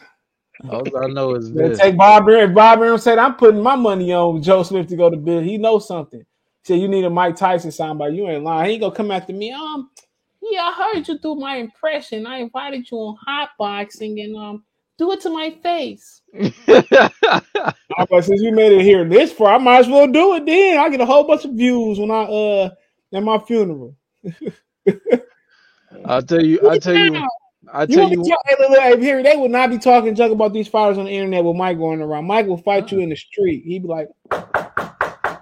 All 0.69 0.82
I 0.97 1.09
know 1.09 1.35
is 1.35 1.52
this. 1.52 1.78
take 1.78 1.97
Bob 1.97 2.28
Arum. 2.28 2.55
Bob 2.55 2.81
Arum 2.81 2.98
said, 2.98 3.19
"I'm 3.19 3.35
putting 3.35 3.62
my 3.62 3.77
money 3.77 4.12
on 4.12 4.43
Joe 4.43 4.62
Smith 4.62 4.89
to 4.89 4.97
go 4.97 5.11
to 5.11 5.16
bid. 5.16 5.44
He 5.44 5.59
knows 5.59 5.86
something." 5.86 6.20
He 6.20 6.27
said, 6.65 6.81
"You 6.81 6.89
need 6.89 7.05
a 7.05 7.11
Mike 7.11 7.36
Tyson 7.36 7.70
soundbite. 7.70 8.16
You 8.16 8.28
ain't 8.28 8.44
lying. 8.44 8.66
He 8.66 8.73
ain't 8.74 8.82
gonna 8.82 8.94
come 8.94 9.11
after 9.11 9.32
me. 9.32 9.52
Um, 9.52 9.90
yeah, 10.40 10.62
I 10.62 10.93
heard 10.94 11.09
you 11.09 11.19
do 11.19 11.35
my 11.35 11.56
impression. 11.56 12.27
I 12.27 12.39
invited 12.39 12.90
you 12.90 12.98
on 12.98 13.16
hot 13.27 13.51
boxing, 13.59 14.20
and 14.20 14.36
um, 14.36 14.65
do 14.97 15.12
it 15.12 15.20
to 15.23 15.31
my 15.31 15.51
face." 15.62 16.23
Like, 18.11 18.24
since 18.24 18.40
you 18.40 18.52
made 18.52 18.73
it 18.73 18.82
here 18.82 19.09
this 19.09 19.32
far, 19.32 19.55
I 19.55 19.59
might 19.59 19.81
as 19.81 19.89
well 19.89 20.06
do 20.06 20.35
it. 20.35 20.47
Then 20.47 20.78
I 20.78 20.89
get 20.89 21.01
a 21.01 21.06
whole 21.06 21.24
bunch 21.24 21.44
of 21.44 21.52
views 21.52 21.98
when 21.98 22.11
I 22.11 22.24
uh 22.24 22.70
at 23.12 23.23
my 23.23 23.39
funeral. 23.39 23.97
I'll 26.05 26.23
tell 26.23 26.45
you. 26.45 26.61
I'll 26.69 26.79
tell 26.79 26.97
you. 26.97 27.27
I 27.73 27.83
You 27.83 27.97
tell 27.97 28.11
you. 28.11 28.16
talk, 28.25 28.39
hey, 28.47 28.57
look, 28.59 28.71
look, 28.71 28.81
hey, 28.81 29.01
here 29.01 29.23
they 29.23 29.37
would 29.37 29.51
not 29.51 29.71
be 29.71 29.79
talking 29.79 30.15
junk 30.15 30.33
about 30.33 30.53
these 30.53 30.69
fighters 30.69 30.99
on 30.99 31.07
the 31.07 31.11
internet 31.11 31.45
with 31.45 31.57
Mike 31.57 31.79
going 31.79 32.01
around. 32.01 32.27
Mike 32.27 32.47
will 32.47 32.59
fight 32.59 32.91
you 32.93 33.01
in 33.01 33.09
the 33.09 33.16
street. 33.16 33.65
He'd 33.65 33.83
be 33.83 33.89
like, 33.89 34.09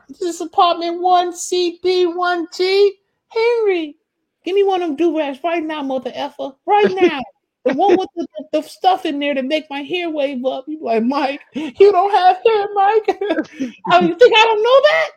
"This 0.09 0.23
is 0.23 0.41
apartment 0.41 1.01
one 1.01 1.33
CB 1.33 2.15
one 2.15 2.47
G 2.55 2.95
Henry, 3.29 3.97
give 4.45 4.55
me 4.55 4.62
one 4.62 4.83
of 4.83 4.89
them 4.89 4.97
do 4.97 5.19
rags 5.19 5.41
right 5.43 5.62
now, 5.62 5.83
mother 5.83 6.12
effer, 6.15 6.53
right 6.66 6.91
now." 7.01 7.20
The 7.65 7.74
one 7.74 7.97
with 7.97 8.09
the, 8.16 8.27
the, 8.53 8.62
stuff 8.62 9.07
in 9.07 9.20
there 9.20 9.35
to 9.35 9.43
make 9.43 9.70
my 9.70 9.83
hair 9.83 10.11
wave 10.11 10.45
up. 10.45 10.65
You 10.66 10.79
be 10.79 10.85
like, 10.85 11.05
Mike, 11.05 11.41
you 11.55 11.93
don't 11.93 12.11
have 12.11 12.37
hair, 12.45 12.66
Mike. 12.74 13.07
oh, 13.93 14.01
you 14.01 14.16
think 14.16 14.33
I 14.37 14.45
don't 14.45 14.62
know 14.65 14.81
that? 14.83 15.11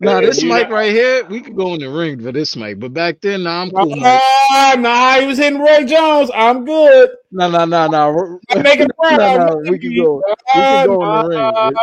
Nah, 0.00 0.20
Hey, 0.20 0.22
this 0.22 0.44
mic 0.44 0.70
right 0.70 0.92
here, 0.92 1.24
we 1.26 1.42
could 1.42 1.56
go 1.56 1.74
in 1.74 1.80
the 1.80 1.90
ring 1.90 2.22
for 2.22 2.32
this 2.32 2.56
mic. 2.56 2.80
But 2.80 2.94
back 2.94 3.20
then, 3.22 3.44
nah, 3.44 3.62
I'm 3.62 3.72
cool, 3.72 3.96
Mike. 3.96 4.24
Nah, 4.50 4.74
nah, 4.76 5.20
he 5.20 5.26
was 5.26 5.38
hitting 5.38 5.60
Roy 5.60 5.84
Jones. 5.84 6.30
I'm 6.34 6.64
good. 6.64 7.10
No, 7.32 7.50
no, 7.50 7.64
no, 7.66 7.88
no. 7.88 8.40
I'm 8.50 8.62
making 8.62 8.88
No, 9.08 9.28
proud. 9.28 9.30
no, 9.30 9.58
we 9.66 9.78
can 9.78 9.94
go. 9.94 10.24
We 10.52 10.66
can 10.66 10.82
go 10.82 11.04
in 11.04 11.10
the 11.10 11.18
ring. 11.18 11.60
With, 11.62 11.80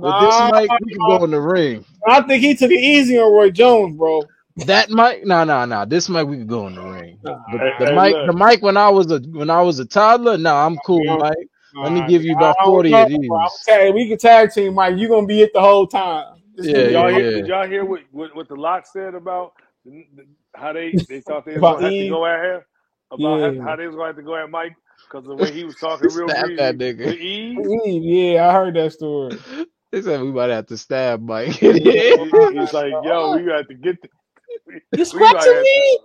with 0.00 0.18
this 0.18 0.40
Nah, 0.40 0.50
mic, 0.52 0.74
we 0.80 0.92
can 0.92 1.04
go 1.04 1.24
in 1.24 1.32
the 1.32 1.40
ring. 1.40 1.84
I 2.08 2.22
think 2.22 2.42
he 2.42 2.56
took 2.56 2.70
it 2.72 2.80
easy 2.80 3.18
on 3.18 3.32
Roy 3.32 3.50
Jones, 3.50 3.96
bro. 3.98 4.28
That 4.56 4.90
mic, 4.90 5.26
no, 5.26 5.44
no, 5.44 5.64
no. 5.66 5.86
This 5.86 6.08
mic, 6.08 6.26
we 6.28 6.38
could 6.38 6.48
go 6.48 6.68
in 6.68 6.76
the 6.76 6.82
ring. 6.82 7.18
But 7.48 7.62
the 7.78 7.86
hey, 7.86 7.92
mic, 7.92 8.18
look. 8.18 8.22
the 8.24 8.34
mic 8.34 8.62
when 8.62 8.76
I 8.76 8.90
was 8.90 9.10
a 9.12 9.20
when 9.20 9.50
I 9.50 9.62
was 9.62 9.78
a 9.80 9.86
toddler, 9.86 10.38
no, 10.38 10.54
I'm 10.56 10.78
cool, 10.80 11.18
Yeah. 11.18 11.51
Mike. 11.74 11.84
Let 11.84 11.92
me 11.92 12.06
give 12.08 12.24
you 12.24 12.34
about 12.36 12.56
40 12.64 12.94
of 12.94 13.08
these. 13.08 13.28
bro. 13.28 13.38
I'm 13.40 13.48
saying 13.50 13.94
we 13.94 14.08
can 14.08 14.18
tag 14.18 14.52
team, 14.52 14.74
Mike. 14.74 14.94
You're 14.98 15.08
gonna 15.10 15.26
be 15.26 15.42
it 15.42 15.52
the 15.52 15.60
whole 15.60 15.86
time. 15.86 16.42
This 16.54 16.66
Yeah, 16.66 16.72
Did 16.74 16.92
y'all, 16.92 17.10
yeah, 17.10 17.16
hear, 17.18 17.30
yeah. 17.30 17.36
did 17.36 17.46
y'all 17.46 17.66
hear 17.68 17.84
what, 17.84 18.00
what, 18.10 18.36
what 18.36 18.48
the 18.48 18.54
lot 18.56 18.86
said 18.86 19.14
about 19.14 19.52
the- 19.84 20.06
the- 20.16 20.26
how 20.54 20.72
they, 20.72 20.92
they 21.08 21.20
thought 21.20 21.44
they 21.46 21.52
was 21.52 21.58
About 21.58 21.80
gonna 21.80 21.86
have 21.94 22.02
to 22.04 22.08
go 22.10 22.26
at 22.26 22.44
him? 22.44 22.60
About 23.10 23.40
how, 23.40 23.50
Yeah. 23.50 23.62
how 23.62 23.76
they 23.76 23.86
was 23.86 23.96
gonna 23.96 24.06
have 24.08 24.16
to 24.16 24.22
go 24.22 24.36
at 24.36 24.50
Mike 24.50 24.74
because 25.10 25.26
the 25.26 25.34
way 25.34 25.50
he 25.52 25.64
was 25.64 25.76
talking 25.76 26.10
real 26.14 26.28
Stab 26.28 26.44
greasy 26.44 26.56
that 26.56 26.78
nigga. 26.78 27.16
Eve. 27.16 28.02
Yeah, 28.34 28.48
I 28.48 28.52
heard 28.52 28.74
that 28.74 28.92
story. 28.92 29.38
They 29.92 30.00
said 30.00 30.22
we 30.22 30.32
might 30.32 30.48
have 30.48 30.64
to 30.68 30.78
stab 30.78 31.20
Mike. 31.20 31.48
He- 31.50 31.70
He's 31.70 32.72
like, 32.72 32.92
yo, 33.04 33.36
we 33.36 33.44
got 33.44 33.68
to 33.68 33.74
get 33.74 34.00
the. 34.00 34.08
You 34.68 34.80
we 34.92 34.98
might 34.98 35.06
scratching 35.06 35.52
to- 35.52 35.60
me? 35.62 35.98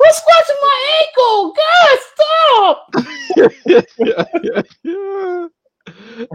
Who's 0.00 0.16
scratching 0.16 0.56
my 0.62 0.78
ankle? 1.02 1.54
God, 1.60 1.98
stop! 2.12 2.94
Yeah, 4.82 5.48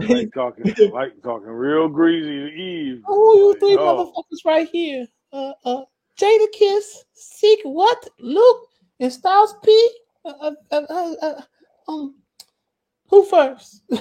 Mike 0.08 0.32
talking, 0.34 0.74
Mike 0.92 1.12
talking 1.22 1.48
real 1.48 1.88
greasy 1.88 2.38
to 2.38 2.46
Eve. 2.52 3.02
Who 3.06 3.36
you 3.38 3.48
Like, 3.50 3.60
three 3.60 3.76
oh. 3.76 4.12
motherfuckers 4.14 4.44
right 4.44 4.68
here? 4.68 5.06
Uh, 5.32 5.52
uh, 5.64 5.82
Jadakiss, 6.18 6.84
Seek 7.12 7.60
what? 7.62 8.08
Luke 8.18 8.68
and 9.00 9.12
Styles 9.12 9.54
P. 9.64 9.90
Uh, 10.24 10.32
uh, 10.40 10.52
uh, 10.70 10.86
uh, 10.90 11.14
uh, 11.22 11.42
um, 11.88 12.16
who 13.08 13.24
first? 13.24 13.82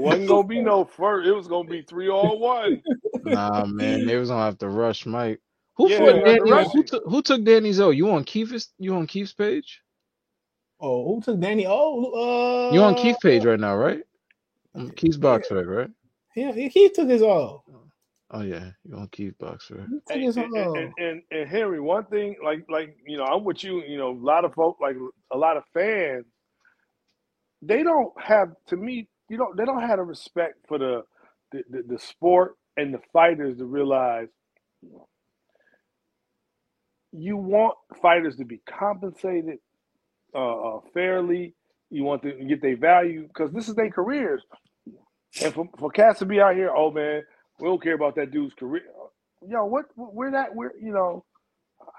wasn't 0.00 0.28
gonna 0.28 0.46
be 0.46 0.60
no 0.60 0.84
first. 0.84 1.28
It 1.28 1.32
was 1.32 1.46
gonna 1.46 1.68
be 1.68 1.82
three 1.82 2.08
on 2.08 2.40
one. 2.40 2.82
nah, 3.24 3.64
man, 3.66 4.06
they 4.06 4.16
was 4.16 4.30
gonna 4.30 4.44
have 4.44 4.58
to 4.58 4.68
rush 4.68 5.06
Mike. 5.06 5.40
Who 5.80 5.88
Yeah, 5.88 5.98
fought 5.98 6.16
they 6.16 6.20
had 6.20 6.38
to 6.38 6.44
Danny? 6.44 6.50
rush 6.50 6.74
Who 6.74 6.84
him. 6.84 6.84
took 6.84 7.04
who 7.06 7.22
took 7.22 7.44
Danny's 7.44 7.80
O? 7.80 7.90
You 7.90 8.10
on 8.12 8.24
Keith's? 8.24 8.70
You 8.78 8.94
on 8.96 9.06
Keith's 9.08 9.32
page? 9.32 9.80
oh, 10.80 11.04
who 11.16 11.22
took 11.22 11.40
Danny? 11.40 11.66
Oh, 11.68 12.04
uh, 12.12 12.68
You 12.68 12.82
on 12.84 12.94
Keith's 12.96 13.20
page 13.20 13.44
right 13.46 13.60
now, 13.60 13.76
right? 13.76 14.02
Keith's 14.96 15.18
box 15.18 15.48
fight, 15.48 15.66
right? 15.66 15.90
Yeah, 16.36 16.52
he, 16.52 16.68
he 16.68 16.90
took 16.90 17.08
his 17.08 17.22
all. 17.22 17.66
Oh 18.32 18.42
yeah, 18.42 18.72
you 18.84 18.96
on 18.96 19.08
Keith's 19.08 19.36
box 19.38 19.66
fight? 19.68 19.88
He 19.88 20.00
took 20.06 20.22
And, 20.22 20.22
his 20.22 20.38
and, 20.38 20.48
all. 20.56 20.74
and, 20.74 20.92
and, 20.98 21.22
and 21.32 21.48
Henry, 21.50 21.80
one 21.80 22.04
thing, 22.06 22.36
like 22.44 22.66
like 22.70 22.96
you 23.06 23.18
know, 23.18 23.24
I'm 23.24 23.44
with 23.44 23.64
you. 23.64 23.82
You 23.84 23.98
know, 23.98 24.10
a 24.12 24.18
lot 24.24 24.44
of 24.44 24.54
folk, 24.54 24.78
like 24.80 24.96
a 25.32 25.38
lot 25.38 25.56
of 25.56 25.64
fans, 25.74 26.26
they 27.62 27.82
don't 27.82 28.12
have. 28.20 28.50
To 28.68 28.76
me, 28.76 29.08
you 29.30 29.38
know, 29.38 29.52
they 29.56 29.64
don't 29.64 29.82
have 29.82 29.98
a 30.00 30.04
respect 30.04 30.56
for 30.68 30.78
the 30.78 31.02
the, 31.52 31.64
the, 31.70 31.82
the 31.94 31.98
sport 31.98 32.56
and 32.76 32.94
the 32.94 33.00
fighters 33.12 33.58
to 33.58 33.66
realize 33.66 34.28
you 37.12 37.36
want 37.36 37.76
fighters 38.02 38.36
to 38.36 38.44
be 38.44 38.60
compensated 38.68 39.58
uh, 40.34 40.76
uh, 40.76 40.80
fairly. 40.94 41.54
You 41.90 42.04
want 42.04 42.22
to 42.22 42.32
get 42.44 42.62
their 42.62 42.76
value 42.76 43.26
because 43.28 43.52
this 43.52 43.68
is 43.68 43.74
their 43.74 43.90
careers. 43.90 44.42
And 45.42 45.54
for, 45.54 45.68
for 45.78 45.90
cats 45.90 46.20
to 46.20 46.26
be 46.26 46.40
out 46.40 46.56
here, 46.56 46.70
oh 46.74 46.90
man, 46.90 47.22
we 47.60 47.68
don't 47.68 47.82
care 47.82 47.94
about 47.94 48.16
that 48.16 48.30
dude's 48.30 48.54
career. 48.54 48.82
Yo, 49.48 49.64
what, 49.66 49.86
where 49.96 50.30
that, 50.32 50.54
where 50.54 50.72
you 50.80 50.92
know, 50.92 51.24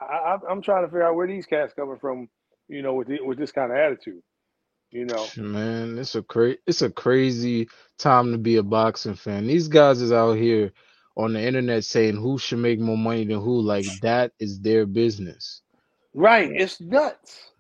I, 0.02 0.38
I'm 0.50 0.62
trying 0.62 0.84
to 0.84 0.90
figure 0.90 1.04
out 1.04 1.16
where 1.16 1.28
these 1.28 1.46
cats 1.46 1.74
coming 1.76 1.98
from. 2.00 2.30
You 2.70 2.82
know, 2.82 2.94
with 2.94 3.08
the, 3.10 3.20
with 3.22 3.38
this 3.38 3.52
kind 3.52 3.72
of 3.72 3.78
attitude. 3.78 4.22
You 4.92 5.06
know, 5.06 5.34
Man, 5.38 5.98
it's 5.98 6.16
a 6.16 6.24
cra- 6.24 6.58
it's 6.68 6.82
a 6.82 6.90
crazy 6.90 7.70
time 7.98 8.32
to 8.32 8.38
be 8.38 8.58
a 8.58 8.64
boxing 8.64 9.16
fan. 9.16 9.48
These 9.48 9.68
guys 9.70 10.02
is 10.02 10.12
out 10.12 10.34
here 10.34 10.72
on 11.18 11.34
the 11.34 11.42
internet 11.42 11.84
saying 11.84 12.16
who 12.16 12.38
should 12.38 12.60
make 12.60 12.80
more 12.80 12.98
money 12.98 13.26
than 13.26 13.42
who. 13.42 13.62
Like 13.62 13.86
that 14.02 14.32
is 14.40 14.60
their 14.60 14.86
business. 14.86 15.62
right? 16.14 16.52
It's 16.52 16.80
nuts. 16.82 17.52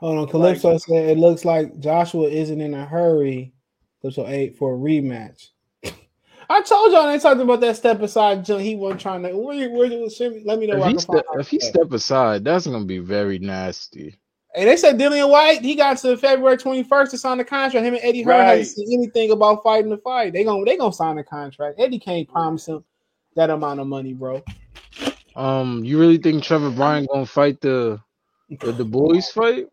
Hold 0.00 0.18
on, 0.18 0.28
Calypso 0.28 0.78
said 0.78 1.10
it 1.10 1.18
looks 1.18 1.44
like 1.44 1.78
Joshua 1.78 2.28
isn't 2.28 2.60
in 2.60 2.74
a 2.74 2.84
hurry. 2.84 3.52
Calypso 4.00 4.26
eight 4.26 4.56
for 4.56 4.74
a 4.74 4.78
rematch. 4.78 5.48
I 6.50 6.60
told 6.62 6.92
y'all 6.92 7.06
they 7.06 7.20
talked 7.20 7.40
about 7.40 7.60
that 7.60 7.76
step 7.76 8.02
aside. 8.02 8.44
jump. 8.44 8.62
He 8.62 8.74
wasn't 8.74 9.00
trying 9.00 9.22
to. 9.22 9.36
Where, 9.36 9.54
you 9.54 9.70
where, 9.70 9.88
let 9.88 10.58
me 10.58 10.66
know. 10.66 10.74
If 10.74 10.80
where 10.80 10.82
I 10.82 10.88
he 10.88 10.92
can 10.94 10.98
step 10.98 11.24
find 11.26 11.40
if 11.40 11.48
he 11.48 11.60
step 11.60 11.92
aside, 11.92 12.44
that's 12.44 12.66
gonna 12.66 12.84
be 12.84 12.98
very 12.98 13.38
nasty. 13.38 14.16
Hey, 14.54 14.66
they 14.66 14.76
said 14.76 14.98
Dillian 14.98 15.30
Whyte. 15.30 15.62
He 15.62 15.74
got 15.74 15.96
to 15.98 16.16
February 16.16 16.58
twenty 16.58 16.82
first 16.82 17.10
to 17.12 17.18
sign 17.18 17.38
the 17.38 17.44
contract. 17.44 17.86
Him 17.86 17.94
and 17.94 18.02
Eddie 18.04 18.22
Hearn 18.22 18.36
Right. 18.38 18.58
hasn't 18.58 18.76
seen 18.76 18.92
anything 19.00 19.30
about 19.30 19.62
fighting 19.62 19.90
the 19.90 19.96
fight. 19.98 20.32
They 20.34 20.44
gonna 20.44 20.64
they 20.64 20.76
gonna 20.76 20.92
sign 20.92 21.16
the 21.16 21.24
contract. 21.24 21.80
Eddie 21.80 21.98
can't 21.98 22.28
promise 22.28 22.68
him 22.68 22.84
that 23.34 23.48
amount 23.48 23.80
of 23.80 23.86
money, 23.86 24.12
bro. 24.12 24.42
Um, 25.34 25.82
you 25.84 25.98
really 25.98 26.18
think 26.18 26.42
Trevor 26.42 26.70
Bryan 26.70 27.06
gonna 27.10 27.24
fight 27.24 27.60
the 27.62 27.98
the, 28.60 28.72
the 28.72 28.84
boys 28.84 29.30
fight? 29.30 29.66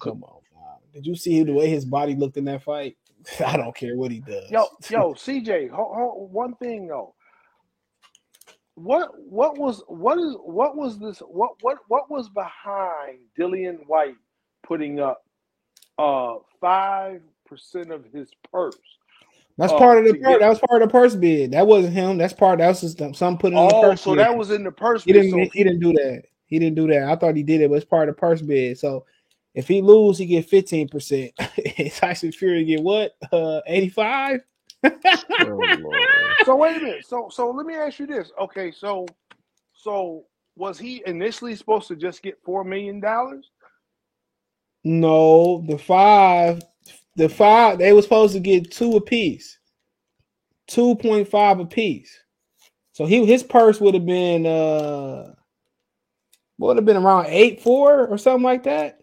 Come 0.00 0.22
on, 0.22 0.40
man. 0.54 0.76
Did 0.94 1.06
you 1.06 1.16
see 1.16 1.42
the 1.42 1.52
way 1.52 1.68
his 1.68 1.84
body 1.84 2.14
looked 2.14 2.36
in 2.36 2.44
that 2.44 2.62
fight? 2.62 2.96
I 3.44 3.56
don't 3.56 3.74
care 3.74 3.96
what 3.96 4.12
he 4.12 4.20
does. 4.20 4.48
Yo, 4.50 4.64
yo, 4.88 5.14
CJ, 5.14 5.70
ho, 5.70 5.92
ho, 5.92 6.28
one 6.30 6.54
thing 6.54 6.86
though. 6.86 7.14
What 8.82 9.10
what 9.28 9.58
was 9.58 9.82
what 9.88 10.18
is 10.18 10.36
what 10.42 10.76
was 10.76 10.98
this 10.98 11.18
what 11.20 11.50
what 11.60 11.78
what 11.88 12.10
was 12.10 12.28
behind 12.30 13.18
Dillian 13.38 13.86
Whyte 13.86 14.16
putting 14.62 15.00
up 15.00 15.22
uh 15.98 16.36
five 16.60 17.20
percent 17.46 17.92
of 17.92 18.04
his 18.12 18.30
purse? 18.50 18.78
That's 19.58 19.72
uh, 19.72 19.78
part 19.78 19.98
of 19.98 20.04
the 20.06 20.14
purse. 20.14 20.38
That 20.40 20.48
was 20.48 20.58
part 20.60 20.80
of 20.82 20.88
the 20.88 20.92
purse 20.92 21.14
bid. 21.14 21.50
That 21.50 21.66
wasn't 21.66 21.92
him. 21.92 22.16
That's 22.16 22.32
part. 22.32 22.58
That 22.60 22.68
was 22.68 22.80
just 22.80 22.98
some 23.16 23.36
put 23.36 23.48
in 23.48 23.54
the 23.56 23.60
Oh, 23.74 23.82
purse. 23.82 24.00
so 24.00 24.12
bid. 24.12 24.20
that 24.20 24.34
was 24.36 24.50
in 24.50 24.64
the 24.64 24.72
purse 24.72 25.04
He 25.04 25.12
didn't. 25.12 25.30
So 25.32 25.50
he 25.52 25.62
didn't 25.64 25.80
do 25.80 25.92
that. 25.92 26.22
He 26.46 26.58
didn't 26.58 26.76
do 26.76 26.86
that. 26.88 27.02
I 27.04 27.16
thought 27.16 27.36
he 27.36 27.42
did 27.42 27.60
it, 27.60 27.68
but 27.68 27.76
it's 27.76 27.84
part 27.84 28.08
of 28.08 28.14
the 28.16 28.20
purse 28.20 28.40
bid. 28.40 28.78
So 28.78 29.04
If 29.54 29.68
he 29.68 29.82
lose, 29.82 30.16
he 30.16 30.24
get 30.26 30.48
15%. 30.48 31.96
Tyson 31.98 32.32
Fury 32.32 32.60
to 32.60 32.64
get 32.64 32.82
what? 32.82 33.12
Uh 33.30 33.60
85? 33.66 34.40
Oh, 34.84 36.36
So 36.44 36.56
wait 36.56 36.76
a 36.76 36.80
minute. 36.80 37.06
So 37.06 37.28
so 37.30 37.50
let 37.50 37.66
me 37.66 37.74
ask 37.74 37.98
you 37.98 38.06
this. 38.06 38.30
Okay, 38.40 38.70
so 38.70 39.06
so 39.72 40.24
was 40.56 40.78
he 40.78 41.02
initially 41.06 41.54
supposed 41.54 41.88
to 41.88 41.96
just 41.96 42.22
get 42.22 42.38
four 42.44 42.64
million 42.64 43.00
dollars? 43.00 43.50
No, 44.84 45.64
the 45.66 45.78
five, 45.78 46.62
the 47.16 47.28
five, 47.28 47.78
they 47.78 47.92
were 47.92 48.02
supposed 48.02 48.34
to 48.34 48.40
get 48.40 48.70
two 48.70 48.96
apiece. 48.96 49.58
2.5 50.70 51.60
apiece. 51.62 52.20
So 52.92 53.04
he 53.04 53.24
his 53.26 53.42
purse 53.42 53.80
would 53.80 53.94
have 53.94 54.06
been 54.06 54.46
uh 54.46 55.34
would 56.58 56.76
have 56.76 56.84
been 56.84 56.96
around 56.96 57.26
eight 57.28 57.60
four 57.62 58.06
or 58.06 58.18
something 58.18 58.44
like 58.44 58.64
that. 58.64 59.00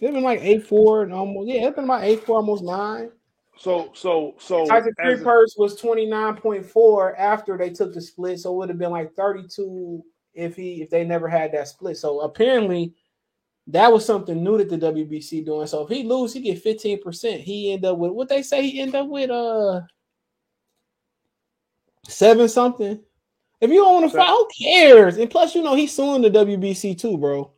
It'd 0.00 0.14
been 0.14 0.22
like 0.24 0.40
eight 0.42 0.66
four 0.66 1.02
and 1.02 1.12
almost 1.12 1.48
yeah, 1.48 1.66
it's 1.66 1.76
been 1.76 1.84
about 1.84 2.04
eight 2.04 2.24
four, 2.24 2.36
almost 2.36 2.64
nine. 2.64 3.10
So 3.56 3.90
so 3.94 4.34
so 4.38 4.66
Tyson 4.66 4.94
Fury 5.00 5.22
purse 5.22 5.54
was 5.56 5.80
29.4 5.80 7.14
after 7.18 7.56
they 7.56 7.70
took 7.70 7.94
the 7.94 8.00
split, 8.00 8.40
so 8.40 8.52
it 8.52 8.56
would 8.56 8.68
have 8.68 8.78
been 8.78 8.90
like 8.90 9.14
32 9.14 10.02
if 10.34 10.56
he 10.56 10.82
if 10.82 10.90
they 10.90 11.04
never 11.04 11.28
had 11.28 11.52
that 11.52 11.68
split. 11.68 11.96
So 11.96 12.20
apparently 12.20 12.94
that 13.68 13.92
was 13.92 14.04
something 14.04 14.42
new 14.42 14.58
that 14.58 14.68
the 14.68 14.76
WBC 14.76 15.44
doing. 15.44 15.66
So 15.66 15.82
if 15.82 15.88
he 15.88 16.02
lose, 16.02 16.34
he 16.34 16.40
get 16.40 16.62
15%. 16.62 17.40
He 17.40 17.72
end 17.72 17.84
up 17.84 17.96
with 17.96 18.12
what 18.12 18.28
they 18.28 18.42
say 18.42 18.68
he 18.68 18.80
end 18.80 18.94
up 18.94 19.08
with 19.08 19.30
uh 19.30 19.80
seven 22.06 22.48
something. 22.48 23.00
If 23.60 23.70
you 23.70 23.76
don't 23.76 24.02
want 24.02 24.12
to 24.12 24.18
fight, 24.18 24.28
who 24.28 24.48
cares? 24.62 25.16
And 25.16 25.30
plus, 25.30 25.54
you 25.54 25.62
know, 25.62 25.74
he's 25.74 25.94
suing 25.94 26.22
the 26.22 26.30
WBC 26.30 26.98
too, 26.98 27.16
bro. 27.16 27.52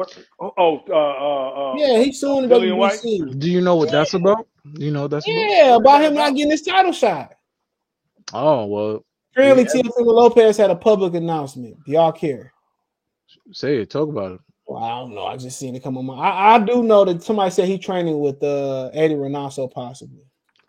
What? 0.00 0.18
Oh, 0.40 0.52
oh, 0.56 0.82
uh, 0.88 1.72
uh, 1.72 1.76
Yeah, 1.76 2.02
he's 2.02 2.20
suing 2.20 2.48
the 2.48 2.54
WBC. 2.54 3.38
Do 3.38 3.50
you 3.50 3.60
know 3.60 3.76
what 3.76 3.90
that's 3.90 4.14
about? 4.14 4.46
Do 4.74 4.84
you 4.84 4.90
know 4.90 5.08
that's 5.08 5.26
Yeah, 5.28 5.76
about 5.76 6.02
him 6.02 6.14
not 6.14 6.34
getting 6.34 6.50
his 6.50 6.62
title 6.62 6.92
shot. 6.92 7.34
Oh 8.32 8.64
well, 8.66 9.04
Apparently, 9.34 9.64
Yeah. 9.64 9.82
Teofimo 9.82 10.06
Lopez 10.06 10.56
had 10.56 10.70
a 10.70 10.76
public 10.76 11.14
announcement. 11.14 11.76
Do 11.84 11.92
y'all 11.92 12.12
care? 12.12 12.52
say 13.52 13.78
it. 13.78 13.90
Talk 13.90 14.08
about 14.08 14.32
it. 14.32 14.40
Well, 14.66 14.82
I 14.82 15.00
don't 15.00 15.14
know. 15.14 15.26
I 15.26 15.36
just 15.36 15.58
seen 15.58 15.74
it 15.76 15.82
come 15.82 15.98
on 15.98 16.06
my. 16.06 16.14
I, 16.14 16.54
I 16.54 16.58
do 16.60 16.82
know 16.82 17.04
that 17.04 17.22
somebody 17.22 17.50
said 17.50 17.68
he's 17.68 17.84
training 17.84 18.20
with 18.20 18.42
uh 18.42 18.86
Eddie 18.92 19.16
Renato 19.16 19.68
possibly. 19.68 20.24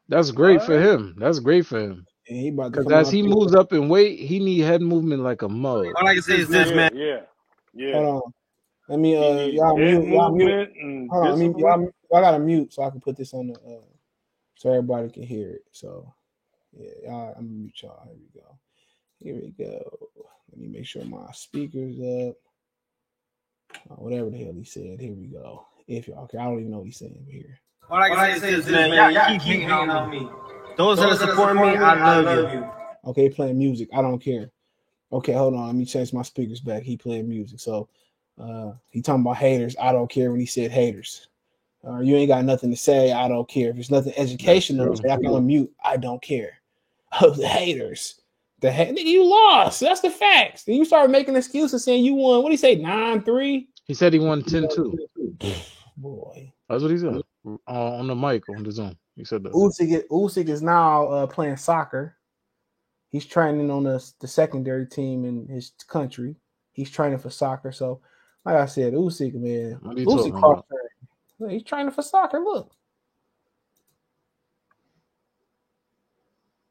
That's 0.10 0.32
great 0.32 0.62
for 0.62 0.80
him. 0.80 1.16
That's 1.18 1.40
great 1.40 1.66
for 1.66 1.80
him. 1.80 2.06
And 2.28 2.38
he 2.38 2.52
Because 2.52 2.92
as 2.92 3.10
he 3.10 3.24
moves 3.24 3.56
up 3.56 3.72
in 3.72 3.88
weight, 3.88 4.20
he 4.20 4.40
need 4.40 4.60
head 4.60 4.82
movement 4.82 5.24
like 5.24 5.42
a 5.42 5.50
mug. 5.50 5.86
All 5.96 6.08
I 6.08 6.16
can 6.16 6.24
say 6.24 6.40
is 6.40 6.50
this, 6.50 6.70
yeah, 6.70 6.76
man. 6.76 6.92
yeah, 6.96 7.20
yeah. 7.74 7.94
Hold 7.94 8.24
on. 8.26 8.34
Let 8.92 9.00
me 9.00 9.16
uh 9.16 9.46
y'all 9.46 9.78
mute. 9.78 10.06
Y'all 10.10 10.36
mute. 10.36 10.70
Hold 11.10 11.26
on. 11.26 11.32
I 11.32 11.36
mean, 11.38 11.54
discipline. 11.54 11.60
y'all, 11.62 11.92
y'all 12.12 12.22
gotta 12.22 12.40
mute 12.40 12.74
so 12.74 12.84
I 12.84 12.90
can 12.90 13.00
put 13.00 13.16
this 13.16 13.34
on 13.34 13.48
the 13.48 13.54
uh 13.54 13.86
so 14.56 14.70
everybody 14.70 15.10
can 15.10 15.24
hear 15.24 15.52
it. 15.52 15.62
So 15.72 16.14
yeah, 16.74 16.90
y'all, 17.06 17.30
I'm 17.38 17.46
gonna 17.46 17.58
mute 17.58 17.82
y'all. 17.82 18.04
Here 18.06 18.18
we 18.20 18.42
go. 18.42 18.58
Here 19.20 19.36
we 19.36 19.66
go. 19.66 20.10
Let 20.52 20.60
me 20.60 20.68
make 20.68 20.86
sure 20.86 21.06
my 21.06 21.32
speakers 21.32 21.96
up. 22.02 22.36
Uh, 23.90 23.96
whatever 23.96 24.30
the 24.30 24.44
hell 24.44 24.54
he 24.54 24.66
said. 24.66 25.00
Here 25.00 25.14
we 25.14 25.28
go. 25.28 25.66
If 25.88 26.10
y'all 26.10 26.26
okay, 26.26 26.40
I 26.40 26.44
don't 26.44 26.60
even 26.60 26.72
know 26.72 26.80
what 26.80 26.88
he's 26.88 26.98
saying 26.98 27.26
here. 27.30 27.62
All 27.90 27.98
I 27.98 28.10
can 28.10 28.42
say 28.42 28.52
is 28.52 28.66
this, 28.66 28.74
man. 28.74 28.92
Y'all, 28.92 29.10
y'all 29.10 29.40
keep 29.40 29.42
hating 29.42 29.72
on 29.72 30.10
me. 30.10 30.28
Those 30.76 31.00
that 31.00 31.14
are 31.14 31.16
supporting 31.16 31.62
me, 31.62 31.78
I 31.78 32.20
love 32.20 32.54
you. 32.54 32.70
Okay, 33.06 33.30
playing 33.30 33.58
music. 33.58 33.88
I 33.94 34.02
don't 34.02 34.20
care. 34.20 34.52
Okay, 35.14 35.32
hold 35.32 35.54
on. 35.54 35.68
Let 35.68 35.76
me 35.76 35.86
change 35.86 36.12
my 36.12 36.24
speakers 36.24 36.60
back. 36.60 36.84
He 36.84 36.98
playing 36.98 37.30
music. 37.30 37.62
So 37.62 37.88
uh 38.42 38.74
he 38.90 39.02
talking 39.02 39.22
about 39.22 39.38
haters. 39.38 39.76
I 39.80 39.92
don't 39.92 40.10
care 40.10 40.32
when 40.32 40.40
he 40.40 40.46
said 40.46 40.72
haters. 40.72 41.28
Uh, 41.88 42.00
you 42.00 42.16
ain't 42.16 42.30
got 42.30 42.46
nothing 42.46 42.70
to 42.70 42.78
say. 42.78 43.12
I 43.12 43.28
don't 43.28 43.50
care. 43.50 43.72
If 43.72 43.78
it's 43.78 43.90
nothing 43.90 44.14
educational. 44.16 44.94
I 45.10 45.18
can 45.18 45.32
unmute. 45.32 45.70
I 45.84 45.98
don't 45.98 46.22
care. 46.22 46.54
Oh, 47.20 47.32
the 47.32 47.46
haters. 47.46 48.22
The 48.62 48.72
ha- 48.72 48.86
nigga, 48.86 49.04
you 49.04 49.26
lost. 49.26 49.82
That's 49.82 50.00
the 50.00 50.10
facts. 50.10 50.64
Then 50.64 50.76
you 50.76 50.86
start 50.86 51.12
making 51.12 51.36
excuses 51.36 51.84
saying 51.84 52.06
you 52.06 52.14
won. 52.14 52.42
What 52.42 52.48
do 52.48 52.54
you 52.54 52.58
say? 52.58 52.76
Nine 52.76 53.22
three. 53.22 53.68
He 53.84 53.94
said 53.94 54.14
he 54.14 54.20
won 54.20 54.42
10-2. 54.44 54.96
Boy, 55.98 56.54
That's 56.70 56.82
what 56.82 56.92
he 56.92 56.98
said 56.98 57.22
uh, 57.46 57.98
on 57.98 58.08
the 58.08 58.16
mic 58.16 58.48
on 58.48 58.64
the 58.64 58.72
Zoom. 58.72 58.98
He 59.16 59.26
said 59.26 59.44
that. 59.44 59.54
Usyk, 59.54 60.08
Usyk 60.10 60.48
is 60.48 60.62
now 60.62 61.08
uh, 61.08 61.28
playing 61.28 61.58
soccer. 61.58 62.16
He's 63.10 63.26
training 63.26 63.70
on 63.70 63.84
the, 63.84 64.04
the 64.20 64.28
secondary 64.28 64.86
team 64.86 65.26
in 65.26 65.48
his 65.48 65.74
country. 65.88 66.36
He's 66.72 66.90
training 66.90 67.20
for 67.20 67.30
soccer. 67.30 67.74
So, 67.74 68.00
like 68.46 68.56
I 68.56 68.66
said, 68.66 68.94
Usyk, 68.94 69.34
man, 69.36 69.80
What 69.82 69.98
are 69.98 70.00
you 70.00 70.08
Usyk 70.08 70.40
cross 70.40 70.64
about? 71.40 71.52
He's 71.52 71.64
training 71.64 71.92
for 71.92 72.02
soccer. 72.02 72.40
Look, 72.40 72.72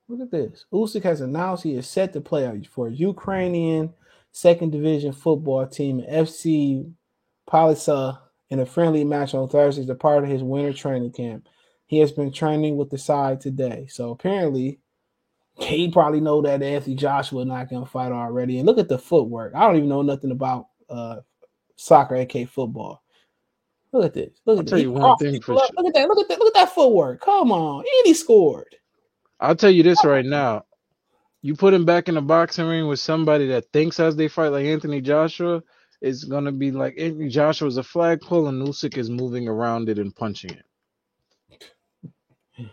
look 0.08 0.20
at 0.20 0.30
this. 0.30 0.64
Usyk 0.72 1.02
has 1.02 1.20
announced 1.20 1.64
he 1.64 1.74
is 1.74 1.88
set 1.88 2.12
to 2.12 2.20
play 2.20 2.62
for 2.70 2.88
a 2.88 2.92
Ukrainian 2.92 3.92
second 4.32 4.70
division 4.70 5.12
football 5.12 5.66
team, 5.66 6.00
FC 6.08 6.92
Polissya, 7.48 8.18
in 8.50 8.60
a 8.60 8.66
friendly 8.66 9.04
match 9.04 9.34
on 9.34 9.48
Thursday 9.48 9.82
as 9.82 9.88
a 9.88 9.94
part 9.94 10.24
of 10.24 10.30
his 10.30 10.42
winter 10.42 10.72
training 10.72 11.12
camp. 11.12 11.48
He 11.86 11.98
has 11.98 12.12
been 12.12 12.32
training 12.32 12.76
with 12.76 12.90
the 12.90 12.98
side 12.98 13.40
today. 13.40 13.86
So 13.88 14.10
apparently, 14.10 14.80
he 15.54 15.90
probably 15.90 16.20
know 16.20 16.42
that 16.42 16.62
Anthony 16.62 16.96
Joshua 16.96 17.44
not 17.44 17.68
gonna 17.68 17.86
fight 17.86 18.12
already. 18.12 18.58
And 18.58 18.66
look 18.66 18.78
at 18.78 18.88
the 18.88 18.98
footwork. 18.98 19.54
I 19.54 19.66
don't 19.66 19.76
even 19.76 19.88
know 19.88 20.02
nothing 20.02 20.30
about 20.30 20.66
uh 20.88 21.16
soccer, 21.80 22.16
aka 22.16 22.44
football. 22.44 23.02
Look 23.92 24.04
at 24.06 24.14
this. 24.14 24.40
Look 24.46 24.58
at 24.58 24.60
I'll 24.60 24.64
at 24.64 24.66
tell 24.66 24.78
you 24.78 24.90
He 24.92 24.92
one 24.92 25.00
crossed 25.00 25.16
thing 25.16 25.40
for 25.40 25.54
look, 25.54 25.64
sure. 25.66 25.74
look 25.76 25.86
at 25.88 25.94
that. 25.94 26.08
Look 26.08 26.18
at 26.20 26.28
that. 26.28 26.38
Look 26.38 26.48
at 26.56 26.60
that 26.60 26.74
footwork. 26.74 27.20
Come 27.20 27.52
on. 27.52 27.80
And 27.80 28.06
he 28.06 28.14
scored. 28.14 28.76
I'll 29.40 29.56
tell 29.56 29.70
you 29.70 29.82
this 29.82 30.04
right 30.04 30.24
now. 30.24 30.64
You 31.42 31.56
put 31.56 31.74
him 31.74 31.84
back 31.86 32.08
in 32.08 32.16
the 32.16 32.22
boxing 32.22 32.66
ring 32.66 32.86
with 32.88 33.00
somebody 33.00 33.48
that 33.48 33.72
thinks 33.72 34.00
as 34.00 34.16
they 34.16 34.28
fight 34.28 34.48
like 34.48 34.66
Anthony 34.66 35.00
Joshua, 35.00 35.62
it's 36.02 36.24
gonna 36.24 36.52
be 36.52 36.70
like 36.70 36.94
Anthony 36.98 37.28
Joshua's 37.28 37.78
a 37.78 37.82
flagpole 37.82 38.48
and 38.48 38.62
Usyk 38.66 38.98
is 38.98 39.10
moving 39.10 39.48
around 39.48 39.88
it 39.88 39.98
and 39.98 40.14
punching 40.14 40.52
it. 40.52 40.64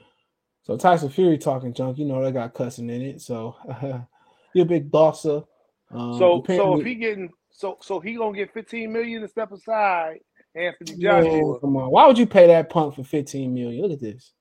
So 0.64 0.78
Tyson 0.78 1.10
Fury 1.10 1.38
talking 1.38 1.74
junk, 1.74 1.98
you 1.98 2.06
know 2.06 2.22
they 2.24 2.32
got 2.32 2.54
cussing 2.54 2.90
in 2.90 3.02
it. 3.02 3.22
So 3.22 3.56
you're 4.54 4.66
a 4.66 4.70
big 4.70 4.92
bosser. 4.92 5.46
Um, 5.92 6.14
So 6.20 6.44
so 6.56 6.80
if 6.80 6.86
he 6.86 6.96
getting 6.96 7.30
so 7.58 7.78
so 7.82 8.00
he 8.00 8.16
gonna 8.16 8.38
get 8.38 8.54
15 8.54 8.92
million 8.94 9.22
to 9.24 9.28
step 9.28 9.52
aside 9.52 10.20
Anthony 10.56 10.96
Man, 10.96 11.24
Joshua. 11.24 11.60
come 11.60 11.76
on. 11.76 11.90
Why 11.92 12.06
would 12.06 12.18
you 12.18 12.28
pay 12.28 12.48
that 12.48 12.70
punk 12.70 12.96
for 12.96 13.04
15 13.04 13.54
million? 13.54 13.82
Look 13.82 13.92
at 13.92 14.00
this. 14.00 14.32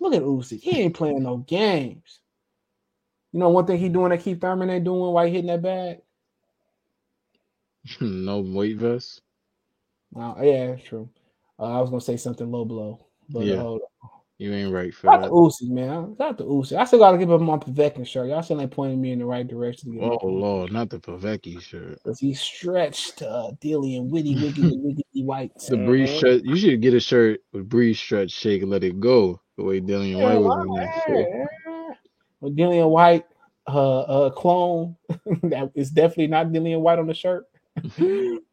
Look 0.00 0.12
at 0.14 0.22
Usyk. 0.22 0.60
He 0.60 0.80
ain't 0.80 0.94
playing 0.94 1.22
no 1.22 1.38
games. 1.38 2.18
You 3.32 3.38
know 3.40 3.48
one 3.48 3.64
thing 3.66 3.78
he 3.78 3.88
doing 3.88 4.10
that 4.10 4.20
Keith 4.22 4.40
Thurman 4.40 4.68
ain't 4.70 4.84
doing 4.84 5.12
while 5.12 5.24
he 5.24 5.32
hitting 5.32 5.46
that 5.46 5.62
bag? 5.62 5.98
no 8.00 8.40
weight 8.40 8.76
vest. 8.76 9.22
Uh, 10.14 10.34
yeah, 10.42 10.66
that's 10.68 10.84
true. 10.84 11.08
Uh, 11.58 11.78
I 11.78 11.80
was 11.80 11.90
gonna 11.90 12.00
say 12.00 12.16
something 12.16 12.50
low 12.50 12.64
blow, 12.64 13.06
but 13.28 13.46
Yeah. 13.46 13.54
uh, 13.54 13.60
hold 13.62 13.80
on. 14.02 14.10
You 14.42 14.52
ain't 14.54 14.72
right 14.72 14.92
for 14.92 15.06
Shout 15.06 15.20
out 15.20 15.22
to 15.22 15.28
that. 15.28 15.34
Usyk, 15.34 15.68
man. 15.70 16.16
Shout 16.18 16.28
out 16.30 16.38
to 16.38 16.44
Usyk. 16.44 16.76
I 16.76 16.84
still 16.84 16.98
gotta 16.98 17.16
give 17.16 17.30
him 17.30 17.44
my 17.44 17.58
Povetkin 17.58 18.04
shirt. 18.04 18.28
Y'all 18.28 18.42
still 18.42 18.60
ain't 18.60 18.72
pointing 18.72 19.00
me 19.00 19.12
in 19.12 19.20
the 19.20 19.24
right 19.24 19.46
direction 19.46 19.92
to 19.92 19.98
get 20.00 20.04
Oh 20.04 20.26
Lord, 20.26 20.72
not 20.72 20.90
the 20.90 20.98
Povetkin 20.98 21.60
shirt. 21.62 21.98
because 22.02 22.18
he 22.18 22.34
stretched 22.34 23.22
uh, 23.22 23.52
Dilly 23.60 23.94
and 23.96 24.10
Witty 24.10 24.34
Wiggity 24.34 24.76
Wiggity 24.84 25.24
White. 25.24 25.52
The 25.68 25.76
breeze 25.76 26.10
Mhm. 26.10 26.16
stretch. 26.16 26.40
You 26.42 26.56
should 26.56 26.82
get 26.82 26.92
a 26.92 26.98
shirt 26.98 27.40
with 27.52 27.68
breeze 27.68 28.00
stretch, 28.00 28.32
shake, 28.32 28.62
and 28.62 28.70
let 28.72 28.82
it 28.82 28.98
go. 28.98 29.40
The 29.56 29.62
way 29.62 29.80
Dillian 29.80 30.18
Yeah, 30.18 30.24
White 30.24 30.38
was 30.38 30.54
well, 30.56 30.62
in 30.64 30.74
there. 30.74 31.26
yeah, 31.28 31.46
yeah. 31.68 31.94
Well, 32.40 32.50
Dillian 32.50 32.90
Whyte, 32.90 33.26
uh, 33.68 34.00
uh, 34.00 34.30
clone 34.30 34.96
that 35.44 35.70
is 35.76 35.90
definitely 35.92 36.26
not 36.26 36.48
Dillian 36.48 36.80
Whyte 36.80 36.98
on 36.98 37.06
the 37.06 37.14
shirt. 37.14 37.44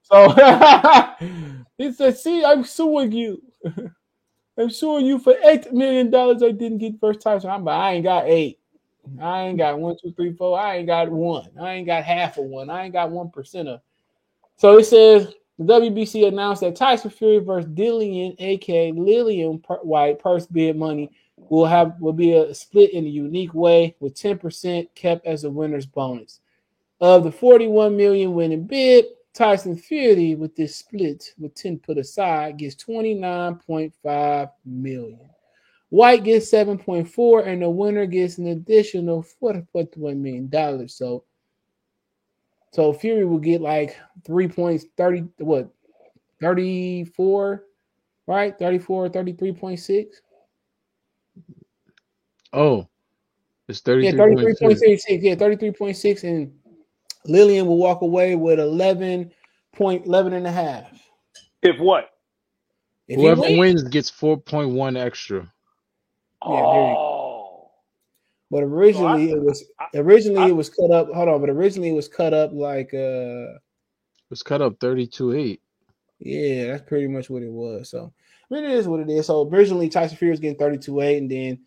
so 0.03 0.29
he 1.79 1.91
said, 1.93 2.15
"See, 2.15 2.45
I'm 2.45 2.63
suing 2.63 3.11
you. 3.11 3.41
I'm 4.59 4.69
suing 4.69 5.05
you 5.05 5.19
for 5.19 5.35
eight 5.43 5.71
million 5.71 6.11
dollars 6.11 6.43
I 6.43 6.51
didn't 6.51 6.79
get 6.79 6.99
first 6.99 7.21
time." 7.21 7.39
So 7.39 7.49
I'm, 7.49 7.63
like, 7.63 7.79
I 7.79 7.93
ain't 7.93 8.03
got 8.03 8.27
eight. 8.27 8.59
I 9.21 9.43
ain't 9.43 9.57
got 9.57 9.79
one, 9.79 9.95
two, 10.01 10.11
three, 10.11 10.33
four. 10.33 10.59
I 10.59 10.77
ain't 10.77 10.87
got 10.87 11.09
one. 11.09 11.49
I 11.59 11.73
ain't 11.73 11.87
got 11.87 12.03
half 12.03 12.37
of 12.37 12.45
one. 12.45 12.69
I 12.69 12.83
ain't 12.83 12.93
got 12.93 13.09
one 13.09 13.31
of. 13.35 13.81
So 14.57 14.77
it 14.77 14.83
says 14.85 15.33
the 15.57 15.63
WBC 15.63 16.27
announced 16.27 16.61
that 16.61 16.75
Tyson 16.75 17.09
Fury 17.09 17.39
versus 17.39 17.71
Dillian, 17.71 18.35
aka 18.39 18.91
Lillian 18.91 19.61
White, 19.83 20.19
purse 20.19 20.45
bid 20.45 20.77
money 20.77 21.11
will 21.37 21.65
have 21.65 21.99
will 21.99 22.13
be 22.13 22.33
a 22.33 22.53
split 22.53 22.91
in 22.91 23.05
a 23.05 23.09
unique 23.09 23.53
way 23.53 23.95
with 23.99 24.15
10% 24.15 24.87
kept 24.95 25.25
as 25.25 25.43
a 25.43 25.49
winner's 25.49 25.85
bonus. 25.85 26.41
Of 27.01 27.23
the 27.23 27.31
41 27.31 27.95
million 27.95 28.33
winning 28.33 28.65
bid, 28.65 29.05
Tyson 29.39 29.77
Fury 29.77 30.35
with 30.35 30.53
this 30.53 30.75
split 30.75 31.33
with 31.39 31.55
10 31.55 31.79
put 31.79 31.97
aside 31.97 32.57
gets 32.57 32.75
29.5 32.75 34.51
million. 34.65 35.29
Whyte 35.91 36.25
gets 36.25 36.51
7.4 36.51 37.47
and 37.47 37.61
the 37.61 37.69
winner 37.69 38.05
gets 38.05 38.37
an 38.37 38.47
additional 38.47 39.25
4.1 39.41 40.17
million 40.17 40.49
dollars. 40.49 40.93
So 40.93 41.23
so 42.73 42.91
Fury 42.91 43.23
will 43.23 43.39
get 43.39 43.61
like 43.61 43.95
3 44.25 44.49
points 44.49 44.87
30 44.97 45.29
what 45.37 45.69
34, 46.41 47.63
right? 48.27 48.59
34, 48.59 49.07
33.6. 49.07 50.07
Oh, 52.51 52.89
it's 53.69 53.81
Yeah, 53.87 54.11
33.6. 54.11 55.21
Yeah, 55.21 55.35
33.6. 55.35 56.23
And 56.25 56.58
Lillian 57.25 57.67
will 57.67 57.77
walk 57.77 58.01
away 58.01 58.35
with 58.35 58.59
11 58.59 59.31
point 59.75 60.05
11 60.05 60.33
and 60.33 60.47
a 60.47 60.51
half. 60.51 60.85
If 61.61 61.79
what? 61.79 62.09
If 63.07 63.19
he 63.19 63.25
Whoever 63.25 63.41
wins, 63.41 63.59
wins 63.59 63.83
gets 63.83 64.11
4.1 64.11 64.97
extra. 64.97 65.51
Yeah, 66.45 66.61
Oh, 66.63 67.71
but 68.49 68.63
originally 68.63 69.31
it 69.31 69.41
was 69.41 69.63
originally 69.95 70.41
I- 70.43 70.47
it 70.49 70.55
was 70.55 70.69
cut 70.69 70.91
up. 70.91 71.11
Hold 71.13 71.29
on, 71.29 71.41
but 71.41 71.49
originally 71.49 71.89
it 71.89 71.93
was 71.95 72.07
cut 72.07 72.33
up 72.33 72.51
like 72.53 72.93
uh 72.93 73.55
it 73.57 74.29
was 74.29 74.43
cut 74.43 74.61
up 74.61 74.79
32-8. 74.79 75.59
yeah, 76.19 76.67
that's 76.67 76.87
pretty 76.87 77.07
much 77.07 77.29
what 77.29 77.43
it 77.43 77.51
was. 77.51 77.89
So 77.89 78.13
I 78.49 78.53
mean, 78.53 78.63
it 78.63 78.71
is 78.71 78.87
what 78.87 78.99
it 79.01 79.09
is. 79.09 79.27
So 79.27 79.47
originally 79.49 79.89
Tyson 79.89 80.17
Fury 80.17 80.31
was 80.31 80.39
getting 80.39 80.57
32-8 80.57 81.17
and 81.17 81.31
then 81.31 81.59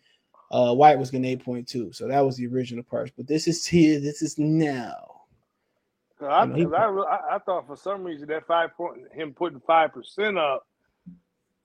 uh 0.51 0.73
Whyte 0.73 0.97
was 0.99 1.11
getting 1.11 1.37
8.2. 1.39 1.93
So 1.93 2.07
that 2.07 2.21
was 2.25 2.37
the 2.37 2.47
original 2.47 2.83
parts. 2.83 3.11
But 3.15 3.27
this 3.27 3.47
is 3.47 3.65
here, 3.65 3.99
this 4.01 4.21
is 4.21 4.37
now. 4.39 5.12
'Cause 6.23 6.51
I, 6.53 6.57
he- 6.57 6.67
I, 6.75 6.85
I, 6.87 7.35
I 7.35 7.39
thought 7.39 7.67
for 7.67 7.77
some 7.77 8.03
reason 8.03 8.29
that 8.29 8.47
five 8.47 8.75
point 8.77 8.99
him 9.13 9.33
putting 9.33 9.61
five 9.67 9.93
percent 9.93 10.37
up 10.39 10.65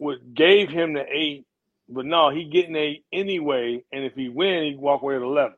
would 0.01 0.35
gave 0.35 0.70
him 0.70 0.94
the 0.94 1.05
eight, 1.10 1.47
but 1.89 2.06
no, 2.06 2.30
he 2.30 2.44
getting 2.47 2.76
eight 2.76 3.05
anyway. 3.12 3.85
And 3.93 4.05
if 4.05 4.14
he 4.14 4.28
win, 4.30 4.64
he 4.64 4.76
walk 4.76 5.02
away 5.02 5.14
with 5.14 5.24
eleven. 5.24 5.56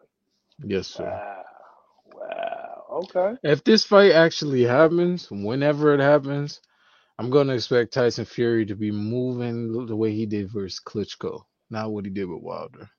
Yes, 0.64 0.88
sir. 0.88 1.22
Wow, 1.22 1.44
wow, 2.14 2.84
okay. 2.92 3.34
If 3.42 3.64
this 3.64 3.84
fight 3.84 4.12
actually 4.12 4.64
happens, 4.64 5.28
whenever 5.30 5.94
it 5.94 6.00
happens, 6.00 6.60
I'm 7.18 7.30
gonna 7.30 7.54
expect 7.54 7.94
Tyson 7.94 8.26
Fury 8.26 8.66
to 8.66 8.76
be 8.76 8.92
moving 8.92 9.86
the 9.86 9.96
way 9.96 10.12
he 10.14 10.26
did 10.26 10.52
versus 10.52 10.80
Klitschko, 10.86 11.42
not 11.70 11.92
what 11.92 12.06
he 12.06 12.12
did 12.12 12.26
with 12.26 12.42
Wilder. 12.42 12.90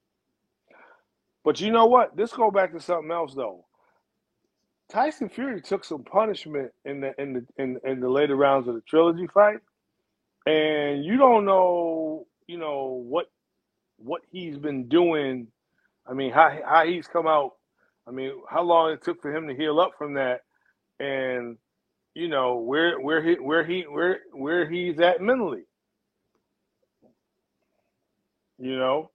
But 1.46 1.62
you 1.62 1.72
know 1.72 1.88
what? 1.88 2.18
This 2.18 2.34
go 2.34 2.52
back 2.52 2.74
to 2.74 2.82
something 2.82 3.12
else 3.12 3.36
though. 3.36 3.66
Tyson 4.92 5.30
Fury 5.30 5.62
took 5.62 5.86
some 5.86 6.04
punishment 6.04 6.72
in 6.86 7.02
the 7.02 7.14
in 7.18 7.34
the 7.34 7.46
in, 7.58 7.80
in 7.86 8.00
the 8.02 8.10
later 8.10 8.36
rounds 8.36 8.68
of 8.68 8.76
the 8.76 8.82
trilogy 8.82 9.28
fight, 9.34 9.60
and 10.46 11.06
you 11.06 11.18
don't 11.18 11.46
know, 11.46 12.28
you 12.48 12.58
know 12.58 13.02
what 13.08 13.28
what 13.98 14.22
he's 14.32 14.58
been 14.58 14.90
doing. 14.90 15.48
I 16.06 16.14
mean, 16.14 16.34
how 16.34 16.58
how 16.66 16.86
he's 16.86 17.08
come 17.08 17.28
out. 17.28 17.52
I 18.08 18.12
mean, 18.12 18.34
how 18.50 18.64
long 18.64 18.92
it 18.92 19.04
took 19.04 19.22
for 19.22 19.34
him 19.34 19.48
to 19.48 19.56
heal 19.56 19.80
up 19.80 19.92
from 19.98 20.16
that, 20.16 20.42
and 21.00 21.58
you 22.14 22.28
know 22.28 22.58
where 22.58 23.00
where 23.00 23.24
he 23.24 23.36
where 23.36 23.66
he 23.66 23.84
where 23.84 24.20
where 24.34 24.70
he's 24.70 25.00
at 25.00 25.22
mentally. 25.22 25.64
You 28.60 28.78
know, 28.78 29.12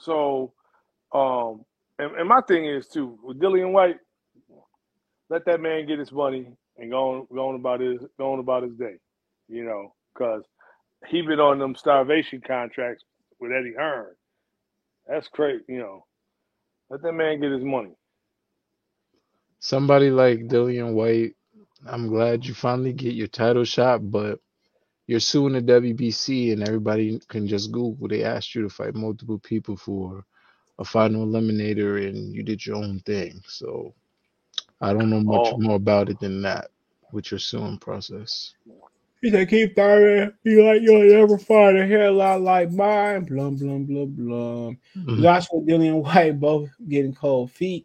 so 0.00 0.54
um, 1.12 1.64
and, 1.98 2.16
and 2.16 2.28
my 2.28 2.40
thing 2.48 2.66
is 2.66 2.88
too 2.88 3.18
with 3.22 3.38
Dillian 3.40 3.72
White, 3.72 3.98
let 5.30 5.44
that 5.46 5.60
man 5.60 5.86
get 5.86 5.98
his 5.98 6.12
money 6.12 6.46
and 6.76 6.90
go 6.90 7.10
on, 7.10 7.26
go 7.34 7.48
on 7.48 7.54
about 7.56 7.80
his 7.80 8.00
go 8.18 8.32
on 8.32 8.38
about 8.38 8.62
his 8.62 8.74
day, 8.74 8.96
you 9.48 9.64
know, 9.64 9.94
because 10.14 10.44
he 11.08 11.22
been 11.22 11.40
on 11.40 11.58
them 11.58 11.74
starvation 11.74 12.42
contracts 12.46 13.04
with 13.40 13.52
Eddie 13.52 13.74
Hearn. 13.76 14.14
That's 15.06 15.28
crazy, 15.28 15.64
you 15.68 15.78
know. 15.78 16.04
Let 16.90 17.02
that 17.02 17.12
man 17.12 17.40
get 17.40 17.52
his 17.52 17.64
money. 17.64 17.94
Somebody 19.60 20.10
like 20.10 20.48
Dillian 20.48 20.94
Whyte, 20.94 21.34
I'm 21.86 22.08
glad 22.08 22.46
you 22.46 22.54
finally 22.54 22.92
get 22.92 23.14
your 23.14 23.28
title 23.28 23.64
shot, 23.64 24.10
but 24.10 24.40
you're 25.06 25.20
suing 25.20 25.54
the 25.54 25.62
WBC 25.62 26.52
and 26.52 26.62
everybody 26.66 27.20
can 27.28 27.46
just 27.48 27.72
Google. 27.72 28.08
They 28.08 28.24
asked 28.24 28.54
you 28.54 28.62
to 28.62 28.68
fight 28.68 28.94
multiple 28.94 29.38
people 29.38 29.76
for 29.76 30.24
a 30.78 30.84
final 30.84 31.26
eliminator 31.26 32.06
and 32.06 32.34
you 32.34 32.42
did 32.42 32.64
your 32.64 32.76
own 32.76 33.00
thing. 33.00 33.40
So 33.46 33.94
I 34.80 34.92
don't 34.92 35.10
know 35.10 35.20
much 35.20 35.52
Oh. 35.54 35.58
more 35.58 35.76
about 35.76 36.08
it 36.08 36.20
than 36.20 36.42
that 36.42 36.68
with 37.12 37.30
your 37.30 37.38
suing 37.40 37.78
process. 37.78 38.54
He 39.20 39.30
said, 39.30 39.48
keep 39.48 39.74
throwing. 39.74 40.32
He 40.44 40.62
like, 40.62 40.80
you'll 40.82 41.02
never 41.18 41.38
find 41.38 41.76
a 41.76 41.84
hair 41.86 42.10
lot 42.12 42.40
like 42.42 42.70
mine. 42.70 43.24
Blum, 43.24 43.56
blum, 43.56 43.84
blum, 43.86 44.10
blum. 44.16 44.78
Mhm. 44.96 45.22
Joshua 45.22 45.60
Dillian 45.62 46.02
Whyte 46.04 46.38
both 46.38 46.70
getting 46.88 47.14
cold 47.14 47.50
feet. 47.50 47.84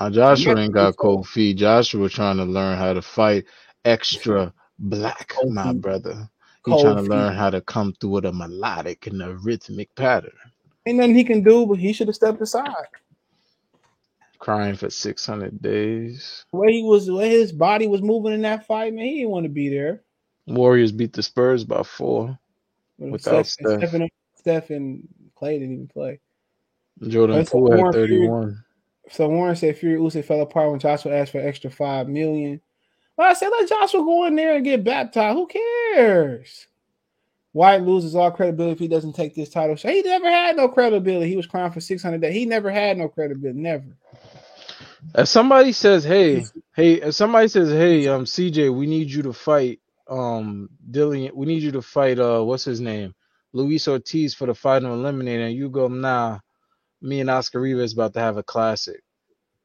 Now 0.00 0.08
Joshua 0.08 0.58
ain't 0.58 0.72
got 0.72 0.96
cold 0.96 1.28
feet. 1.28 1.58
Joshua 1.58 2.08
trying 2.08 2.38
to 2.38 2.44
learn 2.44 2.78
how 2.78 2.94
to 2.94 3.02
fight 3.02 3.44
extra 3.84 4.54
black, 4.78 5.28
Cold 5.28 5.52
my 5.52 5.72
feet. 5.72 5.82
brother. 5.82 6.30
He 6.64 6.70
Cold 6.70 6.80
trying 6.82 6.96
to 6.96 7.02
feet. 7.02 7.10
learn 7.10 7.34
how 7.34 7.50
to 7.50 7.60
come 7.60 7.92
through 8.00 8.10
with 8.10 8.24
a 8.24 8.32
melodic 8.32 9.06
and 9.08 9.20
a 9.20 9.36
rhythmic 9.36 9.94
pattern. 9.94 10.32
Ain't 10.86 10.96
nothing 10.96 11.14
he 11.14 11.24
can 11.24 11.42
do, 11.42 11.66
but 11.66 11.78
he 11.78 11.92
should 11.92 12.08
have 12.08 12.14
stepped 12.16 12.40
aside. 12.40 12.86
Crying 14.42 14.74
for 14.74 14.90
600 14.90 15.62
days. 15.62 16.44
The 16.52 16.58
way 16.58 16.72
he 16.72 16.82
was, 16.82 17.06
the 17.06 17.14
way 17.14 17.28
his 17.28 17.52
body 17.52 17.86
was 17.86 18.02
moving 18.02 18.32
in 18.32 18.42
that 18.42 18.66
fight, 18.66 18.92
man, 18.92 19.04
he 19.04 19.18
didn't 19.18 19.30
want 19.30 19.44
to 19.44 19.48
be 19.48 19.68
there. 19.68 20.02
Warriors 20.48 20.90
beat 20.90 21.12
the 21.12 21.22
Spurs 21.22 21.62
by 21.62 21.84
four 21.84 22.36
But 22.98 23.12
without 23.12 23.46
Steph, 23.46 23.68
Steph. 23.68 23.78
Steph, 23.78 23.94
and, 23.94 24.10
Steph 24.34 24.70
and 24.70 25.06
Clay 25.36 25.60
didn't 25.60 25.74
even 25.74 25.86
play. 25.86 26.18
Jordan 27.06 27.36
That's 27.36 27.50
Poole 27.50 27.70
had 27.70 27.78
Warren 27.78 27.92
Fury- 27.92 28.08
31. 28.08 28.64
So 29.10 29.28
Warren 29.28 29.54
said 29.54 29.78
Fury 29.78 30.00
Usyk 30.00 30.24
fell 30.24 30.40
apart 30.40 30.72
when 30.72 30.80
Joshua 30.80 31.14
asked 31.14 31.30
for 31.30 31.38
extra 31.38 31.70
five 31.70 32.08
million. 32.08 32.60
Well, 33.16 33.30
I 33.30 33.34
said 33.34 33.48
let 33.48 33.68
Joshua 33.68 34.00
go 34.00 34.24
in 34.24 34.34
there 34.34 34.56
and 34.56 34.64
get 34.64 34.82
baptized. 34.82 35.36
Who 35.36 35.46
cares? 35.46 36.66
Whyte 37.52 37.82
loses 37.82 38.16
all 38.16 38.32
credibility 38.32 38.72
if 38.72 38.78
he 38.80 38.88
doesn't 38.88 39.12
take 39.12 39.36
this 39.36 39.50
title 39.50 39.76
So 39.76 39.88
He 39.88 40.02
never 40.02 40.28
had 40.28 40.56
no 40.56 40.68
credibility. 40.68 41.28
He 41.30 41.36
was 41.36 41.46
crying 41.46 41.70
for 41.70 41.80
six 41.80 42.02
hundred 42.02 42.22
days. 42.22 42.34
He 42.34 42.44
never 42.44 42.72
had 42.72 42.98
no 42.98 43.08
credibility. 43.08 43.60
Never. 43.60 43.96
If 45.16 45.28
somebody 45.28 45.72
says, 45.72 46.04
"Hey, 46.04 46.44
hey," 46.74 46.94
if 46.94 47.14
somebody 47.14 47.48
says, 47.48 47.70
"Hey, 47.70 48.08
um, 48.08 48.24
CJ, 48.24 48.74
we 48.74 48.86
need 48.86 49.10
you 49.10 49.22
to 49.22 49.32
fight, 49.32 49.80
um, 50.08 50.70
Dillian, 50.90 51.34
we 51.34 51.46
need 51.46 51.62
you 51.62 51.72
to 51.72 51.82
fight, 51.82 52.18
uh, 52.18 52.42
what's 52.42 52.64
his 52.64 52.80
name, 52.80 53.14
Luis 53.52 53.88
Ortiz 53.88 54.34
for 54.34 54.46
the 54.46 54.54
final 54.54 54.96
eliminator," 54.96 55.46
and 55.46 55.56
you 55.56 55.68
go, 55.68 55.88
"Nah, 55.88 56.38
me 57.02 57.20
and 57.20 57.30
Oscar 57.30 57.60
Rivas 57.60 57.92
about 57.92 58.14
to 58.14 58.20
have 58.20 58.38
a 58.38 58.42
classic." 58.42 59.02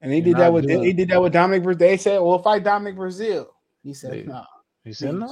And 0.01 0.11
he 0.11 0.19
You're 0.19 0.25
did 0.25 0.37
that 0.37 0.53
with 0.53 0.69
he 0.69 0.93
did 0.93 1.09
that 1.09 1.21
with 1.21 1.33
Dominic 1.33 1.63
Breazeale. 1.63 1.79
They 1.79 1.97
said, 1.97 2.19
"Well, 2.19 2.39
fight 2.39 2.63
Dominic 2.63 2.95
Breazeale." 2.95 3.47
He 3.83 3.93
said, 3.93 4.11
They- 4.11 4.23
"No." 4.23 4.43
He 4.83 4.93
said, 4.93 5.15
"No." 5.15 5.27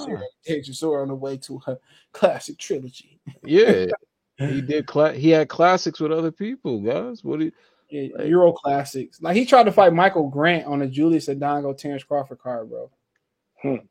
Tetrisora 0.48 1.02
on 1.04 1.10
the 1.10 1.16
way 1.16 1.38
to 1.38 1.60
her 1.60 1.78
classic 2.14 2.58
trilogy. 2.58 3.20
Yeah, 3.44 3.86
he 4.38 4.62
did. 4.62 4.86
Cla- 4.88 5.14
he 5.14 5.30
had 5.30 5.50
classics 5.50 6.00
with 6.00 6.12
other 6.12 6.32
people, 6.32 6.82
guys. 6.82 7.24
What 7.24 7.40
do 7.40 7.46
you? 7.46 7.52
Yeah, 7.90 8.24
Euro 8.24 8.52
classics. 8.52 9.22
Like 9.22 9.36
he 9.36 9.46
tried 9.46 9.64
to 9.64 9.72
fight 9.72 9.94
Michael 9.94 10.30
Grant 10.30 10.66
on 10.66 10.82
a 10.82 10.88
Julius 10.88 11.28
Indongo 11.28 11.78
Terence 11.78 12.04
Crawford 12.04 12.40
card, 12.40 12.70
bro. 12.70 12.90
Hmm. 13.62 13.76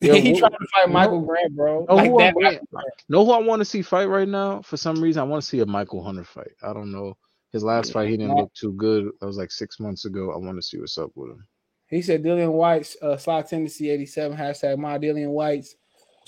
Yeah, 0.00 0.14
he 0.14 0.30
who- 0.30 0.38
tried 0.38 0.50
to 0.50 0.58
fight 0.72 0.86
no- 0.86 0.92
Michael 0.92 1.20
Grant, 1.22 1.56
bro. 1.56 1.84
No, 1.88 1.96
like 1.96 2.08
who, 2.08 2.20
I, 2.20 2.26
that. 2.26 2.34
wait, 2.36 2.60
know 3.08 3.24
who 3.24 3.32
I 3.32 3.38
want 3.40 3.58
to 3.60 3.64
see 3.64 3.82
fight 3.82 4.04
right 4.08 4.28
now? 4.28 4.62
For 4.62 4.76
some 4.76 5.02
reason, 5.02 5.18
I 5.20 5.24
want 5.24 5.42
to 5.42 5.48
see 5.48 5.58
a 5.58 5.66
Michael 5.66 6.04
Hunter 6.04 6.22
fight. 6.22 6.52
I 6.62 6.72
don't 6.72 6.92
know. 6.92 7.16
His 7.50 7.64
last 7.64 7.92
fight, 7.92 8.08
he 8.08 8.16
didn't 8.16 8.28
No. 8.36 8.42
look 8.42 8.54
too 8.54 8.72
good. 8.74 9.10
That 9.20 9.26
was 9.26 9.36
like 9.38 9.50
six 9.50 9.80
months 9.80 10.04
ago. 10.04 10.30
I 10.32 10.36
want 10.36 10.56
to 10.56 10.62
see 10.62 10.78
what's 10.78 10.96
up 10.98 11.10
with 11.16 11.30
him. 11.32 11.44
He 11.88 12.00
said 12.00 12.22
Dillian 12.22 12.52
Whyte's 12.52 12.96
uh, 13.02 13.16
slot 13.16 13.48
tendency 13.48 13.90
87 13.90 14.36
hashtag 14.36 14.78
my 14.78 14.98
Dillian 14.98 15.30
Whyte's 15.30 15.74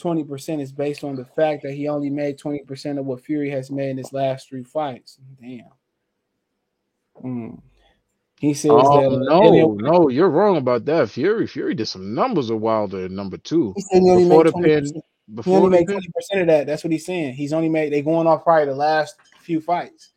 20% 0.00 0.60
is 0.60 0.72
based 0.72 1.04
on 1.04 1.14
the 1.14 1.24
fact 1.26 1.62
that 1.62 1.72
he 1.74 1.86
only 1.86 2.10
made 2.10 2.40
20% 2.40 2.98
of 2.98 3.04
what 3.06 3.20
Fury 3.24 3.50
has 3.50 3.70
made 3.70 3.90
in 3.90 3.98
his 3.98 4.12
last 4.12 4.48
three 4.48 4.64
fights. 4.64 5.18
Damn. 5.40 5.60
Mm. 7.24 7.60
He 8.40 8.54
says 8.54 8.70
Oh 8.70 8.84
that 8.90 9.12
uh, 9.12 9.30
no, 9.30 9.40
Dillian, 9.40 9.78
no, 9.78 10.08
you're 10.08 10.30
wrong 10.30 10.56
about 10.56 10.86
that. 10.86 11.10
Fury, 11.10 11.46
Fury 11.46 11.74
did 11.74 11.86
some 11.86 12.14
numbers 12.14 12.50
with 12.52 12.60
Wilder 12.62 13.04
at 13.06 13.10
number 13.12 13.38
two 13.38 13.76
he 13.76 13.82
said 13.82 14.02
he 14.02 14.10
only 14.10 14.24
before 14.24 14.44
made 14.44 14.46
the 14.46 14.52
20%. 14.52 14.54
pin. 14.54 15.02
He 15.44 15.56
Before 15.56 15.56
only 15.56 15.70
made 15.70 15.88
20% 15.88 16.40
of 16.42 16.46
that. 16.48 16.66
That's 16.66 16.84
what 16.84 16.92
he's 16.92 17.06
saying. 17.06 17.34
He's 17.34 17.52
only 17.52 17.68
made 17.68 17.92
they 17.92 18.02
going 18.02 18.26
off 18.26 18.44
probably 18.44 18.66
the 18.66 18.74
last 18.74 19.16
few 19.42 19.60
fights. 19.60 20.10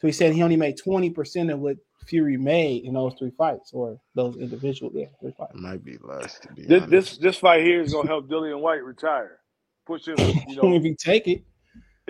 So 0.00 0.08
he 0.08 0.12
said 0.12 0.32
he 0.34 0.42
only 0.42 0.56
made 0.56 0.78
20% 0.78 1.52
of 1.52 1.60
what 1.60 1.76
Fury 2.06 2.36
made 2.36 2.84
in 2.84 2.94
those 2.94 3.14
three 3.18 3.30
fights 3.32 3.72
or 3.72 4.00
those 4.14 4.36
individual 4.36 4.90
yeah, 4.94 5.06
three 5.20 5.34
fights. 5.38 5.52
might 5.54 5.84
be 5.84 5.98
less 6.02 6.38
to 6.40 6.48
be 6.48 6.66
This 6.66 6.82
honest. 6.82 6.90
this, 6.90 7.18
this 7.18 7.36
fight 7.38 7.62
here 7.64 7.80
is 7.82 7.92
gonna 7.92 8.08
help 8.08 8.28
Dillian 8.28 8.60
Whyte 8.60 8.84
retire. 8.84 9.38
Push 9.86 10.08
him, 10.08 10.32
you 10.46 10.56
know, 10.56 10.74
if 10.76 10.82
he 10.82 10.94
take 10.94 11.28
it. 11.28 11.42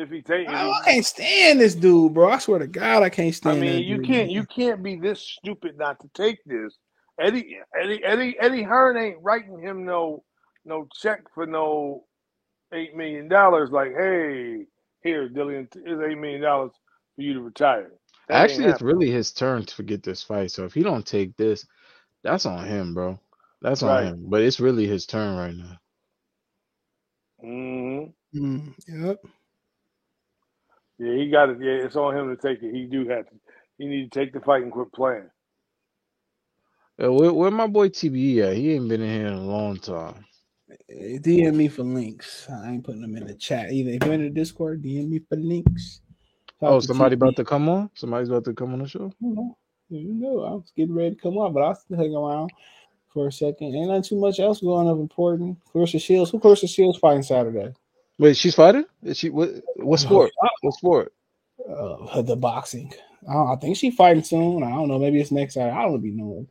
If 0.01 0.11
he 0.11 0.23
take. 0.23 0.49
I, 0.49 0.71
I 0.71 0.83
can't 0.85 1.07
stand 1.07 1.61
this 1.61 1.75
dude, 1.77 2.15
bro. 2.15 2.31
I 2.31 2.39
swear 2.39 2.61
to 2.61 2.67
God, 2.69 3.03
I 3.05 3.11
can't 3.11 3.35
stand. 3.35 3.57
I 3.57 3.61
stand. 3.61 3.61
mean, 3.61 3.85
that 3.85 3.89
you 3.89 3.99
dude, 3.99 4.01
can't 4.01 4.31
man. 4.31 4.31
you 4.31 4.45
can't 4.47 4.83
be 4.83 4.97
this 4.97 5.21
stupid 5.21 5.79
not 5.79 6.01
to 6.01 6.09
take 6.15 6.39
this. 6.47 6.77
Eddie 7.21 7.59
Eddie 7.81 8.05
Eddie 8.05 8.37
Eddie 8.41 8.63
Hearn 8.63 8.97
ain't 8.97 9.19
writing 9.23 9.61
him 9.61 9.85
no 9.85 10.25
no 10.65 10.87
check 11.01 11.23
for 11.35 11.47
no 11.47 12.05
eight 12.73 12.97
million 12.97 13.29
dollars. 13.29 13.71
Like, 13.71 13.93
hey, 13.97 14.67
here, 15.03 15.29
Dillian, 15.29 15.69
here's 15.85 16.11
eight 16.11 16.19
million 16.19 16.43
dollars 16.43 16.73
for 17.17 17.23
you 17.23 17.35
to 17.35 17.41
retire. 17.41 17.93
That 18.29 18.43
Actually, 18.43 18.69
it's 18.69 18.83
really 18.83 19.11
his 19.11 19.33
turn 19.33 19.65
to 19.67 19.83
get 19.83 20.03
this 20.03 20.23
fight. 20.23 20.51
So 20.53 20.65
if 20.65 20.75
he 20.75 20.83
don't 20.83 21.07
take 21.07 21.37
this, 21.37 21.67
that's 22.23 22.47
on 22.47 22.67
him, 22.67 22.95
bro. 22.95 23.19
That's 23.63 23.83
on 23.83 23.99
Right. 23.99 24.05
him. 24.05 24.25
But 24.31 24.43
it's 24.43 24.61
really 24.61 24.87
his 24.87 25.07
turn 25.07 25.37
right 25.37 25.55
now. 25.55 25.79
hmm 27.41 28.05
Mm, 28.35 28.75
yep. 28.89 29.19
Yeah, 31.01 31.17
he 31.17 31.31
got 31.31 31.51
it. 31.51 31.59
Yeah, 31.63 31.87
it's 31.87 31.97
on 31.97 32.17
him 32.17 32.37
to 32.37 32.37
take 32.43 32.63
it. 32.63 32.75
He 32.75 32.87
do 32.87 33.09
have 33.09 33.27
to. 33.29 33.37
He 33.79 33.87
need 33.87 34.13
to 34.13 34.21
take 34.21 34.35
the 34.35 34.41
fight 34.41 34.63
and 34.65 34.73
quit 34.73 34.93
playing. 34.95 35.31
Uh, 37.03 37.13
where, 37.13 37.33
where 37.33 37.51
my 37.53 37.67
boy 37.69 37.89
TBE 37.91 38.39
at? 38.51 38.57
He 38.57 38.75
ain't 38.75 38.89
been 38.89 39.03
in 39.03 39.11
here 39.11 39.29
in 39.29 39.35
a 39.35 39.43
long 39.43 39.79
time. 39.79 40.27
DM 40.91 41.55
me 41.57 41.69
for 41.69 41.83
links. 41.85 42.49
I 42.51 42.71
ain't 42.73 42.85
putting 42.85 43.03
them 43.03 43.17
in 43.17 43.27
the 43.27 43.35
chat 43.35 43.73
either. 43.73 43.91
If 43.91 44.05
you're 44.05 44.15
in 44.15 44.23
the 44.25 44.31
Discord, 44.31 44.83
DM 44.83 45.09
me 45.11 45.21
for 45.29 45.37
links. 45.37 46.03
Talk 46.61 46.77
Oh, 46.77 46.81
somebody 46.81 47.15
TB. 47.15 47.17
about 47.17 47.37
to 47.37 47.45
come 47.45 47.69
on? 47.69 47.91
Somebody's 47.95 48.29
about 48.31 48.45
to 48.47 48.55
come 48.55 48.75
on 48.75 48.81
the 48.81 48.89
show? 48.89 49.13
You 49.21 49.35
know, 49.35 49.59
you 49.91 50.15
know, 50.15 50.45
I 50.45 50.51
was 50.53 50.73
getting 50.77 50.95
ready 50.95 51.17
to 51.17 51.21
come 51.21 51.39
on, 51.39 51.53
but 51.55 51.63
I'll 51.63 51.75
still 51.75 51.99
hang 51.99 52.15
around 52.15 52.51
for 53.13 53.29
a 53.29 53.33
second. 53.33 53.75
Ain't 53.75 53.89
not 53.91 54.05
too 54.05 54.21
much 54.21 54.41
else 54.41 54.61
going 54.61 54.89
up 54.89 54.99
important. 54.99 55.59
Claressa 55.75 56.01
Shields. 56.01 56.31
Who 56.31 56.41
Claressa 56.41 56.69
Shields 56.69 56.99
fighting 56.99 57.23
Saturday? 57.23 57.75
Wait, 58.21 58.37
she's 58.37 58.55
fighting? 58.55 58.85
Is 59.03 59.17
she 59.17 59.31
what 59.31 59.51
what 59.77 59.99
sport? 59.99 60.31
What 60.61 60.75
sport? 60.75 61.15
Uh, 61.67 62.21
the 62.21 62.37
boxing. 62.37 62.93
I, 63.27 63.35
I 63.35 63.57
think 63.57 63.79
she's 63.79 63.95
fighting 63.95 64.23
soon. 64.23 64.63
I 64.63 64.69
don't 64.69 64.89
know. 64.89 64.99
Maybe 64.99 65.19
it's 65.23 65.31
next 65.31 65.55
Saturday. 65.55 65.75
I 65.75 65.85
don't 65.85 66.03
be 66.03 66.11
knowing. 66.11 66.47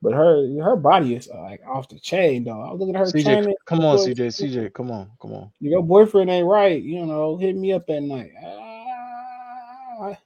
But 0.00 0.12
her 0.12 0.46
her 0.62 0.76
body 0.76 1.16
is 1.16 1.28
uh, 1.28 1.42
like 1.42 1.60
off 1.66 1.88
the 1.88 1.98
chain, 1.98 2.44
though. 2.44 2.62
I 2.62 2.70
was 2.70 2.78
looking 2.78 2.94
at 2.94 3.00
her 3.00 3.06
CJ, 3.06 3.24
training. 3.24 3.54
come 3.64 3.80
on, 3.80 3.98
CJ, 3.98 4.28
CJ, 4.28 4.72
come 4.72 4.92
on, 4.92 5.10
come 5.20 5.32
on. 5.32 5.50
Your 5.58 5.82
boyfriend 5.82 6.30
ain't 6.30 6.46
right. 6.46 6.80
You 6.80 7.04
know, 7.04 7.36
hit 7.36 7.56
me 7.56 7.72
up 7.72 7.90
at 7.90 8.04
night. 8.04 8.30
Ah, 8.40 9.98
like, 9.98 10.18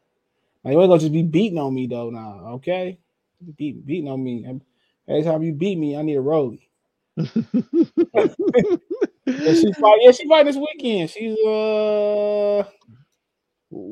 you 0.74 0.80
ain't 0.82 0.90
gonna 0.90 1.00
just 1.00 1.12
be 1.12 1.22
beating 1.22 1.58
on 1.58 1.74
me 1.74 1.86
though. 1.86 2.10
Now, 2.10 2.48
okay? 2.56 2.98
Beat, 3.56 3.86
beating 3.86 4.10
on 4.10 4.22
me. 4.22 4.46
Every 5.08 5.22
time 5.22 5.42
you 5.42 5.54
beat 5.54 5.78
me, 5.78 5.96
I 5.96 6.02
need 6.02 6.16
a 6.16 6.20
rollie. 6.20 6.68
Yeah, 9.26 9.54
she 9.54 9.72
fight. 9.72 9.98
Yeah, 10.02 10.12
she 10.12 10.28
fighting 10.28 10.46
this 10.46 10.56
weekend. 10.56 11.10
She's 11.10 11.36
uh, 11.46 12.62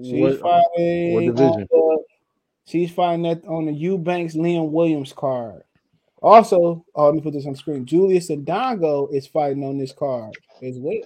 she's 0.03 0.21
What 0.21 0.41
fighting. 0.41 1.15
what 1.15 1.23
on 1.23 1.27
division? 1.27 1.67
the- 1.71 2.05
she's 2.67 2.91
fighting 2.93 3.23
that 3.23 3.45
on 3.47 3.67
the 3.67 3.73
Eubanks 3.73 4.35
Liam 4.37 4.71
Williams 4.71 5.13
card. 5.13 5.63
Also, 6.23 6.85
oh, 6.95 7.07
let 7.07 7.15
me 7.15 7.21
put 7.21 7.35
this 7.35 7.45
on 7.47 7.53
the 7.53 7.59
screen. 7.59 7.85
Julius 7.85 8.31
Indongo 8.31 9.13
is 9.13 9.27
fighting 9.27 9.63
on 9.65 9.77
this 9.77 9.93
card 9.93 10.33
as 10.63 10.79
well. 10.79 11.03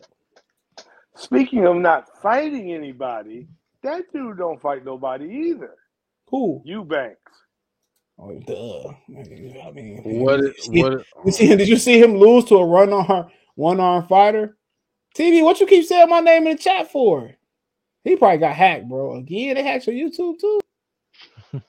Speaking 1.16 1.66
of 1.66 1.76
not 1.76 2.06
fighting 2.22 2.72
anybody, 2.72 3.48
that 3.82 4.04
dude 4.12 4.38
don't 4.38 4.60
fight 4.62 4.84
nobody 4.84 5.24
either. 5.48 5.74
Who? 6.30 6.62
Eubanks. 6.64 7.18
Oh, 8.20 8.38
duh. 8.46 8.90
I 9.66 9.70
mean, 9.72 10.02
What 10.04 10.40
did 10.40 10.54
you 10.56 10.62
see- 10.62 10.82
what 10.82 11.04
you 11.24 11.32
see, 11.32 11.56
did 11.56 11.68
you 11.68 11.76
see 11.76 12.00
him 12.00 12.14
lose 12.16 12.44
to 12.46 12.56
a 12.58 12.64
run 12.66 12.92
on 12.92 13.30
one 13.58 13.80
arm 13.80 14.06
fighter? 14.06 14.56
TV, 15.16 15.42
what 15.42 15.58
you 15.58 15.66
keep 15.66 15.84
saying 15.84 16.08
my 16.08 16.20
name 16.20 16.46
in 16.46 16.56
the 16.56 16.62
chat 16.62 16.92
for? 16.92 17.32
He 18.04 18.14
probably 18.14 18.38
got 18.38 18.54
hacked, 18.54 18.88
bro. 18.88 19.16
Again, 19.16 19.56
they 19.56 19.64
hacked 19.64 19.88
your 19.88 19.96
YouTube 19.96 20.38
too. 20.38 20.60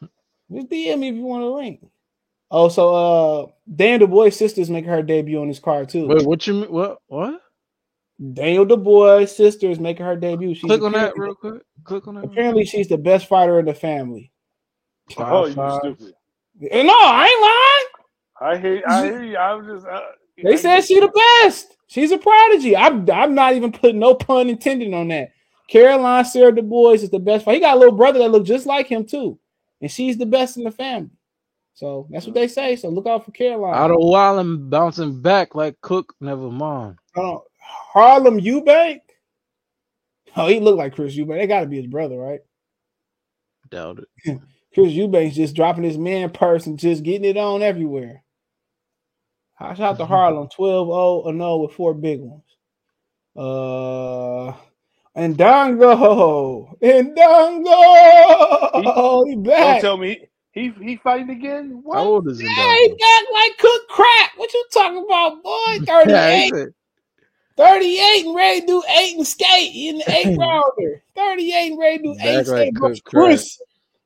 Just 0.53 0.70
DM 0.70 0.99
me 0.99 1.10
if 1.10 1.16
you 1.16 1.24
want 1.24 1.44
a 1.44 1.49
link. 1.49 1.84
Oh, 2.52 2.70
so 2.70 2.94
uh 2.94 3.48
Daniel 3.76 4.07
Dubois' 4.07 4.36
sister's 4.36 4.70
making 4.70 4.91
her 4.91 5.02
debut 5.02 5.41
on 5.41 5.48
this 5.48 5.60
card 5.60 5.90
too. 5.90 6.07
wait, 6.07 6.26
what 6.26 6.45
you 6.45 6.53
mean? 6.53 6.72
What 6.72 6.99
what? 7.07 7.41
Daniel 8.34 8.66
Dubois' 8.66 9.36
sister 9.36 9.70
is 9.70 9.80
making 9.80 10.06
her 10.06 10.16
debut. 10.16 10.53
She's 10.53 10.70
Click 10.70 10.82
on 10.84 10.91
that 10.91 11.18
real 11.18 11.34
quick. 11.34 11.64
Click 11.86 12.07
on 12.07 12.16
that. 12.16 12.26
Apparently, 12.26 12.66
she's 12.66 12.88
the 12.88 12.98
best 12.98 13.28
fighter 13.28 13.60
in 13.60 13.66
the 13.66 13.74
family. 13.74 14.32
Oh, 15.18 15.45
Oh, 15.45 15.53
Five, 15.53 15.84
you 15.84 15.95
stupid. 15.95 16.14
And 16.72 16.88
No, 16.88 16.94
I 16.94 17.26
ain't 17.28 17.41
lying. 17.41 17.86
I 18.41 18.57
hear, 18.61 18.84
I 18.88 19.06
hear 19.06 19.24
you. 19.24 19.38
I 19.38 19.53
was 19.56 19.66
just. 19.68 19.88
Uh, 19.88 20.02
They 20.44 20.57
said 20.57 20.82
she 20.82 20.99
the 20.99 21.07
best. 21.44 21.78
She's 21.90 22.11
a 22.11 22.20
prodigy. 22.20 22.78
I'm 22.78 23.10
I'm 23.10 23.34
not 23.34 23.56
even 23.56 23.72
putting 23.72 23.99
no 23.99 24.14
pun 24.14 24.48
intended 24.48 24.94
on 24.94 25.07
that. 25.10 25.32
Caroline 25.68 26.24
Sarah 26.24 26.56
Dubois 26.56 26.94
is 26.94 27.10
the 27.10 27.20
best. 27.20 27.45
He 27.45 27.60
got 27.60 27.76
a 27.76 27.80
little 27.80 27.95
brother 27.95 28.20
that 28.20 28.30
look 28.30 28.45
just 28.45 28.68
like 28.68 28.88
him 28.88 29.06
too, 29.06 29.40
and 29.82 29.91
she's 29.91 30.18
the 30.18 30.26
best 30.26 30.57
in 30.57 30.64
the 30.64 30.72
family. 30.72 31.10
So 31.74 32.07
that's 32.11 32.26
what 32.26 32.36
they 32.36 32.48
say. 32.48 32.76
So 32.76 32.90
look 32.90 33.07
out 33.07 33.26
for 33.26 33.32
Caroline. 33.32 33.74
Out 33.74 33.90
of 33.90 33.98
a 33.98 34.06
while 34.06 34.38
and 34.38 34.70
bouncing 34.70 35.22
back 35.22 35.56
like 35.56 35.82
Cook. 35.82 36.14
Never 36.22 36.52
mind. 36.52 36.98
On. 37.16 37.41
Harlem 37.57 38.40
Eubank. 38.40 39.02
Oh, 40.36 40.48
he 40.48 40.60
looked 40.60 40.78
like 40.78 40.94
Chris 40.94 41.16
Eubank. 41.16 41.40
They 41.40 41.48
got 41.48 41.61
to 41.61 41.68
be 41.68 41.78
his 41.78 41.88
brother, 41.88 42.18
right? 42.18 42.41
Doubt 43.72 43.99
it. 43.99 44.40
Chris 44.74 44.91
Eubanks 44.91 45.36
just 45.36 45.56
dropping 45.56 45.84
his 45.84 45.98
man 45.98 46.30
purse 46.30 46.68
and 46.68 46.78
just 46.78 47.02
getting 47.03 47.26
it 47.26 47.38
on 47.38 47.64
everywhere. 47.64 48.24
Shout 49.60 49.80
out 49.81 49.98
to 49.98 50.06
Harlem 50.06 50.48
12 50.56 50.88
0 50.88 51.23
and 51.26 51.38
0 51.40 51.57
with 51.57 51.73
four 51.73 51.94
big 51.94 52.22
ones. 52.22 52.44
Uh 53.36 54.53
and 55.15 55.38
Dongo 55.38 56.73
and 56.81 57.15
Dongo 57.15 59.26
he 59.27 59.36
back. 59.36 59.73
Don't 59.73 59.81
tell 59.81 59.98
me 59.98 60.27
he 60.52 60.72
he 60.81 60.95
fighting 60.98 61.30
again. 61.30 61.81
What? 61.84 61.98
How 61.98 62.03
old 62.03 62.27
is 62.30 62.40
he? 62.40 62.45
Yeah, 62.45 62.76
he 62.76 62.88
back 62.90 63.23
like 63.34 63.57
cook 63.57 63.88
crack. 63.90 64.31
What 64.38 64.53
you 64.53 64.65
talking 64.72 65.03
about, 65.06 65.44
boy? 65.44 65.80
38, 65.86 66.52
Yeah, 66.56 66.65
38 67.57 68.26
and 68.26 68.36
ready 68.36 68.61
to 68.61 68.68
do 68.68 68.84
eight 68.98 69.18
and 69.18 69.27
skate 69.27 69.76
in 69.76 69.98
the 69.98 70.11
eight 70.11 70.27
rounder. 70.38 71.03
38 71.15 71.72
and 71.72 71.80
ready 71.80 71.98
to 71.98 72.03
do 72.03 72.15
eight 72.22 72.36
like 72.38 72.45
skate. 72.45 72.76
cook 72.76 72.90
versus 72.90 73.02
crack. 73.02 73.26
Chris. 73.26 73.61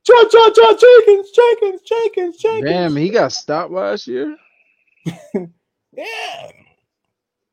Cha 0.05 0.13
cha 0.29 0.49
cha 0.49 0.73
chickens, 0.75 1.31
chickens, 1.31 1.81
chickens, 1.83 2.37
chickens. 2.37 2.65
Damn, 2.69 2.95
he 2.95 3.09
got 3.09 3.31
stopped 3.31 3.71
last 3.71 4.05
year. 4.05 4.35
Yeah. 5.95 6.51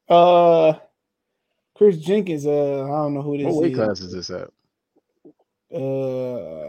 Uh, 0.09 0.75
Chris 1.77 1.97
Jenkins. 1.99 2.45
Uh, 2.45 2.83
I 2.83 2.87
don't 2.89 3.15
know 3.15 3.23
who 3.23 3.39
this. 3.39 3.47
What 3.47 3.63
weight 3.63 3.71
is. 3.71 3.77
class 3.79 4.01
is 4.01 4.13
this 4.13 4.29
at? 4.31 4.49
Uh, 5.73 6.67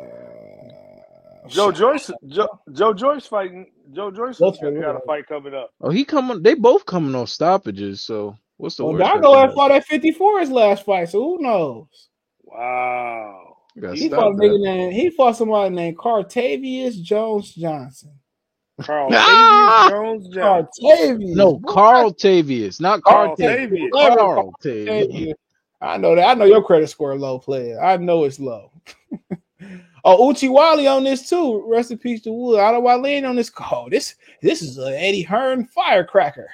Joe 1.48 1.72
Joyce. 1.72 2.12
Joe, 2.28 2.48
Joe 2.72 2.94
Joyce 2.94 3.26
fighting. 3.26 3.72
Joe 3.94 4.12
Joyce 4.12 4.38
got, 4.38 4.62
what- 4.62 4.96
a 4.96 5.00
fight 5.08 5.28
coming 5.28 5.56
up. 5.56 5.72
Oh, 5.82 5.90
he 5.90 6.06
coming. 6.06 6.44
They 6.44 6.54
both 6.54 6.86
coming 6.86 7.16
off 7.16 7.30
stoppages. 7.30 8.02
So 8.02 8.38
what's 8.58 8.76
the 8.76 8.84
Well, 8.86 8.94
worst? 8.94 9.22
that 9.24 9.40
had 9.48 9.54
fought 9.54 9.72
at 9.72 9.86
54 9.86 10.42
his 10.42 10.52
last 10.52 10.86
fight, 10.86 11.10
so 11.10 11.20
who 11.20 11.42
knows? 11.42 11.88
Wow. 12.44 13.58
He 13.94 14.08
fought 14.10 14.34
a 14.34 14.36
nigga 14.36 14.62
named 14.64 14.94
he 14.94 15.10
fought 15.10 15.36
somebody 15.38 15.74
named 15.74 15.98
Cartavius 15.98 17.02
Jones 17.02 17.56
Johnson. 17.56 18.12
Carl 18.86 19.10
Ah! 19.14 19.88
Jones 19.90 20.28
Johnson. 20.30 20.86
Cartavius. 20.86 21.36
No. 21.36 21.60
Carl 21.68 22.14
Tavius, 22.14 22.80
not 22.82 23.02
Carl 23.04 23.36
Cartavius. 23.36 23.70
Tavius. 23.70 23.92
Whatever, 23.92 24.16
Carl 24.18 24.54
Tavius. 24.64 25.34
I 25.82 25.98
know 25.98 26.16
that. 26.16 26.28
I 26.28 26.34
know 26.36 26.46
your 26.46 26.64
credit 26.64 26.90
score 26.90 27.18
low, 27.18 27.40
player. 27.40 27.82
I 27.84 27.98
know 27.98 28.24
it's 28.26 28.40
low. 28.40 28.72
oh, 30.06 30.30
Uchi 30.30 30.48
Wally 30.48 30.88
on 30.88 31.04
this 31.04 31.28
too. 31.28 31.64
Rest 31.68 31.92
in 31.92 31.98
peace 31.98 32.22
to 32.22 32.32
Wood. 32.32 32.60
Otto 32.60 32.80
Wale 32.80 33.26
on 33.26 33.36
this 33.36 33.50
call. 33.50 33.90
This 33.90 34.16
this 34.42 34.62
is 34.62 34.78
a 34.78 34.98
Eddie 35.00 35.24
Hearn 35.24 35.66
firecracker. 35.66 36.48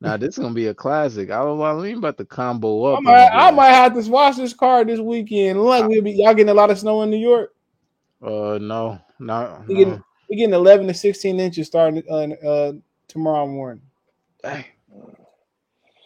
Now 0.00 0.16
this 0.16 0.36
is 0.36 0.38
gonna 0.38 0.52
be 0.54 0.66
a 0.66 0.74
classic. 0.74 1.30
I 1.30 1.42
was 1.44 1.84
ain't 1.84 1.98
about 1.98 2.16
the 2.16 2.24
combo 2.24 2.92
I 2.92 2.96
up. 2.96 3.02
might, 3.02 3.28
I 3.28 3.50
might 3.52 3.68
have 3.68 3.94
to 3.94 4.10
watch 4.10 4.36
this 4.36 4.52
card 4.52 4.88
this 4.88 5.00
weekend. 5.00 5.62
Look, 5.62 5.88
we'll 5.88 6.02
be 6.02 6.12
y'all 6.12 6.34
getting 6.34 6.50
a 6.50 6.54
lot 6.54 6.70
of 6.70 6.78
snow 6.78 7.02
in 7.02 7.10
New 7.10 7.16
York. 7.16 7.54
Uh, 8.20 8.58
no, 8.60 9.00
not. 9.18 9.68
No. 9.68 10.02
Getting 10.28 10.36
we 10.36 10.36
getting 10.36 10.54
11 10.54 10.86
to 10.88 10.94
16 10.94 11.40
inches 11.40 11.66
starting 11.66 12.02
uh, 12.10 12.46
uh 12.46 12.72
tomorrow 13.08 13.46
morning. 13.46 13.82
Dang. 14.42 14.64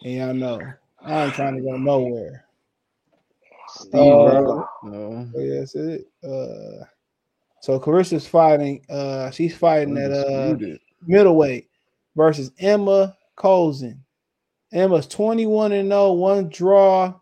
And 0.03 0.13
y'all 0.13 0.33
know 0.33 0.61
I 1.03 1.25
ain't 1.25 1.33
trying 1.33 1.55
to 1.55 1.61
go 1.61 1.77
nowhere. 1.77 2.45
Steve 3.67 4.13
Uh, 4.13 4.63
No. 4.83 5.29
So 5.33 5.39
yeah, 5.39 5.59
that's 5.59 5.75
it. 5.75 6.07
Uh, 6.23 6.85
so 7.61 7.79
Carissa's 7.79 8.27
fighting. 8.27 8.83
Uh, 8.89 9.31
she's 9.31 9.55
fighting 9.55 9.97
at 9.97 10.11
uh 10.11 10.55
middleweight 11.05 11.69
versus 12.15 12.51
Emma 12.59 13.15
Kozin. 13.37 13.99
Emma's 14.71 15.07
21 15.07 15.71
and 15.71 15.89
0, 15.89 16.13
one 16.13 16.49
draw, 16.49 17.13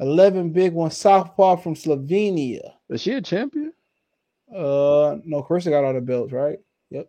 11 0.00 0.50
big 0.50 0.72
one, 0.72 0.90
southpaw 0.90 1.56
from 1.56 1.74
Slovenia. 1.74 2.74
Is 2.90 3.00
she 3.00 3.12
a 3.14 3.22
champion? 3.22 3.69
Uh, 4.54 5.16
no, 5.24 5.42
Carissa 5.42 5.70
got 5.70 5.84
all 5.84 5.94
the 5.94 6.00
belts, 6.00 6.32
right? 6.32 6.58
Yep. 6.90 7.08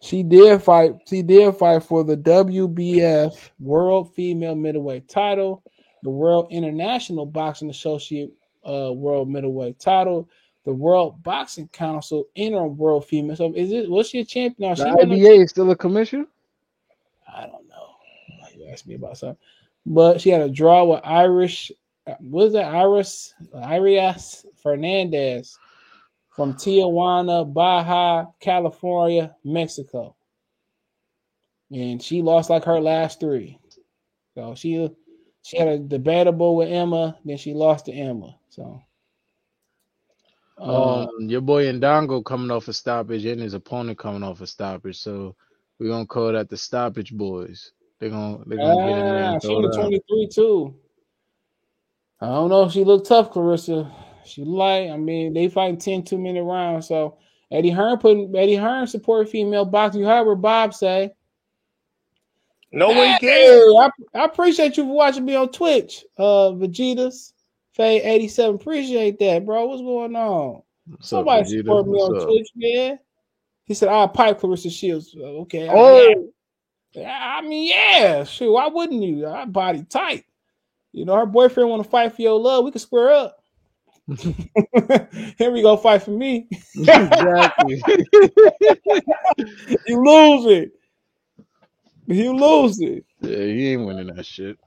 She 0.00 0.22
did 0.22 0.62
fight. 0.62 0.94
She 1.08 1.22
did 1.22 1.56
fight 1.56 1.82
for 1.82 2.04
the 2.04 2.16
WBF 2.16 3.50
World 3.58 4.14
Female 4.14 4.54
Middleweight 4.54 5.08
Title, 5.08 5.62
the 6.02 6.10
World 6.10 6.48
International 6.50 7.24
Boxing 7.26 7.70
Associate 7.70 8.30
uh, 8.68 8.92
World 8.92 9.28
Middleweight 9.30 9.78
Title, 9.78 10.28
the 10.64 10.72
World 10.74 11.22
Boxing 11.22 11.68
Council 11.68 12.26
Interim 12.34 12.76
World 12.76 13.06
Female. 13.06 13.36
So 13.36 13.52
is 13.54 13.72
it? 13.72 13.88
Was 13.90 14.08
she 14.10 14.20
a 14.20 14.24
champion? 14.24 14.68
Now, 14.68 14.74
The 14.74 14.84
she 14.84 14.90
won 14.94 15.10
a- 15.12 15.14
IBA 15.14 15.44
is 15.44 15.50
still 15.50 15.70
a 15.70 15.76
commission. 15.76 16.26
I 17.34 17.42
don't 17.46 17.66
know. 17.68 17.86
You 18.56 18.68
asked 18.70 18.86
me 18.86 18.94
about 18.94 19.18
something, 19.18 19.38
but 19.86 20.20
she 20.20 20.30
had 20.30 20.42
a 20.42 20.48
draw 20.50 20.84
with 20.84 21.00
Irish. 21.04 21.72
uh, 22.06 22.14
What 22.20 22.46
is 22.48 22.52
that? 22.52 22.66
Iris 22.66 23.34
Arias 23.54 24.46
Fernandez 24.62 25.58
from 26.36 26.52
Tijuana, 26.52 27.50
Baja, 27.50 28.26
California, 28.38 29.34
Mexico, 29.42 30.14
and 31.72 32.02
she 32.02 32.20
lost 32.20 32.50
like 32.50 32.64
her 32.64 32.78
last 32.78 33.18
three. 33.18 33.58
So 34.34 34.54
she 34.54 34.90
she 35.42 35.56
had 35.58 35.68
a 35.68 35.78
debatable 35.78 36.54
with 36.56 36.68
Emma, 36.70 37.18
then 37.24 37.38
she 37.38 37.54
lost 37.54 37.86
to 37.86 37.92
Emma. 37.92 38.36
So 38.50 38.82
uh, 40.58 41.06
Um, 41.06 41.08
your 41.20 41.40
boy 41.40 41.64
Indongo 41.64 42.22
coming 42.22 42.50
off 42.50 42.68
a 42.68 42.72
stoppage 42.74 43.24
and 43.24 43.40
his 43.40 43.54
opponent 43.54 43.98
coming 43.98 44.22
off 44.22 44.42
a 44.42 44.46
stoppage. 44.46 44.98
So 44.98 45.34
we're 45.78 45.88
gonna 45.88 46.06
call 46.06 46.32
that 46.32 46.50
the 46.50 46.56
stoppage 46.56 47.12
boys. 47.12 47.72
They're 47.98 48.10
gonna 48.10 48.44
they're 48.46 48.58
gonna 48.58 48.86
get 48.88 48.98
in 48.98 49.04
there 49.04 49.24
ah, 49.24 49.38
she 49.40 49.54
was 49.54 49.76
23 49.76 50.28
too. 50.34 50.74
I 52.20 52.26
don't 52.26 52.50
know 52.50 52.64
if 52.64 52.72
she 52.72 52.84
looked 52.84 53.06
tough, 53.06 53.32
Claressa. 53.32 53.90
She 54.26 54.44
like, 54.44 54.90
I 54.90 54.96
mean, 54.96 55.32
they 55.34 55.48
fight 55.48 55.80
10 55.80 56.02
two 56.04 56.18
minute 56.18 56.42
rounds. 56.44 56.88
So 56.88 57.18
Eddie 57.50 57.70
Hearn 57.70 57.98
putting 57.98 58.34
Eddie 58.36 58.56
Hearn 58.56 58.86
support 58.86 59.28
female 59.28 59.64
boxing. 59.64 60.00
You 60.02 60.06
heard 60.06 60.26
what 60.26 60.40
Bob 60.40 60.74
say. 60.74 61.10
No 62.72 62.88
way, 62.90 63.08
Hey, 63.08 63.16
can. 63.20 63.90
I, 64.14 64.20
I 64.20 64.24
appreciate 64.24 64.76
you 64.76 64.84
for 64.84 64.92
watching 64.94 65.24
me 65.24 65.34
on 65.34 65.50
Twitch. 65.50 66.04
Uh 66.18 66.50
Vegetas, 66.52 67.32
Fade 67.72 68.02
87. 68.04 68.56
Appreciate 68.56 69.18
that, 69.20 69.46
bro. 69.46 69.66
What's 69.66 69.82
going 69.82 70.16
on? 70.16 70.62
What's 70.86 71.08
Somebody 71.08 71.44
Vegeta? 71.44 71.58
support 71.64 71.86
me 71.86 71.92
What's 71.92 72.04
on 72.10 72.16
up? 72.16 72.28
Twitch, 72.28 72.48
man. 72.56 72.98
He 73.64 73.74
said, 73.74 73.88
I'll 73.88 74.08
pipe 74.08 74.40
Claressa 74.40 74.70
Shields. 74.70 75.14
Okay. 75.18 75.68
I- 75.68 75.72
Oh, 75.74 76.28
I 77.04 77.42
mean, 77.42 77.68
yeah, 77.68 78.24
sure. 78.24 78.52
Why 78.52 78.68
wouldn't 78.68 79.02
you? 79.02 79.26
I 79.26 79.44
body 79.44 79.84
tight. 79.88 80.24
You 80.92 81.04
know, 81.04 81.14
her 81.16 81.26
boyfriend 81.26 81.68
want 81.68 81.84
to 81.84 81.90
fight 81.90 82.14
for 82.14 82.22
your 82.22 82.38
love. 82.40 82.64
We 82.64 82.70
can 82.70 82.80
square 82.80 83.10
up. 83.10 83.36
Here 85.38 85.50
we 85.50 85.62
go 85.62 85.76
fight 85.76 86.02
for 86.02 86.12
me. 86.12 86.46
exactly. 86.76 87.82
you 89.86 90.04
lose 90.04 90.46
it. 90.46 90.72
You 92.06 92.36
lose 92.36 92.80
it. 92.80 93.04
yeah, 93.20 93.36
he 93.36 93.72
ain't 93.72 93.84
winning 93.84 94.14
that 94.14 94.24
shit. 94.24 94.58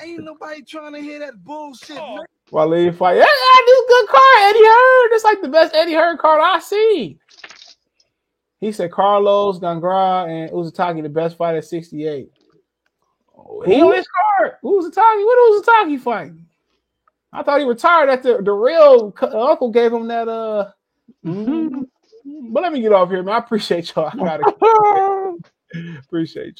Ain't 0.00 0.24
nobody 0.24 0.62
trying 0.62 0.92
to 0.94 1.00
hear 1.00 1.20
that 1.20 1.42
bullshit, 1.44 1.98
oh. 1.98 2.16
man. 2.16 2.26
While 2.50 2.70
they 2.70 2.90
fight, 2.90 3.16
yeah, 3.16 3.20
yeah, 3.20 3.60
this 3.66 3.82
good 3.88 4.08
card, 4.08 4.24
Eddie 4.38 4.58
Hearn. 4.64 5.08
It's 5.12 5.24
like 5.24 5.42
the 5.42 5.48
best 5.48 5.74
Eddie 5.74 5.94
Hearn 5.94 6.16
card 6.18 6.40
I 6.42 6.58
see. 6.60 7.18
He 8.60 8.72
said 8.72 8.90
Carlos 8.90 9.60
Gongora 9.60 10.28
and 10.28 10.50
Uzcategui 10.50 11.02
the 11.02 11.08
best 11.08 11.36
fight 11.36 11.56
at 11.56 11.64
68. 11.64 12.30
He 13.66 13.82
on 13.82 13.94
his 13.94 14.06
card. 14.38 14.54
Uzcategui, 14.64 15.24
what 15.24 15.64
Uzcategui 15.64 16.00
fighting? 16.00 16.47
I 17.32 17.42
thought 17.42 17.60
he 17.60 17.66
retired 17.66 18.10
after 18.10 18.42
the 18.42 18.52
real 18.52 19.14
uncle 19.22 19.70
gave 19.70 19.92
him 19.92 20.08
that. 20.08 20.28
Uh, 20.28 20.70
mm. 21.26 21.86
but 22.52 22.62
let 22.62 22.72
me 22.72 22.80
get 22.80 22.92
off 22.92 23.10
here, 23.10 23.22
man. 23.22 23.34
I 23.34 23.38
appreciate 23.38 23.94
y'all. 23.96 24.10
I 24.12 24.16
gotta 24.16 25.36
appreciate 26.04 26.46
you. 26.46 26.54